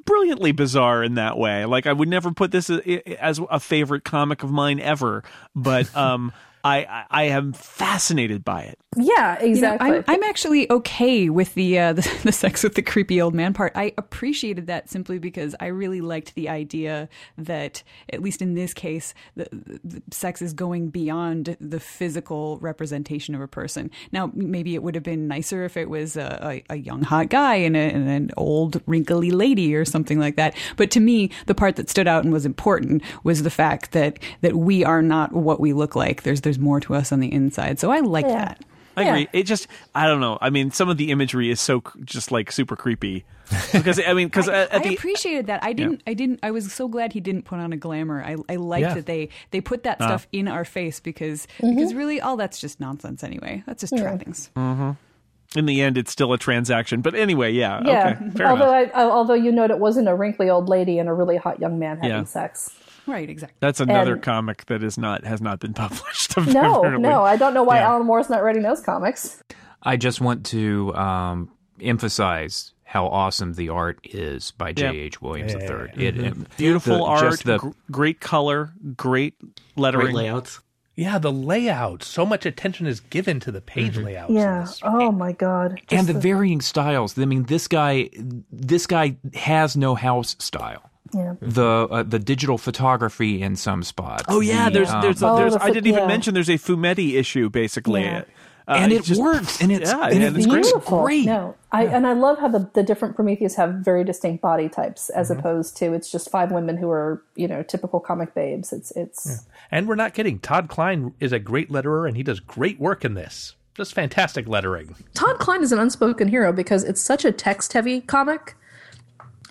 brilliantly 0.06 0.52
bizarre 0.52 1.04
in 1.04 1.16
that 1.16 1.38
way. 1.38 1.66
Like 1.66 1.88
I 1.88 1.94
would 1.94 2.08
never 2.08 2.32
put 2.32 2.52
this 2.52 2.70
as 2.70 3.40
a 3.50 3.60
favorite 3.60 4.04
comic 4.04 4.44
of 4.44 4.52
mine 4.52 4.80
ever, 4.80 5.24
but 5.56 5.94
um, 5.96 6.32
I, 6.66 6.78
I 6.80 7.06
I 7.10 7.24
am 7.26 7.54
fascinated 7.54 8.44
by 8.44 8.64
it. 8.64 8.80
Yeah, 8.98 9.42
You 9.42 9.48
know, 9.48 9.52
exactly. 9.52 9.90
I'm, 9.90 10.04
I'm 10.08 10.24
actually 10.24 10.72
okay 10.72 11.30
with 11.30 11.54
the, 11.54 11.80
uh, 11.80 11.94
the 11.94 12.20
the 12.24 12.32
sex 12.32 12.64
with 12.64 12.76
the 12.76 12.82
creepy 12.82 13.22
old 13.22 13.34
man 13.34 13.54
part. 13.54 13.74
I 13.76 13.94
appreciated 13.98 14.68
that 14.68 14.90
simply 14.90 15.20
because 15.20 15.56
I 15.60 15.68
really 15.68 16.02
liked 16.02 16.36
the 16.36 16.50
idea 16.50 17.10
that, 17.38 17.84
at 18.12 18.22
least 18.22 18.42
in 18.42 18.56
this 18.56 18.74
case, 18.74 19.14
the, 19.36 19.48
the 19.84 20.02
sex 20.12 20.42
is 20.42 20.54
going 20.54 20.90
beyond 20.90 21.58
the 21.60 21.80
physical 21.80 22.58
representation 22.60 23.36
of 23.36 23.42
a 23.42 23.48
person. 23.48 23.92
Now, 24.12 24.32
maybe 24.34 24.76
it 24.76 24.84
would 24.84 24.96
have 24.96 25.04
been 25.04 25.28
nicer 25.28 25.66
if 25.66 25.78
it 25.78 25.90
was 25.90 26.16
a, 26.16 26.64
a, 26.70 26.74
a 26.74 26.76
young 26.78 27.02
hot 27.02 27.30
guy 27.30 27.56
and, 27.56 27.76
a, 27.76 27.80
and 27.80 28.10
an 28.10 28.32
old 28.38 28.82
wrinkly 28.88 29.32
lady 29.32 29.76
or 29.76 29.86
something 29.86 30.20
like 30.20 30.36
that. 30.38 30.56
But 30.78 30.92
to 30.92 31.00
me, 31.00 31.32
the 31.46 31.56
part 31.56 31.76
that 31.76 31.90
stood 31.90 32.08
out 32.08 32.24
and 32.24 32.34
was 32.34 32.46
important 32.46 33.04
was 33.24 33.44
the 33.44 33.50
fact 33.50 33.92
that 33.92 34.20
that 34.42 34.56
we 34.56 34.84
are 34.84 35.02
not 35.02 35.34
what 35.34 35.60
we 35.60 35.74
look 35.74 35.96
like. 35.96 36.24
There's 36.24 36.42
there's 36.42 36.55
more 36.60 36.80
to 36.82 36.96
us 36.96 37.12
on 37.12 37.20
the 37.20 37.32
inside. 37.32 37.80
So 37.80 37.92
I 37.92 38.00
like 38.00 38.26
Yeah. 38.26 38.36
that. 38.46 38.66
I 38.98 39.02
Yeah. 39.04 39.10
agree. 39.10 39.28
It 39.34 39.44
just, 39.44 39.68
I 39.94 40.08
don't 40.08 40.22
know. 40.22 40.38
I 40.42 40.50
mean, 40.50 40.72
some 40.72 40.88
of 40.88 40.96
the 40.98 41.12
imagery 41.12 41.50
is 41.50 41.60
so 41.60 41.84
just 42.06 42.32
like 42.32 42.50
super 42.52 42.78
creepy. 42.78 43.26
Because 43.74 44.00
I 44.00 44.14
mean, 44.14 44.28
because 44.28 44.48
I, 44.50 44.62
at, 44.62 44.74
I 44.76 44.80
the 44.80 44.96
appreciated 44.96 45.48
that. 45.48 45.64
I 45.64 45.74
didn't. 45.74 46.02
I 46.08 46.14
didn't. 46.14 46.40
I 46.42 46.52
was 46.52 46.72
so 46.72 46.88
glad 46.88 47.12
he 47.14 47.20
didn't 47.20 47.44
put 47.44 47.60
on 47.60 47.74
a 47.74 47.78
glamour. 47.78 48.24
I, 48.24 48.38
I 48.48 48.56
liked 48.56 48.82
Yeah. 48.88 48.94
that 48.96 49.06
they 49.06 49.30
they 49.52 49.60
put 49.62 49.84
that 49.84 49.98
Ah. 50.00 50.08
stuff 50.08 50.28
in 50.32 50.48
our 50.48 50.64
face 50.66 51.00
because 51.02 51.46
Mm-hmm. 51.60 51.76
because 51.76 51.94
really 51.94 52.22
all 52.22 52.38
that's 52.38 52.58
just 52.60 52.80
nonsense 52.80 53.22
anyway. 53.24 53.64
That's 53.68 53.82
just 53.82 53.96
trappings. 53.98 54.50
in 54.56 55.66
the 55.66 55.82
end, 55.82 55.98
it's 55.98 56.12
still 56.12 56.34
a 56.34 56.38
transaction. 56.38 57.02
But 57.02 57.16
anyway, 57.16 57.52
yeah. 57.54 57.82
yeah. 57.86 58.18
Okay. 58.20 58.30
Fair 58.38 58.48
although 58.48 58.74
enough. 58.78 58.92
I, 58.96 59.04
although 59.04 59.34
you 59.36 59.52
note 59.52 59.72
it 59.72 59.80
wasn't 59.80 60.08
a 60.08 60.16
wrinkly 60.16 60.50
old 60.50 60.68
lady 60.70 61.00
and 61.00 61.08
a 61.10 61.14
really 61.14 61.38
hot 61.38 61.60
young 61.60 61.78
man 61.80 61.98
having 61.98 62.10
Yeah. 62.12 62.24
sex. 62.24 62.74
Right. 63.08 63.30
Exactly. 63.30 63.58
That's 63.60 63.80
another 63.80 64.14
and- 64.14 64.24
comic 64.24 64.66
that 64.68 64.84
is 64.84 64.98
not 64.98 65.24
has 65.26 65.42
not 65.42 65.60
been 65.60 65.74
published. 65.86 66.36
No, 66.38 66.80
apparently. 66.80 67.08
no, 67.10 67.24
I 67.24 67.36
don't 67.38 67.54
know 67.54 67.64
why 67.64 67.78
Yeah. 67.80 67.90
Alan 67.90 68.06
Moore's 68.08 68.30
not 68.30 68.44
writing 68.44 68.64
those 68.64 68.82
comics. 68.82 69.42
I 69.84 69.98
just 69.98 70.20
want 70.22 70.46
to 70.48 70.94
um, 70.96 71.52
emphasize 71.80 72.74
how 72.84 73.08
awesome 73.08 73.54
the 73.54 73.70
art 73.70 74.00
is 74.04 74.52
by 74.52 74.70
Yeah. 74.70 74.92
J.H. 74.92 75.22
Williams 75.22 75.54
III. 75.54 75.92
It, 75.96 76.18
it- 76.18 76.58
Beautiful 76.58 76.98
the- 76.98 77.04
art, 77.04 77.22
just 77.32 77.44
the- 77.44 77.58
gr- 77.58 77.70
great 77.92 78.20
color, 78.20 78.74
great 78.96 79.36
lettering. 79.76 80.06
Great 80.08 80.16
layouts. 80.16 80.62
Yeah, 80.98 81.18
the 81.20 81.32
layout. 81.32 82.04
So 82.04 82.26
much 82.26 82.46
attention 82.46 82.88
is 82.88 83.02
given 83.02 83.42
to 83.42 83.52
the 83.52 83.60
page 83.60 83.98
layouts. 83.98 84.32
Yeah. 84.32 84.66
Oh 84.82 85.12
my 85.12 85.34
god. 85.34 85.72
and 85.72 85.88
Just 85.90 86.08
the 86.08 86.14
varying 86.14 86.62
styles. 86.62 87.20
I 87.20 87.26
mean, 87.26 87.44
this 87.44 87.68
guy, 87.68 88.10
this 88.50 88.88
guy 88.88 89.18
has 89.34 89.76
no 89.76 89.96
house 89.96 90.38
style. 90.40 90.90
Yeah. 91.14 91.36
The 91.42 91.66
uh, 91.90 92.04
the 92.04 92.20
digital 92.20 92.58
photography 92.58 93.42
in 93.42 93.56
some 93.56 93.84
spots. 93.84 94.24
Oh 94.28 94.40
yeah, 94.42 94.70
The, 94.70 94.74
there's 94.80 94.90
um, 94.90 95.02
there's, 95.02 95.24
Oh, 95.24 95.38
there's 95.38 95.54
the 95.54 95.64
I 95.64 95.70
didn't 95.72 95.88
even 95.88 96.08
mention 96.08 96.34
there's 96.34 96.50
a 96.50 96.54
Fumetti 96.58 97.14
issue 97.16 97.50
basically. 97.50 98.04
Yeah. 98.04 98.24
Uh, 98.68 98.78
And 98.80 98.92
it 98.92 99.04
just- 99.04 99.22
works, 99.22 99.62
and 99.62 99.72
it's- 99.72 99.92
yeah, 99.92 100.06
and 100.06 100.14
and 100.16 100.24
it's 100.24 100.38
it's 100.38 100.48
great. 100.48 100.64
beautiful. 100.64 101.04
great. 101.04 101.26
No, 101.28 101.54
I 101.72 101.86
and 101.86 102.08
I 102.08 102.14
love 102.14 102.40
how 102.40 102.48
the, 102.48 102.68
the 102.74 102.82
different 102.82 103.16
Prometheas 103.16 103.56
have 103.58 103.76
very 103.76 104.04
distinct 104.04 104.42
body 104.42 104.68
types 104.70 105.10
as 105.12 105.30
Mm-hmm. 105.30 105.40
opposed 105.40 105.78
to 105.78 105.94
it's 105.94 106.12
just 106.12 106.32
five 106.32 106.52
women 106.52 106.76
who 106.78 106.90
are 106.90 107.22
you 107.36 107.48
know 107.48 107.62
typical 107.62 108.00
comic 108.00 108.34
babes. 108.34 108.74
It's 108.74 108.90
it's 108.96 109.46
And 109.70 109.88
we're 109.88 109.94
not 109.96 110.16
kidding. 110.16 110.40
Todd 110.40 110.68
Klein 110.68 111.14
is 111.20 111.32
a 111.32 111.38
great 111.38 111.70
letterer, 111.70 112.08
and 112.08 112.18
he 112.18 112.24
does 112.24 112.40
great 112.40 112.80
work 112.80 113.06
in 113.06 113.14
this. 113.14 113.56
Just 113.76 113.94
fantastic 113.94 114.48
lettering. 114.48 114.96
Todd 115.14 115.38
Klein 115.38 115.62
is 115.62 115.72
an 115.72 115.78
unspoken 115.78 116.28
hero 116.30 116.52
because 116.52 116.84
it's 116.84 117.02
such 117.02 117.24
a 117.24 117.32
text 117.32 117.74
heavy 117.74 118.02
comic 118.02 118.56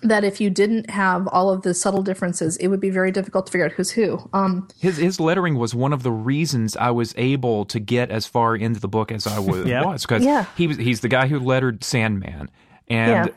that 0.07 0.23
if 0.23 0.39
you 0.41 0.49
didn't 0.49 0.89
have 0.89 1.27
all 1.27 1.49
of 1.49 1.61
the 1.63 1.73
subtle 1.73 2.01
differences, 2.03 2.57
it 2.57 2.67
would 2.67 2.79
be 2.79 2.89
very 2.89 3.11
difficult 3.11 3.45
to 3.47 3.51
figure 3.51 3.65
out 3.65 3.71
who's 3.73 3.91
who. 3.91 4.29
Um, 4.33 4.67
His 4.79 4.97
his 4.97 5.19
lettering 5.19 5.55
was 5.55 5.75
one 5.75 5.93
of 5.93 6.03
the 6.03 6.11
reasons 6.11 6.75
I 6.77 6.91
was 6.91 7.13
able 7.17 7.65
to 7.65 7.79
get 7.79 8.11
as 8.11 8.25
far 8.25 8.55
into 8.55 8.79
the 8.79 8.87
book 8.87 9.11
as 9.11 9.27
I 9.27 9.39
was 9.39 9.65
Yeah. 9.65 9.95
because 10.01 10.23
Yeah. 10.23 10.45
he 10.57 10.67
was 10.67 10.77
he's 10.77 11.01
the 11.01 11.09
guy 11.09 11.27
who 11.27 11.39
lettered 11.39 11.83
Sandman 11.83 12.49
and 12.87 13.31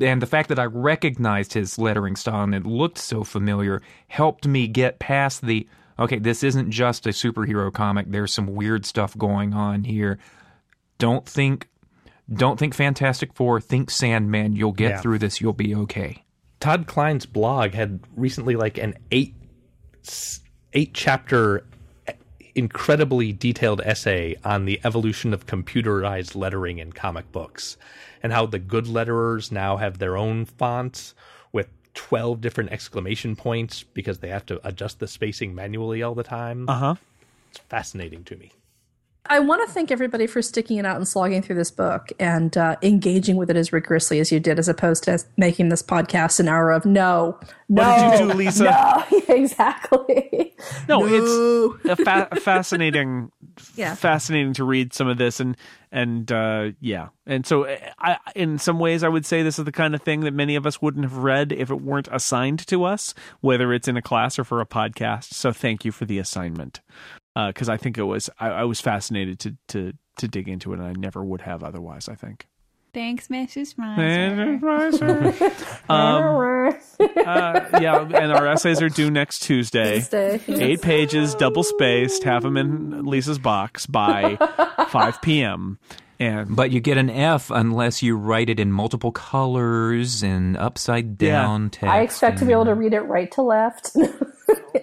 and 0.00 0.22
the 0.22 0.26
fact 0.26 0.48
that 0.48 0.58
I 0.58 0.64
recognized 0.64 1.52
his 1.52 1.78
lettering 1.78 2.16
style 2.16 2.42
and 2.44 2.54
it 2.54 2.64
looked 2.64 2.98
so 2.98 3.22
familiar 3.24 3.82
helped 4.08 4.46
me 4.46 4.66
get 4.66 4.98
past 4.98 5.42
the 5.44 5.66
okay 5.98 6.18
this 6.18 6.42
isn't 6.42 6.70
just 6.70 7.06
a 7.06 7.10
superhero 7.10 7.72
comic 7.72 8.06
there's 8.10 8.32
some 8.32 8.46
weird 8.54 8.86
stuff 8.86 9.16
going 9.18 9.52
on 9.52 9.84
here 9.84 10.18
don't 10.98 11.26
think 11.26 11.68
don't 12.32 12.58
think 12.58 12.74
Fantastic 12.74 13.32
Four 13.34 13.60
think 13.60 13.90
Sandman 13.90 14.54
you'll 14.56 14.72
get 14.72 14.90
Yeah. 14.90 15.00
through 15.00 15.18
this 15.18 15.40
you'll 15.40 15.52
be 15.52 15.74
okay 15.74 16.24
Todd 16.60 16.86
Klein's 16.86 17.26
blog 17.26 17.72
had 17.72 18.00
recently 18.16 18.54
like 18.56 18.78
an 18.78 18.94
eight 19.10 19.34
eight 20.72 20.94
chapter 20.94 21.64
incredibly 22.54 23.32
detailed 23.32 23.80
essay 23.82 24.36
on 24.44 24.64
the 24.64 24.80
evolution 24.84 25.32
of 25.32 25.46
computerized 25.46 26.34
lettering 26.34 26.78
in 26.78 26.92
comic 26.92 27.30
books 27.32 27.76
and 28.22 28.32
how 28.32 28.44
the 28.44 28.58
good 28.58 28.86
letterers 28.86 29.52
now 29.52 29.76
have 29.76 29.98
their 29.98 30.16
own 30.16 30.44
fonts 30.44 31.14
with 31.52 31.68
12 31.94 32.40
different 32.40 32.70
exclamation 32.70 33.36
points 33.36 33.82
because 33.82 34.18
they 34.18 34.28
have 34.28 34.44
to 34.46 34.60
adjust 34.66 34.98
the 34.98 35.06
spacing 35.06 35.54
manually 35.54 36.02
all 36.02 36.14
the 36.14 36.22
time. 36.24 36.68
Uh-huh. 36.68 36.96
It's 37.50 37.60
fascinating 37.68 38.24
to 38.24 38.36
me. 38.36 38.52
I 39.30 39.38
want 39.38 39.66
to 39.66 39.72
thank 39.72 39.90
everybody 39.92 40.26
for 40.26 40.42
sticking 40.42 40.78
it 40.78 40.84
out 40.84 40.96
and 40.96 41.06
slogging 41.06 41.40
through 41.40 41.54
this 41.54 41.70
book 41.70 42.10
and 42.18 42.56
uh, 42.58 42.76
engaging 42.82 43.36
with 43.36 43.48
it 43.48 43.56
as 43.56 43.72
rigorously 43.72 44.18
as 44.18 44.32
you 44.32 44.40
did, 44.40 44.58
as 44.58 44.68
opposed 44.68 45.04
to 45.04 45.20
making 45.36 45.68
this 45.68 45.82
podcast 45.84 46.40
an 46.40 46.48
hour 46.48 46.72
of 46.72 46.84
no, 46.84 47.38
no, 47.68 47.82
What 47.88 48.10
did 48.10 48.20
you 48.20 48.26
do, 48.32 48.34
Lisa? 48.34 48.64
no, 48.64 49.04
exactly. 49.34 50.52
No, 50.88 51.04
it's 51.06 51.84
a 51.86 51.96
fa- 51.96 52.28
fascinating, 52.40 53.30
Yeah. 53.76 53.94
fascinating 53.94 54.52
to 54.54 54.64
read 54.64 54.92
some 54.92 55.06
of 55.06 55.16
this, 55.16 55.38
and 55.38 55.56
and 55.92 56.30
uh, 56.32 56.70
yeah, 56.80 57.08
and 57.26 57.46
so 57.46 57.66
I, 57.98 58.18
in 58.34 58.58
some 58.58 58.78
ways, 58.80 59.02
I 59.04 59.08
would 59.08 59.24
say 59.26 59.42
this 59.42 59.58
is 59.58 59.64
the 59.64 59.72
kind 59.72 59.94
of 59.94 60.02
thing 60.02 60.20
that 60.20 60.34
many 60.34 60.56
of 60.56 60.66
us 60.66 60.82
wouldn't 60.82 61.04
have 61.04 61.16
read 61.18 61.52
if 61.52 61.70
it 61.70 61.80
weren't 61.80 62.08
assigned 62.12 62.66
to 62.66 62.84
us, 62.84 63.14
whether 63.40 63.72
it's 63.72 63.86
in 63.88 63.96
a 63.96 64.02
class 64.02 64.38
or 64.38 64.44
for 64.44 64.60
a 64.60 64.66
podcast. 64.66 65.32
So 65.34 65.52
thank 65.52 65.84
you 65.84 65.92
for 65.92 66.04
the 66.04 66.18
assignment, 66.18 66.80
because 67.34 67.68
I 67.68 67.76
think 67.76 67.98
it 67.98 68.02
was 68.02 68.30
I, 68.38 68.48
I 68.48 68.64
was 68.64 68.80
fascinated 68.80 69.38
to 69.40 69.56
to 69.68 69.92
to 70.18 70.28
dig 70.28 70.48
into 70.48 70.72
it, 70.72 70.78
and 70.78 70.86
I 70.86 70.92
never 70.92 71.24
would 71.24 71.42
have 71.42 71.62
otherwise. 71.62 72.08
I 72.08 72.14
think. 72.14 72.46
Thanks, 72.92 73.28
Mrs. 73.28 73.78
Miser. 73.78 74.58
um, 75.88 76.74
uh, 77.24 77.78
yeah, 77.80 78.00
and 78.00 78.32
our 78.32 78.48
essays 78.48 78.82
are 78.82 78.88
due 78.88 79.12
next 79.12 79.40
Tuesday. 79.40 79.98
Tuesday, 80.00 80.40
yes. 80.44 80.58
Eight 80.58 80.82
pages, 80.82 81.36
double 81.36 81.62
spaced. 81.62 82.24
Have 82.24 82.42
them 82.42 82.56
in 82.56 83.04
Lisa's 83.04 83.38
box 83.38 83.86
by 83.86 84.36
5 84.88 85.22
p.m. 85.22 85.78
And 86.18 86.54
But 86.54 86.70
you 86.70 86.80
get 86.80 86.98
an 86.98 87.08
F 87.08 87.50
unless 87.50 88.02
you 88.02 88.16
write 88.16 88.50
it 88.50 88.60
in 88.60 88.72
multiple 88.72 89.12
colors 89.12 90.22
and 90.22 90.56
upside 90.56 91.16
down 91.16 91.70
text. 91.70 91.90
I 91.90 92.00
expect 92.02 92.38
to 92.40 92.44
be 92.44 92.52
able 92.52 92.66
to 92.66 92.74
read 92.74 92.92
it 92.92 93.00
right 93.00 93.30
to 93.32 93.42
left 93.42 93.96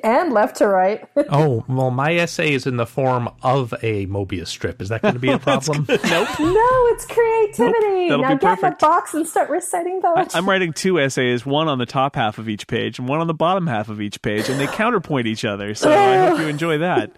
and 0.08 0.32
left 0.32 0.56
to 0.58 0.68
right. 0.68 1.04
Oh, 1.30 1.66
well, 1.68 1.92
my 1.92 2.16
essay 2.16 2.54
is 2.54 2.66
in 2.66 2.78
the 2.78 2.86
form 2.86 3.30
of 3.44 3.74
a 3.84 4.06
Mobius 4.08 4.48
strip. 4.48 4.82
Is 4.82 4.88
that 4.90 5.02
going 5.02 5.14
to 5.16 5.20
be 5.20 5.30
a 5.32 5.38
problem? 5.48 5.86
Nope. 6.08 6.40
No, 6.40 6.88
it's 6.94 7.06
creativity. 7.06 8.08
Nope, 8.08 8.10
that'll 8.10 8.22
now 8.22 8.30
be 8.36 8.40
get 8.40 8.50
in 8.52 8.56
perfect. 8.56 8.80
the 8.80 8.86
box 8.86 9.14
and 9.14 9.28
start 9.28 9.50
reciting 9.50 10.02
poetry. 10.02 10.32
I'm 10.34 10.48
writing 10.48 10.72
two 10.72 11.00
essays, 11.00 11.46
one 11.46 11.68
on 11.68 11.78
the 11.80 11.86
top 11.86 12.16
half 12.16 12.38
of 12.38 12.48
each 12.48 12.68
page 12.68 12.98
and 13.00 13.08
one 13.10 13.20
on 13.20 13.28
the 13.28 13.34
bottom 13.34 13.68
half 13.68 13.90
of 13.90 14.00
each 14.00 14.22
page, 14.22 14.48
and 14.48 14.58
they 14.60 14.68
counterpoint 14.68 15.28
each 15.28 15.44
other. 15.44 15.76
So 15.76 15.92
I 15.92 16.28
hope 16.30 16.40
you 16.40 16.48
enjoy 16.48 16.78
that. 16.78 17.12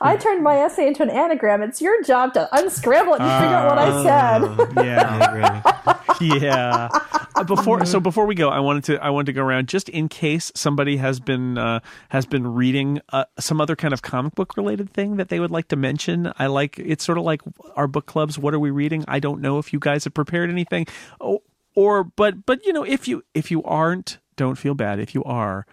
I 0.00 0.16
turned 0.16 0.44
my 0.44 0.58
essay 0.58 0.86
into 0.86 1.02
an 1.02 1.10
anagram. 1.10 1.62
It's 1.62 1.80
your 1.82 2.00
job 2.04 2.34
to 2.34 2.48
unscramble 2.56 3.14
it 3.14 3.20
and 3.20 3.42
figure 3.42 3.56
out 3.56 3.66
what 3.68 3.78
I 3.78 4.02
said. 4.04 4.84
Yeah, 4.86 5.98
yeah. 6.20 6.88
Uh, 7.34 7.44
Before 7.44 7.84
so 7.84 8.00
before 8.00 8.24
we 8.26 8.34
go, 8.34 8.48
I 8.48 8.60
wanted 8.60 8.84
to 8.84 9.02
I 9.04 9.10
wanted 9.10 9.26
to 9.26 9.32
go 9.34 9.42
around 9.44 9.68
just 9.68 9.88
in 9.90 10.08
case 10.08 10.50
somebody 10.54 10.96
has 10.96 11.20
been 11.20 11.58
uh, 11.58 11.80
has 12.08 12.24
been 12.24 12.35
reading 12.44 13.00
uh, 13.10 13.24
some 13.38 13.60
other 13.60 13.76
kind 13.76 13.94
of 13.94 14.02
comic 14.02 14.34
book 14.34 14.56
related 14.56 14.90
thing 14.90 15.16
that 15.16 15.28
they 15.28 15.40
would 15.40 15.50
like 15.50 15.68
to 15.68 15.76
mention. 15.76 16.32
I 16.38 16.46
like 16.46 16.78
it's 16.78 17.04
sort 17.04 17.18
of 17.18 17.24
like 17.24 17.42
our 17.74 17.86
book 17.86 18.06
clubs. 18.06 18.38
What 18.38 18.54
are 18.54 18.58
we 18.58 18.70
reading? 18.70 19.04
I 19.08 19.20
don't 19.20 19.40
know 19.40 19.58
if 19.58 19.72
you 19.72 19.78
guys 19.78 20.04
have 20.04 20.14
prepared 20.14 20.50
anything, 20.50 20.86
oh, 21.20 21.42
or 21.74 22.04
but 22.04 22.46
but 22.46 22.64
you 22.66 22.72
know 22.72 22.84
if 22.84 23.06
you 23.06 23.24
if 23.34 23.50
you 23.50 23.62
aren't, 23.62 24.18
don't 24.36 24.56
feel 24.56 24.74
bad. 24.74 24.98
If 24.98 25.14
you 25.14 25.22
are, 25.24 25.66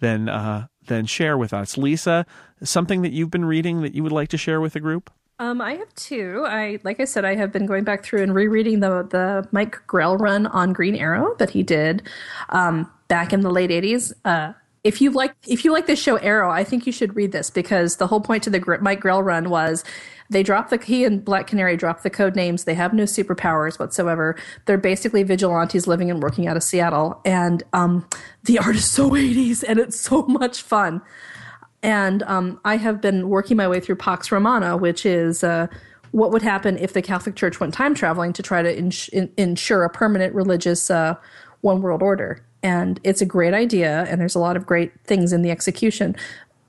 then 0.00 0.28
uh, 0.28 0.68
then 0.86 1.06
share 1.06 1.36
with 1.36 1.52
us, 1.52 1.76
Lisa. 1.76 2.26
Something 2.62 3.02
that 3.02 3.12
you've 3.12 3.30
been 3.30 3.44
reading 3.44 3.82
that 3.82 3.94
you 3.94 4.02
would 4.02 4.12
like 4.12 4.28
to 4.30 4.38
share 4.38 4.60
with 4.60 4.72
the 4.72 4.80
group. 4.80 5.10
Um, 5.40 5.60
I 5.60 5.74
have 5.74 5.94
two. 5.94 6.44
I 6.48 6.80
like 6.82 6.98
I 6.98 7.04
said, 7.04 7.24
I 7.24 7.36
have 7.36 7.52
been 7.52 7.66
going 7.66 7.84
back 7.84 8.04
through 8.04 8.22
and 8.22 8.34
rereading 8.34 8.80
the 8.80 9.06
the 9.08 9.48
Mike 9.52 9.78
Grell 9.86 10.16
run 10.16 10.46
on 10.46 10.72
Green 10.72 10.96
Arrow 10.96 11.34
that 11.38 11.50
he 11.50 11.62
did 11.62 12.02
um, 12.48 12.90
back 13.06 13.32
in 13.32 13.42
the 13.42 13.50
late 13.50 13.70
'80s. 13.70 14.12
Uh, 14.24 14.54
if 14.88 15.00
you 15.00 15.10
like, 15.10 15.34
if 15.46 15.64
you 15.64 15.72
like 15.72 15.86
the 15.86 15.96
show 15.96 16.16
Arrow, 16.16 16.50
I 16.50 16.64
think 16.64 16.86
you 16.86 16.92
should 16.92 17.14
read 17.14 17.32
this 17.32 17.50
because 17.50 17.96
the 17.96 18.06
whole 18.06 18.20
point 18.20 18.42
to 18.44 18.50
the 18.50 18.78
Mike 18.80 19.00
Grell 19.00 19.22
run 19.22 19.50
was 19.50 19.84
they 20.30 20.42
dropped 20.42 20.70
the 20.70 20.78
he 20.78 21.04
and 21.04 21.24
Black 21.24 21.46
Canary 21.46 21.76
dropped 21.76 22.02
the 22.02 22.10
code 22.10 22.34
names. 22.34 22.64
They 22.64 22.74
have 22.74 22.92
no 22.92 23.04
superpowers 23.04 23.78
whatsoever. 23.78 24.36
They're 24.66 24.78
basically 24.78 25.22
vigilantes 25.22 25.86
living 25.86 26.10
and 26.10 26.22
working 26.22 26.46
out 26.46 26.56
of 26.56 26.62
Seattle, 26.62 27.20
and 27.24 27.62
um, 27.72 28.06
the 28.44 28.58
art 28.58 28.76
is 28.76 28.90
so 28.90 29.10
'80s 29.10 29.64
and 29.66 29.78
it's 29.78 29.98
so 29.98 30.22
much 30.22 30.62
fun 30.62 31.02
and 31.82 32.22
um, 32.24 32.60
I 32.64 32.76
have 32.76 33.00
been 33.00 33.28
working 33.28 33.56
my 33.56 33.68
way 33.68 33.80
through 33.80 33.96
Pax 33.96 34.32
Romana, 34.32 34.76
which 34.76 35.06
is 35.06 35.44
uh, 35.44 35.68
what 36.10 36.32
would 36.32 36.42
happen 36.42 36.76
if 36.78 36.92
the 36.92 37.02
Catholic 37.02 37.36
Church 37.36 37.60
went 37.60 37.74
time 37.74 37.94
traveling 37.94 38.32
to 38.32 38.42
try 38.42 38.62
to 38.62 38.76
ins- 38.76 39.08
in- 39.08 39.32
ensure 39.36 39.84
a 39.84 39.90
permanent 39.90 40.34
religious 40.34 40.90
uh, 40.90 41.14
one 41.60 41.82
world 41.82 42.02
order. 42.02 42.44
And 42.62 43.00
it's 43.04 43.20
a 43.20 43.26
great 43.26 43.54
idea, 43.54 44.04
and 44.08 44.20
there's 44.20 44.34
a 44.34 44.40
lot 44.40 44.56
of 44.56 44.66
great 44.66 44.92
things 45.04 45.32
in 45.32 45.42
the 45.42 45.50
execution. 45.50 46.16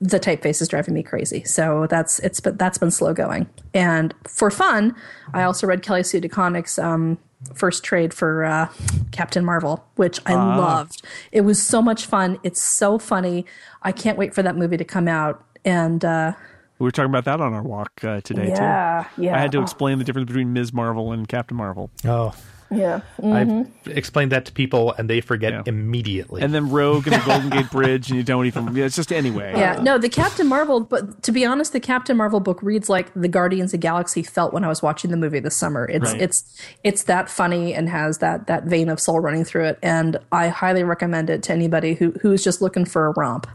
The 0.00 0.20
typeface 0.20 0.62
is 0.62 0.68
driving 0.68 0.94
me 0.94 1.02
crazy, 1.02 1.44
so 1.44 1.86
that's 1.88 2.20
it's 2.20 2.40
but 2.40 2.58
that's 2.58 2.78
been 2.78 2.90
slow 2.90 3.12
going. 3.12 3.48
And 3.74 4.14
for 4.28 4.50
fun, 4.50 4.94
I 5.34 5.42
also 5.42 5.66
read 5.66 5.82
Kelly 5.82 6.02
Sue 6.04 6.20
DeConnick's 6.20 6.78
um, 6.78 7.18
first 7.54 7.82
trade 7.84 8.14
for 8.14 8.44
uh, 8.44 8.68
Captain 9.10 9.44
Marvel, 9.44 9.84
which 9.96 10.20
I 10.26 10.34
loved. 10.34 11.02
It 11.32 11.42
was 11.42 11.62
so 11.62 11.82
much 11.82 12.06
fun. 12.06 12.38
It's 12.42 12.62
so 12.62 12.98
funny. 12.98 13.44
I 13.82 13.92
can't 13.92 14.16
wait 14.16 14.34
for 14.34 14.42
that 14.42 14.56
movie 14.56 14.76
to 14.76 14.84
come 14.84 15.08
out. 15.08 15.44
And 15.64 16.02
uh, 16.04 16.32
We 16.78 16.84
were 16.84 16.90
talking 16.90 17.10
about 17.10 17.24
that 17.24 17.40
on 17.40 17.52
our 17.52 17.62
walk 17.62 18.02
uh, 18.04 18.20
today 18.22 18.48
yeah, 18.48 19.06
too. 19.16 19.22
yeah, 19.24 19.36
I 19.36 19.38
had 19.38 19.52
to 19.52 19.60
explain 19.62 19.98
the 19.98 20.04
difference 20.04 20.28
between 20.28 20.52
Ms. 20.52 20.72
Marvel 20.72 21.12
and 21.12 21.28
Captain 21.28 21.56
Marvel. 21.56 21.90
Oh, 22.06 22.32
yeah. 22.70 23.00
I've 23.18 23.48
mm-hmm. 23.48 23.90
explained 23.90 24.32
that 24.32 24.44
to 24.46 24.52
people 24.52 24.92
and 24.92 25.10
they 25.10 25.20
forget 25.20 25.52
Yeah. 25.52 25.62
immediately. 25.66 26.42
And 26.42 26.54
then 26.54 26.70
Rogue 26.70 27.06
and 27.06 27.16
the 27.16 27.26
Golden 27.26 27.50
Gate 27.50 27.70
Bridge, 27.72 28.08
and 28.08 28.16
you 28.16 28.22
don't 28.22 28.46
even. 28.46 28.74
Yeah, 28.74 28.84
it's 28.84 28.96
just 28.96 29.12
anyway. 29.12 29.52
Yeah, 29.56 29.80
no, 29.82 29.98
the 29.98 30.08
Captain 30.08 30.46
Marvel, 30.46 30.80
but 30.80 31.22
to 31.24 31.32
be 31.32 31.44
honest, 31.44 31.72
the 31.72 31.80
Captain 31.80 32.16
Marvel 32.16 32.40
book 32.40 32.62
reads 32.62 32.88
like 32.88 33.10
the 33.14 33.28
Guardians 33.28 33.74
of 33.74 33.80
the 33.80 33.86
Galaxy 33.86 34.22
felt 34.22 34.52
when 34.52 34.64
I 34.64 34.68
was 34.68 34.82
watching 34.82 35.10
the 35.10 35.16
movie 35.16 35.40
this 35.40 35.56
summer. 35.56 35.88
It's 35.88 36.12
Right. 36.12 36.22
it's 36.22 36.44
it's 36.84 37.02
that 37.04 37.28
funny 37.28 37.74
and 37.74 37.88
has 37.88 38.18
that 38.18 38.46
that 38.46 38.64
vein 38.64 38.88
of 38.88 39.00
soul 39.00 39.20
running 39.20 39.44
through 39.44 39.64
it, 39.64 39.78
and 39.82 40.18
I 40.32 40.48
highly 40.48 40.84
recommend 40.84 41.30
it 41.30 41.42
to 41.44 41.52
anybody 41.52 41.94
who 41.94 42.12
who's 42.22 42.44
just 42.44 42.62
looking 42.62 42.84
for 42.84 43.06
a 43.06 43.10
romp. 43.16 43.46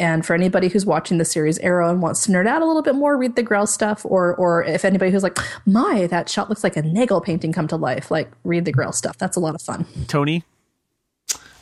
And 0.00 0.24
for 0.24 0.34
anybody 0.34 0.68
who's 0.68 0.86
watching 0.86 1.18
the 1.18 1.24
series 1.26 1.58
Arrow 1.58 1.90
and 1.90 2.00
wants 2.00 2.24
to 2.24 2.32
nerd 2.32 2.48
out 2.48 2.62
a 2.62 2.64
little 2.66 2.80
bit 2.82 2.94
more, 2.94 3.18
read 3.18 3.36
the 3.36 3.42
Grell 3.42 3.66
stuff, 3.66 4.04
or 4.06 4.34
or 4.34 4.64
if 4.64 4.84
anybody 4.84 5.10
who's 5.12 5.22
like, 5.22 5.38
my 5.66 6.06
that 6.08 6.28
shot 6.28 6.48
looks 6.48 6.64
like 6.64 6.76
a 6.76 6.82
Nagel 6.82 7.20
painting 7.20 7.52
come 7.52 7.68
to 7.68 7.76
life, 7.76 8.10
like 8.10 8.32
read 8.42 8.64
the 8.64 8.72
Grell 8.72 8.92
stuff. 8.92 9.18
That's 9.18 9.36
a 9.36 9.40
lot 9.40 9.54
of 9.54 9.60
fun. 9.60 9.84
Tony, 10.08 10.42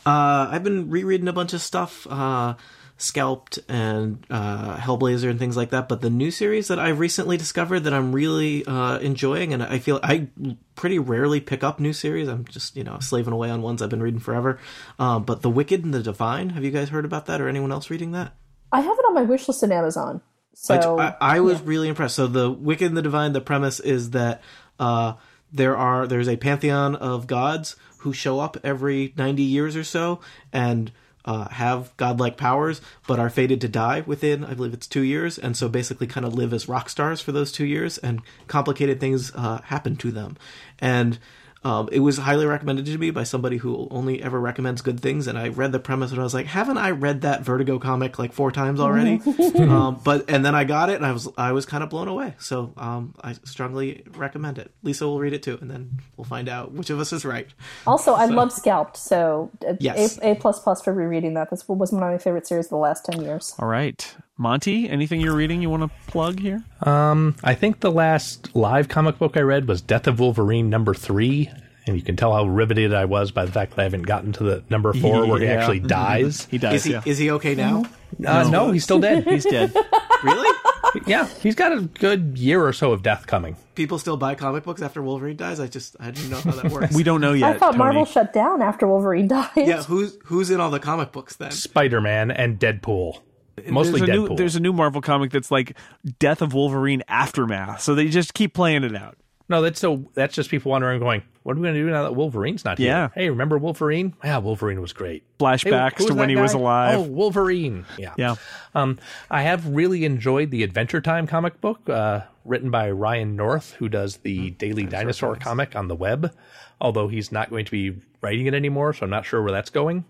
Uh, 0.07 0.49
I've 0.51 0.63
been 0.63 0.89
rereading 0.89 1.29
a 1.29 1.33
bunch 1.33 1.53
of 1.53 1.61
stuff, 1.61 2.07
uh, 2.09 2.55
Scalped 3.01 3.61
and 3.69 4.27
uh, 4.29 4.77
Hellblazer 4.77 5.31
and 5.31 5.39
things 5.39 5.57
like 5.57 5.71
that. 5.71 5.89
But 5.89 6.01
the 6.01 6.11
new 6.11 6.31
series 6.31 6.69
that 6.69 6.79
I've 6.79 6.99
recently 6.99 7.37
discovered 7.37 7.81
that 7.81 7.95
I'm 7.95 8.13
really 8.13 8.67
uh, 8.67 8.99
enjoying, 8.99 9.55
and 9.55 9.63
I 9.63 9.79
feel 9.79 10.01
I 10.03 10.29
pretty 10.75 10.99
rarely 10.99 11.41
pick 11.41 11.63
up 11.63 11.79
new 11.79 11.93
series. 11.93 12.29
I'm 12.29 12.45
just 12.45 12.77
you 12.77 12.85
know 12.85 12.99
slaving 12.99 13.33
away 13.33 13.51
on 13.51 13.63
ones 13.63 13.81
I've 13.81 13.91
been 13.91 14.03
reading 14.03 14.21
forever. 14.21 14.59
Um, 14.99 15.25
but 15.25 15.43
The 15.43 15.51
Wicked 15.51 15.85
and 15.85 15.95
the 15.95 16.03
Divine. 16.03 16.51
Have 16.51 16.65
you 16.65 16.73
guys 16.73 16.89
heard 16.89 17.05
about 17.05 17.27
that, 17.27 17.41
or 17.41 17.49
anyone 17.49 17.73
else 17.73 17.89
reading 17.89 18.13
that? 18.13 18.35
I 18.73 18.81
have 18.81 18.99
it 18.99 19.05
on 19.07 19.15
my 19.15 19.23
wish 19.23 19.49
list 19.49 19.63
in 19.63 19.73
Amazon. 19.73 20.21
So 20.55 20.99
I, 20.99 21.15
I 21.21 21.41
was 21.41 21.63
really 21.63 21.89
impressed. 21.89 22.17
So 22.17 22.27
the 22.27 22.51
Wicked 22.51 22.89
and 22.89 22.97
the 22.97 23.03
Divine, 23.03 23.33
the 23.33 23.41
premise 23.41 23.79
is 23.79 24.11
that 24.11 24.43
uh, 24.81 25.15
there 25.53 25.77
are 25.77 26.07
there's 26.07 26.29
a 26.29 26.37
pantheon 26.37 26.97
of 26.97 27.29
gods 27.29 27.77
who 27.99 28.13
show 28.13 28.41
up 28.41 28.57
every 28.63 29.15
90 29.17 29.43
years 29.43 29.77
or 29.77 29.85
so 29.85 30.21
and 30.53 30.93
uh, 31.29 31.49
have 31.51 31.95
godlike 31.99 32.37
powers, 32.39 32.81
but 33.07 33.21
are 33.21 33.31
fated 33.31 33.61
to 33.61 33.69
die 33.69 34.01
within 34.07 34.45
I 34.45 34.55
believe 34.55 34.73
it's 34.73 34.87
two 34.87 35.03
years, 35.03 35.39
and 35.39 35.57
so 35.57 35.69
basically 35.69 36.07
kind 36.07 36.25
of 36.25 36.33
live 36.35 36.53
as 36.55 36.69
rock 36.69 36.89
stars 36.89 37.21
for 37.21 37.33
those 37.33 37.53
two 37.53 37.67
years, 37.67 37.99
and 37.99 38.23
complicated 38.47 38.99
things 38.99 39.31
uh, 39.35 39.61
happen 39.63 39.95
to 39.97 40.11
them, 40.11 40.37
and. 40.81 41.19
Um, 41.65 41.89
it 41.91 42.01
was 42.01 42.19
highly 42.19 42.47
recommended 42.47 42.87
to 42.87 42.99
me 42.99 43.11
by 43.11 43.25
somebody 43.25 43.57
who 43.57 43.89
only 43.91 44.23
ever 44.23 44.39
recommends 44.39 44.81
good 44.81 45.01
things, 45.01 45.27
and 45.27 45.37
I 45.39 45.49
read 45.49 45.73
the 45.73 45.81
premise 45.81 46.13
and 46.13 46.21
I 46.21 46.23
was 46.23 46.35
like, 46.35 46.47
"Haven't 46.47 46.79
I 46.79 46.91
read 46.91 47.23
that 47.23 47.43
Vertigo 47.43 47.79
comic 47.79 48.19
like 48.19 48.33
four 48.33 48.53
times 48.53 48.81
already?" 48.81 49.21
um, 49.59 50.01
but 50.05 50.31
and 50.31 50.45
then 50.45 50.55
I 50.55 50.65
got 50.65 50.89
it, 50.91 50.97
and 50.97 51.05
I 51.07 51.13
was 51.13 51.29
I 51.37 51.53
was 51.53 51.67
kind 51.67 51.83
of 51.83 51.91
blown 51.91 52.09
away. 52.09 52.35
So 52.39 52.73
um, 52.77 53.15
I 53.23 53.33
strongly 53.45 54.05
recommend 54.17 54.59
it. 54.59 54.71
Lisa 54.83 55.07
will 55.07 55.19
read 55.19 55.33
it 55.33 55.43
too, 55.43 55.59
and 55.61 55.71
then 55.71 56.01
we'll 56.17 56.25
find 56.25 56.49
out 56.49 56.73
which 56.73 56.91
of 56.91 57.01
us 57.01 57.13
is 57.13 57.25
right. 57.25 57.49
Also, 57.87 58.15
I 58.15 58.27
love 58.27 58.53
Scalped, 58.53 58.97
so 58.97 59.51
uh, 59.67 59.75
Yes. 59.81 60.19
A 60.23 60.35
plus 60.37 60.61
plus 60.61 60.83
for 60.83 60.93
rereading 60.93 61.35
that. 61.35 61.51
This 61.51 61.69
was 61.69 61.93
one 61.93 62.03
of 62.03 62.11
my 62.11 62.19
favorite 62.19 62.47
series 62.47 62.67
of 62.67 62.71
the 62.71 62.77
last 62.77 63.05
ten 63.05 63.23
years. 63.23 63.55
all 63.59 63.69
right, 63.69 64.15
Monty. 64.39 64.89
Anything 64.89 65.21
you're 65.21 65.35
reading 65.35 65.61
you 65.61 65.69
want 65.69 65.83
to 65.83 65.91
plug 66.07 66.41
here? 66.41 66.65
I 66.81 67.55
think 67.55 67.81
the 67.81 67.91
last 67.91 68.55
live 68.55 68.89
comic 68.89 69.19
book 69.19 69.37
I 69.37 69.41
read 69.41 69.69
was 69.69 69.83
Death 69.83 70.07
of 70.07 70.21
Wolverine 70.21 70.71
number 70.71 70.95
three. 70.95 71.51
And 71.87 71.97
you 71.97 72.03
can 72.03 72.17
tell 72.17 72.35
how 72.35 72.45
riveted 72.45 72.93
I 72.93 73.07
was 73.07 73.33
by 73.33 73.47
the 73.47 73.53
fact 73.53 73.71
that 73.71 73.81
I 73.81 73.85
haven't 73.85 74.03
gotten 74.03 74.33
to 74.35 74.45
the 74.45 74.65
number 74.69 74.93
four 74.93 75.27
where 75.27 75.41
he 75.41 75.49
actually 75.49 75.81
dies. 75.81 76.45
He 76.45 76.59
does. 76.59 76.75
Is 76.75 76.85
he 76.85 76.93
yeah. 76.93 77.03
is 77.07 77.19
he 77.19 77.31
okay 77.33 77.55
now? 77.55 77.85
Uh, 78.25 78.49
no, 78.49 78.71
he's 78.71 78.85
still 78.85 79.01
dead. 79.01 79.25
He's 79.25 79.45
dead. 79.45 79.75
really? 80.23 80.59
yeah, 81.07 81.27
he's 81.41 81.55
got 81.55 81.73
a 81.73 81.83
good 81.83 82.37
year 82.37 82.65
or 82.65 82.73
so 82.73 82.93
of 82.93 83.03
death 83.03 83.27
coming. 83.27 83.57
People 83.75 83.99
still 83.99 84.17
buy 84.17 84.35
comic 84.35 84.65
books 84.65 84.83
after 84.83 85.03
Wolverine 85.03 85.37
dies? 85.37 85.61
I 85.61 85.67
just 85.67 85.97
I 85.99 86.11
didn't 86.11 86.31
know 86.31 86.41
how 86.41 86.51
that 86.53 86.71
works. 86.71 86.95
we 86.95 87.03
don't 87.03 87.21
know 87.21 87.33
yet. 87.33 87.57
I 87.57 87.59
thought 87.59 87.73
Tony. 87.73 87.79
Marvel 87.79 88.05
shut 88.05 88.33
down 88.33 88.61
after 88.61 88.87
Wolverine 88.87 89.29
died. 89.29 89.51
yeah, 89.57 89.83
who's 89.83 90.19
who's 90.25 90.51
in 90.51 90.61
all 90.61 90.71
the 90.71 90.81
comic 90.81 91.13
books 91.13 91.37
then? 91.37 91.51
Spider 91.51 92.01
Man 92.01 92.31
and 92.31 92.59
Deadpool. 92.59 93.21
Mostly 93.67 94.01
there's 94.01 94.09
a 94.09 94.13
Deadpool. 94.13 94.29
new 94.31 94.37
there's 94.37 94.57
a 94.57 94.61
new 94.61 94.73
Marvel 94.73 95.01
comic 95.01 95.31
that's 95.31 95.51
like 95.51 95.77
Death 96.19 96.43
of 96.43 96.55
Wolverine 96.55 97.03
aftermath. 97.09 97.81
So 97.83 97.95
they 97.95 98.09
just 98.09 98.35
keep 98.35 98.55
playing 98.55 98.85
it 98.85 98.95
out. 98.95 99.17
No, 99.51 99.63
that's 99.63 99.81
so 99.81 100.11
that's 100.13 100.35
just 100.35 100.51
people 100.51 100.71
wandering 100.71 101.01
going, 101.01 101.23
"What 101.43 101.57
are 101.57 101.61
we 101.61 101.63
going 101.63 101.75
to 101.75 101.81
do 101.81 101.91
now 101.91 102.03
that 102.03 102.15
Wolverine's 102.15 102.67
not 102.67 102.77
here?" 102.77 102.89
Yeah. 102.89 103.09
Hey, 103.15 103.31
remember 103.31 103.57
Wolverine? 103.57 104.15
Yeah, 104.23 104.39
Wolverine 104.39 104.81
was 104.83 104.93
great. 104.93 105.23
Hey, 105.39 105.45
Flashbacks 105.45 105.99
who 105.99 106.09
to 106.09 106.15
when 106.15 106.29
he 106.29 106.37
was 106.37 106.53
alive. 106.53 106.99
Oh, 106.99 107.03
Wolverine. 107.03 107.87
Yeah. 107.97 108.13
Yeah. 108.19 108.35
Um, 108.75 108.99
I 109.31 109.43
have 109.43 109.67
really 109.67 110.05
enjoyed 110.05 110.51
the 110.51 110.63
Adventure 110.65 111.01
Time 111.01 111.27
comic 111.27 111.63
book, 111.63 111.89
uh, 111.89 112.23
written 112.45 112.71
by 112.71 112.91
Ryan 112.91 113.37
North, 113.37 113.73
who 113.75 113.89
does 113.89 114.19
the 114.19 114.51
Daily 114.51 114.85
Dinosaur 114.85 115.37
comic 115.37 115.75
on 115.75 115.89
the 115.89 115.97
web. 115.97 116.35
Although 116.79 117.09
he's 117.09 117.33
not 117.33 117.49
going 117.49 117.65
to 117.65 117.71
be 117.71 117.97
writing 118.21 118.47
it 118.47 118.55
anymore, 118.55 118.93
so 118.93 119.05
I'm 119.05 119.11
not 119.11 119.25
sure 119.25 119.43
where 119.43 119.53
that's 119.53 119.71
going. 119.71 120.05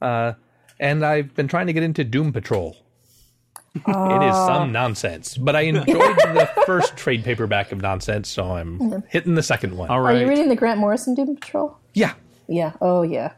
Uh, 0.00 0.32
and 0.80 1.04
I've 1.04 1.34
been 1.34 1.48
trying 1.48 1.66
to 1.68 1.72
get 1.72 1.82
into 1.82 2.04
Doom 2.04 2.32
Patrol. 2.32 2.76
It 3.86 4.22
is 4.28 4.34
some 4.34 4.72
nonsense, 4.72 5.36
but 5.36 5.54
I 5.54 5.60
enjoyed 5.72 5.86
the 5.86 6.50
first 6.66 6.96
trade 6.96 7.22
paperback 7.22 7.70
of 7.70 7.80
nonsense, 7.80 8.28
so 8.28 8.52
I'm 8.52 9.04
hitting 9.08 9.34
the 9.34 9.42
second 9.42 9.76
one. 9.76 9.88
All 9.88 10.00
right. 10.00 10.16
Are 10.16 10.20
you 10.20 10.28
reading 10.28 10.48
the 10.48 10.56
Grant 10.56 10.80
Morrison 10.80 11.14
Doom 11.14 11.36
Patrol? 11.36 11.76
Yeah, 11.94 12.14
Yeah. 12.48 12.72
Oh 12.80 13.02
yeah. 13.02 13.32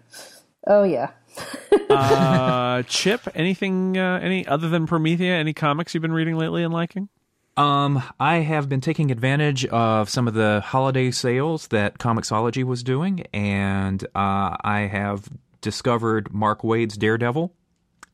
Oh 0.66 0.84
yeah. 0.84 1.10
uh, 1.90 2.82
Chip, 2.84 3.28
anything, 3.34 3.98
uh, 3.98 4.18
any 4.22 4.46
other 4.46 4.68
than 4.68 4.86
Promethea? 4.86 5.34
Any 5.34 5.52
comics 5.52 5.94
you've 5.94 6.02
been 6.02 6.12
reading 6.12 6.36
lately 6.36 6.62
and 6.62 6.72
liking? 6.72 7.08
Um, 7.56 8.02
I 8.18 8.36
have 8.36 8.68
been 8.68 8.80
taking 8.80 9.10
advantage 9.10 9.66
of 9.66 10.08
some 10.08 10.26
of 10.26 10.34
the 10.34 10.62
holiday 10.64 11.10
sales 11.10 11.68
that 11.68 11.98
Comixology 11.98 12.64
was 12.64 12.82
doing, 12.82 13.26
and 13.34 14.02
uh, 14.14 14.56
I 14.62 14.88
have 14.90 15.28
discovered 15.60 16.32
Mark 16.32 16.62
Waid's 16.64 16.96
Daredevil. 16.96 17.52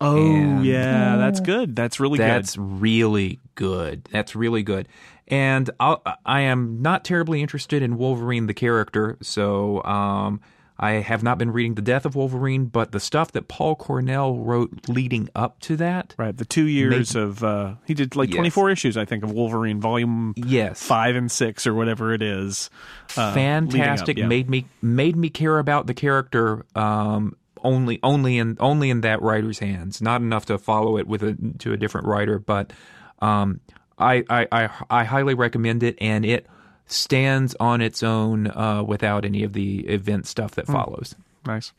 Oh 0.01 0.27
And- 0.27 0.64
yeah, 0.64 1.16
that's 1.16 1.40
good. 1.40 1.74
That's 1.74 1.98
really 1.98 2.18
That's 2.18 2.56
really 2.59 3.40
good. 3.55 4.05
That's 4.12 4.36
really 4.36 4.62
good. 4.62 4.89
And 5.28 5.70
I'll, 5.81 6.02
I 6.24 6.43
am 6.43 6.82
not 6.82 7.05
terribly 7.05 7.43
interested 7.43 7.82
in 7.82 7.97
Wolverine 7.98 8.47
the 8.47 8.55
character, 8.55 9.16
so 9.23 9.82
um, 9.82 10.40
I 10.78 10.93
have 10.93 11.23
not 11.23 11.39
been 11.39 11.53
reading 11.53 11.74
The 11.74 11.82
Death 11.82 12.05
of 12.05 12.15
Wolverine, 12.15 12.66
but 12.66 12.93
the 12.93 13.01
stuff 13.01 13.32
that 13.32 13.48
Paul 13.48 13.77
Cornell 13.77 14.36
wrote 14.36 14.89
leading 14.89 15.28
up 15.35 15.59
to 15.61 15.77
that. 15.78 16.15
Right, 16.19 16.36
the 16.36 16.44
two 16.44 16.66
years 16.66 17.16
of 17.16 17.43
uh, 17.43 17.77
he 17.86 17.94
did 17.94 18.15
like 18.15 18.28
Yes. 18.28 18.35
twenty 18.36 18.51
four 18.51 18.69
issues, 18.70 18.97
I 18.97 19.05
think, 19.07 19.24
of 19.24 19.31
Wolverine, 19.32 19.81
volume 19.81 20.35
yes, 20.36 20.82
five 20.82 21.16
and 21.16 21.31
six 21.32 21.66
or 21.66 21.74
whatever 21.74 22.12
it 22.12 22.20
is. 22.23 22.69
Uh, 23.16 23.32
leading 23.35 23.65
up, 23.65 23.70
fantastic. 23.73 24.19
yeah. 24.19 24.27
Made 24.27 24.51
me 24.51 24.66
made 24.82 25.16
me 25.16 25.31
care 25.31 25.59
about 25.59 25.86
the 25.86 25.94
character. 25.94 26.65
Um, 26.74 27.36
only 27.65 27.98
only 28.03 28.36
in 28.39 28.57
only 28.61 28.90
in 28.90 29.01
that 29.01 29.23
writer's 29.23 29.59
hands. 29.59 30.03
Not 30.03 30.20
enough 30.20 30.44
to 30.47 30.59
follow 30.59 30.98
it 30.98 31.07
with 31.07 31.23
a 31.23 31.36
to 31.61 31.73
a 31.73 31.77
different 31.77 32.07
writer, 32.07 32.39
but 32.39 32.73
um, 33.20 33.61
I, 33.98 34.23
I 34.28 34.47
I 34.53 34.69
I 34.90 35.05
highly 35.05 35.32
recommend 35.35 35.82
it, 35.82 35.97
and 36.01 36.24
it 36.27 36.47
stands 36.87 37.55
on 37.59 37.81
its 37.81 38.03
own 38.03 38.47
uh, 38.49 38.83
without 38.83 39.25
any 39.25 39.43
of 39.43 39.53
the 39.53 39.81
event 39.89 40.27
stuff 40.27 40.53
that 40.53 40.67
follows. 40.67 41.15
Nice. 41.45 41.73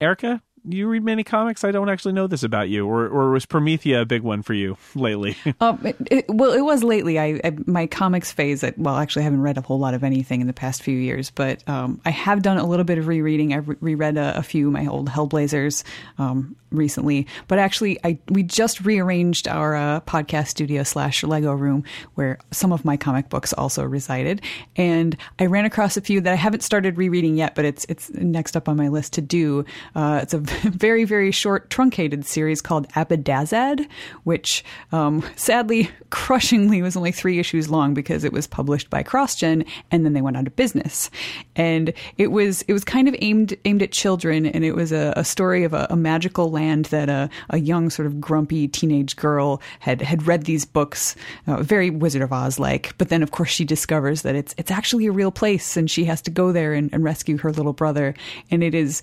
Erica, 0.00 0.42
you 0.68 0.88
read 0.88 1.04
many 1.04 1.24
comics? 1.24 1.62
I 1.62 1.70
don't 1.70 1.88
actually 1.88 2.12
know 2.12 2.26
this 2.26 2.42
about 2.42 2.68
you, 2.68 2.86
or 2.86 3.06
or 3.06 3.30
was 3.30 3.44
Promethea 3.46 4.00
a 4.00 4.06
big 4.06 4.22
one 4.22 4.42
for 4.42 4.54
you 4.54 4.76
lately? 4.94 5.36
Um, 5.60 5.78
it, 5.86 5.96
it, 6.10 6.24
well, 6.28 6.52
it 6.52 6.60
was 6.62 6.82
lately. 6.82 7.18
I, 7.18 7.40
I 7.42 7.56
my 7.66 7.86
comics 7.86 8.32
phase. 8.32 8.64
I, 8.64 8.74
well, 8.76 8.96
actually, 8.96 9.22
I 9.22 9.24
haven't 9.24 9.40
read 9.40 9.56
a 9.56 9.60
whole 9.60 9.78
lot 9.78 9.94
of 9.94 10.02
anything 10.02 10.40
in 10.40 10.46
the 10.46 10.52
past 10.52 10.82
few 10.82 10.96
years, 10.98 11.30
but 11.30 11.66
um, 11.68 12.00
I 12.04 12.10
have 12.10 12.42
done 12.42 12.58
a 12.58 12.66
little 12.66 12.84
bit 12.84 12.98
of 12.98 13.06
rereading. 13.06 13.50
Re- 13.50 13.76
reread 13.80 14.16
a, 14.16 14.36
a 14.36 14.42
few 14.42 14.70
my 14.70 14.86
old 14.86 15.08
Hellblazers 15.08 15.84
um, 16.18 16.56
recently, 16.70 17.26
but 17.46 17.58
actually, 17.58 17.98
I 18.04 18.18
we 18.28 18.42
just 18.42 18.84
rearranged 18.84 19.46
our 19.48 19.74
uh, 19.74 20.00
podcast 20.00 20.48
studio 20.48 20.82
slash 20.82 21.22
Lego 21.22 21.52
room 21.52 21.84
where 22.14 22.38
some 22.50 22.72
of 22.72 22.84
my 22.84 22.96
comic 22.96 23.28
books 23.28 23.52
also 23.52 23.84
resided, 23.84 24.42
and 24.76 25.16
I 25.38 25.46
ran 25.46 25.64
across 25.64 25.96
a 25.96 26.00
few 26.00 26.20
that 26.20 26.32
I 26.32 26.36
haven't 26.36 26.62
started 26.62 26.98
rereading 26.98 27.36
yet, 27.36 27.54
but 27.54 27.64
it's 27.64 27.86
it's 27.88 28.10
next 28.10 28.56
up 28.56 28.68
on 28.68 28.76
my 28.76 28.88
list 28.88 29.12
to 29.14 29.20
do. 29.20 29.64
Uh, 29.94 30.20
it's 30.22 30.34
a 30.34 30.42
very, 30.62 31.04
very 31.04 31.30
short, 31.30 31.70
truncated 31.70 32.24
series 32.24 32.60
called 32.60 32.88
Abadazad, 32.90 33.86
which 34.24 34.64
um, 34.92 35.24
sadly, 35.36 35.90
crushingly, 36.10 36.82
was 36.82 36.96
only 36.96 37.12
three 37.12 37.38
issues 37.38 37.70
long 37.70 37.94
because 37.94 38.24
it 38.24 38.32
was 38.32 38.46
published 38.46 38.90
by 38.90 39.02
CrossGen, 39.02 39.66
and 39.90 40.04
then 40.04 40.12
they 40.12 40.20
went 40.20 40.36
out 40.36 40.46
of 40.46 40.56
business. 40.56 41.10
And 41.56 41.92
it 42.18 42.28
was 42.28 42.62
it 42.62 42.72
was 42.72 42.84
kind 42.84 43.08
of 43.08 43.14
aimed 43.20 43.56
aimed 43.64 43.82
at 43.82 43.92
children, 43.92 44.46
and 44.46 44.64
it 44.64 44.74
was 44.74 44.92
a, 44.92 45.12
a 45.16 45.24
story 45.24 45.64
of 45.64 45.72
a, 45.72 45.86
a, 45.90 45.96
magical 45.96 46.50
land 46.50 46.86
that 46.86 47.08
a, 47.08 47.30
a 47.50 47.58
young 47.58 47.88
sort 47.88 48.06
of 48.06 48.20
grumpy 48.20 48.68
teenage 48.68 49.16
girl 49.16 49.60
had 49.80 50.02
had 50.02 50.26
read 50.26 50.44
these 50.44 50.64
books, 50.64 51.16
uh, 51.46 51.62
very 51.62 51.90
Wizard 51.90 52.22
of 52.22 52.32
Oz 52.32 52.58
like. 52.58 52.96
But 52.98 53.08
then, 53.08 53.22
of 53.22 53.30
course, 53.30 53.50
she 53.50 53.64
discovers 53.64 54.22
that 54.22 54.34
it's 54.34 54.54
it's 54.58 54.70
actually 54.70 55.06
a 55.06 55.12
real 55.12 55.32
place, 55.32 55.76
and 55.76 55.90
she 55.90 56.04
has 56.04 56.20
to 56.22 56.30
go 56.30 56.52
there 56.52 56.74
and, 56.74 56.90
and 56.92 57.02
rescue 57.02 57.38
her 57.38 57.52
little 57.52 57.72
brother. 57.72 58.14
And 58.50 58.62
it 58.62 58.74
is 58.74 59.02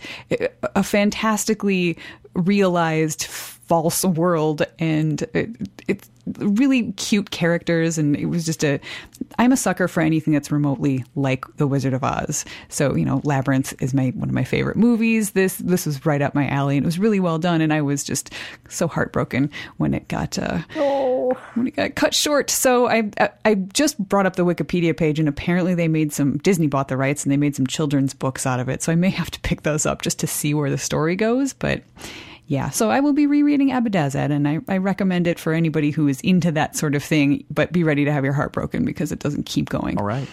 a 0.75 0.83
fantastically 1.41 1.97
realized 2.33 3.25
false 3.25 4.05
world 4.05 4.61
and 4.79 5.23
it, 5.33 5.49
it's 5.87 6.09
really 6.39 6.91
cute 6.93 7.31
characters 7.31 7.97
and 7.97 8.15
it 8.15 8.25
was 8.25 8.45
just 8.45 8.63
a 8.63 8.79
i'm 9.39 9.51
a 9.51 9.57
sucker 9.57 9.87
for 9.87 10.01
anything 10.01 10.33
that's 10.33 10.51
remotely 10.51 11.03
like 11.15 11.45
the 11.57 11.67
wizard 11.67 11.93
of 11.93 12.03
oz. 12.03 12.45
So 12.69 12.95
you 12.95 13.05
know 13.05 13.21
labyrinth 13.23 13.73
is 13.81 13.93
my 13.93 14.09
one 14.09 14.29
of 14.29 14.35
my 14.35 14.43
favorite 14.43 14.77
movies. 14.77 15.31
This 15.31 15.55
this 15.57 15.85
was 15.85 16.05
right 16.05 16.21
up 16.21 16.35
my 16.35 16.47
alley 16.47 16.77
and 16.77 16.85
it 16.85 16.87
was 16.87 16.99
really 16.99 17.19
well 17.19 17.39
done 17.39 17.61
and 17.61 17.73
i 17.73 17.81
was 17.81 18.03
just 18.03 18.33
so 18.69 18.87
heartbroken 18.87 19.49
when 19.77 19.93
it 19.93 20.07
got 20.07 20.37
uh 20.37 20.59
oh. 20.75 21.31
when 21.55 21.67
it 21.67 21.75
got 21.75 21.95
cut 21.95 22.13
short. 22.13 22.49
So 22.49 22.87
I, 22.87 23.09
I 23.19 23.29
i 23.45 23.55
just 23.55 23.97
brought 23.97 24.25
up 24.25 24.35
the 24.35 24.45
wikipedia 24.45 24.95
page 24.95 25.19
and 25.19 25.27
apparently 25.27 25.75
they 25.75 25.87
made 25.87 26.13
some 26.13 26.37
disney 26.39 26.67
bought 26.67 26.87
the 26.87 26.97
rights 26.97 27.23
and 27.23 27.31
they 27.31 27.37
made 27.37 27.55
some 27.55 27.67
children's 27.67 28.13
books 28.13 28.45
out 28.45 28.59
of 28.59 28.69
it. 28.69 28.83
So 28.83 28.91
i 28.91 28.95
may 28.95 29.09
have 29.09 29.31
to 29.31 29.39
pick 29.41 29.63
those 29.63 29.85
up 29.85 30.01
just 30.01 30.19
to 30.19 30.27
see 30.27 30.53
where 30.53 30.69
the 30.69 30.77
story 30.77 31.15
goes 31.15 31.53
but 31.53 31.81
yeah, 32.51 32.69
so 32.69 32.91
I 32.91 32.99
will 32.99 33.13
be 33.13 33.27
rereading 33.27 33.69
Abadazad, 33.69 34.29
and 34.29 34.45
I, 34.45 34.59
I, 34.67 34.75
recommend 34.75 35.25
it 35.25 35.39
for 35.39 35.53
anybody 35.53 35.89
who 35.89 36.09
is 36.09 36.19
into 36.19 36.51
that 36.51 36.75
sort 36.75 36.95
of 36.95 37.01
thing, 37.01 37.45
but 37.49 37.71
be 37.71 37.85
ready 37.85 38.03
to 38.03 38.11
have 38.11 38.25
your 38.25 38.33
heart 38.33 38.51
broken 38.51 38.83
because 38.83 39.13
it 39.13 39.19
doesn't 39.19 39.45
keep 39.45 39.69
going. 39.69 39.97
All 39.97 40.03
right. 40.03 40.27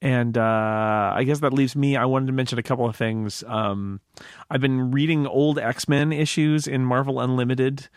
And 0.00 0.38
uh, 0.38 1.12
I 1.12 1.24
guess 1.24 1.40
that 1.40 1.52
leaves 1.52 1.74
me. 1.74 1.96
I 1.96 2.04
wanted 2.04 2.26
to 2.26 2.32
mention 2.32 2.60
a 2.60 2.62
couple 2.62 2.88
of 2.88 2.94
things. 2.94 3.42
Um, 3.44 4.00
I've 4.52 4.60
been 4.60 4.92
reading 4.92 5.26
old 5.26 5.58
X 5.58 5.88
Men 5.88 6.12
issues 6.12 6.68
in 6.68 6.84
Marvel 6.84 7.18
Unlimited. 7.18 7.88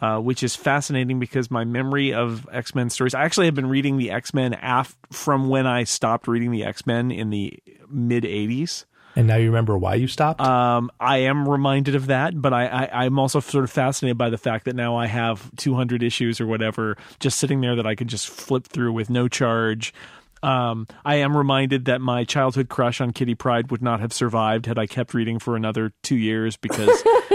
Uh, 0.00 0.20
which 0.20 0.44
is 0.44 0.54
fascinating 0.54 1.18
because 1.18 1.50
my 1.50 1.64
memory 1.64 2.14
of 2.14 2.48
X 2.52 2.76
Men 2.76 2.90
stories. 2.90 3.12
I 3.12 3.24
actually 3.24 3.46
have 3.46 3.56
been 3.56 3.68
reading 3.68 3.96
the 3.96 4.12
X 4.12 4.32
Men 4.32 4.56
af- 4.62 4.96
from 5.10 5.48
when 5.48 5.66
I 5.66 5.82
stopped 5.82 6.28
reading 6.28 6.52
the 6.52 6.64
X 6.64 6.86
Men 6.86 7.10
in 7.10 7.30
the 7.30 7.58
mid 7.88 8.22
'80s. 8.22 8.84
And 9.20 9.26
now 9.26 9.36
you 9.36 9.48
remember 9.48 9.76
why 9.76 9.96
you 9.96 10.08
stopped? 10.08 10.40
Um, 10.40 10.90
I 10.98 11.18
am 11.18 11.46
reminded 11.46 11.94
of 11.94 12.06
that, 12.06 12.40
but 12.40 12.54
I, 12.54 12.64
I, 12.64 13.04
I'm 13.04 13.18
also 13.18 13.38
sort 13.40 13.64
of 13.64 13.70
fascinated 13.70 14.16
by 14.16 14.30
the 14.30 14.38
fact 14.38 14.64
that 14.64 14.74
now 14.74 14.96
I 14.96 15.08
have 15.08 15.54
200 15.56 16.02
issues 16.02 16.40
or 16.40 16.46
whatever 16.46 16.96
just 17.18 17.38
sitting 17.38 17.60
there 17.60 17.76
that 17.76 17.86
I 17.86 17.94
can 17.94 18.08
just 18.08 18.30
flip 18.30 18.66
through 18.66 18.94
with 18.94 19.10
no 19.10 19.28
charge. 19.28 19.92
Um, 20.42 20.86
I 21.04 21.16
am 21.16 21.36
reminded 21.36 21.84
that 21.84 22.00
my 22.00 22.24
childhood 22.24 22.70
crush 22.70 23.02
on 23.02 23.12
Kitty 23.12 23.34
Pryde 23.34 23.70
would 23.70 23.82
not 23.82 24.00
have 24.00 24.14
survived 24.14 24.64
had 24.64 24.78
I 24.78 24.86
kept 24.86 25.12
reading 25.12 25.38
for 25.38 25.54
another 25.54 25.92
two 26.02 26.16
years 26.16 26.56
because 26.56 27.02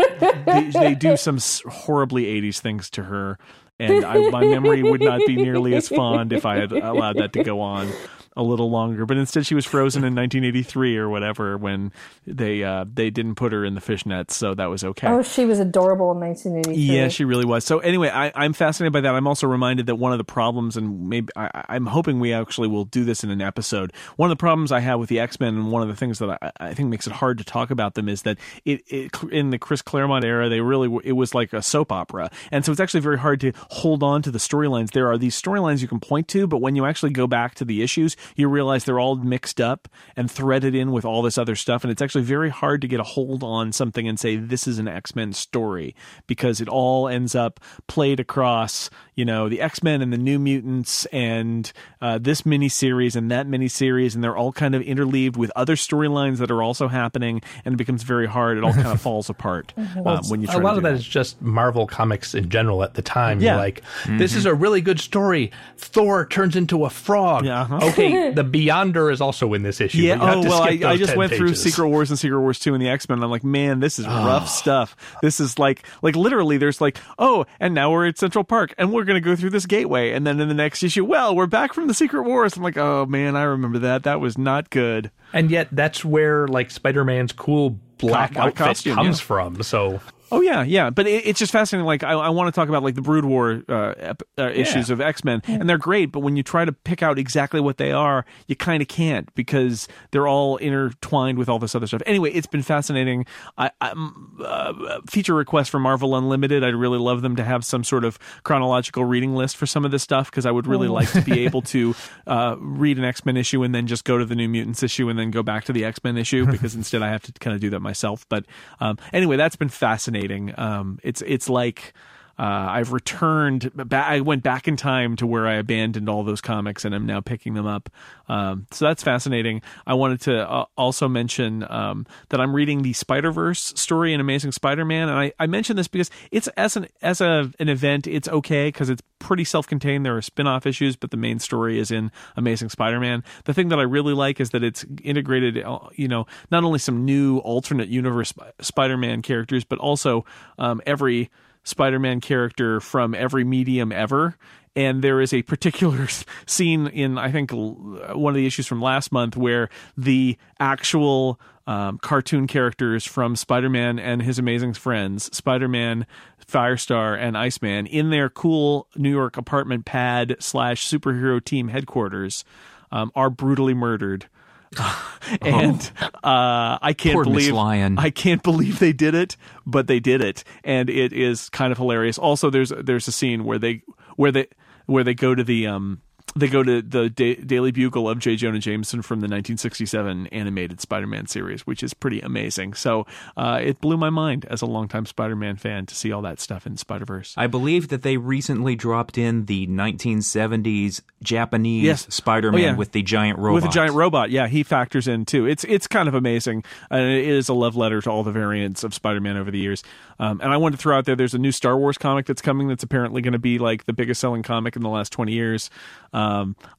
they, 0.47 0.71
they, 0.73 0.95
do 0.95 1.15
some 1.15 1.37
horribly 1.69 2.23
80s 2.41 2.57
things 2.57 2.89
to 2.89 3.03
her. 3.03 3.37
And 3.77 4.03
I, 4.03 4.31
my 4.31 4.43
memory 4.43 4.81
would 4.81 5.01
not 5.01 5.21
be 5.27 5.35
nearly 5.35 5.75
as 5.75 5.87
fond 5.87 6.33
if 6.33 6.47
I 6.47 6.55
had 6.55 6.71
allowed 6.71 7.17
that 7.17 7.33
to 7.33 7.43
go 7.43 7.61
on 7.61 7.91
a 8.35 8.43
little 8.43 8.69
longer. 8.69 9.05
But 9.05 9.17
instead, 9.17 9.45
she 9.45 9.55
was 9.55 9.65
frozen 9.65 10.03
in 10.03 10.15
1983 10.15 10.97
or 10.97 11.09
whatever 11.09 11.57
when 11.57 11.91
they 12.27 12.63
uh, 12.63 12.85
they 12.91 13.09
didn't 13.09 13.35
put 13.35 13.53
her 13.53 13.63
in 13.63 13.75
the 13.75 13.81
fishnets, 13.81 14.31
so 14.31 14.53
that 14.53 14.65
was 14.65 14.83
okay. 14.83 15.07
Oh, 15.07 15.21
she 15.21 15.45
was 15.45 15.59
adorable 15.59 16.11
in 16.11 16.19
1983. 16.19 16.83
Yeah, 16.83 17.07
she 17.07 17.23
really 17.23 17.45
was. 17.45 17.63
So 17.63 17.79
anyway, 17.79 18.09
I, 18.09 18.45
am 18.45 18.53
fascinated 18.53 18.93
by 18.93 19.01
that. 19.01 19.15
I'm 19.15 19.27
also 19.27 19.47
reminded 19.47 19.85
that 19.85 19.95
one 19.95 20.11
of 20.11 20.17
the 20.17 20.23
problems, 20.23 20.75
and 20.75 21.09
maybe 21.09 21.29
I, 21.35 21.65
am 21.69 21.85
hoping 21.85 22.19
we 22.19 22.33
actually 22.33 22.67
will 22.67 22.85
do 22.85 23.05
this 23.05 23.23
in 23.23 23.29
an 23.29 23.41
episode. 23.41 23.93
One 24.17 24.29
of 24.29 24.37
the 24.37 24.41
problems 24.41 24.71
I 24.71 24.81
have 24.81 24.99
with 24.99 25.09
the 25.09 25.19
X 25.19 25.39
Men, 25.39 25.55
and 25.55 25.71
one 25.71 25.81
of 25.81 25.87
the 25.87 25.95
things 25.95 26.19
that 26.19 26.29
I, 26.41 26.51
I, 26.59 26.73
think 26.73 26.89
makes 26.89 27.07
it 27.07 27.13
hard 27.13 27.37
to 27.37 27.43
talk 27.43 27.71
about 27.71 27.93
them, 27.93 28.09
is 28.09 28.23
that 28.23 28.37
it, 28.65 28.83
it 28.87 29.11
in 29.31 29.51
the 29.51 29.57
Chris 29.57 29.81
Claremont 29.81 30.25
era, 30.25 30.49
they 30.49 30.59
really 30.59 30.99
it 31.03 31.13
was 31.13 31.33
like 31.33 31.53
a 31.53 31.61
soap 31.61 31.91
opera, 31.91 32.29
and 32.51 32.65
so 32.65 32.71
it's 32.71 32.81
actually 32.81 32.99
very 32.99 33.19
hard 33.19 33.39
to 33.41 33.53
hold 33.69 34.03
on 34.03 34.21
to 34.23 34.31
the 34.31 34.39
storylines. 34.39 34.91
There 34.91 35.09
are 35.09 35.17
these 35.17 35.39
storylines 35.39 35.81
you 35.81 35.87
can 35.87 35.99
point 35.99 36.27
to, 36.29 36.47
but 36.47 36.57
when 36.57 36.75
you 36.75 36.85
actually 36.85 37.11
go 37.11 37.27
back 37.27 37.55
to 37.55 37.65
the 37.65 37.81
issues, 37.81 38.17
you 38.35 38.47
realize 38.47 38.85
they're 38.85 38.99
all 38.99 39.15
mixed 39.15 39.61
up 39.61 39.87
and 40.15 40.29
threaded 40.29 40.75
in 40.75 40.91
with 40.91 41.05
all 41.05 41.21
this 41.21 41.37
other 41.37 41.55
stuff. 41.55 41.83
And 41.83 41.91
it's 41.91 42.01
actually 42.01 42.23
very 42.23 42.49
hard 42.49 42.81
to 42.81 42.87
get 42.87 42.99
a 42.99 43.03
hold 43.03 43.43
on 43.43 43.71
something 43.71 44.07
and 44.07 44.19
say, 44.19 44.35
this 44.35 44.67
is 44.67 44.79
an 44.79 44.87
X 44.87 45.15
Men 45.15 45.33
story 45.33 45.95
because 46.27 46.61
it 46.61 46.67
all 46.67 47.07
ends 47.07 47.35
up 47.35 47.59
played 47.87 48.19
across, 48.19 48.89
you 49.15 49.25
know, 49.25 49.49
the 49.49 49.61
X 49.61 49.83
Men 49.83 50.01
and 50.01 50.11
the 50.11 50.17
New 50.17 50.39
Mutants 50.39 51.05
and 51.07 51.71
uh, 52.01 52.17
this 52.17 52.41
miniseries 52.43 53.15
and 53.15 53.31
that 53.31 53.47
miniseries. 53.47 54.15
And 54.15 54.23
they're 54.23 54.37
all 54.37 54.51
kind 54.51 54.75
of 54.75 54.81
interleaved 54.81 55.37
with 55.37 55.51
other 55.55 55.75
storylines 55.75 56.37
that 56.37 56.51
are 56.51 56.61
also 56.61 56.87
happening. 56.87 57.41
And 57.63 57.73
it 57.73 57.77
becomes 57.77 58.03
very 58.03 58.27
hard. 58.27 58.57
It 58.57 58.63
all 58.63 58.73
kind 58.73 58.87
of 58.87 59.01
falls 59.05 59.29
apart 59.29 59.73
well, 59.95 60.17
um, 60.17 60.23
when 60.27 60.41
you 60.41 60.47
try 60.47 60.55
A 60.55 60.59
lot 60.59 60.77
of 60.77 60.83
that, 60.83 60.91
that 60.91 60.95
is 60.95 61.05
just 61.05 61.41
Marvel 61.41 61.87
comics 61.87 62.33
in 62.33 62.49
general 62.49 62.83
at 62.83 62.93
the 62.93 63.01
time. 63.01 63.39
Yeah. 63.39 63.51
You're 63.51 63.57
like, 63.57 63.81
this 64.07 64.31
mm-hmm. 64.31 64.39
is 64.39 64.45
a 64.45 64.53
really 64.53 64.81
good 64.81 64.99
story. 64.99 65.51
Thor 65.77 66.25
turns 66.25 66.55
into 66.55 66.85
a 66.85 66.89
frog. 66.89 67.45
Yeah, 67.45 67.61
uh-huh. 67.61 67.87
Okay, 67.89 68.11
the 68.33 68.43
Beyonder 68.43 69.11
is 69.11 69.21
also 69.21 69.53
in 69.53 69.63
this 69.63 69.81
issue. 69.81 69.99
Yeah. 69.99 70.17
Oh 70.19 70.41
well, 70.41 70.61
I, 70.63 70.79
I, 70.85 70.97
just 70.97 71.15
went 71.15 71.31
pages. 71.31 71.39
through 71.39 71.55
Secret 71.55 71.87
Wars 71.87 72.09
and 72.09 72.19
Secret 72.19 72.39
Wars 72.39 72.59
Two 72.59 72.73
and 72.73 72.81
the 72.81 72.89
X 72.89 73.07
Men. 73.07 73.23
I'm 73.23 73.29
like, 73.29 73.43
man, 73.43 73.79
this 73.79 73.99
is 73.99 74.05
rough 74.05 74.49
stuff. 74.49 74.95
This 75.21 75.39
is 75.39 75.59
like, 75.59 75.85
like 76.01 76.15
literally, 76.15 76.57
there's 76.57 76.81
like, 76.81 76.97
oh, 77.19 77.45
and 77.59 77.73
now 77.73 77.91
we're 77.91 78.07
at 78.07 78.17
Central 78.17 78.43
Park, 78.43 78.73
and 78.77 78.91
we're 78.91 79.05
gonna 79.05 79.21
go 79.21 79.35
through 79.35 79.51
this 79.51 79.65
gateway, 79.65 80.11
and 80.11 80.25
then 80.25 80.39
in 80.39 80.47
the 80.47 80.53
next 80.53 80.83
issue, 80.83 81.05
well, 81.05 81.35
we're 81.35 81.47
back 81.47 81.73
from 81.73 81.87
the 81.87 81.93
Secret 81.93 82.23
Wars. 82.23 82.57
I'm 82.57 82.63
like, 82.63 82.77
oh 82.77 83.05
man, 83.05 83.35
I 83.35 83.43
remember 83.43 83.79
that. 83.79 84.03
That 84.03 84.19
was 84.19 84.37
not 84.37 84.69
good. 84.69 85.11
And 85.33 85.51
yet, 85.51 85.69
that's 85.71 86.03
where 86.05 86.47
like 86.47 86.71
Spider 86.71 87.03
Man's 87.03 87.31
cool 87.31 87.79
black 87.97 88.35
outfit 88.35 88.55
costume, 88.55 88.95
comes 88.95 89.19
yeah. 89.19 89.25
from. 89.25 89.63
So 89.63 90.01
Oh 90.31 90.41
yeah, 90.41 90.63
yeah, 90.63 90.89
but 90.89 91.05
it, 91.05 91.27
it's 91.27 91.39
just 91.39 91.51
fascinating. 91.51 91.85
Like 91.85 92.03
I, 92.03 92.13
I 92.13 92.29
want 92.29 92.53
to 92.53 92.59
talk 92.59 92.67
about 92.67 92.81
like 92.81 92.95
the 92.95 93.01
Brood 93.01 93.25
War 93.25 93.61
uh, 93.69 93.93
ep- 93.97 94.23
uh, 94.37 94.49
issues 94.49 94.89
of 94.89 94.99
X 94.99 95.23
Men, 95.23 95.41
and 95.45 95.69
they're 95.69 95.77
great. 95.77 96.11
But 96.11 96.21
when 96.21 96.35
you 96.35 96.41
try 96.41 96.65
to 96.65 96.71
pick 96.71 97.03
out 97.03 97.19
exactly 97.19 97.59
what 97.59 97.77
they 97.77 97.91
are, 97.91 98.25
you 98.47 98.55
kind 98.55 98.81
of 98.81 98.87
can't 98.87 99.33
because 99.35 99.87
they're 100.11 100.27
all 100.27 100.57
intertwined 100.57 101.37
with 101.37 101.47
all 101.47 101.59
this 101.59 101.75
other 101.75 101.85
stuff. 101.85 102.01
Anyway, 102.07 102.31
it's 102.31 102.47
been 102.47 102.63
fascinating. 102.63 103.25
I, 103.57 103.69
uh, 103.81 104.99
feature 105.07 105.35
request 105.35 105.69
for 105.69 105.79
Marvel 105.79 106.15
Unlimited. 106.15 106.63
I'd 106.63 106.75
really 106.75 106.99
love 106.99 107.21
them 107.21 107.35
to 107.35 107.43
have 107.43 107.63
some 107.63 107.83
sort 107.83 108.03
of 108.03 108.17
chronological 108.43 109.05
reading 109.05 109.35
list 109.35 109.57
for 109.57 109.67
some 109.67 109.85
of 109.85 109.91
this 109.91 110.01
stuff 110.01 110.31
because 110.31 110.47
I 110.47 110.51
would 110.51 110.65
really 110.65 110.87
oh. 110.87 110.93
like 110.93 111.11
to 111.11 111.21
be 111.21 111.39
able 111.45 111.61
to 111.63 111.93
uh, 112.25 112.55
read 112.59 112.97
an 112.97 113.03
X 113.03 113.25
Men 113.25 113.37
issue 113.37 113.61
and 113.61 113.75
then 113.75 113.85
just 113.85 114.03
go 114.05 114.17
to 114.17 114.25
the 114.25 114.35
New 114.35 114.49
Mutants 114.49 114.81
issue 114.81 115.07
and 115.07 115.19
then 115.19 115.29
go 115.29 115.43
back 115.43 115.65
to 115.65 115.73
the 115.73 115.85
X 115.85 116.03
Men 116.03 116.17
issue 116.17 116.47
because 116.47 116.73
instead 116.73 117.03
I 117.03 117.09
have 117.09 117.21
to 117.23 117.31
kind 117.33 117.53
of 117.53 117.61
do 117.61 117.69
that 117.69 117.81
myself. 117.81 118.25
But 118.27 118.45
um, 118.79 118.97
anyway, 119.13 119.35
that's 119.35 119.55
been 119.55 119.69
fascinating 119.69 120.14
fascinating. 120.15 120.53
Um, 120.57 120.99
it's 121.03 121.21
it's 121.21 121.49
like 121.49 121.93
uh, 122.37 122.43
I've 122.43 122.91
returned. 122.91 123.71
Ba- 123.73 124.05
I 124.05 124.19
went 124.19 124.43
back 124.43 124.67
in 124.67 124.75
time 124.75 125.15
to 125.17 125.27
where 125.27 125.47
I 125.47 125.55
abandoned 125.55 126.09
all 126.09 126.23
those 126.23 126.41
comics, 126.41 126.85
and 126.85 126.93
I'm 126.93 127.05
now 127.05 127.21
picking 127.21 127.53
them 127.53 127.65
up. 127.65 127.89
Um, 128.27 128.67
so 128.71 128.85
that's 128.85 129.03
fascinating. 129.03 129.61
I 129.85 129.93
wanted 129.93 130.21
to 130.21 130.49
uh, 130.49 130.65
also 130.77 131.07
mention 131.07 131.65
um, 131.69 132.05
that 132.29 132.41
I'm 132.41 132.55
reading 132.55 132.81
the 132.81 132.93
Spider 132.93 133.31
Verse 133.31 133.73
story 133.75 134.13
in 134.13 134.19
Amazing 134.19 134.51
Spider-Man, 134.51 135.09
and 135.09 135.17
I, 135.17 135.33
I 135.39 135.47
mention 135.47 135.75
this 135.75 135.87
because 135.87 136.09
it's 136.31 136.47
as 136.49 136.75
an 136.75 136.87
as 137.01 137.21
a 137.21 137.51
an 137.59 137.69
event, 137.69 138.07
it's 138.07 138.27
okay 138.27 138.67
because 138.67 138.89
it's 138.89 139.01
pretty 139.19 139.43
self-contained. 139.43 140.05
There 140.05 140.17
are 140.17 140.21
spin-off 140.21 140.65
issues, 140.65 140.95
but 140.95 141.11
the 141.11 141.17
main 141.17 141.39
story 141.39 141.79
is 141.79 141.89
in 141.89 142.11
Amazing 142.35 142.69
Spider-Man. 142.69 143.23
The 143.45 143.53
thing 143.53 143.69
that 143.69 143.79
I 143.79 143.83
really 143.83 144.13
like 144.13 144.39
is 144.39 144.51
that 144.51 144.63
it's 144.63 144.85
integrated, 145.03 145.63
uh, 145.63 145.79
you 145.93 146.07
know, 146.07 146.27
not 146.51 146.63
only 146.63 146.79
some 146.79 147.05
new 147.05 147.37
alternate 147.39 147.87
universe 147.87 148.33
Spider-Man 148.59 149.21
characters, 149.21 149.63
but 149.63 149.79
also 149.79 150.25
um, 150.59 150.81
every 150.85 151.29
Spider-Man 151.65 152.21
character 152.21 152.79
from 152.79 153.13
every 153.13 153.43
medium 153.43 153.91
ever. 153.91 154.37
And 154.77 155.01
there 155.01 155.21
is 155.21 155.33
a 155.33 155.41
particular 155.41 156.07
scene 156.45 156.87
in, 156.87 157.17
I 157.17 157.31
think, 157.31 157.51
one 157.51 158.31
of 158.31 158.35
the 158.35 158.45
issues 158.45 158.67
from 158.67 158.81
last 158.81 159.11
month 159.11 159.35
where 159.35 159.69
the 159.97 160.37
actual 160.59 161.39
um, 161.67 161.97
cartoon 161.97 162.47
characters 162.47 163.05
from 163.05 163.35
Spider-Man 163.35 163.99
and 163.99 164.21
his 164.21 164.37
amazing 164.37 164.73
friends, 164.73 165.35
Spider-Man, 165.35 166.05
Firestar, 166.45 167.17
and 167.17 167.37
Iceman, 167.37 167.87
in 167.87 168.11
their 168.11 168.29
cool 168.29 168.87
New 168.95 169.09
York 169.09 169.35
apartment 169.35 169.85
pad 169.85 170.35
slash 170.39 170.87
superhero 170.87 171.43
team 171.43 171.69
headquarters, 171.69 172.45
um, 172.91 173.11
are 173.15 173.29
brutally 173.29 173.73
murdered 173.73 174.27
and 175.41 175.91
uh, 176.23 176.77
I 176.81 176.93
can't 176.97 177.15
Poor 177.15 177.23
believe. 177.23 177.53
I 177.97 178.09
can't 178.09 178.43
believe 178.43 178.79
they 178.79 178.93
did 178.93 179.15
it, 179.15 179.37
but 179.65 179.87
they 179.87 179.99
did 179.99 180.21
it, 180.21 180.43
and 180.63 180.89
it 180.89 181.13
is 181.13 181.49
kind 181.49 181.71
of 181.71 181.77
hilarious. 181.77 182.17
Also, 182.17 182.49
there's 182.49 182.71
there's 182.77 183.07
a 183.07 183.11
scene 183.11 183.43
where 183.43 183.59
they 183.59 183.83
where 184.15 184.31
they 184.31 184.47
where 184.85 185.03
they 185.03 185.13
go 185.13 185.35
to 185.35 185.43
the 185.43 185.67
um 185.67 186.01
they 186.37 186.47
go 186.49 186.63
to 186.63 186.81
the 186.81 187.09
da- 187.09 187.35
Daily 187.35 187.71
Bugle 187.71 188.09
of 188.09 188.19
J. 188.19 188.35
Jonah 188.35 188.59
Jameson 188.59 189.01
from 189.01 189.19
the 189.21 189.25
1967 189.25 190.27
animated 190.27 190.81
Spider-Man 190.81 191.27
series, 191.27 191.65
which 191.65 191.81
is 191.81 191.93
pretty 191.93 192.19
amazing. 192.19 192.73
So 192.73 193.05
uh, 193.37 193.59
it 193.63 193.79
blew 193.79 193.95
my 193.95 194.09
mind 194.09 194.45
as 194.49 194.61
a 194.61 194.65
longtime 194.65 195.05
Spider-Man 195.05 195.55
fan 195.55 195.85
to 195.85 195.95
see 195.95 196.11
all 196.11 196.21
that 196.23 196.41
stuff 196.41 196.67
in 196.67 196.75
Spider-Verse. 196.75 197.35
I 197.37 197.47
believe 197.47 197.87
that 197.87 198.01
they 198.01 198.17
recently 198.17 198.75
dropped 198.75 199.17
in 199.17 199.45
the 199.45 199.65
1970s 199.67 201.01
Japanese 201.23 201.83
Yes. 201.83 202.07
Spider-Man 202.13 202.59
Oh, 202.61 202.63
yeah. 202.63 202.75
with 202.75 202.91
the 202.91 203.01
giant 203.01 203.39
robot. 203.39 203.55
With 203.63 203.65
a 203.71 203.73
giant 203.73 203.95
robot, 203.95 204.29
yeah, 204.29 204.47
he 204.47 204.63
factors 204.63 205.07
in 205.07 205.25
too. 205.25 205.45
It's 205.45 205.63
it's 205.63 205.87
kind 205.87 206.07
of 206.07 206.15
amazing, 206.15 206.63
and 206.89 207.01
it 207.01 207.25
is 207.27 207.49
a 207.49 207.53
love 207.53 207.75
letter 207.75 208.01
to 208.01 208.09
all 208.09 208.23
the 208.23 208.31
variants 208.31 208.83
of 208.83 208.93
Spider-Man 208.93 209.37
over 209.37 209.51
the 209.51 209.59
years. 209.59 209.83
Um, 210.19 210.39
and 210.41 210.51
I 210.53 210.57
wanted 210.57 210.77
to 210.77 210.81
throw 210.81 210.97
out 210.97 211.05
there: 211.05 211.15
there's 211.15 211.33
a 211.33 211.39
new 211.39 211.51
Star 211.51 211.77
Wars 211.77 211.97
comic 211.97 212.25
that's 212.25 212.41
coming 212.41 212.67
that's 212.67 212.83
apparently 212.83 213.21
going 213.21 213.33
to 213.33 213.39
be 213.39 213.57
like 213.57 213.85
the 213.85 213.93
biggest 213.93 214.19
selling 214.21 214.43
comic 214.43 214.75
in 214.75 214.81
the 214.81 214.89
last 214.89 215.11
20 215.13 215.31
years. 215.31 215.69
Um, 216.13 216.24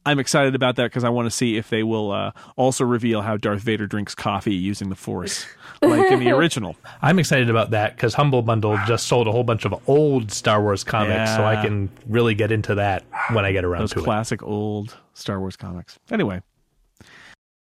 I'm 0.05 0.19
excited 0.19 0.55
about 0.55 0.77
that 0.77 0.85
because 0.85 1.05
I 1.05 1.09
want 1.09 1.27
to 1.27 1.31
see 1.31 1.57
if 1.57 1.71
they 1.71 1.83
will 1.83 2.13
uh, 2.13 2.33
also 2.57 2.85
reveal 2.85 3.23
how 3.23 3.37
Darth 3.37 3.61
Vader 3.61 3.87
drinks 3.87 4.15
coffee 4.15 4.55
using 4.55 4.89
the 4.89 4.95
Force, 4.97 5.47
like 5.83 6.11
in 6.13 6.21
the 6.21 6.31
original. 6.37 6.77
I'm 7.03 7.19
excited 7.19 7.51
about 7.51 7.71
that 7.71 7.97
because 7.97 8.15
Humble 8.15 8.43
Bundle 8.43 8.79
just 8.87 9.07
sold 9.07 9.27
a 9.29 9.33
whole 9.33 9.45
bunch 9.45 9.65
of 9.65 9.75
old 9.89 10.31
Star 10.33 10.63
Wars 10.63 10.85
comics, 10.85 11.35
so 11.35 11.45
I 11.45 11.61
can 11.63 11.91
really 12.09 12.35
get 12.35 12.53
into 12.53 12.75
that 12.77 13.05
when 13.33 13.45
I 13.45 13.53
get 13.53 13.65
around 13.65 13.83
Those 13.83 13.93
to 13.95 14.01
it. 14.01 14.05
classic 14.05 14.43
old 14.43 14.97
Star 15.15 15.41
Wars 15.41 15.57
comics. 15.57 15.99
Anyway, 16.11 16.43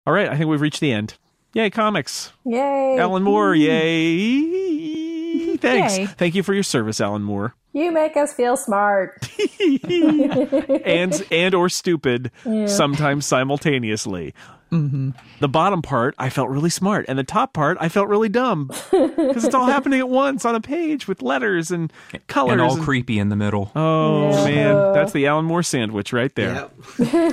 all 0.06 0.12
right, 0.12 0.28
I 0.28 0.36
think 0.36 0.48
we've 0.48 0.60
reached 0.60 0.80
the 0.80 0.92
end. 0.92 1.16
Yay, 1.54 1.70
comics! 1.70 2.32
Yay. 2.44 2.98
Alan 2.98 3.22
Moore, 3.22 3.54
yay! 3.54 5.56
Thanks. 5.56 5.98
Yay. 5.98 6.06
Thank 6.06 6.34
you 6.34 6.42
for 6.42 6.54
your 6.54 6.62
service, 6.62 7.00
Alan 7.00 7.22
Moore. 7.22 7.54
You 7.76 7.92
make 7.92 8.16
us 8.16 8.32
feel 8.32 8.56
smart. 8.56 9.28
and 9.84 11.26
and 11.30 11.54
or 11.54 11.68
stupid 11.68 12.30
sometimes 12.66 13.26
simultaneously. 13.26 14.32
Mm-hmm. 14.72 15.10
The 15.40 15.48
bottom 15.48 15.82
part, 15.82 16.14
I 16.18 16.30
felt 16.30 16.48
really 16.48 16.70
smart, 16.70 17.04
and 17.06 17.18
the 17.18 17.22
top 17.22 17.52
part, 17.52 17.76
I 17.78 17.90
felt 17.90 18.08
really 18.08 18.30
dumb 18.30 18.68
because 18.90 19.44
it's 19.44 19.54
all 19.54 19.66
happening 19.66 20.00
at 20.00 20.08
once 20.08 20.46
on 20.46 20.54
a 20.54 20.60
page 20.60 21.06
with 21.06 21.20
letters 21.20 21.70
and 21.70 21.92
colors. 22.28 22.52
and 22.52 22.62
all 22.62 22.76
and- 22.76 22.82
creepy 22.82 23.18
in 23.18 23.28
the 23.28 23.36
middle. 23.36 23.70
Oh 23.76 24.30
Yeah. 24.30 24.44
man, 24.54 24.92
that's 24.94 25.12
the 25.12 25.26
Alan 25.26 25.44
Moore 25.44 25.62
sandwich 25.62 26.14
right 26.14 26.34
there. 26.34 26.70
Yeah. 26.98 26.98
yeah. 26.98 27.32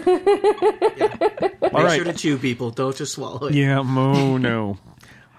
Make 1.61 1.73
right. 1.73 1.95
sure 1.95 2.03
to 2.05 2.13
chew, 2.13 2.37
people. 2.37 2.69
Don't 2.69 2.95
just 2.97 3.13
swallow 3.13 3.47
it. 3.47 3.53
Yeah, 3.53 3.79
oh 3.79 4.35
no. 4.37 4.77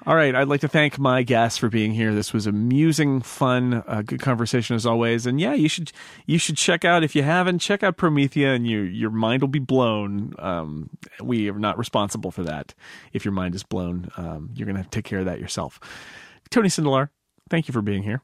All 0.06 0.14
right, 0.14 0.34
I'd 0.34 0.48
like 0.48 0.60
to 0.60 0.68
thank 0.68 0.98
my 0.98 1.22
guests 1.22 1.56
for 1.58 1.70
being 1.70 1.94
here. 1.94 2.14
This 2.14 2.34
was 2.34 2.46
amusing, 2.46 3.22
fun, 3.22 3.82
uh, 3.86 4.02
good 4.02 4.20
conversation 4.20 4.76
as 4.76 4.84
always. 4.84 5.24
And 5.24 5.40
yeah, 5.40 5.54
you 5.54 5.66
should 5.66 5.92
you 6.26 6.36
should 6.36 6.58
check 6.58 6.84
out 6.84 7.02
if 7.02 7.16
you 7.16 7.22
haven't 7.22 7.60
check 7.60 7.82
out 7.82 7.96
Promethea, 7.96 8.54
and 8.54 8.66
your 8.68 8.84
your 8.84 9.10
mind 9.10 9.40
will 9.40 9.48
be 9.48 9.60
blown. 9.60 10.34
Um, 10.38 10.90
we 11.22 11.48
are 11.48 11.58
not 11.58 11.78
responsible 11.78 12.30
for 12.30 12.42
that. 12.42 12.74
If 13.14 13.24
your 13.24 13.32
mind 13.32 13.54
is 13.54 13.62
blown, 13.62 14.10
um, 14.18 14.50
you're 14.54 14.66
gonna 14.66 14.80
have 14.80 14.90
to 14.90 14.98
take 14.98 15.06
care 15.06 15.20
of 15.20 15.24
that 15.24 15.40
yourself. 15.40 15.80
Tony 16.50 16.68
Sindelar, 16.68 17.08
thank 17.48 17.66
you 17.66 17.72
for 17.72 17.80
being 17.80 18.02
here. 18.02 18.20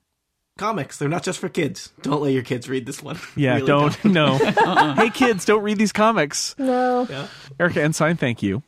Comics, 0.59 0.99
they're 0.99 1.09
not 1.09 1.23
just 1.23 1.39
for 1.39 1.49
kids. 1.49 1.93
Don't 2.03 2.21
let 2.21 2.35
your 2.35 2.43
kids 2.43 2.69
read 2.69 2.85
this 2.85 3.03
one. 3.03 3.19
Yeah, 3.37 3.55
Really 3.55 3.67
don't 3.67 4.05
no. 4.05 4.37
Hey 4.97 5.09
kids, 5.09 5.47
don't 5.47 5.63
read 5.63 5.79
these 5.79 5.93
comics. 5.93 6.55
No. 6.59 7.07
Yeah. 7.09 7.29
Erica 7.59 7.83
Ensign, 7.83 8.19
thank 8.19 8.43
you. 8.43 8.63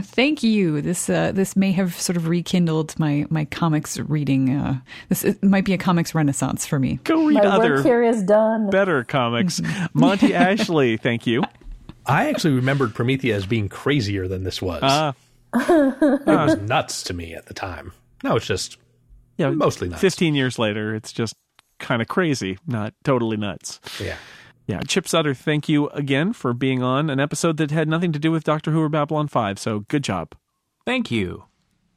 Thank 0.00 0.42
you. 0.42 0.80
This 0.80 1.08
uh, 1.08 1.32
this 1.32 1.56
may 1.56 1.72
have 1.72 1.98
sort 2.00 2.16
of 2.16 2.28
rekindled 2.28 2.98
my 2.98 3.26
my 3.30 3.44
comics 3.46 3.98
reading. 3.98 4.50
Uh, 4.56 4.80
this 5.08 5.24
it 5.24 5.42
might 5.42 5.64
be 5.64 5.72
a 5.72 5.78
comics 5.78 6.14
renaissance 6.14 6.66
for 6.66 6.78
me. 6.78 7.00
Go 7.04 7.26
read 7.26 7.34
My 7.34 7.40
other 7.46 7.74
work 7.76 7.84
here 7.84 8.02
is 8.02 8.22
done. 8.22 8.70
better 8.70 9.04
comics. 9.04 9.60
Monty 9.94 10.34
Ashley, 10.34 10.96
thank 10.96 11.26
you. 11.26 11.42
I 12.06 12.28
actually 12.28 12.54
remembered 12.54 12.94
Promethea 12.94 13.34
as 13.34 13.46
being 13.46 13.68
crazier 13.68 14.28
than 14.28 14.44
this 14.44 14.60
was. 14.60 14.80
Ah. 14.82 15.14
it 15.54 16.26
was 16.26 16.56
nuts 16.58 17.02
to 17.04 17.14
me 17.14 17.34
at 17.34 17.46
the 17.46 17.54
time. 17.54 17.92
Now 18.22 18.36
it's 18.36 18.46
just 18.46 18.76
Yeah, 19.38 19.50
mostly 19.50 19.88
nuts. 19.88 20.00
15 20.00 20.34
years 20.34 20.58
later, 20.58 20.94
it's 20.94 21.12
just 21.12 21.34
kind 21.78 22.02
of 22.02 22.08
crazy, 22.08 22.58
not 22.66 22.92
totally 23.04 23.36
nuts. 23.36 23.80
Yeah. 24.00 24.16
Yeah, 24.66 24.80
Chip 24.86 25.04
Sudderth, 25.04 25.36
thank 25.38 25.68
you 25.68 25.88
again 25.90 26.32
for 26.32 26.54
being 26.54 26.82
on 26.82 27.10
an 27.10 27.20
episode 27.20 27.58
that 27.58 27.70
had 27.70 27.86
nothing 27.88 28.12
to 28.12 28.18
do 28.18 28.30
with 28.32 28.44
Doctor 28.44 28.70
Who 28.70 28.80
or 28.80 28.88
Babylon 28.88 29.28
5. 29.28 29.58
So 29.58 29.80
good 29.80 30.02
job. 30.02 30.34
Thank 30.86 31.10
you. 31.10 31.44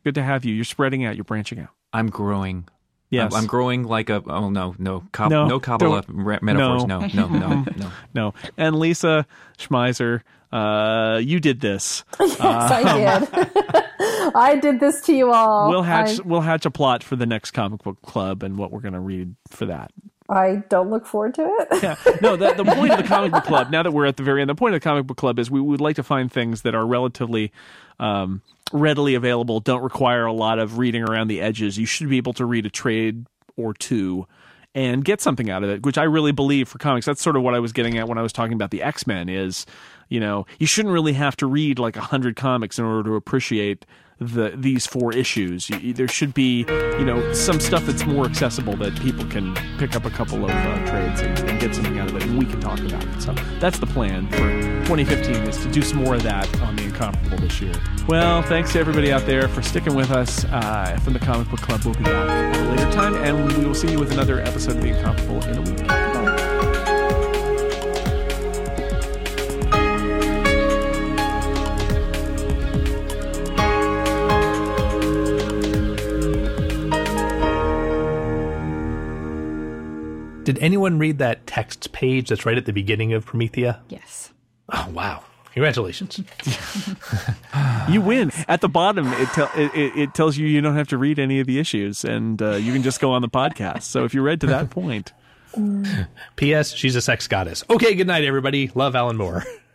Good 0.04 0.16
to 0.16 0.24
have 0.24 0.44
you. 0.44 0.54
You're 0.54 0.66
spreading 0.66 1.06
out, 1.06 1.16
you're 1.16 1.24
branching 1.24 1.60
out. 1.60 1.70
I'm 1.94 2.10
growing. 2.10 2.68
Yes. 3.10 3.34
I'm, 3.34 3.42
I'm 3.44 3.48
growing 3.48 3.84
like 3.86 4.10
a. 4.10 4.22
Oh 4.28 4.50
no, 4.50 4.76
no, 4.78 5.04
cob, 5.14 5.32
No, 5.32 5.48
no, 5.48 5.60
Kabbalah 5.62 6.04
re- 6.10 6.40
metaphors. 6.42 6.86
no. 6.86 7.00
No, 7.00 7.08
no, 7.08 7.28
no, 7.28 7.66
no. 7.78 7.92
No. 8.14 8.34
And 8.58 8.78
Lisa 8.78 9.26
Schmeiser, 9.58 10.24
uh, 10.52 11.20
you 11.24 11.40
did 11.40 11.62
this. 11.62 12.04
yes, 12.20 12.38
I 12.42 12.84
did. 13.30 14.34
I 14.36 14.56
did 14.62 14.82
this 14.82 15.00
to 15.06 15.14
you 15.14 15.32
all. 15.32 15.70
we'll 15.70 15.84
hatch 15.84 16.20
I, 16.20 16.24
we'll 16.24 16.42
hatch 16.42 16.66
a 16.66 16.72
plot 16.72 17.02
for 17.02 17.16
the 17.16 17.26
next 17.26 17.52
comic 17.52 17.82
book 17.84 18.02
club 18.02 18.44
and 18.44 18.58
what 18.58 18.72
we're 18.72 18.82
going 18.82 18.94
to 18.94 19.00
read 19.00 19.36
for 19.50 19.66
that. 19.68 19.92
I 20.30 20.64
don't 20.70 20.90
look 20.90 21.06
forward 21.06 21.36
to 21.36 21.44
it. 21.44 21.84
Yeah. 21.84 21.96
No, 22.22 22.36
the, 22.36 22.54
the 22.54 22.66
point 22.66 22.92
of 22.92 22.98
the 22.98 23.04
comic 23.04 23.32
book 23.32 23.46
club, 23.46 23.70
now 23.70 23.84
that 23.84 23.92
we're 23.92 24.06
at 24.06 24.18
the 24.18 24.24
very 24.24 24.42
end, 24.42 24.50
the 24.50 24.56
point 24.56 24.74
of 24.76 24.82
the 24.82 24.84
comic 24.84 25.06
book 25.06 25.18
club 25.18 25.40
is 25.40 25.50
we 25.52 25.62
would 25.62 25.82
like 25.82 25.96
to 25.98 26.04
find 26.04 26.32
things 26.32 26.64
that 26.64 26.76
are 26.76 26.86
relatively 26.86 27.52
um, 28.00 28.42
readily 28.74 29.16
available, 29.16 29.60
don't 29.60 29.84
require 29.84 30.26
a 30.26 30.34
lot 30.34 30.60
of 30.60 30.78
reading 30.78 31.04
around 31.04 31.28
the 31.28 31.42
edges. 31.42 31.78
You 31.78 31.86
should 31.86 32.10
be 32.10 32.18
able 32.18 32.34
to 32.34 32.46
read 32.46 32.66
a 32.66 32.70
trade 32.70 33.26
or 33.56 33.74
two 33.74 34.28
and 34.76 35.04
get 35.04 35.22
something 35.22 35.50
out 35.50 35.64
of 35.64 35.70
it, 35.70 35.86
which 35.86 35.98
I 35.98 36.04
really 36.04 36.32
believe 36.32 36.68
for 36.68 36.78
comics. 36.78 37.06
That's 37.06 37.22
sort 37.22 37.36
of 37.36 37.44
what 37.44 37.56
I 37.56 37.60
was 37.60 37.72
getting 37.72 37.98
at 37.98 38.08
when 38.08 38.18
I 38.18 38.22
was 38.22 38.34
talking 38.34 38.54
about 38.54 38.72
the 38.72 38.84
X 38.84 39.08
Men 39.08 39.30
is, 39.30 39.66
you 40.10 40.20
know, 40.20 40.46
you 40.60 40.68
shouldn't 40.68 40.94
really 40.94 41.14
have 41.14 41.36
to 41.38 41.48
read 41.48 41.80
like 41.80 41.96
a 41.96 42.02
hundred 42.02 42.36
comics 42.36 42.78
in 42.78 42.86
order 42.86 43.10
to 43.10 43.16
appreciate 43.16 43.86
the 44.20 44.54
these 44.56 44.86
four 44.88 45.14
issues. 45.14 45.70
You, 45.70 45.94
there 45.94 46.08
should 46.08 46.34
be, 46.34 46.66
you 46.70 47.06
know, 47.06 47.34
some 47.34 47.60
stuff 47.60 47.86
that's 47.86 48.06
more 48.06 48.26
accessible 48.26 48.76
that 48.78 49.00
people 49.02 49.26
can 49.26 49.56
pick 49.78 49.96
up 49.96 50.06
a 50.06 50.10
couple 50.10 50.44
of 50.44 50.52
uh, 50.52 50.86
trades 50.88 51.22
and, 51.22 51.40
and 51.50 51.60
get 51.60 51.76
something 51.76 52.00
out 52.00 52.10
of 52.10 52.16
it, 52.16 52.24
and 52.24 52.38
we 52.38 52.46
can 52.46 52.60
talk 52.60 52.80
about 52.80 53.04
it. 53.04 53.22
So 53.22 53.34
that's 53.60 53.80
the 53.80 53.86
plan 53.86 54.28
for 54.30 54.68
2015 54.88 55.36
is 55.44 55.58
to 55.64 55.72
do 55.72 55.82
some 55.82 56.04
more 56.04 56.16
of 56.16 56.24
that 56.24 56.48
on 56.62 56.76
the 56.76 56.84
Incomparable 56.84 57.38
this 57.38 57.62
year. 57.62 57.74
Well, 58.08 58.42
thanks 58.42 58.74
to 58.74 58.80
everybody 58.80 59.12
out 59.12 59.26
there 59.26 59.48
for 59.48 59.62
sticking 59.62 59.96
with 59.96 60.12
us. 60.12 60.46
Uh, 60.46 60.98
from 61.04 61.14
the 61.14 61.20
Comic 61.20 61.50
Book 61.50 61.62
Club, 61.62 61.84
we'll 61.84 61.94
be 61.94 62.04
back 62.04 62.56
at 62.56 62.66
a 62.66 62.70
later 62.70 62.92
time, 62.92 63.16
and 63.16 63.48
we 63.48 63.66
will 63.66 63.76
see 63.76 63.92
you 63.92 64.00
with 64.00 64.12
another 64.12 64.40
episode 64.40 64.78
of 64.78 64.82
the 64.82 64.90
Incomparable 64.90 65.44
in 65.46 65.58
a 65.58 65.62
week. 65.62 66.07
Did 80.48 80.60
anyone 80.60 80.98
read 80.98 81.18
that 81.18 81.46
text 81.46 81.92
page 81.92 82.30
that's 82.30 82.46
right 82.46 82.58
at 82.58 82.66
the 82.66 82.72
beginning 82.72 83.12
of 83.12 83.26
Promethea? 83.26 83.82
Yes. 83.90 84.32
Oh, 84.72 84.90
wow. 84.94 85.22
Congratulations. 85.52 86.22
You 87.90 88.00
win. 88.00 88.32
At 88.48 88.62
the 88.62 88.70
bottom, 88.70 89.08
it, 89.12 89.28
tell 89.30 89.50
it, 89.56 89.76
it, 89.76 89.98
it 89.98 90.14
tells 90.14 90.38
you 90.38 90.48
you 90.48 90.62
don't 90.62 90.76
have 90.76 90.88
to 90.90 90.98
read 90.98 91.20
any 91.20 91.42
of 91.42 91.48
the 91.48 91.60
issues, 91.60 92.06
and 92.06 92.42
uh, 92.42 92.52
you 92.56 92.72
can 92.72 92.82
just 92.84 93.02
go 93.02 93.12
on 93.12 93.22
the 93.22 93.30
podcast. 93.30 93.84
So 93.84 94.06
if 94.06 94.14
you 94.14 94.22
read 94.22 94.40
to 94.42 94.48
that 94.48 94.70
point, 94.70 95.12
P.S. 96.38 96.74
She's 96.74 96.96
a 96.96 97.02
sex 97.02 97.28
goddess. 97.28 97.66
Okay, 97.70 97.96
good 97.96 98.08
night, 98.08 98.24
everybody. 98.24 98.72
Love 98.74 98.96
Alan 98.96 99.18
Moore. 99.18 99.44